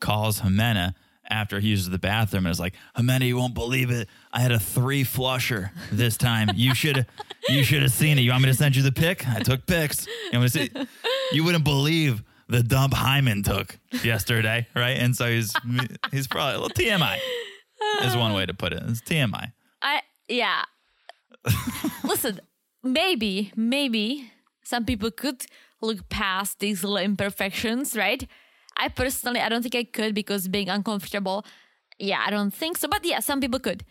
calls 0.00 0.40
Ximena 0.40 0.94
after 1.28 1.60
he 1.60 1.68
uses 1.68 1.88
the 1.90 1.98
bathroom 1.98 2.46
and 2.46 2.52
is 2.52 2.58
like, 2.58 2.74
Amanda, 2.94 3.26
you 3.26 3.36
won't 3.36 3.54
believe 3.54 3.90
it. 3.90 4.08
I 4.32 4.40
had 4.40 4.52
a 4.52 4.58
three 4.58 5.04
flusher 5.04 5.72
this 5.92 6.16
time. 6.16 6.50
You 6.54 6.74
should 6.74 7.06
you 7.48 7.62
should 7.62 7.82
have 7.82 7.92
seen 7.92 8.18
it. 8.18 8.22
You 8.22 8.30
want 8.30 8.42
me 8.42 8.48
to 8.48 8.54
send 8.54 8.76
you 8.76 8.82
the 8.82 8.92
pic? 8.92 9.26
I 9.28 9.40
took 9.40 9.66
pics. 9.66 10.06
You, 10.32 10.38
want 10.38 10.50
see? 10.50 10.70
you 11.32 11.44
wouldn't 11.44 11.64
believe 11.64 12.22
the 12.48 12.62
dump 12.62 12.94
Hyman 12.94 13.42
took 13.44 13.78
yesterday, 14.02 14.66
right? 14.74 14.98
And 14.98 15.14
so 15.14 15.30
he's 15.30 15.54
he's 16.10 16.26
probably 16.26 16.54
a 16.54 16.58
little 16.58 16.74
TMI 16.74 17.18
is 18.02 18.16
one 18.16 18.32
way 18.32 18.46
to 18.46 18.54
put 18.54 18.72
it. 18.72 18.82
It's 18.86 19.00
TMI. 19.00 19.52
I 19.82 20.02
yeah. 20.28 20.64
Listen, 22.04 22.40
maybe, 22.82 23.52
maybe 23.56 24.30
some 24.62 24.84
people 24.84 25.10
could 25.10 25.44
look 25.80 26.08
past 26.08 26.58
these 26.58 26.82
little 26.84 26.98
imperfections, 26.98 27.96
right? 27.96 28.26
I 28.80 28.88
personally, 28.88 29.40
I 29.40 29.48
don't 29.48 29.62
think 29.62 29.74
I 29.74 29.84
could 29.84 30.14
because 30.14 30.48
being 30.48 30.68
uncomfortable, 30.68 31.44
yeah, 31.98 32.22
I 32.26 32.30
don't 32.30 32.52
think 32.52 32.78
so. 32.78 32.88
But 32.88 33.04
yeah, 33.04 33.20
some 33.20 33.40
people 33.40 33.60
could. 33.60 33.84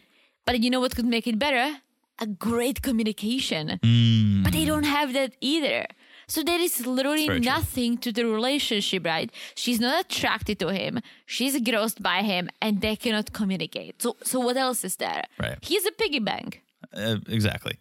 But 0.45 0.59
you 0.61 0.69
know 0.69 0.79
what 0.79 0.95
could 0.95 1.05
make 1.05 1.27
it 1.27 1.37
better? 1.37 1.77
A 2.19 2.27
great 2.27 2.81
communication. 2.81 3.79
Mm. 3.83 4.43
But 4.43 4.53
they 4.53 4.65
don't 4.65 4.83
have 4.83 5.13
that 5.13 5.35
either. 5.41 5.85
So 6.27 6.43
there 6.43 6.59
is 6.59 6.85
literally 6.85 7.27
very 7.27 7.39
true. 7.39 7.51
nothing 7.55 7.97
to 7.99 8.11
the 8.11 8.25
relationship, 8.25 9.05
right? 9.05 9.31
She's 9.55 9.79
not 9.79 10.05
attracted 10.05 10.59
to 10.59 10.67
him. 10.69 10.99
She's 11.25 11.59
grossed 11.59 12.01
by 12.01 12.21
him, 12.21 12.49
and 12.61 12.81
they 12.81 12.95
cannot 12.95 13.33
communicate. 13.33 14.01
So, 14.01 14.17
so 14.23 14.39
what 14.39 14.57
else 14.57 14.83
is 14.83 14.95
there? 14.97 15.23
Right. 15.39 15.57
He's 15.61 15.85
a 15.85 15.91
piggy 15.91 16.19
bank. 16.19 16.61
Uh, 16.93 17.17
exactly. 17.27 17.77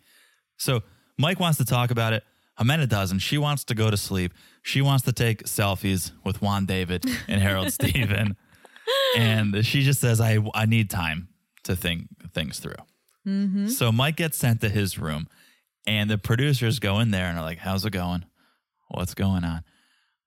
So 0.56 0.82
Mike 1.18 1.40
wants 1.40 1.59
to 1.59 1.64
talk 1.64 1.90
about 1.90 2.12
it. 2.12 2.22
Ximena 2.59 2.89
doesn't. 2.89 3.20
She 3.20 3.39
wants 3.39 3.64
to 3.64 3.74
go 3.74 3.90
to 3.90 3.97
sleep. 3.97 4.32
She 4.69 4.82
wants 4.82 5.05
to 5.07 5.12
take 5.12 5.45
selfies 5.45 6.12
with 6.24 6.43
Juan 6.43 6.66
David 6.66 7.07
and 7.27 7.40
Harold 7.40 7.73
Steven. 7.78 8.36
And 9.16 9.65
she 9.65 9.81
just 9.82 9.99
says, 9.99 10.20
I, 10.20 10.40
I 10.55 10.66
need 10.66 10.90
time 10.90 11.28
to 11.65 11.74
think 11.74 12.09
things 12.35 12.59
through. 12.59 12.82
Mm-hmm. 13.27 13.69
So 13.69 13.90
Mike 13.90 14.16
gets 14.16 14.36
sent 14.36 14.61
to 14.61 14.69
his 14.69 14.99
room, 14.99 15.27
and 15.86 16.11
the 16.11 16.19
producers 16.19 16.81
go 16.81 16.99
in 17.01 17.12
there 17.12 17.28
and 17.28 17.39
are 17.39 17.45
like, 17.45 17.57
How's 17.59 17.86
it 17.86 17.93
going? 17.93 18.27
What's 18.89 19.15
going 19.15 19.43
on? 19.43 19.65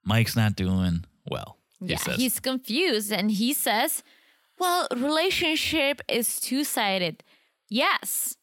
Mike's 0.04 0.36
not 0.36 0.56
doing 0.56 1.06
well. 1.30 1.60
He 1.80 1.86
yeah, 1.86 2.14
he's 2.16 2.40
confused 2.40 3.12
and 3.12 3.30
he 3.30 3.54
says, 3.54 4.04
"Well, 4.60 4.88
relationship 4.96 6.02
is 6.08 6.40
two-sided." 6.40 7.24
Yes, 7.70 8.38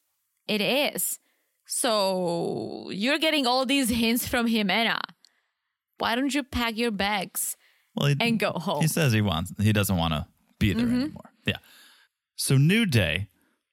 it 0.46 0.60
is. 0.60 1.18
So, 1.66 2.88
you're 2.90 3.18
getting 3.18 3.46
all 3.46 3.66
these 3.66 3.90
hints 3.90 4.26
from 4.26 4.46
Ximena. 4.46 5.00
Why 5.98 6.14
don't 6.14 6.32
you 6.34 6.42
pack 6.42 6.76
your 6.76 6.90
bags 6.90 7.56
well, 7.94 8.06
he, 8.08 8.16
and 8.20 8.38
go 8.38 8.52
home? 8.52 8.82
He 8.82 8.88
says 8.88 9.12
he 9.12 9.20
wants 9.20 9.52
he 9.60 9.72
doesn't 9.72 9.96
want 9.96 10.14
to 10.14 10.26
be 10.58 10.72
there 10.72 10.86
Mm-hmm. 10.86 11.00
anymore. 11.02 11.30
Yeah. 11.46 11.56
So 12.36 12.56
new 12.56 12.86
day, 12.86 13.28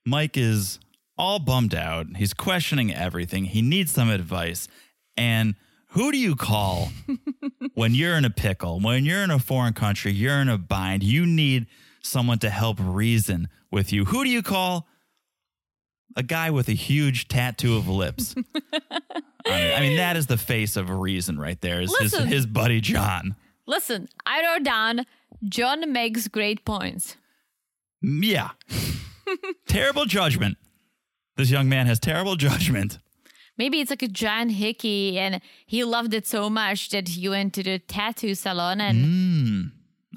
Mike 0.06 0.38
is 0.38 0.80
all 1.18 1.39
bummed 1.39 1.73
out. 1.76 2.07
He's 2.18 2.34
questioning 2.34 2.93
everything. 2.93 3.45
He 3.45 3.61
needs 3.61 3.91
some 3.91 4.10
advice. 4.10 4.68
And 5.15 5.56
who 5.89 6.11
do 6.11 6.18
you 6.18 6.35
call 6.35 6.89
when 7.73 7.93
you're 7.95 8.15
in 8.18 8.26
a 8.26 8.30
pickle? 8.30 8.80
When 8.80 9.06
you're 9.06 9.22
in 9.23 9.31
a 9.31 9.39
foreign 9.39 9.73
country, 9.73 10.11
you're 10.11 10.39
in 10.41 10.49
a 10.49 10.57
bind, 10.57 11.03
you 11.03 11.26
need 11.26 11.68
someone 12.02 12.39
to 12.39 12.49
help 12.49 12.77
reason 12.80 13.47
with 13.72 13.93
you. 13.93 14.06
Who 14.06 14.23
do 14.23 14.30
you 14.30 14.41
call? 14.43 14.88
A 16.15 16.23
guy 16.23 16.49
with 16.49 16.69
a 16.69 16.73
huge 16.73 17.27
tattoo 17.27 17.75
of 17.75 17.87
lips. 17.87 18.35
I, 19.45 19.79
mean, 19.79 19.97
that 19.97 20.15
is 20.15 20.27
the 20.27 20.37
face 20.37 20.75
of 20.75 20.89
reason 20.89 21.37
right 21.37 21.59
there. 21.61 21.81
Is 21.81 21.95
his, 21.99 22.13
Listen. 22.13 22.27
his 22.27 22.45
buddy 22.45 22.81
John. 22.81 23.35
Listen, 23.67 24.07
I 24.25 24.43
wrote 24.43 24.63
down 24.63 25.05
John 25.43 25.91
makes 25.91 26.27
great 26.27 26.65
points. 26.65 27.17
Yeah. 28.01 28.51
terrible 29.67 30.05
judgment. 30.05 30.57
This 31.37 31.49
young 31.49 31.67
man 31.67 31.87
has 31.87 31.99
terrible 31.99 32.35
judgment. 32.35 32.99
Maybe 33.57 33.79
it's 33.79 33.89
like 33.89 34.01
a 34.01 34.07
giant 34.07 34.51
hickey 34.51 35.17
and 35.17 35.41
he 35.65 35.83
loved 35.83 36.13
it 36.13 36.27
so 36.27 36.49
much 36.49 36.89
that 36.89 37.07
he 37.09 37.29
went 37.29 37.53
to 37.53 37.63
the 37.63 37.79
tattoo 37.79 38.35
salon 38.35 38.81
and 38.81 39.05
hmm. 39.05 39.61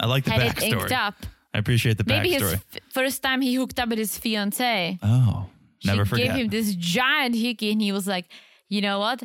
I 0.00 0.06
like 0.06 0.24
the 0.24 0.32
had 0.32 0.42
it 0.42 0.62
inked 0.62 0.86
backstory. 0.86 0.92
up. 0.92 1.14
I 1.54 1.58
appreciate 1.58 1.98
the 1.98 2.04
Maybe 2.04 2.30
his 2.32 2.42
backstory. 2.42 2.54
f- 2.54 2.82
first 2.90 3.22
time 3.22 3.40
he 3.40 3.54
hooked 3.54 3.78
up 3.78 3.88
with 3.88 3.98
his 3.98 4.18
fiance. 4.18 4.98
oh, 5.02 5.46
never 5.84 6.04
she 6.04 6.10
forget. 6.10 6.26
gave 6.28 6.36
him 6.36 6.48
this 6.48 6.74
giant 6.74 7.34
hickey 7.34 7.70
and 7.72 7.80
he 7.80 7.92
was 7.92 8.06
like, 8.06 8.26
you 8.68 8.80
know 8.80 8.98
what? 8.98 9.22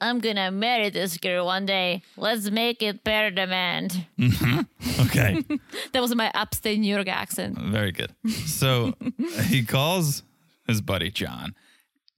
I'm 0.00 0.18
gonna 0.20 0.50
marry 0.50 0.90
this 0.90 1.16
girl 1.16 1.46
one 1.46 1.64
day. 1.64 2.02
Let's 2.18 2.50
make 2.50 2.82
it 2.82 3.02
pair 3.02 3.30
demand. 3.30 4.06
Mm-hmm. 4.18 5.00
okay, 5.06 5.42
That 5.92 6.00
was 6.02 6.14
my 6.14 6.30
upstate 6.34 6.78
New 6.78 6.94
York 6.94 7.08
accent. 7.08 7.58
very 7.58 7.92
good. 7.92 8.14
So 8.46 8.92
he 9.44 9.64
calls 9.64 10.22
his 10.66 10.80
buddy 10.82 11.10
John, 11.10 11.54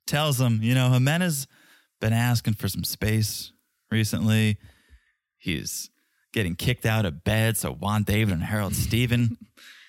tells 0.06 0.40
him, 0.40 0.60
you 0.62 0.74
know, 0.74 0.88
Ximena's 0.90 1.46
been 2.00 2.12
asking 2.12 2.54
for 2.54 2.68
some 2.68 2.82
space 2.84 3.52
recently. 3.92 4.58
He's 5.36 5.88
getting 6.32 6.56
kicked 6.56 6.84
out 6.84 7.06
of 7.06 7.22
bed 7.22 7.56
so 7.56 7.72
Juan 7.72 8.02
David 8.02 8.34
and 8.34 8.42
Harold 8.42 8.74
Steven 8.74 9.36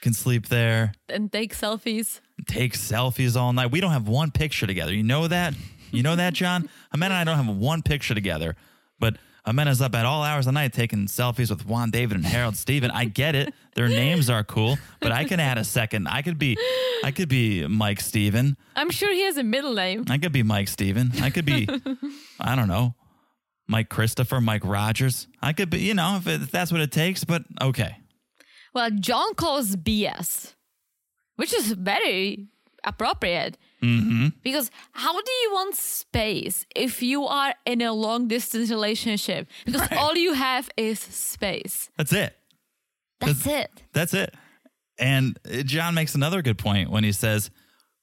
can 0.01 0.13
sleep 0.13 0.47
there. 0.47 0.93
And 1.09 1.31
take 1.31 1.55
selfies. 1.55 2.19
Take 2.47 2.73
selfies 2.73 3.35
all 3.35 3.53
night. 3.53 3.71
We 3.71 3.81
don't 3.81 3.91
have 3.91 4.07
one 4.07 4.31
picture 4.31 4.67
together. 4.67 4.93
You 4.93 5.03
know 5.03 5.27
that? 5.27 5.53
You 5.91 6.03
know 6.03 6.15
that, 6.15 6.33
John? 6.33 6.69
Amena 6.93 7.15
and 7.15 7.29
I 7.29 7.35
don't 7.35 7.45
have 7.45 7.55
one 7.55 7.81
picture 7.81 8.13
together, 8.13 8.55
but 8.99 9.17
Amena's 9.45 9.81
up 9.81 9.95
at 9.95 10.05
all 10.05 10.23
hours 10.23 10.45
of 10.45 10.53
the 10.53 10.59
night 10.59 10.73
taking 10.73 11.07
selfies 11.07 11.49
with 11.49 11.65
Juan 11.65 11.89
David 11.89 12.17
and 12.17 12.25
Harold 12.25 12.55
Steven. 12.55 12.91
I 12.91 13.05
get 13.05 13.35
it. 13.35 13.53
Their 13.75 13.87
names 13.87 14.29
are 14.29 14.43
cool, 14.43 14.77
but 14.99 15.11
I 15.11 15.23
can 15.23 15.39
add 15.39 15.57
a 15.57 15.63
second. 15.63 16.07
I 16.07 16.21
could 16.21 16.37
be 16.37 16.57
I 17.03 17.11
could 17.11 17.29
be 17.29 17.65
Mike 17.65 18.01
Steven. 18.01 18.57
I'm 18.75 18.91
sure 18.91 19.11
he 19.11 19.23
has 19.23 19.37
a 19.37 19.43
middle 19.43 19.73
name. 19.73 20.05
I 20.09 20.17
could 20.17 20.31
be 20.31 20.43
Mike 20.43 20.67
Steven. 20.67 21.11
I 21.21 21.29
could 21.29 21.45
be 21.45 21.67
I 22.39 22.55
don't 22.55 22.67
know. 22.67 22.95
Mike 23.67 23.89
Christopher, 23.89 24.41
Mike 24.41 24.65
Rogers. 24.65 25.27
I 25.41 25.53
could 25.53 25.69
be, 25.69 25.79
you 25.79 25.93
know, 25.93 26.17
if, 26.17 26.27
it, 26.27 26.41
if 26.41 26.51
that's 26.51 26.71
what 26.71 26.81
it 26.81 26.91
takes, 26.91 27.23
but 27.23 27.43
okay. 27.61 27.97
Well, 28.73 28.89
John 28.91 29.35
calls 29.35 29.75
BS, 29.75 30.55
which 31.39 31.53
is 31.53 31.71
very 31.71 32.47
appropriate. 32.83 33.57
Mm-hmm. 33.81 34.27
Because 34.43 34.69
how 34.91 35.13
do 35.13 35.31
you 35.43 35.49
want 35.53 35.75
space 35.75 36.65
if 36.75 37.01
you 37.01 37.23
are 37.25 37.53
in 37.65 37.81
a 37.81 37.93
long 37.93 38.27
distance 38.27 38.69
relationship? 38.69 39.47
Because 39.65 39.81
Right. 39.81 39.93
all 39.99 40.15
you 40.17 40.33
have 40.33 40.69
is 40.75 40.99
space. 40.99 41.89
That's 41.97 42.11
it. 42.13 42.35
That's 43.21 43.45
it. 43.47 43.71
That's 43.93 44.13
it. 44.13 44.33
And 44.97 45.39
uh, 45.45 45.63
John 45.63 45.93
makes 45.93 46.13
another 46.13 46.41
good 46.41 46.57
point 46.57 46.89
when 46.89 47.03
he 47.05 47.13
says, 47.13 47.49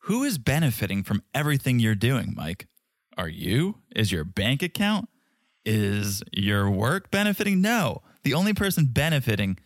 Who 0.08 0.24
is 0.24 0.38
benefiting 0.38 1.02
from 1.04 1.22
everything 1.34 1.78
you're 1.78 1.94
doing, 2.10 2.32
Mike? 2.34 2.66
Are 3.18 3.28
you? 3.28 3.76
Is 3.94 4.10
your 4.12 4.24
bank 4.24 4.62
account? 4.62 5.08
Is 5.64 6.22
your 6.32 6.70
work 6.70 7.10
benefiting? 7.10 7.60
No. 7.60 8.02
The 8.24 8.34
only 8.34 8.54
person 8.54 8.86
benefiting 8.86 9.58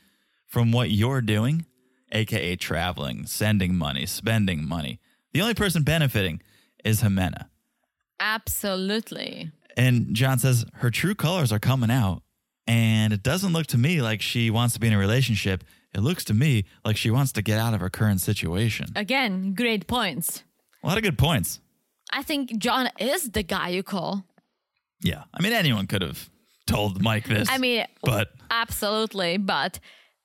from 0.46 0.72
what 0.72 0.90
you're 0.90 1.20
doing, 1.22 1.66
AKA 2.12 2.56
traveling, 2.56 3.26
sending 3.26 3.74
money, 3.74 4.06
spending 4.06 4.66
money, 4.66 5.00
the 5.32 5.40
only 5.40 5.54
person 5.54 5.82
benefiting 5.82 6.42
is 6.84 7.02
Ximena. 7.02 7.46
Absolutely. 8.18 9.50
And 9.76 10.14
John 10.14 10.38
says 10.38 10.66
her 10.74 10.90
true 10.90 11.14
colors 11.14 11.52
are 11.52 11.58
coming 11.58 11.90
out. 11.90 12.22
And 12.66 13.12
it 13.12 13.22
doesn't 13.22 13.52
look 13.52 13.66
to 13.68 13.78
me 13.78 14.00
like 14.00 14.22
she 14.22 14.50
wants 14.50 14.74
to 14.74 14.80
be 14.80 14.86
in 14.86 14.92
a 14.92 14.98
relationship. 14.98 15.64
It 15.92 16.00
looks 16.00 16.24
to 16.24 16.34
me 16.34 16.66
like 16.84 16.96
she 16.96 17.10
wants 17.10 17.32
to 17.32 17.42
get 17.42 17.58
out 17.58 17.74
of 17.74 17.80
her 17.80 17.90
current 17.90 18.20
situation. 18.20 18.86
Again, 18.94 19.54
great 19.54 19.86
points. 19.88 20.44
A 20.84 20.86
lot 20.86 20.96
of 20.96 21.02
good 21.02 21.18
points. 21.18 21.60
I 22.12 22.22
think 22.22 22.58
John 22.58 22.88
is 22.98 23.30
the 23.30 23.42
guy 23.42 23.70
you 23.70 23.82
call. 23.82 24.24
Yeah. 25.02 25.24
I 25.34 25.42
mean, 25.42 25.52
anyone 25.52 25.86
could 25.86 26.02
have 26.02 26.30
told 26.66 27.02
Mike 27.02 27.26
this. 27.26 27.48
I 27.50 27.58
mean, 27.58 27.84
but 28.02 28.28
absolutely, 28.50 29.36
but 29.36 29.80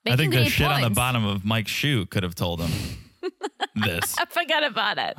I 0.07 0.15
think 0.15 0.33
the 0.33 0.45
shit 0.45 0.67
on 0.67 0.81
the 0.81 0.89
bottom 0.89 1.25
of 1.25 1.43
Mike's 1.45 1.71
shoe 1.71 2.05
could 2.05 2.23
have 2.23 2.35
told 2.35 2.61
him 2.61 2.71
this. 3.75 4.15
I 4.17 4.25
forgot 4.25 4.63
about 4.65 4.97
it. 4.97 5.15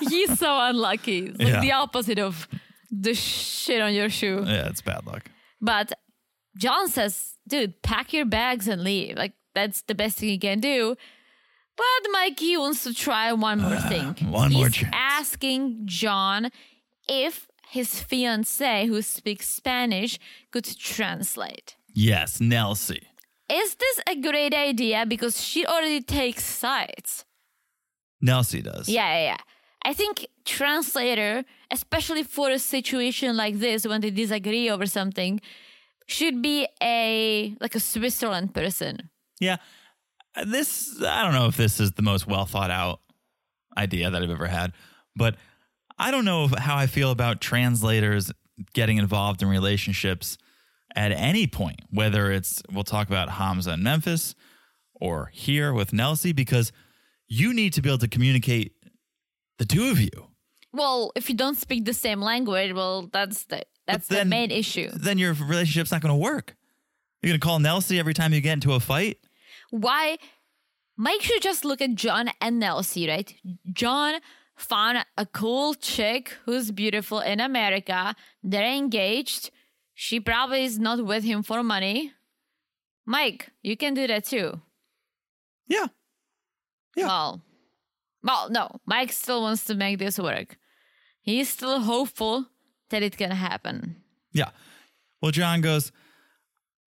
He's 0.08 0.38
so 0.38 0.58
unlucky. 0.60 1.26
It's 1.26 1.38
like 1.38 1.48
Yeah. 1.48 1.60
the 1.60 1.72
opposite 1.72 2.18
of 2.18 2.48
the 2.90 3.14
shit 3.14 3.80
on 3.82 3.92
your 3.94 4.08
shoe. 4.08 4.42
Yeah, 4.46 4.68
it's 4.68 4.80
bad 4.80 5.06
luck. 5.06 5.30
But 5.60 5.92
John 6.56 6.88
says, 6.88 7.34
dude, 7.46 7.82
pack 7.82 8.12
your 8.12 8.24
bags 8.24 8.66
and 8.68 8.82
leave. 8.82 9.16
Like, 9.16 9.32
that's 9.54 9.82
the 9.82 9.94
best 9.94 10.18
thing 10.18 10.30
you 10.30 10.38
can 10.38 10.60
do. 10.60 10.96
But 11.76 12.10
Mikey 12.12 12.56
wants 12.56 12.82
to 12.84 12.94
try 12.94 13.32
one 13.32 13.60
more 13.60 13.76
ah, 13.78 13.88
thing. 13.88 14.30
one 14.30 14.52
more 14.52 14.68
chance. 14.68 14.92
asking 14.96 15.82
John 15.84 16.50
if 17.08 17.46
his 17.70 18.00
fiance, 18.00 18.86
who 18.86 19.02
speaks 19.02 19.48
Spanish, 19.48 20.18
could 20.50 20.64
translate. 20.78 21.76
Yes, 21.94 22.38
Nelsie. 22.38 23.04
Is 23.50 23.74
this 23.76 24.00
a 24.06 24.16
great 24.16 24.54
idea? 24.54 25.06
Because 25.06 25.42
she 25.42 25.64
already 25.66 26.00
takes 26.02 26.44
sides. 26.44 27.24
Nelsie 28.24 28.62
does. 28.62 28.88
Yeah, 28.88 29.14
yeah, 29.14 29.24
yeah. 29.24 29.36
I 29.84 29.94
think 29.94 30.26
translator, 30.44 31.44
especially 31.70 32.24
for 32.24 32.50
a 32.50 32.58
situation 32.58 33.36
like 33.36 33.58
this 33.58 33.86
when 33.86 34.00
they 34.00 34.10
disagree 34.10 34.68
over 34.68 34.86
something, 34.86 35.40
should 36.06 36.42
be 36.42 36.66
a 36.82 37.54
like 37.60 37.74
a 37.74 37.80
Switzerland 37.80 38.54
person. 38.54 39.10
Yeah. 39.40 39.56
this 40.44 41.00
I 41.02 41.22
don't 41.22 41.32
know 41.32 41.46
if 41.46 41.56
this 41.56 41.80
is 41.80 41.92
the 41.92 42.02
most 42.02 42.26
well 42.26 42.44
thought 42.44 42.70
out 42.70 43.00
idea 43.76 44.10
that 44.10 44.22
I've 44.22 44.30
ever 44.30 44.46
had, 44.46 44.72
but 45.14 45.36
I 45.98 46.10
don't 46.10 46.24
know 46.24 46.48
how 46.48 46.76
I 46.76 46.86
feel 46.86 47.10
about 47.10 47.40
translators 47.40 48.32
getting 48.72 48.98
involved 48.98 49.42
in 49.42 49.48
relationships 49.48 50.36
at 50.98 51.12
any 51.12 51.46
point, 51.46 51.80
whether 51.90 52.32
it's 52.32 52.60
we'll 52.72 52.82
talk 52.82 53.06
about 53.06 53.30
Hamza 53.30 53.70
and 53.70 53.84
Memphis 53.84 54.34
or 54.94 55.30
here 55.32 55.72
with 55.72 55.92
Nelsie, 55.92 56.34
because 56.34 56.72
you 57.28 57.54
need 57.54 57.72
to 57.74 57.80
be 57.80 57.88
able 57.88 57.98
to 57.98 58.08
communicate 58.08 58.72
the 59.58 59.64
two 59.64 59.90
of 59.90 60.00
you. 60.00 60.10
Well, 60.72 61.12
if 61.14 61.30
you 61.30 61.36
don't 61.36 61.56
speak 61.56 61.84
the 61.84 61.94
same 61.94 62.20
language, 62.20 62.72
well, 62.72 63.08
that's 63.12 63.44
the 63.44 63.62
that's 63.86 64.08
the 64.08 64.24
main 64.24 64.50
issue. 64.50 64.90
Then 64.92 65.18
your 65.18 65.34
relationship's 65.34 65.92
not 65.92 66.02
going 66.02 66.12
to 66.12 66.18
work. 66.18 66.56
You're 67.22 67.30
going 67.30 67.40
to 67.40 67.46
call 67.46 67.60
Nelsie 67.60 67.98
every 67.98 68.12
time 68.12 68.32
you 68.32 68.40
get 68.40 68.54
into 68.54 68.72
a 68.72 68.80
fight. 68.80 69.18
Why? 69.70 70.18
Mike 70.96 71.22
should 71.22 71.42
just 71.42 71.64
look 71.64 71.80
at 71.80 71.94
John 71.94 72.30
and 72.40 72.60
Nelsie, 72.60 73.08
right? 73.08 73.32
John 73.72 74.20
found 74.56 75.04
a 75.16 75.26
cool 75.26 75.74
chick 75.74 76.34
who's 76.44 76.72
beautiful 76.72 77.20
in 77.20 77.38
America. 77.38 78.16
They're 78.42 78.74
engaged. 78.74 79.50
She 80.00 80.20
probably 80.20 80.62
is 80.64 80.78
not 80.78 81.04
with 81.04 81.24
him 81.24 81.42
for 81.42 81.60
money. 81.64 82.12
Mike, 83.04 83.50
you 83.62 83.76
can 83.76 83.94
do 83.94 84.06
that 84.06 84.26
too. 84.26 84.60
Yeah. 85.66 85.86
Yeah. 86.94 87.06
Well, 87.06 87.42
well, 88.22 88.48
no. 88.48 88.80
Mike 88.86 89.10
still 89.10 89.42
wants 89.42 89.64
to 89.64 89.74
make 89.74 89.98
this 89.98 90.16
work. 90.16 90.56
He's 91.20 91.48
still 91.48 91.80
hopeful 91.80 92.46
that 92.90 93.02
it 93.02 93.16
can 93.16 93.32
happen. 93.32 93.96
Yeah. 94.30 94.50
Well, 95.20 95.32
John 95.32 95.62
goes, 95.62 95.90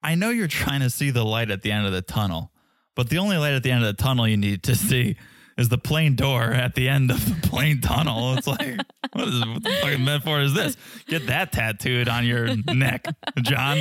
I 0.01 0.15
know 0.15 0.29
you're 0.29 0.47
trying 0.47 0.79
to 0.79 0.89
see 0.89 1.09
the 1.11 1.25
light 1.25 1.51
at 1.51 1.63
the 1.63 1.71
end 1.73 1.85
of 1.85 1.91
the 1.91 2.01
tunnel, 2.01 2.53
but 2.95 3.09
the 3.09 3.17
only 3.17 3.35
light 3.35 3.53
at 3.53 3.63
the 3.63 3.71
end 3.71 3.83
of 3.83 3.93
the 3.93 4.01
tunnel 4.01 4.25
you 4.25 4.37
need 4.37 4.63
to 4.63 4.73
see 4.73 5.17
is 5.57 5.69
the 5.69 5.77
plane 5.77 6.15
door 6.15 6.43
at 6.43 6.75
the 6.75 6.87
end 6.87 7.11
of 7.11 7.23
the 7.25 7.47
plane 7.47 7.81
tunnel. 7.81 8.35
It's 8.37 8.47
like, 8.47 8.59
what, 9.13 9.27
is, 9.27 9.39
what 9.45 9.63
the 9.63 9.77
fucking 9.81 10.03
metaphor 10.03 10.41
is 10.41 10.53
this? 10.53 10.77
Get 11.07 11.27
that 11.27 11.51
tattooed 11.51 12.07
on 12.07 12.25
your 12.25 12.55
neck, 12.73 13.05
John. 13.41 13.79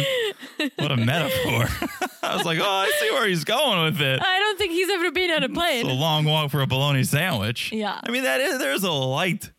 What 0.77 0.93
a 0.93 0.97
metaphor. 0.97 1.69
I 2.23 2.37
was 2.37 2.45
like, 2.45 2.59
oh, 2.61 2.65
I 2.65 2.93
see 3.01 3.11
where 3.11 3.27
he's 3.27 3.45
going 3.45 3.85
with 3.85 4.01
it. 4.01 4.21
I 4.23 4.39
don't 4.39 4.59
think 4.59 4.73
he's 4.73 4.91
ever 4.91 5.11
been 5.11 5.31
on 5.31 5.43
a 5.43 5.49
plane. 5.49 5.87
It's 5.87 5.95
a 5.95 5.99
long 5.99 6.25
walk 6.25 6.51
for 6.51 6.61
a 6.61 6.67
bologna 6.67 7.05
sandwich. 7.05 7.73
Yeah. 7.73 7.99
I 8.03 8.11
mean, 8.11 8.25
that 8.25 8.41
is, 8.41 8.59
there's 8.59 8.85
a 8.85 8.93
light, 8.93 9.51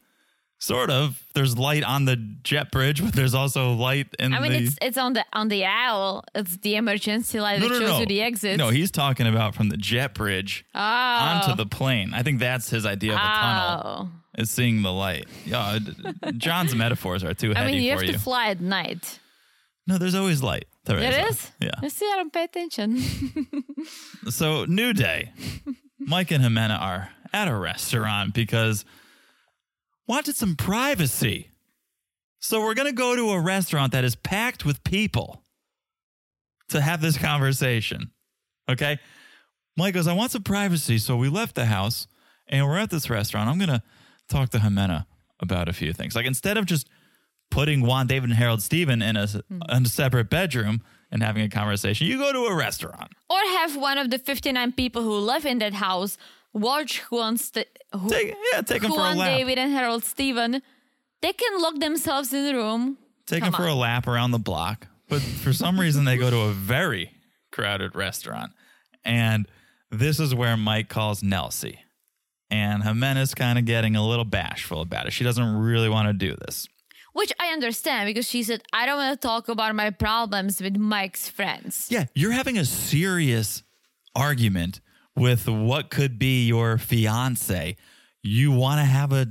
sort 0.61 0.89
of. 0.89 1.21
There's 1.33 1.57
light 1.57 1.83
on 1.83 2.05
the 2.05 2.15
jet 2.15 2.71
bridge, 2.71 3.03
but 3.03 3.13
there's 3.13 3.33
also 3.33 3.73
light 3.73 4.07
in 4.19 4.33
I 4.33 4.39
mean, 4.39 4.51
the. 4.51 4.57
it's 4.59 4.77
it's 4.81 4.97
on 4.97 5.13
the 5.13 5.25
on 5.33 5.49
the 5.49 5.65
aisle. 5.65 6.23
It's 6.33 6.57
the 6.57 6.75
emergency 6.75 7.41
light 7.41 7.59
no, 7.59 7.67
that 7.67 7.73
no, 7.73 7.79
shows 7.79 7.89
no. 7.89 7.99
you 7.99 8.05
the 8.05 8.21
exit. 8.21 8.57
No, 8.57 8.69
he's 8.69 8.91
talking 8.91 9.27
about 9.27 9.55
from 9.55 9.69
the 9.69 9.77
jet 9.77 10.13
bridge 10.13 10.65
oh. 10.73 10.79
onto 10.79 11.55
the 11.55 11.65
plane. 11.65 12.13
I 12.13 12.23
think 12.23 12.39
that's 12.39 12.69
his 12.69 12.85
idea 12.85 13.13
of 13.13 13.17
a 13.17 13.21
tunnel. 13.21 13.81
Oh. 13.83 14.09
Is 14.37 14.49
seeing 14.49 14.81
the 14.81 14.93
light. 14.93 15.27
Yeah, 15.45 15.79
uh, 16.23 16.31
John's 16.31 16.73
metaphors 16.73 17.21
are 17.25 17.33
too 17.33 17.49
heavy. 17.49 17.59
I 17.59 17.65
mean, 17.65 17.83
you 17.83 17.91
have 17.91 18.03
you. 18.03 18.13
to 18.13 18.19
fly 18.19 18.47
at 18.47 18.61
night. 18.61 19.19
no, 19.87 19.97
there's 19.97 20.15
always 20.15 20.41
light. 20.41 20.65
There 20.85 20.97
There 20.97 21.11
light. 21.11 21.31
is? 21.31 21.51
Yeah. 21.59 21.71
You 21.83 21.89
see, 21.89 22.09
I 22.11 22.15
don't 22.15 22.31
pay 22.33 22.45
attention. 22.45 23.03
So, 24.29 24.65
new 24.65 24.93
day. 24.93 25.31
Mike 25.99 26.29
and 26.29 26.43
Ximena 26.43 26.79
are 26.79 27.09
at 27.33 27.47
a 27.47 27.55
restaurant 27.55 28.35
because 28.35 28.85
wanted 30.07 30.35
some 30.35 30.55
privacy. 30.55 31.51
So, 32.39 32.61
we're 32.61 32.73
going 32.73 32.87
to 32.87 32.93
go 32.93 33.15
to 33.15 33.31
a 33.31 33.39
restaurant 33.39 33.91
that 33.91 34.03
is 34.03 34.15
packed 34.15 34.65
with 34.65 34.83
people 34.83 35.43
to 36.69 36.81
have 36.81 37.01
this 37.01 37.17
conversation. 37.17 38.11
Okay. 38.69 38.99
Mike 39.77 39.93
goes, 39.93 40.07
I 40.07 40.13
want 40.13 40.31
some 40.31 40.43
privacy. 40.43 40.97
So, 40.97 41.15
we 41.15 41.29
left 41.29 41.55
the 41.55 41.65
house 41.65 42.07
and 42.47 42.65
we're 42.65 42.77
at 42.77 42.89
this 42.89 43.09
restaurant. 43.09 43.49
I'm 43.49 43.57
going 43.57 43.69
to 43.69 43.83
talk 44.27 44.49
to 44.49 44.57
Ximena 44.57 45.05
about 45.39 45.69
a 45.69 45.73
few 45.73 45.93
things. 45.93 46.15
Like, 46.15 46.25
instead 46.25 46.57
of 46.57 46.65
just 46.65 46.87
putting 47.51 47.81
Juan, 47.81 48.07
David, 48.07 48.29
and 48.29 48.37
Harold 48.37 48.61
Steven 48.61 49.01
in 49.01 49.15
a, 49.15 49.25
mm-hmm. 49.25 49.59
in 49.69 49.85
a 49.85 49.89
separate 49.89 50.29
bedroom 50.29 50.81
and 51.11 51.21
having 51.21 51.43
a 51.43 51.49
conversation, 51.49 52.07
you 52.07 52.17
go 52.17 52.33
to 52.33 52.45
a 52.45 52.55
restaurant. 52.55 53.11
or 53.29 53.37
have 53.59 53.75
one 53.75 53.97
of 53.97 54.09
the 54.09 54.17
59 54.17 54.71
people 54.71 55.03
who 55.03 55.15
live 55.17 55.45
in 55.45 55.59
that 55.59 55.73
house 55.73 56.17
watch 56.53 56.99
who 56.99 57.17
wants 57.17 57.51
to, 57.51 57.65
who, 57.93 58.09
Take, 58.09 58.35
yeah, 58.53 58.61
take 58.61 58.83
him 58.83 58.91
for 58.91 58.99
a 58.99 59.13
lap. 59.13 59.37
David 59.37 59.57
and 59.57 59.71
Harold 59.71 60.03
Steven. 60.03 60.61
They 61.21 61.33
can 61.33 61.61
lock 61.61 61.79
themselves 61.79 62.33
in 62.33 62.45
the 62.45 62.55
room. 62.55 62.97
Take 63.27 63.39
Come 63.39 63.47
him 63.49 63.53
for 63.53 63.63
on. 63.63 63.69
a 63.69 63.75
lap 63.75 64.07
around 64.07 64.31
the 64.31 64.39
block. 64.39 64.87
But 65.07 65.21
for 65.21 65.53
some 65.53 65.79
reason, 65.79 66.05
they 66.05 66.17
go 66.17 66.29
to 66.29 66.39
a 66.41 66.51
very 66.51 67.11
crowded 67.51 67.95
restaurant. 67.95 68.53
And 69.03 69.47
this 69.89 70.19
is 70.19 70.33
where 70.33 70.55
Mike 70.57 70.89
calls 70.89 71.21
Nelsie. 71.21 71.79
And 72.49 72.83
Ximena's 72.83 73.33
kind 73.35 73.59
of 73.59 73.65
getting 73.65 73.95
a 73.95 74.05
little 74.05 74.25
bashful 74.25 74.81
about 74.81 75.07
it. 75.07 75.13
She 75.13 75.23
doesn't 75.23 75.57
really 75.57 75.89
want 75.89 76.07
to 76.07 76.13
do 76.13 76.35
this. 76.35 76.67
Which 77.13 77.33
I 77.39 77.47
understand 77.47 78.07
because 78.07 78.27
she 78.27 78.41
said, 78.43 78.63
I 78.71 78.85
don't 78.85 78.97
want 78.97 79.19
to 79.19 79.27
talk 79.27 79.49
about 79.49 79.75
my 79.75 79.89
problems 79.89 80.61
with 80.61 80.77
Mike's 80.77 81.27
friends. 81.27 81.87
Yeah, 81.89 82.05
you're 82.15 82.31
having 82.31 82.57
a 82.57 82.65
serious 82.65 83.63
argument 84.15 84.79
with 85.15 85.47
what 85.47 85.89
could 85.89 86.17
be 86.17 86.45
your 86.45 86.77
fiance. 86.77 87.75
You 88.23 88.51
want 88.51 88.79
to 88.79 88.85
have 88.85 89.11
a 89.11 89.27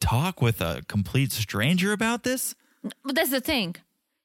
talk 0.00 0.40
with 0.40 0.60
a 0.60 0.82
complete 0.88 1.32
stranger 1.32 1.92
about 1.92 2.24
this? 2.24 2.54
But 3.04 3.14
that's 3.14 3.30
the 3.30 3.40
thing. 3.40 3.76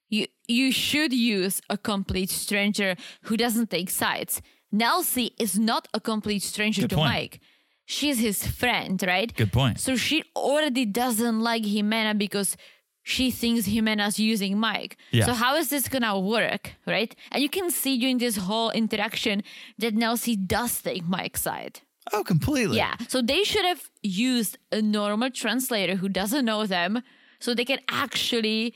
You 0.08 0.26
you 0.46 0.72
should 0.72 1.12
use 1.12 1.60
a 1.68 1.78
complete 1.78 2.30
stranger 2.30 2.96
who 3.22 3.36
doesn't 3.36 3.70
take 3.70 3.90
sides. 3.90 4.42
Nelsie 4.72 5.32
is 5.38 5.58
not 5.58 5.88
a 5.94 6.00
complete 6.00 6.42
stranger 6.42 6.82
Good 6.82 6.90
to 6.90 6.96
point. 6.96 7.10
Mike. 7.10 7.40
She's 7.86 8.18
his 8.18 8.46
friend, 8.46 9.02
right? 9.06 9.34
Good 9.34 9.52
point. 9.52 9.78
So 9.78 9.94
she 9.96 10.24
already 10.34 10.86
doesn't 10.86 11.40
like 11.40 11.64
Ximena 11.64 12.16
because 12.16 12.56
she 13.04 13.30
thinks 13.30 13.66
Ximena's 13.68 14.18
using 14.18 14.58
Mike. 14.58 14.96
Yeah. 15.12 15.26
So 15.26 15.32
how 15.34 15.54
is 15.56 15.68
this 15.68 15.88
gonna 15.88 16.18
work, 16.18 16.72
right? 16.86 17.14
And 17.30 17.42
you 17.42 17.48
can 17.48 17.70
see 17.70 17.98
during 17.98 18.18
this 18.18 18.36
whole 18.36 18.70
interaction 18.70 19.42
that 19.78 19.94
Nelsie 19.94 20.36
does 20.46 20.82
take 20.82 21.06
Mike's 21.06 21.42
side. 21.42 21.80
Oh, 22.12 22.24
completely. 22.24 22.78
Yeah. 22.78 22.94
So 23.08 23.22
they 23.22 23.44
should 23.44 23.64
have 23.64 23.88
used 24.02 24.58
a 24.72 24.82
normal 24.82 25.30
translator 25.30 25.96
who 25.96 26.08
doesn't 26.08 26.44
know 26.44 26.66
them 26.66 27.02
so 27.40 27.54
they 27.54 27.64
can 27.64 27.80
actually 27.90 28.74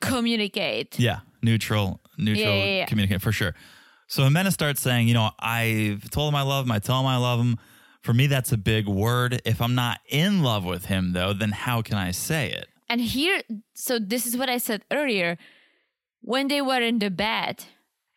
communicate. 0.00 0.98
Yeah, 0.98 1.20
neutral, 1.42 2.00
neutral 2.18 2.46
Yeah, 2.46 2.64
yeah, 2.64 2.76
yeah. 2.78 2.86
communicate 2.86 3.22
for 3.22 3.32
sure. 3.32 3.54
So 4.06 4.22
Ximena 4.22 4.52
starts 4.52 4.80
saying, 4.80 5.08
you 5.08 5.14
know, 5.14 5.30
I've 5.40 6.10
told 6.10 6.32
him 6.32 6.36
I 6.36 6.42
love 6.42 6.66
him. 6.66 6.72
I 6.72 6.78
tell 6.78 7.00
him 7.00 7.06
I 7.06 7.16
love 7.16 7.40
him. 7.40 7.58
For 8.02 8.12
me, 8.12 8.26
that's 8.26 8.52
a 8.52 8.58
big 8.58 8.86
word. 8.86 9.40
If 9.44 9.62
I'm 9.62 9.74
not 9.74 9.98
in 10.08 10.42
love 10.42 10.64
with 10.64 10.84
him, 10.86 11.12
though, 11.14 11.32
then 11.32 11.50
how 11.52 11.80
can 11.80 11.96
I 11.96 12.10
say 12.10 12.50
it? 12.50 12.68
And 12.88 13.00
here, 13.00 13.42
so 13.74 13.98
this 13.98 14.26
is 14.26 14.36
what 14.36 14.48
I 14.50 14.58
said 14.58 14.84
earlier. 14.90 15.38
When 16.20 16.48
they 16.48 16.60
were 16.62 16.80
in 16.80 16.98
the 16.98 17.10
bed, 17.10 17.64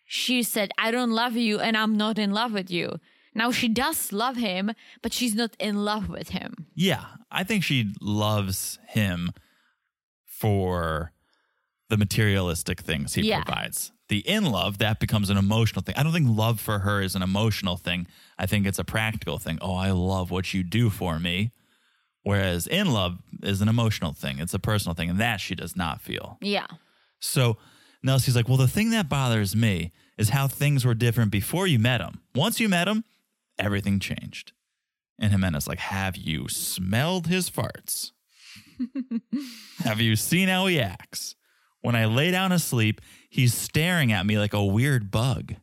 she 0.05 0.43
said, 0.43 0.71
I 0.77 0.91
don't 0.91 1.11
love 1.11 1.35
you 1.35 1.59
and 1.59 1.75
I'm 1.75 1.95
not 1.97 2.17
in 2.17 2.31
love 2.31 2.53
with 2.53 2.69
you. 2.71 2.99
Now 3.35 3.51
she 3.51 3.67
does 3.67 4.11
love 4.11 4.37
him, 4.37 4.71
but 5.01 5.13
she's 5.13 5.35
not 5.35 5.55
in 5.59 5.83
love 5.85 6.09
with 6.09 6.29
him. 6.29 6.67
Yeah, 6.73 7.05
I 7.31 7.43
think 7.43 7.63
she 7.63 7.93
loves 8.01 8.79
him 8.87 9.31
for 10.25 11.11
the 11.89 11.97
materialistic 11.97 12.81
things 12.81 13.13
he 13.13 13.23
Yeah. 13.23 13.43
provides. 13.43 13.91
The 14.09 14.19
in 14.27 14.45
love, 14.45 14.77
that 14.77 14.99
becomes 14.99 15.29
an 15.29 15.37
emotional 15.37 15.81
thing. 15.81 15.95
I 15.97 16.03
don't 16.03 16.13
think 16.13 16.29
love 16.29 16.59
for 16.61 16.79
her 16.79 17.01
is 17.01 17.15
an 17.15 17.21
emotional 17.21 17.75
thing. 17.77 18.07
I 18.37 18.45
think 18.45 18.65
it's 18.65 18.79
a 18.79 18.83
practical 18.85 19.37
thing. 19.37 19.57
Oh, 19.61 19.75
I 19.75 19.91
love 19.91 20.31
what 20.31 20.53
you 20.53 20.63
do 20.63 20.89
for 20.89 21.19
me. 21.19 21.51
Whereas 22.27 22.67
in 22.67 22.91
love 22.91 23.19
is 23.41 23.61
an 23.61 23.69
emotional 23.69 24.11
thing, 24.11 24.39
it's 24.39 24.53
a 24.53 24.59
personal 24.59 24.93
thing, 24.93 25.09
and 25.09 25.17
that 25.17 25.37
she 25.37 25.55
does 25.55 25.77
not 25.77 26.01
feel. 26.01 26.37
Yeah. 26.41 26.67
So 27.21 27.55
Nelsie's 28.03 28.35
like, 28.35 28.49
Well, 28.49 28.57
the 28.57 28.67
thing 28.67 28.89
that 28.89 29.07
bothers 29.07 29.55
me 29.55 29.93
is 30.17 30.27
how 30.31 30.49
things 30.49 30.83
were 30.83 30.93
different 30.93 31.31
before 31.31 31.67
you 31.67 31.79
met 31.79 32.01
him. 32.01 32.19
Once 32.35 32.59
you 32.59 32.67
met 32.67 32.89
him, 32.89 33.05
everything 33.57 34.01
changed. 34.01 34.51
And 35.17 35.31
Ximena's 35.31 35.69
like, 35.69 35.79
Have 35.79 36.17
you 36.17 36.49
smelled 36.49 37.27
his 37.27 37.49
farts? 37.49 38.11
Have 39.85 40.01
you 40.01 40.17
seen 40.17 40.49
how 40.49 40.65
he 40.67 40.81
acts? 40.81 41.33
When 41.79 41.95
I 41.95 42.07
lay 42.07 42.31
down 42.31 42.49
to 42.49 42.59
sleep, 42.59 42.99
he's 43.29 43.53
staring 43.53 44.11
at 44.11 44.25
me 44.25 44.37
like 44.37 44.53
a 44.53 44.65
weird 44.65 45.11
bug. 45.11 45.55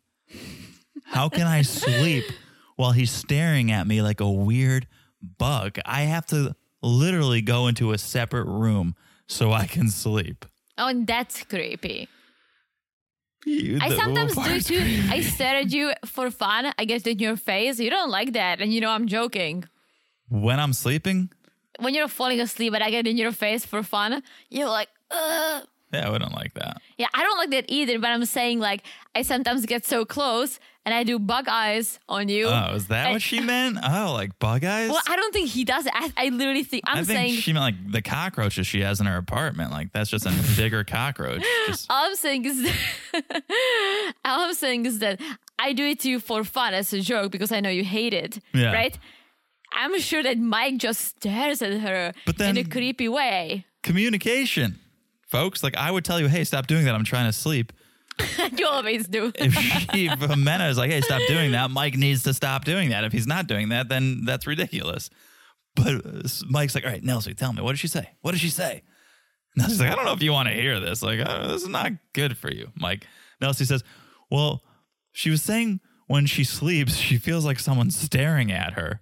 How 1.05 1.29
can 1.29 1.47
I 1.47 1.61
sleep 1.61 2.25
while 2.77 2.93
he's 2.93 3.11
staring 3.11 3.71
at 3.71 3.87
me 3.87 4.01
like 4.01 4.21
a 4.21 4.31
weird 4.31 4.87
bug? 5.39 5.79
I 5.85 6.03
have 6.03 6.27
to 6.27 6.55
literally 6.83 7.41
go 7.43 7.67
into 7.67 7.93
a 7.93 7.99
separate 7.99 8.47
room 8.47 8.95
so 9.27 9.53
I 9.53 9.67
can 9.67 9.89
sleep. 9.91 10.45
Oh, 10.77 10.89
and 10.89 11.07
that's 11.07 11.43
creepy. 11.45 12.09
You- 13.47 13.79
I 13.81 13.95
sometimes 13.95 14.35
do 14.35 14.61
too. 14.61 14.77
creepy. 14.83 15.09
I 15.11 15.21
stare 15.35 15.57
at 15.57 15.71
you 15.71 15.93
for 16.07 16.31
fun. 16.31 16.73
I 16.79 16.85
get 16.85 17.07
in 17.07 17.19
your 17.19 17.37
face. 17.37 17.79
You 17.79 17.91
don't 17.91 18.11
like 18.11 18.33
that. 18.33 18.61
And 18.61 18.73
you 18.73 18.81
know 18.81 18.91
I'm 18.91 19.07
joking. 19.07 19.65
When 20.29 20.59
I'm 20.59 20.73
sleeping, 20.73 21.31
When 21.79 21.93
you're 21.95 22.09
falling 22.09 22.41
asleep 22.41 22.73
and 22.75 22.83
I 22.83 22.91
get 22.91 23.07
in 23.07 23.17
your 23.19 23.33
face 23.33 23.67
for 23.67 23.83
fun, 23.83 24.23
you're 24.49 24.69
like, 24.69 24.89
ugh. 25.11 25.65
Yeah, 25.95 26.07
I 26.07 26.11
wouldn't 26.11 26.35
like 26.35 26.55
that. 26.55 26.81
Yeah, 26.99 27.07
I 27.15 27.23
don't 27.23 27.39
like 27.39 27.51
that 27.51 27.65
either, 27.69 27.99
but 27.99 28.11
I'm 28.11 28.25
saying 28.25 28.59
like 28.61 28.83
I 29.15 29.23
sometimes 29.23 29.65
get 29.67 29.85
so 29.87 30.05
close 30.05 30.59
and 30.87 30.93
I 30.95 31.03
do 31.03 31.19
bug 31.19 31.47
eyes 31.49 31.99
on 32.11 32.29
you. 32.29 32.47
Oh, 32.47 32.75
is 32.75 32.89
that 32.89 33.07
I- 33.07 33.13
what 33.13 33.23
she 33.23 33.41
meant? 33.53 33.79
Oh, 33.83 34.13
like 34.13 34.39
bug 34.39 34.65
eyes? 34.65 34.91
well, 34.91 35.01
I 35.09 35.17
don't 35.17 35.33
think 35.33 35.49
he 35.49 35.65
does 35.65 35.87
it. 35.87 35.93
I, 35.95 36.13
I 36.17 36.29
literally 36.29 36.63
think 36.65 36.85
I'm 36.87 36.99
I 36.99 37.05
think 37.05 37.19
saying 37.19 37.35
she 37.37 37.53
meant 37.53 37.65
like 37.65 37.93
the 37.93 38.03
cockroaches 38.03 38.67
she 38.67 38.81
has 38.83 39.01
in 39.01 39.07
her 39.07 39.17
apartment. 39.17 39.71
Like 39.71 39.93
that's 39.93 40.11
just 40.11 40.27
a 40.27 40.33
bigger 40.57 40.85
cockroach. 40.85 41.43
Just, 41.67 41.87
all 41.91 42.05
I'm 42.07 42.17
saying 42.17 42.45
is 42.45 42.63
that, 42.63 43.43
all 44.25 44.41
I'm 44.41 44.55
saying 44.55 44.87
is 44.87 44.99
that 44.99 45.21
I 45.59 45.73
do 45.73 45.85
it 45.87 46.01
to 46.01 46.11
you 46.11 46.21
for 46.21 46.45
fun 46.45 46.75
as 46.75 46.93
a 46.93 47.01
joke 47.01 47.33
because 47.33 47.53
I 47.53 47.61
know 47.61 47.71
you 47.71 47.85
hate 47.85 48.13
it. 48.15 48.39
Yeah. 48.53 48.73
Right? 48.73 48.99
I'm 49.77 49.99
sure 49.99 50.23
that 50.23 50.39
Mike 50.39 50.77
just 50.77 51.01
stares 51.19 51.61
at 51.63 51.73
her 51.81 52.13
But 52.27 52.41
in 52.41 52.57
a 52.59 52.65
creepy 52.65 53.09
way. 53.09 53.65
communication, 53.83 54.79
folks. 55.35 55.63
Like 55.63 55.77
I 55.77 55.91
would 55.91 56.05
tell 56.05 56.21
you, 56.21 56.29
hey, 56.29 56.45
stop 56.45 56.67
doing 56.67 56.85
that. 56.85 56.95
I'm 56.95 57.05
trying 57.05 57.27
to 57.27 57.33
sleep. 57.33 57.73
you 58.57 58.67
always 58.67 59.09
do. 59.09 59.33
If 59.35 59.53
she, 59.55 60.07
if 60.07 60.21
Ximena 60.21 60.71
is 60.71 60.79
like, 60.79 60.91
hey, 60.91 61.01
stop 61.01 61.23
doing 61.27 61.53
that, 61.53 61.71
Mike 61.71 61.97
needs 61.97 62.23
to 62.25 62.35
stop 62.35 62.65
doing 62.65 62.91
that. 62.91 63.05
If 63.05 63.13
he's 63.13 63.27
not 63.27 63.47
doing 63.49 63.71
that, 63.71 63.89
then 63.89 64.25
that's 64.25 64.47
ridiculous. 64.47 65.11
But 65.75 66.07
uh, 66.07 66.23
Mike's 66.49 66.75
like, 66.77 66.85
all 66.85 66.91
right, 66.91 67.03
Nelsie, 67.03 67.37
tell 67.37 67.53
me, 67.53 67.61
what 67.61 67.73
did 67.73 67.81
she 67.81 67.89
say? 67.89 68.11
What 68.21 68.31
did 68.31 68.41
she 68.41 68.51
say? 68.51 68.83
Nelsie's 69.59 69.81
like, 69.81 69.91
I 69.91 69.97
don't 69.97 70.05
know 70.05 70.13
if 70.13 70.23
you 70.23 70.33
want 70.33 70.49
to 70.49 70.55
hear 70.55 70.79
this. 70.81 71.03
Like, 71.03 71.21
uh, 71.21 71.49
this 71.49 71.63
is 71.63 71.69
not 71.69 71.93
good 72.13 72.37
for 72.37 72.51
you, 72.53 72.71
Mike. 72.77 73.07
Nelsie 73.43 73.67
says, 73.67 73.83
well, 74.31 74.63
she 75.13 75.31
was 75.31 75.43
saying 75.43 75.81
when 76.07 76.27
she 76.27 76.45
sleeps, 76.45 76.97
she 76.97 77.19
feels 77.19 77.45
like 77.45 77.59
someone's 77.59 77.97
staring 77.97 78.53
at 78.53 78.75
her. 78.75 79.01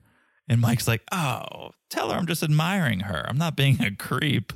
And 0.48 0.60
Mike's 0.60 0.88
like, 0.88 1.02
oh, 1.12 1.70
tell 1.90 2.10
her 2.10 2.16
I'm 2.16 2.26
just 2.26 2.42
admiring 2.42 3.00
her. 3.00 3.24
I'm 3.28 3.38
not 3.38 3.56
being 3.56 3.80
a 3.82 3.94
creep. 3.94 4.52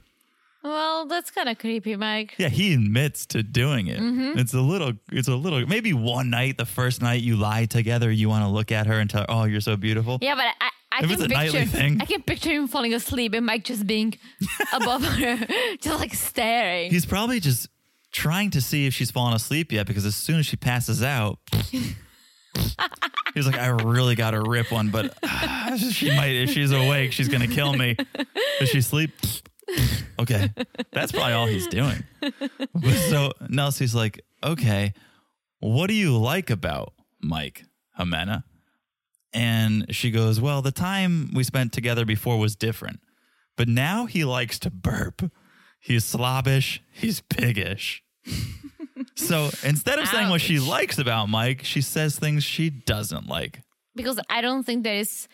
Well, 0.67 1.07
that's 1.07 1.31
kind 1.31 1.49
of 1.49 1.59
creepy, 1.59 1.95
Mike. 1.95 2.35
Yeah, 2.39 2.49
he 2.49 2.75
admits 2.75 3.25
to 3.27 3.45
doing 3.45 3.87
it. 3.87 4.01
Mm-hmm. 4.01 4.37
It's 4.39 4.53
a 4.53 4.61
little, 4.61 4.95
it's 5.13 5.29
a 5.29 5.37
little, 5.37 5.65
maybe 5.65 5.93
one 5.93 6.29
night, 6.29 6.59
the 6.59 6.67
first 6.67 7.01
night 7.01 7.23
you 7.23 7.37
lie 7.37 7.67
together, 7.67 8.11
you 8.11 8.29
want 8.29 8.45
to 8.45 8.49
look 8.49 8.73
at 8.73 8.87
her 8.89 8.99
and 8.99 9.09
tell 9.09 9.21
her, 9.21 9.27
oh, 9.31 9.45
you're 9.45 9.61
so 9.61 9.77
beautiful. 9.77 10.19
Yeah, 10.21 10.35
but 10.35 10.47
I, 10.61 10.71
I 10.91 11.05
If 11.05 11.11
can 11.11 11.19
picture 11.19 11.35
nightly 11.35 11.65
thing. 11.67 12.01
I 12.01 12.05
can 12.05 12.23
picture 12.23 12.51
him 12.51 12.67
falling 12.67 12.95
asleep 12.95 13.33
and 13.35 13.47
Mike 13.47 13.63
just 13.63 13.87
being 13.87 14.19
above 14.73 15.05
her, 15.05 15.47
just 15.81 16.01
like 16.01 16.15
staring. 16.15 16.91
He's 16.91 17.07
probably 17.07 17.39
just 17.39 17.69
trying 18.11 18.51
to 18.51 18.61
see 18.61 18.87
if 18.87 18.95
she's 18.95 19.13
fallen 19.13 19.35
asleep 19.35 19.71
yet 19.71 19.87
because 19.87 20.05
as 20.05 20.17
soon 20.17 20.41
as 20.41 20.47
she 20.47 20.57
passes 20.57 21.01
out, 21.01 21.39
he's 21.71 23.47
like, 23.47 23.59
I 23.59 23.69
really 23.69 24.17
got 24.17 24.33
to 24.33 24.41
rip 24.41 24.73
one, 24.73 24.91
but 24.91 25.17
she 25.79 26.11
might, 26.17 26.35
if 26.35 26.51
she's 26.51 26.73
awake, 26.73 27.13
she's 27.13 27.29
going 27.29 27.49
to 27.49 27.55
kill 27.55 27.73
me. 27.73 27.97
Does 28.59 28.71
she 28.71 28.81
sleep? 28.81 29.13
Okay. 30.19 30.51
That's 30.93 31.13
probably 31.13 31.35
all 31.35 31.47
he's 31.47 31.67
doing. 31.67 32.03
So 33.11 33.33
Nelsie's 33.51 33.95
like, 33.95 34.25
okay, 34.43 34.95
what 35.61 35.89
do 35.89 35.95
you 35.95 36.17
like 36.17 36.49
about 36.49 36.95
Mike 37.21 37.65
Ximena? 37.99 38.45
And 39.35 39.95
she 39.95 40.11
goes, 40.11 40.41
well, 40.41 40.63
the 40.63 40.73
time 40.73 41.31
we 41.35 41.45
spent 41.45 41.73
together 41.75 42.07
before 42.07 42.39
was 42.39 42.57
different, 42.57 43.01
but 43.59 43.69
now 43.69 44.07
he 44.07 44.25
likes 44.25 44.59
to 44.61 44.71
burp. 44.71 45.31
He's 45.81 46.05
slobbish. 46.07 46.83
He's 46.91 47.21
piggish. 47.21 48.03
so 49.17 49.51
instead 49.63 49.99
of 49.99 50.09
saying 50.09 50.31
what 50.31 50.41
she 50.41 50.59
likes 50.59 50.99
about 50.99 51.29
Mike, 51.29 51.63
she 51.63 51.83
says 51.83 52.19
things 52.19 52.43
she 52.43 52.71
doesn't 52.71 53.27
like. 53.29 53.61
because 53.95 54.19
I 54.31 54.41
don't 54.41 54.65
think 54.65 54.83
there 54.85 54.97
is 54.97 55.29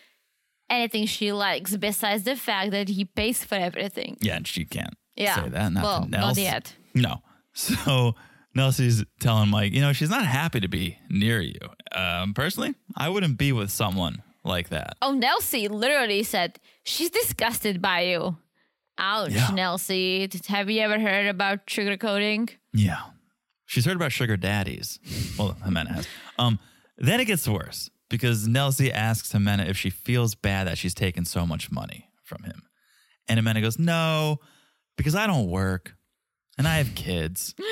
anything 0.69 1.05
she 1.05 1.31
likes 1.31 1.75
besides 1.75 2.23
the 2.23 2.35
fact 2.35 2.71
that 2.71 2.89
he 2.89 3.05
pays 3.05 3.43
for 3.43 3.55
everything. 3.55 4.17
Yeah, 4.21 4.37
and 4.37 4.47
she 4.47 4.65
can't 4.65 4.95
Yeah. 5.15 5.43
say 5.43 5.49
that. 5.49 5.71
Not 5.71 5.83
Well, 5.83 6.01
to 6.03 6.09
not 6.09 6.37
yet. 6.37 6.73
No. 6.93 7.21
So 7.55 8.15
Nelsie's 8.55 9.03
telling 9.19 9.49
Mike, 9.49 9.73
you 9.73 9.81
know, 9.81 9.93
she's 9.93 10.09
not 10.09 10.25
happy 10.25 10.59
to 10.59 10.67
be 10.67 10.97
near 11.09 11.39
you. 11.39 11.59
Um, 11.91 12.33
personally, 12.33 12.73
I 12.95 13.09
wouldn't 13.09 13.37
be 13.37 13.51
with 13.51 13.69
someone 13.69 14.23
like 14.43 14.69
that. 14.69 14.97
Oh, 15.03 15.13
Nelsie 15.13 15.69
literally 15.69 16.23
said 16.23 16.59
she's 16.83 17.11
disgusted 17.11 17.79
by 17.81 18.01
you. 18.01 18.37
Ouch, 18.97 19.31
Yeah. 19.31 19.47
Nelsie. 19.51 20.45
Have 20.47 20.69
you 20.69 20.81
ever 20.81 20.99
heard 20.99 21.27
about 21.27 21.67
sugarcoating? 21.67 22.49
Yeah. 22.73 23.01
She's 23.65 23.85
heard 23.85 23.95
about 23.95 24.11
sugar 24.11 24.35
daddies. 24.37 24.99
Well, 25.37 25.55
Ximena 25.63 25.89
has. 25.95 26.07
Um, 26.39 26.59
then 26.97 27.19
it 27.19 27.25
gets 27.25 27.47
worse 27.47 27.89
because 28.13 28.47
Nelsie 28.47 28.91
asks 28.91 29.33
Ximena 29.33 29.67
if 29.67 29.75
she 29.75 29.89
feels 29.89 30.35
bad 30.35 30.67
that 30.67 30.77
she's 30.77 30.93
taken 30.93 31.25
so 31.25 31.47
much 31.47 31.71
money 31.71 32.11
from 32.21 32.43
him. 32.43 32.61
And 33.27 33.39
Ximena 33.39 33.59
goes, 33.59 33.79
no, 33.79 34.37
because 34.97 35.15
I 35.15 35.25
don't 35.25 35.49
work 35.49 35.95
and 36.55 36.67
I 36.67 36.75
have 36.77 36.93
kids. 36.93 37.55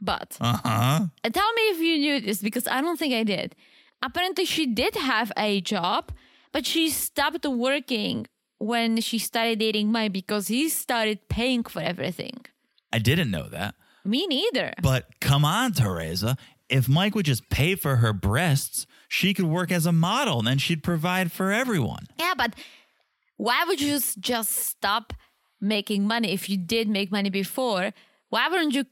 But 0.00 0.36
Uh 0.40 0.58
huh. 0.64 1.06
Uh, 1.24 1.30
Tell 1.30 1.52
me 1.54 1.62
if 1.72 1.80
you 1.80 1.98
knew 1.98 2.20
this 2.20 2.40
because 2.40 2.68
I 2.68 2.80
don't 2.80 2.96
think 2.96 3.12
I 3.14 3.24
did. 3.24 3.56
Apparently, 4.00 4.44
she 4.44 4.64
did 4.64 4.94
have 4.94 5.32
a 5.36 5.60
job, 5.60 6.12
but 6.52 6.64
she 6.64 6.88
stopped 6.88 7.44
working 7.44 8.28
when 8.58 9.00
she 9.00 9.18
started 9.18 9.58
dating 9.58 9.90
Mike 9.90 10.12
because 10.12 10.46
he 10.46 10.68
started 10.68 11.28
paying 11.28 11.64
for 11.64 11.82
everything. 11.82 12.46
I 12.92 13.00
didn't 13.00 13.32
know 13.32 13.48
that. 13.48 13.74
Me 14.04 14.24
neither. 14.28 14.72
But 14.80 15.06
come 15.20 15.44
on, 15.44 15.72
Teresa. 15.72 16.36
If 16.68 16.88
Mike 16.88 17.16
would 17.16 17.26
just 17.26 17.50
pay 17.50 17.74
for 17.74 17.96
her 17.96 18.12
breasts, 18.12 18.86
she 19.08 19.34
could 19.34 19.46
work 19.46 19.72
as 19.72 19.86
a 19.86 19.92
model 19.92 20.38
and 20.38 20.46
then 20.46 20.58
she'd 20.58 20.82
provide 20.82 21.32
for 21.32 21.50
everyone. 21.50 22.06
Yeah, 22.18 22.34
but 22.36 22.54
why 23.36 23.64
would 23.66 23.80
you 23.80 23.98
just 24.20 24.52
stop 24.52 25.12
making 25.60 26.06
money 26.06 26.32
if 26.32 26.48
you 26.48 26.56
did 26.56 26.88
make 26.88 27.10
money 27.10 27.30
before? 27.30 27.92
Why 28.28 28.48
wouldn't 28.48 28.74
you 28.74 28.84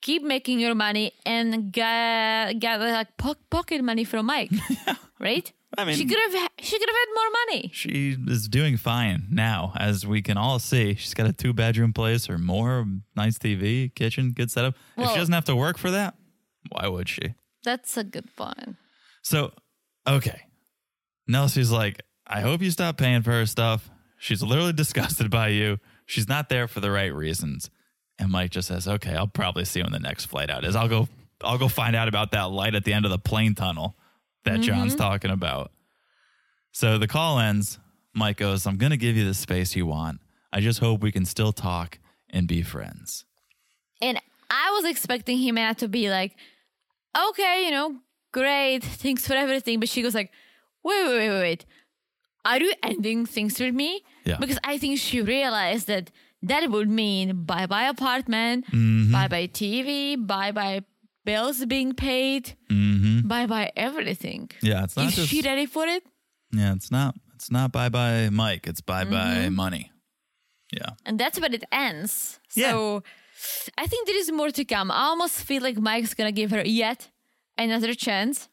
keep 0.00 0.22
making 0.22 0.60
your 0.60 0.74
money 0.74 1.12
and 1.26 1.72
get 1.72 2.58
get 2.60 2.80
like 2.80 3.16
po- 3.16 3.34
pocket 3.50 3.82
money 3.82 4.04
from 4.04 4.26
Mike? 4.26 4.50
right? 5.18 5.50
I 5.76 5.84
mean- 5.84 5.96
she 5.96 6.04
could 6.06 6.18
have 6.18 6.48
she 6.60 6.78
could 6.78 6.88
have 6.88 6.96
had 6.96 7.14
more 7.14 7.30
money. 7.46 7.70
She 7.72 8.16
is 8.28 8.46
doing 8.48 8.76
fine 8.76 9.26
now, 9.30 9.72
as 9.76 10.06
we 10.06 10.22
can 10.22 10.36
all 10.36 10.58
see. 10.60 10.94
She's 10.94 11.14
got 11.14 11.26
a 11.26 11.32
two 11.32 11.52
bedroom 11.52 11.92
place 11.92 12.30
or 12.30 12.38
more, 12.38 12.86
nice 13.16 13.38
TV, 13.38 13.92
kitchen, 13.94 14.32
good 14.32 14.50
setup. 14.52 14.74
if 14.96 15.08
she 15.10 15.16
doesn't 15.16 15.34
have 15.34 15.46
to 15.46 15.56
work 15.56 15.78
for 15.78 15.90
that, 15.90 16.14
why 16.70 16.86
would 16.86 17.08
she? 17.08 17.34
That's 17.64 17.96
a 17.96 18.04
good 18.04 18.28
point. 18.36 18.76
So, 19.22 19.52
okay. 20.06 20.42
Nelsie's 21.26 21.70
like, 21.70 22.02
I 22.26 22.40
hope 22.40 22.62
you 22.62 22.70
stop 22.70 22.96
paying 22.96 23.22
for 23.22 23.32
her 23.32 23.46
stuff. 23.46 23.90
She's 24.18 24.42
literally 24.42 24.72
disgusted 24.84 25.30
by 25.30 25.48
you. 25.48 25.78
She's 26.06 26.28
not 26.28 26.48
there 26.48 26.68
for 26.68 26.80
the 26.80 26.90
right 26.90 27.12
reasons. 27.14 27.70
And 28.18 28.30
Mike 28.30 28.50
just 28.50 28.68
says, 28.68 28.86
Okay, 28.86 29.14
I'll 29.14 29.26
probably 29.26 29.64
see 29.64 29.80
you 29.80 29.84
when 29.84 29.92
the 29.92 29.98
next 29.98 30.26
flight 30.26 30.50
out 30.50 30.64
is. 30.64 30.76
I'll 30.76 30.88
go 30.88 31.08
I'll 31.42 31.58
go 31.58 31.68
find 31.68 31.96
out 31.96 32.08
about 32.08 32.30
that 32.30 32.50
light 32.50 32.74
at 32.74 32.84
the 32.84 32.92
end 32.92 33.04
of 33.04 33.10
the 33.10 33.18
plane 33.18 33.54
tunnel 33.54 33.96
that 34.44 34.60
John's 34.60 34.92
mm-hmm. 34.92 35.02
talking 35.02 35.30
about. 35.30 35.72
So 36.72 36.98
the 36.98 37.08
call 37.08 37.38
ends. 37.38 37.78
Mike 38.14 38.36
goes, 38.36 38.66
I'm 38.66 38.76
gonna 38.76 38.96
give 38.96 39.16
you 39.16 39.24
the 39.24 39.34
space 39.34 39.74
you 39.74 39.86
want. 39.86 40.20
I 40.52 40.60
just 40.60 40.78
hope 40.78 41.02
we 41.02 41.10
can 41.10 41.24
still 41.24 41.52
talk 41.52 41.98
and 42.30 42.46
be 42.46 42.62
friends. 42.62 43.24
And 44.00 44.20
I 44.50 44.70
was 44.70 44.90
expecting 44.90 45.38
him 45.38 45.56
to 45.76 45.88
be 45.88 46.10
like, 46.10 46.36
okay, 47.28 47.64
you 47.64 47.70
know, 47.72 47.96
great, 48.38 48.82
thanks 49.02 49.22
for 49.28 49.34
everything. 49.44 49.76
But 49.80 49.88
she 49.92 50.00
goes 50.04 50.14
like, 50.20 50.30
wait, 50.86 51.00
wait, 51.06 51.16
wait, 51.20 51.30
wait, 51.34 51.40
wait. 51.48 51.62
Are 52.50 52.60
you 52.66 52.72
ending 52.90 53.20
things 53.36 53.54
with 53.62 53.74
me? 53.82 53.90
Yeah. 54.30 54.38
Because 54.42 54.58
I 54.72 54.74
think 54.80 54.98
she 55.06 55.18
realized 55.36 55.86
that 55.92 56.10
that 56.50 56.62
would 56.74 56.90
mean 57.02 57.26
bye 57.52 57.66
bye 57.74 57.86
apartment, 57.96 58.66
Mm-hmm. 58.66 59.12
bye 59.16 59.28
bye 59.34 59.46
TV, 59.60 59.90
bye 60.34 60.52
bye 60.52 60.80
bills 61.24 61.58
being 61.74 61.92
paid, 62.08 62.44
Mm-hmm. 62.70 63.26
bye 63.32 63.46
bye 63.52 63.70
everything. 63.88 64.50
Yeah, 64.70 64.84
it's 64.84 64.96
not 64.96 65.06
Is 65.06 65.16
just 65.16 65.28
she 65.30 65.40
ready 65.50 65.66
for 65.76 65.84
it? 65.96 66.02
Yeah, 66.60 66.74
it's 66.78 66.90
not 66.98 67.14
it's 67.36 67.50
not 67.56 67.72
bye 67.72 67.88
bye 67.98 68.28
Mike, 68.30 68.64
it's 68.70 68.82
bye 68.92 69.04
bye 69.16 69.48
money. 69.62 69.84
Yeah. 70.78 70.90
And 71.06 71.18
that's 71.20 71.38
where 71.40 71.52
it 71.58 71.64
ends. 71.72 72.40
Yeah. 72.54 72.72
So 72.72 73.02
I 73.82 73.86
think 73.90 74.06
there 74.08 74.18
is 74.24 74.30
more 74.40 74.50
to 74.58 74.64
come. 74.74 74.90
I 74.90 75.02
almost 75.12 75.36
feel 75.48 75.62
like 75.68 75.78
Mike's 75.78 76.12
gonna 76.18 76.32
give 76.40 76.50
her 76.56 76.62
yet 76.84 77.00
another 77.56 77.94
chance. 77.94 78.48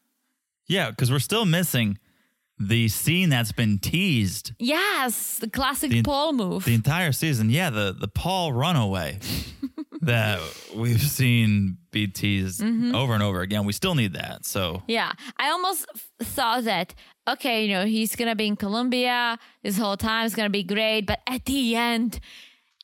Yeah, 0.66 0.90
because 0.90 1.10
we're 1.10 1.18
still 1.18 1.44
missing 1.44 1.98
the 2.58 2.88
scene 2.88 3.28
that's 3.28 3.52
been 3.52 3.78
teased 3.78 4.52
Yes, 4.58 5.38
the 5.38 5.50
classic 5.50 5.90
The- 5.90 6.02
Paul 6.02 6.32
move. 6.32 6.64
the 6.64 6.74
entire 6.74 7.12
season. 7.12 7.50
Yeah, 7.50 7.70
the 7.70 7.94
the 7.98 8.08
Paul 8.08 8.52
runaway 8.52 9.18
that 10.02 10.40
we've 10.74 11.00
seen 11.00 11.78
be 11.90 12.06
teased 12.06 12.60
mm-hmm. 12.60 12.94
over 12.94 13.14
and 13.14 13.22
over 13.22 13.40
again. 13.40 13.64
We 13.64 13.72
still 13.72 13.94
need 13.94 14.14
that. 14.14 14.46
So 14.46 14.82
yeah, 14.86 15.12
I 15.36 15.50
almost 15.50 15.86
thought 16.22 16.64
that 16.64 16.94
okay, 17.28 17.64
you 17.64 17.74
know, 17.74 17.84
he's 17.84 18.14
gonna 18.16 18.36
be 18.36 18.46
in 18.46 18.56
Colombia 18.56 19.38
this 19.62 19.76
whole 19.76 19.96
time. 19.96 20.26
It's 20.26 20.34
gonna 20.34 20.50
be 20.50 20.64
great, 20.64 21.02
but 21.02 21.20
at 21.26 21.44
the 21.44 21.76
end. 21.76 22.20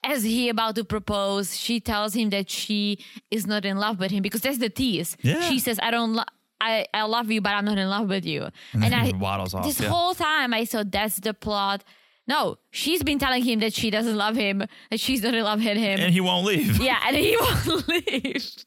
As 0.05 0.23
he 0.23 0.49
about 0.49 0.75
to 0.77 0.85
propose, 0.85 1.57
she 1.57 1.81
tells 1.81 2.15
him 2.15 2.31
that 2.31 2.49
she 2.49 2.99
is 3.31 3.47
not 3.47 3.65
in 3.65 3.79
love 3.79 3.99
with 3.99 4.11
him 4.13 4.23
because 4.23 4.41
that's 4.43 4.59
the 4.59 4.71
tease. 4.71 5.17
Yeah. 5.23 5.41
She 5.49 5.59
says, 5.59 5.79
"I 5.83 5.91
don't, 5.91 6.15
lo- 6.15 6.25
I, 6.61 6.87
I 6.95 7.03
love 7.03 7.31
you, 7.31 7.41
but 7.41 7.51
I'm 7.55 7.65
not 7.65 7.79
in 7.79 7.89
love 7.89 8.09
with 8.09 8.25
you." 8.25 8.49
And 8.73 8.83
then 8.83 8.95
I 8.95 9.11
waddles 9.17 9.55
off, 9.55 9.65
This 9.65 9.81
yeah. 9.81 9.89
whole 9.89 10.15
time, 10.15 10.55
I 10.55 10.65
thought 10.65 10.91
that's 10.93 11.17
the 11.17 11.35
plot 11.35 11.83
No, 12.29 12.59
she's 12.71 13.03
been 13.03 13.19
telling 13.19 13.43
him 13.43 13.59
that 13.61 13.73
she 13.73 13.91
doesn't 13.91 14.17
love 14.17 14.37
him, 14.37 14.59
that 14.91 15.01
she's 15.01 15.23
not 15.23 15.35
in 15.35 15.43
love 15.45 15.59
with 15.65 15.77
him. 15.79 15.99
And 15.99 16.13
he 16.13 16.21
won't 16.21 16.47
leave. 16.47 16.81
yeah, 16.91 17.01
and 17.07 17.17
he 17.17 17.37
won't 17.41 17.89
leave. 17.89 18.65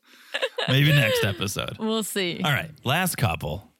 Maybe 0.68 0.92
next 0.94 1.24
episode. 1.24 1.78
We'll 1.80 2.04
see. 2.04 2.42
All 2.44 2.52
right, 2.52 2.72
last 2.84 3.18
couple. 3.18 3.72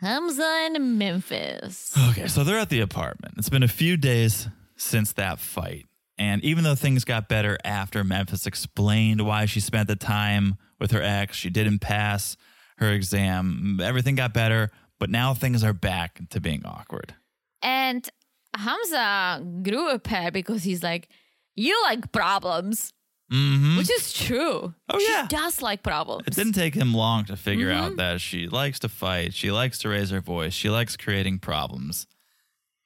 Hamza 0.00 0.44
and 0.66 0.98
Memphis. 0.98 1.96
Okay, 2.10 2.26
so 2.26 2.44
they're 2.44 2.58
at 2.58 2.68
the 2.70 2.80
apartment. 2.80 3.34
It's 3.38 3.48
been 3.50 3.62
a 3.62 3.68
few 3.68 3.96
days 3.96 4.48
since 4.76 5.12
that 5.14 5.38
fight. 5.38 5.86
And 6.20 6.44
even 6.44 6.64
though 6.64 6.74
things 6.74 7.04
got 7.04 7.28
better 7.30 7.56
after 7.64 8.04
Memphis 8.04 8.46
explained 8.46 9.22
why 9.24 9.46
she 9.46 9.58
spent 9.58 9.88
the 9.88 9.96
time 9.96 10.56
with 10.78 10.90
her 10.90 11.00
ex, 11.02 11.36
she 11.38 11.48
didn't 11.48 11.78
pass 11.78 12.36
her 12.76 12.92
exam, 12.92 13.80
everything 13.82 14.16
got 14.16 14.34
better, 14.34 14.70
but 14.98 15.08
now 15.08 15.32
things 15.34 15.64
are 15.64 15.72
back 15.72 16.20
to 16.28 16.38
being 16.40 16.62
awkward. 16.66 17.14
And 17.62 18.06
Hamza 18.54 19.42
grew 19.62 19.88
a 19.88 19.98
pair 19.98 20.30
because 20.30 20.62
he's 20.62 20.82
like, 20.82 21.08
You 21.56 21.80
like 21.84 22.12
problems. 22.12 22.92
Mm-hmm. 23.32 23.78
Which 23.78 23.90
is 23.90 24.12
true. 24.12 24.74
Oh, 24.88 24.98
she 24.98 25.08
yeah. 25.10 25.26
does 25.28 25.62
like 25.62 25.82
problems. 25.84 26.24
It 26.26 26.34
didn't 26.34 26.54
take 26.54 26.74
him 26.74 26.92
long 26.92 27.24
to 27.26 27.36
figure 27.36 27.68
Mm-hmm. 27.70 27.84
out 27.84 27.96
that 27.96 28.20
she 28.20 28.46
likes 28.48 28.78
to 28.80 28.88
fight, 28.90 29.32
she 29.34 29.50
likes 29.50 29.78
to 29.78 29.88
raise 29.88 30.10
her 30.10 30.20
voice, 30.20 30.52
she 30.52 30.68
likes 30.68 30.96
creating 30.98 31.38
problems. 31.38 32.06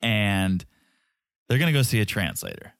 And 0.02 0.64
they're 1.48 1.58
going 1.58 1.72
to 1.72 1.76
go 1.78 1.82
see 1.82 2.00
a 2.00 2.04
translator 2.04 2.73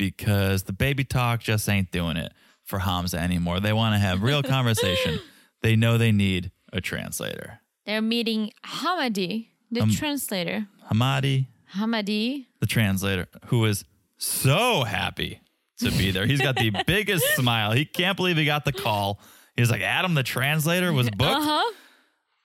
because 0.00 0.62
the 0.62 0.72
baby 0.72 1.04
talk 1.04 1.40
just 1.40 1.68
ain't 1.68 1.90
doing 1.90 2.16
it 2.16 2.32
for 2.64 2.78
Hamza 2.78 3.18
anymore. 3.18 3.60
They 3.60 3.74
want 3.74 3.94
to 3.94 3.98
have 3.98 4.22
real 4.22 4.42
conversation. 4.56 5.20
They 5.60 5.76
know 5.76 5.98
they 5.98 6.10
need 6.10 6.50
a 6.72 6.80
translator. 6.80 7.60
They're 7.84 8.00
meeting 8.00 8.50
Hamadi, 8.64 9.48
the 9.70 9.82
Um, 9.82 9.90
translator. 9.90 10.66
Hamadi, 10.90 11.46
Hamadi. 11.74 12.46
the 12.60 12.66
translator, 12.66 13.28
who 13.46 13.64
is 13.66 13.84
so 14.16 14.84
happy 14.84 15.40
to 15.80 15.90
be 15.90 16.10
there. 16.10 16.24
He's 16.26 16.40
got 16.40 16.56
the 16.56 16.70
biggest 16.86 17.24
smile. 17.36 17.72
He 17.72 17.84
can't 17.84 18.16
believe 18.16 18.38
he 18.38 18.46
got 18.46 18.64
the 18.64 18.72
call. 18.72 19.20
He's 19.56 19.70
like, 19.70 19.82
Adam, 19.82 20.14
the 20.14 20.22
translator 20.22 20.92
was 20.94 21.10
booked. 21.10 21.22
Uh 21.22 21.40
huh. 21.42 21.72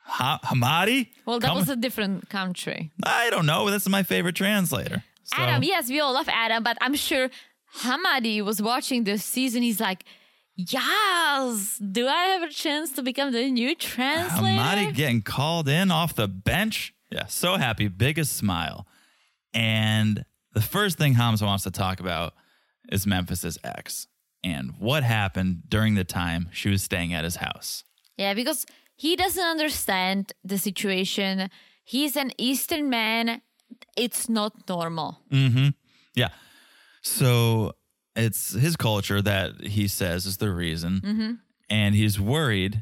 Ha- 0.07 0.39
Hamadi? 0.43 1.07
Well, 1.25 1.39
that 1.39 1.47
Come- 1.47 1.57
was 1.57 1.69
a 1.69 1.75
different 1.77 2.29
country. 2.29 2.91
I 3.03 3.29
don't 3.29 3.45
know. 3.45 3.69
This 3.71 3.83
is 3.83 3.89
my 3.89 4.03
favorite 4.03 4.35
translator. 4.35 5.03
So, 5.25 5.37
Adam, 5.37 5.63
yes, 5.63 5.89
we 5.89 5.99
all 5.99 6.13
love 6.13 6.29
Adam, 6.29 6.63
but 6.63 6.77
I'm 6.81 6.95
sure 6.95 7.29
Hamadi 7.79 8.41
was 8.41 8.61
watching 8.61 9.03
this 9.03 9.23
season. 9.23 9.61
He's 9.63 9.79
like, 9.79 10.05
Yes, 10.57 11.77
do 11.79 12.07
I 12.07 12.25
have 12.27 12.43
a 12.43 12.49
chance 12.49 12.93
to 12.93 13.03
become 13.03 13.33
the 13.33 13.49
new 13.51 13.75
translator? 13.75 14.61
Hamadi 14.61 14.93
getting 14.93 15.21
called 15.21 15.67
in 15.67 15.91
off 15.91 16.15
the 16.15 16.29
bench. 16.29 16.93
Yeah, 17.11 17.25
so 17.25 17.57
happy. 17.57 17.89
Biggest 17.89 18.37
smile. 18.37 18.87
And 19.53 20.23
the 20.53 20.61
first 20.61 20.97
thing 20.97 21.15
Hamza 21.15 21.45
wants 21.45 21.65
to 21.65 21.71
talk 21.71 21.99
about 21.99 22.33
is 22.89 23.05
Memphis's 23.05 23.57
ex 23.65 24.07
and 24.43 24.71
what 24.79 25.03
happened 25.03 25.63
during 25.67 25.95
the 25.95 26.03
time 26.05 26.49
she 26.53 26.69
was 26.69 26.83
staying 26.83 27.13
at 27.13 27.25
his 27.25 27.37
house. 27.37 27.83
Yeah, 28.17 28.33
because 28.33 28.65
he 28.95 29.17
doesn't 29.17 29.43
understand 29.43 30.31
the 30.43 30.57
situation. 30.57 31.49
He's 31.83 32.15
an 32.15 32.31
Eastern 32.37 32.89
man. 32.89 33.41
It's 33.97 34.29
not 34.29 34.67
normal. 34.67 35.19
Mm-hmm. 35.31 35.69
Yeah. 36.15 36.29
So 37.01 37.73
it's 38.15 38.53
his 38.53 38.75
culture 38.75 39.21
that 39.21 39.61
he 39.61 39.87
says 39.87 40.25
is 40.25 40.37
the 40.37 40.51
reason. 40.51 41.01
Mm-hmm. 41.03 41.31
And 41.69 41.95
he's 41.95 42.19
worried 42.19 42.81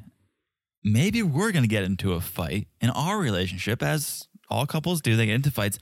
maybe 0.84 1.24
we're 1.24 1.52
going 1.52 1.64
to 1.64 1.70
get 1.70 1.84
into 1.84 2.14
a 2.14 2.22
fight 2.22 2.68
in 2.82 2.90
our 2.90 3.18
relationship, 3.18 3.82
as 3.82 4.28
all 4.50 4.66
couples 4.66 5.02
do. 5.02 5.16
They 5.16 5.28
get 5.28 5.36
into 5.36 5.52
fights. 5.52 5.80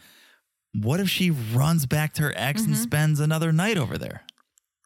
What 0.74 1.00
if 1.00 1.10
she 1.10 1.32
runs 1.32 1.86
back 1.86 2.14
to 2.14 2.24
her 2.24 2.34
ex 2.36 2.62
and 2.62 2.74
mm-hmm. 2.74 2.84
spends 2.84 3.20
another 3.20 3.52
night 3.52 3.78
over 3.78 3.98
there? 3.98 4.24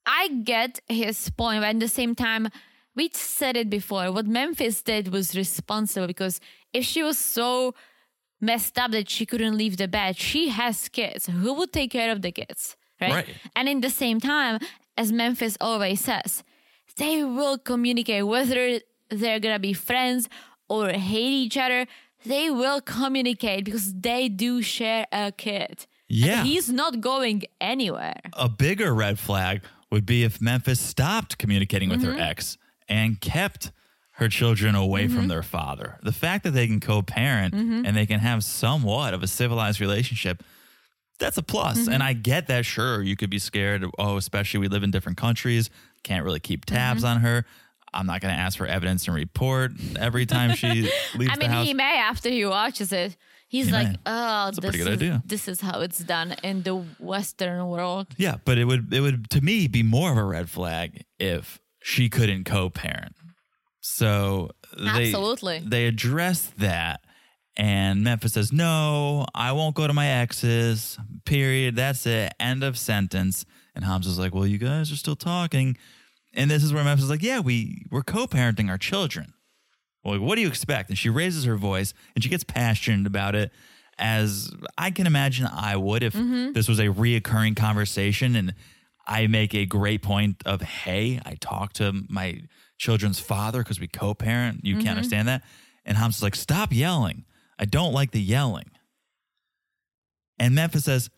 I 0.06 0.30
get 0.44 0.80
his 0.88 1.30
point, 1.32 1.62
but 1.62 1.68
at 1.68 1.80
the 1.80 1.88
same 1.88 2.16
time, 2.16 2.50
we 2.96 3.10
said 3.14 3.58
it 3.58 3.70
before. 3.70 4.12
What 4.12 4.26
Memphis 4.26 4.82
did 4.82 5.12
was 5.12 5.36
responsible 5.36 6.08
because 6.08 6.40
if 6.74 6.86
she 6.86 7.04
was 7.04 7.18
so 7.18 7.76
messed 8.42 8.78
up 8.78 8.92
that 8.92 9.10
she 9.10 9.26
couldn't 9.26 9.58
leave 9.58 9.78
the 9.78 9.88
bed, 9.88 10.18
she 10.18 10.50
has 10.50 10.90
kids. 10.90 11.28
Who 11.28 11.54
would 11.54 11.72
take 11.72 11.92
care 11.92 12.12
of 12.12 12.22
the 12.22 12.32
kids? 12.32 12.76
Right? 13.02 13.12
Right. 13.12 13.28
And 13.56 13.68
in 13.68 13.82
the 13.82 13.90
same 13.90 14.20
time, 14.20 14.60
as 14.98 15.12
Memphis 15.12 15.58
always 15.60 16.02
says, 16.02 16.44
they 16.98 17.24
will 17.24 17.58
communicate 17.58 18.26
whether 18.26 18.80
they're 19.10 19.40
gonna 19.40 19.60
be 19.60 19.74
friends 19.74 20.30
or 20.70 20.90
hate 20.90 21.34
each 21.46 21.58
other. 21.58 21.86
They 22.26 22.50
will 22.50 22.82
communicate 22.82 23.66
because 23.66 23.94
they 23.94 24.30
do 24.30 24.62
share 24.62 25.06
a 25.12 25.32
kid. 25.32 25.86
And 26.10 26.18
Yeah. 26.18 26.44
he's 26.44 26.70
not 26.72 27.02
going 27.02 27.44
anywhere. 27.60 28.20
a 28.34 28.48
bigger 28.50 28.94
red 28.94 29.20
flag 29.20 29.62
would 29.92 30.06
be 30.06 30.24
if 30.24 30.42
Memphis 30.42 30.80
stopped 30.80 31.38
communicating 31.38 31.90
with 31.90 32.02
her 32.04 32.12
mm-hmm. 32.12 32.20
ex 32.32 32.58
and 32.88 33.20
kept 33.22 33.72
her 34.16 34.30
children 34.30 34.76
away 34.76 35.08
from 35.08 35.20
mm-hmm. 35.20 35.28
their 35.28 35.44
father. 35.44 35.98
The 36.02 36.14
fact 36.14 36.46
that 36.46 36.52
they 36.52 36.68
can 36.68 36.80
co 36.80 37.02
parent 37.02 37.54
mm-hmm. 37.54 37.86
and 37.86 37.96
they 37.96 38.06
can 38.06 38.20
have 38.20 38.44
somewhat 38.44 39.14
of 39.14 39.22
a 39.22 39.28
civilized 39.28 39.82
relationship, 39.82 40.42
that's 41.20 41.38
a 41.38 41.44
plus. 41.44 41.88
And 41.88 41.96
mm-hmm. 41.96 42.02
I 42.02 42.14
get 42.14 42.48
that, 42.48 42.66
sure, 42.66 43.02
you 43.02 43.18
could 43.18 43.30
be 43.30 43.40
scared. 43.40 43.86
Oh, 43.98 44.16
especially 44.18 44.62
we 44.62 44.68
live 44.70 44.84
in 44.84 44.92
different 44.92 45.18
countries, 45.18 45.70
can't 46.04 46.24
really 46.24 46.40
keep 46.40 46.66
tabs 46.66 47.04
on 47.04 47.22
her. 47.22 47.46
I'm 47.94 48.06
not 48.06 48.22
going 48.22 48.34
to 48.34 48.40
ask 48.40 48.58
for 48.58 48.66
evidence 48.66 49.08
and 49.08 49.16
report 49.16 49.72
every 49.98 50.26
time 50.26 50.54
she 50.56 50.68
leaves 51.16 51.32
I 51.32 51.38
mean, 51.38 51.52
he 51.66 51.74
may 51.74 51.98
after 51.98 52.30
he 52.30 52.46
watches 52.46 52.92
it. 52.92 53.16
He's 53.48 53.68
He 53.68 53.72
like, 53.72 53.88
may. 53.88 53.98
oh, 54.06 54.52
this 54.52 54.76
is, 54.76 54.88
idea. 54.88 55.24
this 55.26 55.48
is 55.48 55.62
how 55.62 55.82
it's 55.82 56.00
done 56.00 56.36
in 56.44 56.64
the 56.64 56.76
Western 57.00 57.68
world. 57.68 58.08
Yeah, 58.18 58.36
but 58.44 58.58
it 58.58 58.66
would 58.66 58.94
it 58.94 59.02
would 59.02 59.30
to 59.30 59.42
me 59.42 59.68
be 59.68 59.84
more 59.84 60.12
of 60.12 60.18
a 60.18 60.24
red 60.24 60.50
flag 60.50 61.06
if 61.20 61.62
she 61.82 62.10
couldn't 62.10 62.46
co-parent. 62.46 63.15
So 63.88 64.50
they, 64.76 65.12
Absolutely. 65.12 65.60
they 65.64 65.86
addressed 65.86 66.58
that, 66.58 67.02
and 67.56 68.04
Memphis 68.04 68.34
says, 68.34 68.52
"No, 68.52 69.28
I 69.36 69.52
won't 69.52 69.76
go 69.76 69.86
to 69.86 69.94
my 69.94 70.08
exes. 70.08 70.98
Period. 71.24 71.76
That's 71.76 72.08
it. 72.08 72.34
End 72.40 72.64
of 72.64 72.80
sentence." 72.80 73.46
And 73.76 73.86
Hamza's 73.86 74.18
like, 74.18 74.34
"Well, 74.34 74.48
you 74.48 74.58
guys 74.58 74.92
are 74.92 74.96
still 74.96 75.16
talking," 75.16 75.78
and 76.34 76.50
this 76.50 76.64
is 76.64 76.74
where 76.74 76.84
Memphis 76.84 77.04
is 77.04 77.12
like, 77.12 77.22
"Yeah, 77.22 77.42
we 77.42 77.86
we're 77.92 78.02
co-parenting 78.02 78.70
our 78.70 78.80
children." 78.80 79.34
Well, 80.04 80.20
what 80.20 80.36
do 80.36 80.42
you 80.42 80.48
expect? 80.48 80.90
And 80.90 80.98
she 80.98 81.10
raises 81.10 81.44
her 81.44 81.56
voice 81.56 81.94
and 82.16 82.24
she 82.24 82.30
gets 82.30 82.44
passionate 82.44 83.06
about 83.06 83.36
it, 83.36 83.52
as 84.00 84.52
I 84.80 84.90
can 84.90 85.06
imagine 85.06 85.46
I 85.46 85.78
would 85.78 86.02
if 86.02 86.14
mm-hmm. 86.14 86.54
this 86.54 86.68
was 86.68 86.80
a 86.80 86.88
reoccurring 86.88 87.56
conversation. 87.56 88.36
And 88.36 88.56
I 89.06 89.28
make 89.28 89.54
a 89.54 89.68
great 89.68 90.02
point 90.02 90.42
of, 90.44 90.62
hey, 90.62 91.22
I 91.24 91.36
talk 91.36 91.74
to 91.74 92.04
my 92.10 92.42
children's 92.78 93.20
father 93.20 93.60
because 93.60 93.80
we 93.80 93.88
co 93.88 94.14
parent. 94.14 94.62
You 94.64 94.76
can't 94.76 94.86
mm-hmm. 94.86 94.98
understand 94.98 95.28
that. 95.28 95.44
And 95.86 95.98
Hamza's 95.98 96.24
like, 96.24 96.36
stop 96.36 96.74
yelling. 96.74 97.26
I 97.60 97.66
don't 97.66 97.94
like 97.94 98.12
the 98.12 98.22
yelling. 98.22 98.72
And 100.40 100.56
Memphis 100.56 100.86
says, 100.86 101.10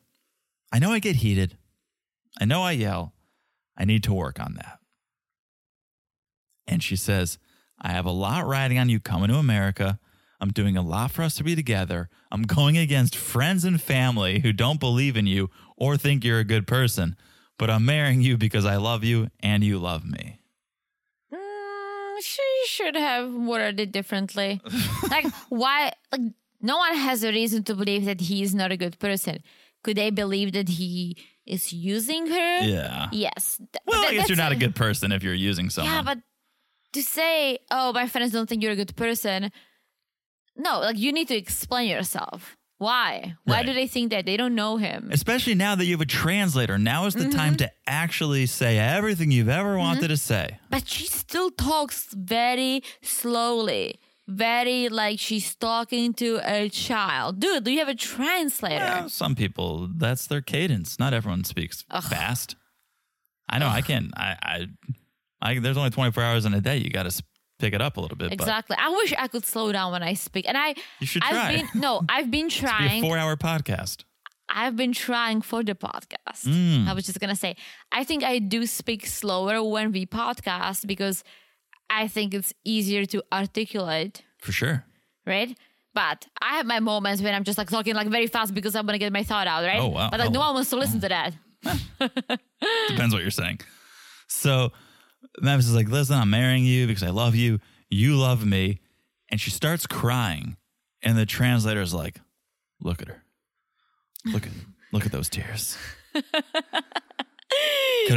I 0.71 0.79
know 0.79 0.91
I 0.91 0.99
get 0.99 1.17
heated. 1.17 1.57
I 2.39 2.45
know 2.45 2.61
I 2.61 2.73
yell. 2.73 3.13
I 3.77 3.85
need 3.85 4.03
to 4.03 4.13
work 4.13 4.39
on 4.39 4.55
that. 4.55 4.79
And 6.67 6.83
she 6.83 6.95
says, 6.95 7.37
I 7.79 7.89
have 7.89 8.05
a 8.05 8.11
lot 8.11 8.45
riding 8.45 8.77
on 8.77 8.89
you 8.89 8.99
coming 8.99 9.29
to 9.29 9.35
America. 9.35 9.99
I'm 10.39 10.51
doing 10.51 10.77
a 10.77 10.81
lot 10.81 11.11
for 11.11 11.23
us 11.23 11.35
to 11.35 11.43
be 11.43 11.55
together. 11.55 12.09
I'm 12.31 12.43
going 12.43 12.77
against 12.77 13.15
friends 13.15 13.63
and 13.63 13.81
family 13.81 14.39
who 14.39 14.53
don't 14.53 14.79
believe 14.79 15.17
in 15.17 15.25
you 15.25 15.49
or 15.77 15.97
think 15.97 16.23
you're 16.23 16.39
a 16.39 16.43
good 16.43 16.67
person, 16.67 17.15
but 17.57 17.69
I'm 17.69 17.85
marrying 17.85 18.21
you 18.21 18.37
because 18.37 18.65
I 18.65 18.75
love 18.75 19.03
you 19.03 19.29
and 19.39 19.63
you 19.63 19.79
love 19.79 20.05
me. 20.05 20.39
She 22.21 22.41
should 22.67 22.95
have 22.95 23.31
worded 23.33 23.79
it 23.79 23.91
differently. 23.91 24.61
like, 25.11 25.27
why? 25.49 25.91
Like, 26.11 26.21
no 26.61 26.77
one 26.77 26.95
has 26.95 27.23
a 27.23 27.29
reason 27.31 27.63
to 27.65 27.75
believe 27.75 28.05
that 28.05 28.21
he 28.21 28.41
is 28.43 28.55
not 28.55 28.71
a 28.71 28.77
good 28.77 28.97
person. 28.99 29.39
Could 29.83 29.97
they 29.97 30.09
believe 30.09 30.53
that 30.53 30.69
he 30.69 31.17
is 31.45 31.71
using 31.71 32.27
her? 32.27 32.59
Yeah. 32.61 33.09
Yes. 33.11 33.57
Th- 33.57 33.69
Well, 33.85 34.01
that- 34.01 34.09
I 34.09 34.13
guess 34.15 34.27
you're 34.29 34.37
not 34.37 34.51
a 34.51 34.55
good 34.55 34.75
person 34.75 35.11
if 35.11 35.23
you're 35.23 35.33
using 35.33 35.69
someone. 35.69 35.93
Yeah, 35.93 36.01
but 36.01 36.17
to 36.93 37.01
say, 37.03 37.59
oh, 37.69 37.93
my 37.93 38.07
friends 38.07 38.31
don't 38.31 38.49
think 38.49 38.63
you're 38.63 38.71
a 38.71 38.75
good 38.75 38.95
person, 38.95 39.51
no, 40.55 40.79
like 40.79 40.97
you 40.97 41.13
need 41.13 41.27
to 41.27 41.35
explain 41.35 41.87
yourself. 41.89 42.57
Why? 42.77 43.35
Why 43.43 43.57
Right. 43.57 43.65
do 43.65 43.73
they 43.73 43.87
think 43.87 44.11
that? 44.11 44.25
They 44.25 44.37
don't 44.37 44.53
know 44.53 44.77
him. 44.77 45.09
Especially 45.11 45.55
now 45.55 45.75
that 45.75 45.85
you 45.85 45.93
have 45.93 46.01
a 46.01 46.05
translator. 46.05 46.77
Now 46.77 47.05
is 47.05 47.15
the 47.15 47.21
mm-hmm. 47.21 47.31
time 47.31 47.55
to 47.57 47.71
actually 47.87 48.45
say 48.45 48.77
everything 48.77 49.31
you've 49.31 49.49
ever 49.49 49.69
mm-hmm. 49.69 49.79
wanted 49.79 50.09
to 50.09 50.17
say. 50.17 50.59
But 50.69 50.87
she 50.87 51.05
still 51.07 51.49
talks 51.49 52.13
very 52.13 52.83
slowly. 53.01 53.99
Very 54.27 54.89
like 54.89 55.19
she's 55.19 55.55
talking 55.55 56.13
to 56.15 56.39
a 56.43 56.67
child. 56.69 57.39
Dude, 57.39 57.63
do 57.63 57.71
you 57.71 57.79
have 57.79 57.87
a 57.87 57.95
translator? 57.95 58.83
Well, 58.83 59.09
some 59.09 59.35
people, 59.35 59.89
that's 59.95 60.27
their 60.27 60.41
cadence. 60.41 60.99
Not 60.99 61.13
everyone 61.13 61.45
speaks 61.45 61.85
fast. 62.09 62.57
I 63.49 63.59
know. 63.59 63.67
I 63.69 63.81
can't. 63.81 64.11
I, 64.17 64.35
I, 64.41 64.67
I. 65.41 65.59
There's 65.59 65.77
only 65.77 65.91
24 65.91 66.21
hours 66.21 66.45
in 66.45 66.53
a 66.53 66.59
day. 66.59 66.75
You 66.75 66.89
got 66.89 67.03
to 67.03 67.23
pick 67.59 67.73
it 67.73 67.81
up 67.81 67.97
a 67.97 68.01
little 68.01 68.17
bit. 68.17 68.31
exactly. 68.31 68.75
I 68.79 68.89
wish 68.89 69.13
I 69.17 69.27
could 69.27 69.45
slow 69.45 69.71
down 69.71 69.91
when 69.91 70.03
I 70.03 70.13
speak. 70.13 70.45
And 70.47 70.57
I 70.57 70.75
You 70.99 71.07
should 71.07 71.23
I've 71.23 71.31
try. 71.31 71.55
been 71.57 71.67
no, 71.81 72.01
I've 72.09 72.29
been 72.31 72.47
But 72.47 72.53
trying. 72.53 73.01
four-hour 73.01 73.35
podcast. 73.37 74.03
I've 74.49 74.75
been 74.77 74.93
trying 74.93 75.41
for 75.41 75.61
the 75.63 75.75
podcast. 75.75 76.45
Mm. 76.45 76.87
I 76.87 76.93
was 76.93 77.05
just 77.05 77.19
gonna 77.19 77.35
say, 77.35 77.55
I 77.91 78.03
think 78.05 78.23
I 78.23 78.39
do 78.39 78.65
speak 78.65 79.05
slower 79.05 79.61
when 79.63 79.91
we 79.91 80.05
podcast 80.05 80.87
because 80.87 81.23
I 81.89 82.07
think 82.07 82.33
it's 82.33 82.53
easier 82.63 83.05
to 83.07 83.23
articulate, 83.31 84.23
For 84.39 84.51
sure. 84.51 84.85
right? 85.25 85.57
But 85.93 86.27
I 86.41 86.57
have 86.57 86.65
my 86.65 86.79
moments 86.79 87.21
when 87.21 87.33
I'm 87.33 87.43
just 87.43 87.57
like 87.57 87.69
talking 87.69 87.95
like 87.95 88.07
very 88.07 88.27
fast 88.27 88.53
because 88.53 88.75
I'm 88.75 88.85
gonna 88.85 88.99
get 88.99 89.11
my 89.11 89.23
thought 89.23 89.47
out, 89.47 89.63
right? 89.65 89.79
Oh, 89.81 89.87
wow. 89.87 90.09
But 90.11 90.19
like 90.19 90.31
no 90.31 90.39
Oh. 90.39 90.45
one 90.45 90.53
wants 90.55 90.69
to 90.69 90.75
listen 90.77 90.99
to 91.01 91.09
that. 91.09 91.33
Depends 92.89 93.13
what 93.13 93.21
you're 93.21 93.31
saying. 93.31 93.59
So 94.27 94.71
Memphis 95.39 95.67
is 95.67 95.75
like, 95.75 95.89
listen, 95.89 96.15
I'm 96.17 96.29
marrying 96.29 96.65
you 96.65 96.87
because 96.87 97.03
I 97.03 97.09
love 97.09 97.35
you. 97.35 97.59
You 97.89 98.15
love 98.15 98.45
me. 98.45 98.79
And 99.29 99.39
she 99.39 99.49
starts 99.49 99.85
crying. 99.85 100.57
And 101.01 101.17
the 101.17 101.25
translator 101.25 101.81
is 101.81 101.93
like, 101.93 102.19
look 102.81 103.01
at 103.01 103.07
her. 103.07 103.23
Look 104.25 104.45
at 104.45 104.51
look 104.91 105.05
at 105.05 105.11
those 105.11 105.29
tears. 105.29 105.77
Could 106.13 106.23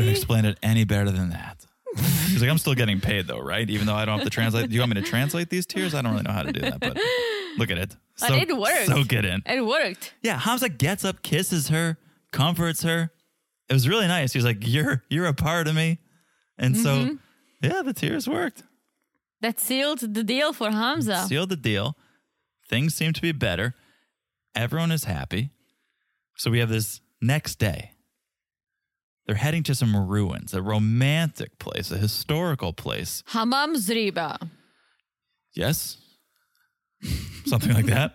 have 0.00 0.08
explained 0.08 0.46
it 0.46 0.58
any 0.62 0.84
better 0.84 1.10
than 1.10 1.30
that. 1.30 1.66
He's 1.96 2.40
like, 2.40 2.50
I'm 2.50 2.58
still 2.58 2.74
getting 2.74 3.00
paid 3.00 3.26
though, 3.26 3.40
right? 3.40 3.68
Even 3.68 3.86
though 3.86 3.94
I 3.94 4.04
don't 4.04 4.18
have 4.18 4.24
to 4.24 4.30
translate. 4.30 4.68
Do 4.68 4.74
you 4.74 4.80
want 4.80 4.94
me 4.94 5.00
to 5.00 5.06
translate 5.06 5.50
these 5.50 5.66
tears? 5.66 5.94
I 5.94 6.02
don't 6.02 6.12
really 6.12 6.24
know 6.24 6.32
how 6.32 6.42
to 6.42 6.52
do 6.52 6.60
that, 6.60 6.80
but 6.80 6.96
look 7.58 7.70
at 7.70 7.78
it. 7.78 7.96
Uh, 8.22 8.28
but 8.28 8.48
it 8.48 8.56
worked. 8.56 8.86
So 8.86 8.98
it 8.98 9.24
in. 9.24 9.42
It 9.46 9.64
worked. 9.64 10.14
Yeah, 10.22 10.38
Hamza 10.38 10.68
gets 10.68 11.04
up, 11.04 11.22
kisses 11.22 11.68
her, 11.68 11.98
comforts 12.32 12.82
her. 12.82 13.10
It 13.68 13.72
was 13.72 13.88
really 13.88 14.06
nice. 14.06 14.32
He's 14.32 14.44
like, 14.44 14.58
"You're 14.60 15.04
you're 15.08 15.26
a 15.26 15.34
part 15.34 15.68
of 15.68 15.74
me," 15.74 15.98
and 16.60 16.76
so 16.76 16.90
mm-hmm. 16.90 17.14
yeah, 17.62 17.82
the 17.82 17.92
tears 17.92 18.28
worked. 18.28 18.62
That 19.40 19.58
sealed 19.58 20.00
the 20.00 20.22
deal 20.22 20.52
for 20.52 20.70
Hamza. 20.70 21.24
Sealed 21.26 21.48
the 21.48 21.56
deal. 21.56 21.96
Things 22.68 22.94
seem 22.94 23.12
to 23.14 23.20
be 23.20 23.32
better. 23.32 23.74
Everyone 24.54 24.92
is 24.92 25.04
happy. 25.04 25.50
So 26.36 26.50
we 26.50 26.60
have 26.60 26.68
this 26.68 27.00
next 27.20 27.58
day. 27.58 27.92
They're 29.26 29.36
heading 29.36 29.62
to 29.64 29.74
some 29.74 29.96
ruins, 30.08 30.54
a 30.54 30.62
romantic 30.62 31.58
place, 31.58 31.90
a 31.90 31.96
historical 31.96 32.72
place. 32.72 33.22
Hammam 33.28 33.76
Zriba. 33.76 34.38
Yes. 35.54 35.98
Something 37.46 37.72
like 37.72 37.86
that. 37.86 38.14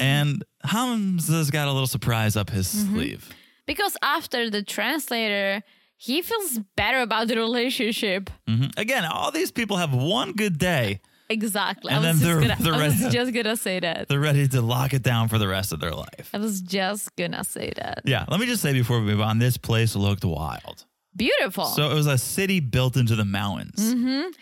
and 0.00 0.44
Hamza's 0.64 1.50
got 1.50 1.68
a 1.68 1.72
little 1.72 1.86
surprise 1.86 2.36
up 2.36 2.50
his 2.50 2.74
mm-hmm. 2.74 2.94
sleeve. 2.94 3.30
Because 3.66 3.96
after 4.02 4.50
the 4.50 4.62
translator, 4.62 5.62
he 6.06 6.20
feels 6.22 6.58
better 6.76 7.00
about 7.00 7.28
the 7.28 7.36
relationship. 7.36 8.30
Mhm. 8.48 8.76
Again, 8.76 9.04
all 9.04 9.30
these 9.30 9.52
people 9.52 9.76
have 9.76 9.92
one 9.94 10.32
good 10.32 10.58
day. 10.58 11.00
Exactly. 11.28 11.92
And 11.92 12.04
I 12.04 12.10
was, 12.10 12.20
then 12.20 12.28
just 12.28 12.40
they're- 12.40 12.48
gonna, 12.48 12.62
they're 12.62 12.82
I 12.84 12.86
was 12.88 13.12
just 13.14 13.32
gonna 13.32 13.56
say 13.56 13.80
that. 13.80 14.08
They're 14.08 14.20
ready 14.20 14.46
to 14.48 14.60
lock 14.60 14.92
it 14.92 15.02
down 15.02 15.28
for 15.28 15.38
the 15.38 15.48
rest 15.48 15.72
of 15.72 15.80
their 15.80 15.92
life. 15.94 16.28
I 16.34 16.38
was 16.38 16.60
just 16.60 17.14
gonna 17.16 17.44
say 17.44 17.72
that. 17.76 18.02
Yeah, 18.04 18.24
let 18.28 18.38
me 18.40 18.46
just 18.46 18.60
say 18.62 18.72
before 18.72 18.98
we 19.00 19.06
move 19.06 19.20
on, 19.20 19.38
this 19.38 19.56
place 19.56 19.94
looked 19.96 20.24
wild. 20.24 20.84
Beautiful. 21.14 21.66
So 21.66 21.90
it 21.90 21.94
was 21.94 22.06
a 22.06 22.18
city 22.18 22.58
built 22.60 22.96
into 22.96 23.14
the 23.16 23.24
mountains. 23.24 23.76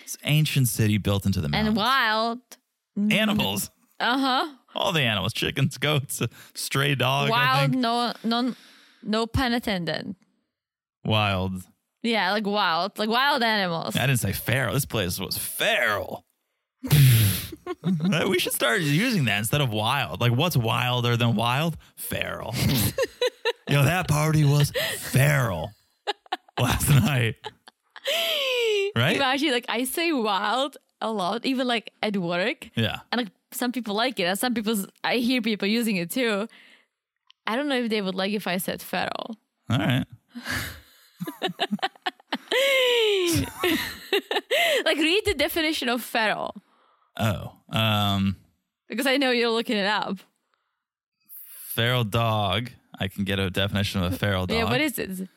This 0.03 0.16
ancient 0.24 0.69
city 0.69 0.99
built 0.99 1.27
into 1.27 1.41
the 1.41 1.49
mountains. 1.49 1.69
and 1.69 1.77
wild. 1.77 2.39
Animals. 3.11 3.70
Uh 4.01 4.19
huh. 4.19 4.55
All 4.74 4.93
the 4.93 5.03
animals, 5.03 5.35
chickens, 5.35 5.77
goats, 5.77 6.23
stray 6.55 6.95
dog. 6.95 7.28
I 7.28 7.31
Wild, 7.31 7.74
no, 7.74 8.15
no, 8.24 8.55
no 9.03 9.27
pun 9.27 9.53
intended. 9.53 10.16
Wild. 11.05 11.63
Yeah, 12.03 12.33
like 12.33 12.47
wild, 12.47 12.99
like 12.99 13.09
wild 13.11 13.43
animals. 13.43 13.95
I 13.97 14.07
didn't 14.07 14.21
say 14.21 14.33
feral. 14.33 14.73
This 14.75 14.87
place 14.87 15.19
was 15.21 15.37
feral. 15.37 16.25
we 18.27 18.39
should 18.39 18.53
start 18.55 18.81
using 18.81 19.25
that 19.27 19.39
instead 19.39 19.61
of 19.61 19.71
wild. 19.71 20.21
Like, 20.21 20.33
what's 20.33 20.57
wilder 20.57 21.17
than 21.17 21.37
wild? 21.37 21.77
Feral. 21.97 22.55
you 23.69 23.75
know, 23.77 23.85
that 23.85 24.09
party 24.09 24.45
was 24.45 24.73
feral 24.99 25.73
last 26.59 26.89
night. 26.89 27.37
Right? 28.97 29.17
Imagine, 29.17 29.53
like 29.53 29.67
I 29.69 29.85
say 29.85 30.11
wild 30.13 30.77
a 31.03 31.11
lot, 31.13 31.45
even 31.45 31.67
like 31.67 31.93
at 32.03 32.17
work, 32.17 32.69
Yeah. 32.75 33.01
and 33.13 33.21
like 33.21 33.29
some 33.53 33.73
people 33.73 33.95
like 33.95 34.19
it, 34.19 34.25
and 34.25 34.39
some 34.39 34.55
people 34.55 34.75
I 35.05 35.17
hear 35.17 35.43
people 35.43 35.69
using 35.69 35.97
it 35.97 36.11
too. 36.11 36.49
I 37.47 37.57
don't 37.57 37.69
know 37.69 37.77
if 37.83 37.91
they 37.91 38.01
would 38.01 38.15
like 38.15 38.33
if 38.33 38.47
I 38.47 38.57
said 38.59 38.81
feral. 38.83 39.37
All 39.69 39.79
right. 39.79 40.07
like 44.85 44.97
read 44.97 45.23
the 45.25 45.35
definition 45.35 45.89
of 45.89 46.03
feral 46.03 46.55
Oh, 47.19 47.53
um, 47.71 48.37
because 48.89 49.07
I 49.07 49.17
know 49.19 49.31
you're 49.31 49.51
looking 49.51 49.77
it 49.77 49.87
up. 49.87 50.19
feral 51.75 52.05
dog. 52.05 52.71
I 52.99 53.09
can 53.09 53.25
get 53.25 53.39
a 53.39 53.51
definition 53.51 54.03
of 54.03 54.13
a 54.13 54.17
feral 54.17 54.47
dog. 54.47 54.57
Yeah, 54.57 54.65
what 54.65 54.81
is 54.81 54.99
it? 54.99 55.29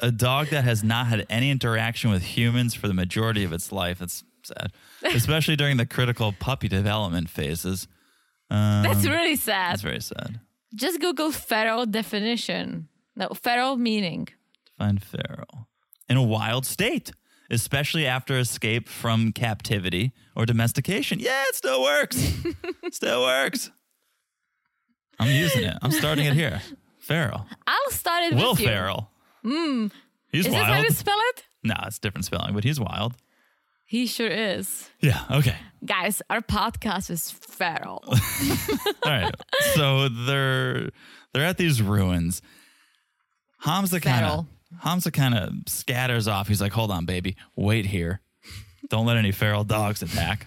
a 0.00 0.10
dog 0.12 0.48
that 0.48 0.62
has 0.64 0.84
not 0.84 1.06
had 1.08 1.26
any 1.28 1.50
interaction 1.50 2.10
with 2.10 2.22
humans 2.22 2.74
for 2.74 2.86
the 2.86 2.94
majority 2.94 3.42
of 3.44 3.52
its 3.52 3.72
life. 3.72 3.98
That's 3.98 4.22
sad, 4.44 4.72
especially 5.02 5.56
during 5.56 5.78
the 5.78 5.86
critical 5.86 6.32
puppy 6.32 6.68
development 6.68 7.28
phases. 7.30 7.88
Um, 8.50 8.84
That's 8.84 9.04
really 9.06 9.34
sad. 9.36 9.72
that's 9.72 9.82
very 9.82 10.00
sad. 10.00 10.38
Just 10.74 11.00
Google 11.00 11.32
feral 11.32 11.86
definition. 11.86 12.88
No, 13.16 13.28
feral 13.30 13.76
meaning. 13.76 14.28
Define 14.66 14.98
feral 14.98 15.68
in 16.08 16.16
a 16.16 16.22
wild 16.22 16.66
state, 16.66 17.12
especially 17.50 18.06
after 18.06 18.38
escape 18.38 18.88
from 18.88 19.32
captivity 19.32 20.12
or 20.36 20.44
domestication. 20.46 21.18
Yeah, 21.18 21.42
it 21.48 21.54
still 21.54 21.82
works. 21.82 22.34
still 22.92 23.22
works. 23.22 23.70
I'm 25.18 25.30
using 25.30 25.64
it. 25.64 25.76
I'm 25.82 25.92
starting 25.92 26.26
it 26.26 26.34
here. 26.34 26.60
Feral. 26.98 27.46
I'll 27.66 27.90
start 27.90 28.24
it 28.24 28.34
Will 28.34 28.50
with 28.50 28.60
you. 28.60 28.66
Ferrell. 28.66 29.10
Mm. 29.44 29.90
He's 30.30 30.46
Is 30.46 30.52
this 30.52 30.62
how 30.62 30.76
you 30.78 30.90
spell 30.90 31.18
it? 31.30 31.44
No, 31.62 31.74
it's 31.86 31.98
different 31.98 32.26
spelling, 32.26 32.52
but 32.54 32.64
he's 32.64 32.78
wild. 32.78 33.14
He 33.86 34.06
sure 34.06 34.26
is. 34.28 34.90
Yeah. 35.00 35.22
Okay. 35.30 35.54
Guys, 35.84 36.20
our 36.28 36.40
podcast 36.40 37.08
is 37.08 37.30
feral. 37.30 38.02
All 38.08 38.14
right. 39.04 39.32
So 39.74 40.08
they're 40.08 40.90
they're 41.32 41.44
at 41.44 41.56
these 41.56 41.80
ruins. 41.80 42.42
Hamza 43.66 44.00
kind 44.00 44.24
of 44.24 44.46
Hamza 44.80 45.10
kind 45.10 45.34
of 45.34 45.52
scatters 45.66 46.26
off. 46.28 46.48
He's 46.48 46.60
like, 46.60 46.72
"Hold 46.72 46.90
on, 46.90 47.04
baby. 47.04 47.36
Wait 47.56 47.84
here. 47.86 48.20
Don't 48.88 49.04
let 49.06 49.16
any 49.18 49.32
feral 49.32 49.64
dogs 49.64 50.02
attack." 50.02 50.46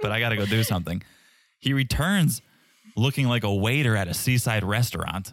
But 0.00 0.12
I 0.12 0.20
got 0.20 0.30
to 0.30 0.36
go 0.36 0.46
do 0.46 0.62
something. 0.62 1.02
He 1.58 1.72
returns 1.74 2.40
looking 2.96 3.28
like 3.28 3.44
a 3.44 3.54
waiter 3.54 3.96
at 3.96 4.08
a 4.08 4.14
seaside 4.14 4.64
restaurant, 4.64 5.32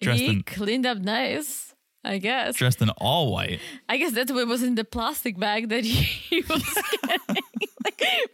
dressed 0.00 0.20
he 0.20 0.26
in 0.28 0.42
cleaned 0.42 0.84
up 0.84 0.98
nice, 0.98 1.74
I 2.04 2.18
guess. 2.18 2.54
dressed 2.56 2.82
in 2.82 2.90
all 2.90 3.32
white. 3.32 3.60
I 3.88 3.96
guess 3.96 4.12
that's 4.12 4.30
what 4.30 4.46
was 4.46 4.62
in 4.62 4.74
the 4.74 4.84
plastic 4.84 5.38
bag 5.38 5.70
that 5.70 5.84
he 5.84 6.42
was 6.48 6.62
getting. 7.02 7.36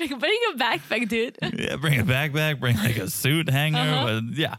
like, 0.00 0.18
bring 0.20 0.38
a 0.52 0.56
backpack, 0.58 1.08
dude. 1.08 1.38
Yeah, 1.56 1.76
bring 1.76 2.00
a 2.00 2.04
backpack, 2.04 2.58
bring 2.60 2.76
like 2.76 2.96
a 2.96 3.08
suit 3.08 3.48
hanger, 3.48 3.78
Uh-huh. 3.78 4.20
but 4.22 4.36
yeah, 4.36 4.56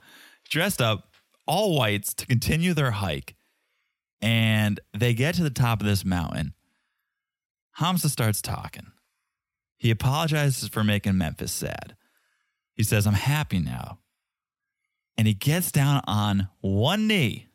dressed 0.49 0.81
up 0.81 1.09
all 1.45 1.77
whites 1.77 2.13
to 2.15 2.25
continue 2.25 2.73
their 2.73 2.91
hike. 2.91 3.34
And 4.25 4.79
they 4.97 5.13
get 5.13 5.35
to 5.35 5.43
the 5.43 5.49
top 5.51 5.79
of 5.81 5.85
this 5.85 6.03
mountain. 6.03 6.53
Hamza 7.73 8.09
starts 8.09 8.41
talking. 8.41 8.87
He 9.77 9.91
apologizes 9.91 10.67
for 10.69 10.83
making 10.83 11.17
Memphis 11.17 11.51
sad. 11.51 11.95
He 12.73 12.81
says, 12.83 13.05
I'm 13.05 13.13
happy 13.13 13.59
now. 13.59 13.99
And 15.17 15.27
he 15.27 15.33
gets 15.33 15.71
down 15.71 16.01
on 16.07 16.49
one 16.61 17.07
knee. 17.07 17.47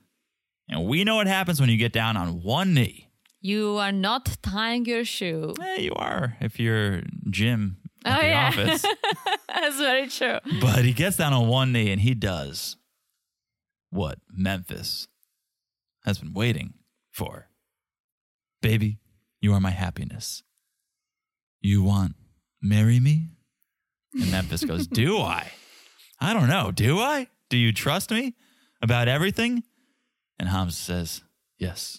And 0.68 0.86
we 0.86 1.02
know 1.02 1.16
what 1.16 1.26
happens 1.26 1.60
when 1.60 1.70
you 1.70 1.76
get 1.76 1.92
down 1.92 2.16
on 2.16 2.42
one 2.42 2.72
knee. 2.72 3.09
You 3.40 3.78
are 3.78 3.90
not 3.92 4.36
tying 4.42 4.84
your 4.84 5.05
shoe. 5.05 5.55
Eh, 5.60 5.80
you 5.80 5.92
are 5.97 6.36
if 6.40 6.60
you're 6.60 7.02
Jim 7.30 7.78
at 8.05 8.18
Oh, 8.18 8.22
the 8.22 8.28
yeah. 8.28 8.48
office. 8.48 8.84
That's 9.48 9.76
very 9.78 10.06
true. 10.09 10.38
But 10.60 10.84
he 10.84 10.92
gets 10.92 11.16
down 11.16 11.32
on 11.32 11.48
one 11.48 11.72
knee 11.72 11.90
and 11.90 12.01
he 12.01 12.14
does 12.14 12.76
what 13.90 14.18
Memphis 14.30 15.09
has 16.05 16.18
been 16.18 16.32
waiting 16.32 16.74
for. 17.10 17.48
Baby, 18.62 18.98
you 19.40 19.52
are 19.55 19.60
my 19.60 19.70
happiness. 19.70 20.43
You 21.60 21.82
want 21.82 22.14
marry 22.62 23.01
me? 23.01 23.28
And 24.14 24.31
Memphis 24.31 24.64
goes, 24.64 24.86
Do 25.02 25.18
I? 25.18 25.51
I 26.20 26.32
don't 26.32 26.48
know. 26.48 26.70
Do 26.72 26.98
I? 27.01 27.28
Do 27.48 27.56
you 27.56 27.72
trust 27.72 28.10
me 28.10 28.35
about 28.82 29.09
everything? 29.09 29.62
And 30.39 30.48
Hamza 30.48 30.77
says, 30.77 31.22
Yes. 31.59 31.98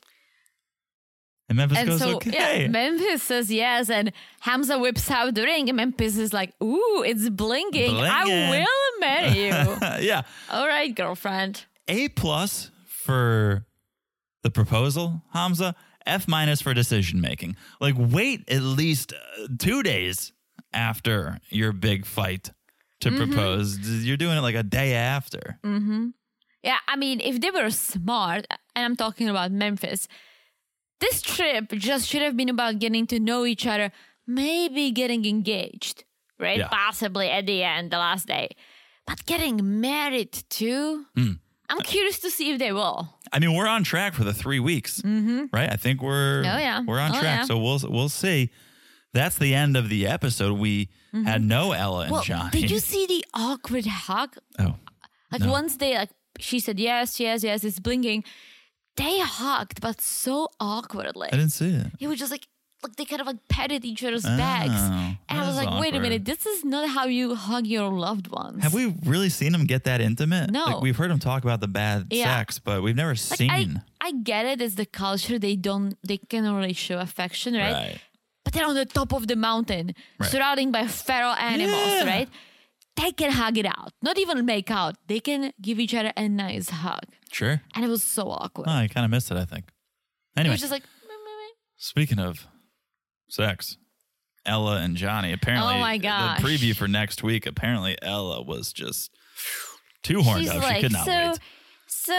And 1.50 1.58
Memphis 1.58 1.80
And 1.80 1.90
goes, 1.90 2.00
so, 2.00 2.16
Okay. 2.16 2.62
yeah, 2.62 2.68
Memphis 2.70 3.24
says 3.24 3.52
yes, 3.52 3.90
and 3.90 4.14
Hamza 4.40 4.80
whips 4.80 5.12
out 5.12 5.36
the 5.36 5.44
ring, 5.44 5.68
and 5.68 5.76
Memphis 5.76 6.18
is 6.18 6.32
like, 6.32 6.54
"Ooh, 6.64 7.04
it's 7.06 7.28
blinking! 7.28 7.94
I 7.94 8.24
will 8.24 9.00
marry 9.02 9.38
you." 9.38 9.78
yeah. 10.08 10.22
All 10.50 10.66
right, 10.66 10.96
girlfriend. 10.96 11.66
A 11.90 12.08
plus 12.08 12.72
for 12.86 13.66
the 14.44 14.52
proposal, 14.52 15.22
Hamza. 15.34 15.76
F 16.06 16.28
minus 16.28 16.62
for 16.62 16.74
decision 16.74 17.22
making. 17.22 17.56
Like, 17.80 17.94
wait 17.96 18.50
at 18.50 18.64
least 18.64 19.14
uh, 19.14 19.48
two 19.60 19.84
days 19.84 20.34
after 20.74 21.38
your 21.50 21.72
big 21.74 22.06
fight 22.08 22.50
to 23.02 23.10
Mm-hmm. 23.12 23.32
propose. 23.34 23.78
You're 24.04 24.18
doing 24.18 24.38
it 24.38 24.42
like 24.42 24.56
a 24.56 24.64
day 24.64 24.94
after. 24.96 25.60
Yeah, 26.64 26.78
I 26.88 26.96
mean, 26.96 27.20
if 27.22 27.40
they 27.40 27.52
were 27.52 27.70
smart, 27.70 28.48
and 28.76 28.86
I'm 28.86 28.96
talking 28.96 29.30
about 29.30 29.52
Memphis, 29.52 30.08
this 31.00 31.22
trip 31.22 31.72
just 31.72 32.08
should 32.08 32.22
have 32.24 32.36
been 32.38 32.50
about 32.50 32.80
getting 32.80 33.06
to 33.08 33.20
know 33.20 33.46
each 33.46 33.66
other, 33.68 33.92
maybe 34.28 34.92
getting 34.92 35.26
engaged, 35.26 36.04
right? 36.40 36.60
Yeah. 36.60 36.68
Possibly 36.68 37.30
at 37.30 37.46
the 37.48 37.64
end, 37.64 37.92
the 37.92 37.98
last 37.98 38.28
day. 38.28 38.50
But 39.08 39.26
getting 39.26 39.82
married 39.82 40.32
too? 40.50 41.06
Hmm. 41.16 41.34
I'm 41.70 41.80
curious 41.82 42.20
to 42.20 42.30
see 42.32 42.52
if 42.52 42.60
they 42.60 42.72
will. 42.72 43.08
I 43.34 43.40
mean, 43.40 43.54
we're 43.56 43.68
on 43.68 43.84
track 43.84 44.14
for 44.14 44.24
the 44.24 44.34
three 44.34 44.60
weeks, 44.60 45.02
right? 45.06 45.72
I 45.72 45.76
think 45.78 46.02
we're 46.02 46.40
Oh, 46.40 46.58
yeah. 46.58 46.82
we're 46.86 47.00
on 47.00 47.12
Oh, 47.16 47.20
track. 47.20 47.40
yeah. 47.40 47.46
So 47.46 47.58
we'll 47.58 47.80
we'll 47.90 48.10
see. 48.10 48.50
That's 49.14 49.38
the 49.38 49.54
end 49.56 49.76
of 49.76 49.90
the 49.90 50.08
episode. 50.08 50.58
We 50.60 50.90
had 51.14 51.42
no 51.44 51.72
Ella 51.74 52.02
and 52.02 52.06
Mm-hmm. 52.06 52.14
Well, 52.14 52.24
Johnny. 52.24 52.62
did 52.62 52.72
you 52.72 52.80
see 52.92 53.06
the 53.06 53.26
awkward 53.34 53.86
hug? 53.86 54.36
Oh, 54.60 54.76
Like 55.32 55.46
once 55.46 55.78
they 55.78 55.98
like 55.98 56.10
she 56.40 56.60
said 56.60 56.80
yes, 56.80 57.20
yes, 57.20 57.44
yes, 57.44 57.64
it's 57.64 57.80
blinking. 57.80 58.24
They 58.98 59.20
hugged, 59.20 59.80
but 59.82 60.02
so 60.02 60.50
awkwardly. 60.60 61.30
I 61.32 61.38
didn't 61.38 61.52
see 61.52 61.70
it. 61.74 61.88
It 62.00 62.08
was 62.08 62.20
just 62.20 62.32
like 62.32 62.48
like 62.84 62.96
they 62.96 63.06
kind 63.06 63.22
of 63.22 63.28
like 63.28 63.48
patted 63.48 63.86
each 63.86 64.04
other's 64.04 64.26
oh, 64.26 64.38
backs. 64.38 64.72
Oh, 64.76 65.16
And 65.30 65.40
I 65.40 65.48
was 65.48 65.56
like, 65.56 65.80
wait 65.80 65.94
a 65.96 66.00
minute, 66.00 66.26
this 66.26 66.46
is 66.46 66.66
not 66.66 66.90
how 66.90 67.06
you 67.06 67.36
hug 67.36 67.68
your 67.68 67.90
loved 67.90 68.28
ones. 68.28 68.64
Have 68.64 68.74
we 68.74 68.94
really 69.06 69.30
seen 69.30 69.52
them 69.52 69.66
get 69.66 69.84
that 69.84 70.02
intimate? 70.02 70.50
No. 70.50 70.66
Like, 70.66 70.82
we've 70.82 70.96
heard 70.98 71.12
them 71.12 71.20
talk 71.20 71.44
about 71.44 71.62
the 71.62 71.68
bad 71.68 72.08
Yeah. 72.10 72.38
sex, 72.38 72.60
but 72.60 72.82
we've 72.82 72.96
never 72.96 73.12
Like, 73.12 73.18
seen. 73.40 73.52
I, 73.52 74.08
I 74.08 74.12
get 74.14 74.46
it 74.46 74.62
as 74.62 74.76
the 74.76 74.86
culture 74.86 75.38
they 75.38 75.56
don't 75.56 75.96
they 76.08 76.18
cannot 76.18 76.56
really 76.58 76.74
show 76.74 76.98
affection, 77.00 77.54
right? 77.54 77.74
Right. 77.74 77.98
But 78.44 78.54
they're 78.54 78.66
on 78.66 78.74
the 78.76 78.86
top 78.86 79.14
of 79.14 79.28
the 79.28 79.36
mountain, 79.36 79.94
Right. 80.20 80.30
surrounded 80.32 80.72
by 80.72 80.88
feral 80.88 81.34
animals, 81.34 81.88
Yeah. 81.88 82.06
right? 82.06 82.30
They 82.96 83.12
can 83.12 83.32
hug 83.32 83.58
it 83.58 83.66
out. 83.66 83.94
Not 84.02 84.18
even 84.18 84.46
make 84.46 84.70
out. 84.72 84.96
They 85.08 85.20
can 85.20 85.54
give 85.62 85.80
each 85.80 85.94
other 85.94 86.12
a 86.18 86.28
nice 86.28 86.70
hug. 86.70 87.06
Sure. 87.32 87.62
And 87.76 87.86
it 87.86 87.88
was 87.88 88.04
so 88.04 88.30
awkward. 88.30 88.68
Oh, 88.68 88.72
I 88.72 88.88
kind 88.88 89.06
of 89.06 89.12
missed 89.12 89.32
it. 89.32 89.38
I 89.38 89.46
think. 89.46 89.66
Anyway. 90.36 90.52
it 90.52 90.54
was 90.56 90.62
just 90.62 90.72
like 90.72 90.84
speaking 91.78 92.20
of 92.20 92.48
sex, 93.32 93.78
Ella 94.46 94.78
and 94.82 94.96
Johnny. 94.98 95.32
Apparently, 95.34 95.76
Oh 95.76 95.80
my 95.80 95.98
gosh. 95.98 96.40
the 96.42 96.48
preview 96.48 96.76
for 96.76 96.88
next 96.88 97.24
week. 97.24 97.46
Apparently, 97.46 97.98
Ella 98.02 98.42
was 98.44 98.74
just 98.74 99.12
too 100.04 100.22
horned 100.22 100.42
She's 100.44 100.52
up. 100.52 100.62
like, 100.62 100.76
she 100.78 100.82
could 100.84 100.92
not 100.92 101.06
so, 101.06 101.30
wait. 101.30 101.40
so 101.88 102.14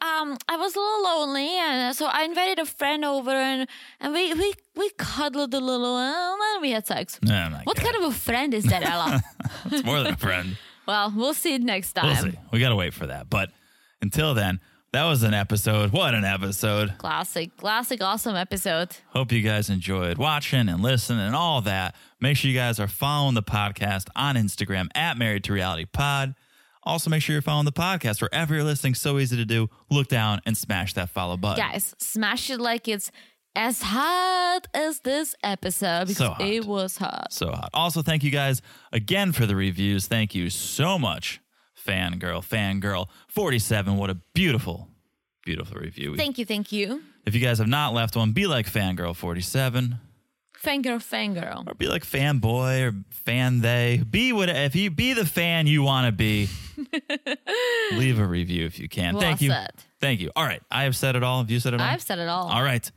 um, 0.00 0.36
I 0.48 0.56
was 0.56 0.74
a 0.76 0.78
little 0.80 1.02
lonely, 1.04 1.48
and 1.56 1.94
so 1.96 2.06
I 2.06 2.24
invited 2.24 2.58
a 2.58 2.66
friend 2.66 3.04
over, 3.04 3.30
and, 3.30 3.68
and 4.00 4.12
we, 4.12 4.34
we 4.34 4.52
we 4.76 4.90
cuddled 4.98 5.54
a 5.54 5.60
little, 5.60 5.96
and 5.96 6.40
then 6.40 6.60
we 6.60 6.70
had 6.72 6.86
sex. 6.86 7.18
Oh 7.24 7.28
my 7.28 7.62
What 7.64 7.76
kind 7.76 7.96
of 7.96 8.02
a 8.04 8.12
friend 8.12 8.52
is 8.54 8.64
that, 8.64 8.82
Ella? 8.84 9.22
It's 9.70 9.84
more 9.84 10.02
than 10.02 10.14
a 10.14 10.16
friend. 10.16 10.56
well, 10.86 11.12
we'll 11.14 11.34
see 11.34 11.54
it 11.54 11.62
next 11.62 11.92
time. 11.92 12.06
We'll 12.06 12.32
see. 12.32 12.38
We 12.52 12.60
got 12.60 12.70
to 12.70 12.76
wait 12.76 12.94
for 12.94 13.06
that. 13.06 13.28
But 13.28 13.50
until 14.02 14.32
then, 14.34 14.60
that 14.92 15.04
was 15.04 15.22
an 15.22 15.34
episode. 15.34 15.92
What 15.92 16.14
an 16.14 16.24
episode. 16.24 16.94
Classic, 16.98 17.56
classic, 17.56 18.02
awesome 18.02 18.36
episode. 18.36 18.96
Hope 19.08 19.30
you 19.32 19.42
guys 19.42 19.70
enjoyed 19.70 20.18
watching 20.18 20.68
and 20.68 20.82
listening 20.82 21.20
and 21.20 21.36
all 21.36 21.60
that. 21.62 21.94
Make 22.20 22.36
sure 22.36 22.50
you 22.50 22.56
guys 22.56 22.80
are 22.80 22.88
following 22.88 23.34
the 23.34 23.42
podcast 23.42 24.08
on 24.16 24.34
Instagram 24.36 24.88
at 24.94 25.16
Married 25.16 25.44
to 25.44 25.52
Reality 25.52 25.86
Pod. 25.86 26.34
Also, 26.82 27.10
make 27.10 27.22
sure 27.22 27.34
you're 27.34 27.42
following 27.42 27.66
the 27.66 27.72
podcast 27.72 28.20
wherever 28.22 28.54
you're 28.54 28.64
listening. 28.64 28.94
So 28.94 29.18
easy 29.18 29.36
to 29.36 29.44
do. 29.44 29.68
Look 29.90 30.08
down 30.08 30.40
and 30.46 30.56
smash 30.56 30.94
that 30.94 31.10
follow 31.10 31.36
button. 31.36 31.64
Guys, 31.64 31.94
smash 31.98 32.50
it 32.50 32.58
like 32.58 32.88
it's 32.88 33.12
as 33.54 33.82
hot 33.82 34.66
as 34.72 35.00
this 35.00 35.34
episode 35.42 36.08
because 36.08 36.36
So 36.38 36.44
it 36.44 36.64
was 36.64 36.96
hot. 36.96 37.28
So 37.32 37.50
hot. 37.50 37.70
Also, 37.74 38.02
thank 38.02 38.22
you 38.24 38.30
guys 38.30 38.62
again 38.92 39.32
for 39.32 39.44
the 39.46 39.56
reviews. 39.56 40.06
Thank 40.06 40.34
you 40.34 40.48
so 40.50 40.98
much, 40.98 41.40
fangirl, 41.86 42.44
fangirl 42.44 43.08
47. 43.28 43.96
What 43.96 44.10
a 44.10 44.14
beautiful, 44.34 44.88
beautiful 45.44 45.78
review. 45.80 46.16
Thank 46.16 46.38
you, 46.38 46.44
thank 46.44 46.72
you. 46.72 47.02
if 47.26 47.34
you 47.34 47.40
guys 47.40 47.58
have 47.58 47.68
not 47.68 47.92
left 47.94 48.16
one, 48.16 48.32
be 48.32 48.46
like 48.46 48.66
fangirl 48.66 49.14
47 49.16 49.98
Fangirl, 50.62 50.98
fangirl. 51.02 51.66
or 51.66 51.74
be 51.74 51.88
like 51.88 52.04
fanboy 52.04 52.90
or 52.90 52.94
fan 53.10 53.60
they. 53.62 54.02
Be 54.08 54.30
what 54.34 54.50
if 54.50 54.76
you 54.76 54.90
be 54.90 55.14
the 55.14 55.24
fan 55.24 55.66
you 55.66 55.82
want 55.82 56.06
to 56.06 56.12
be. 56.12 56.48
Leave 57.92 58.18
a 58.18 58.26
review 58.26 58.66
if 58.66 58.78
you 58.78 58.86
can. 58.88 59.14
Well 59.14 59.22
Thank 59.22 59.40
you. 59.40 59.50
said. 59.50 59.70
Thank 60.00 60.20
you. 60.20 60.30
All 60.36 60.44
right. 60.44 60.62
I 60.70 60.82
have 60.84 60.94
said 60.96 61.16
it 61.16 61.22
all. 61.22 61.38
Have 61.38 61.50
you 61.50 61.60
said 61.60 61.72
it 61.72 61.80
all? 61.80 61.86
I've 61.86 62.02
said 62.02 62.18
it 62.18 62.28
all. 62.28 62.48
All 62.48 62.62
right. 62.62 62.90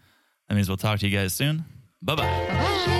That 0.49 0.55
means 0.55 0.68
we'll 0.68 0.76
talk 0.77 0.99
to 0.99 1.07
you 1.07 1.18
guys 1.18 1.34
soon. 1.34 1.64
Bye 2.01 2.15
bye. 2.15 2.99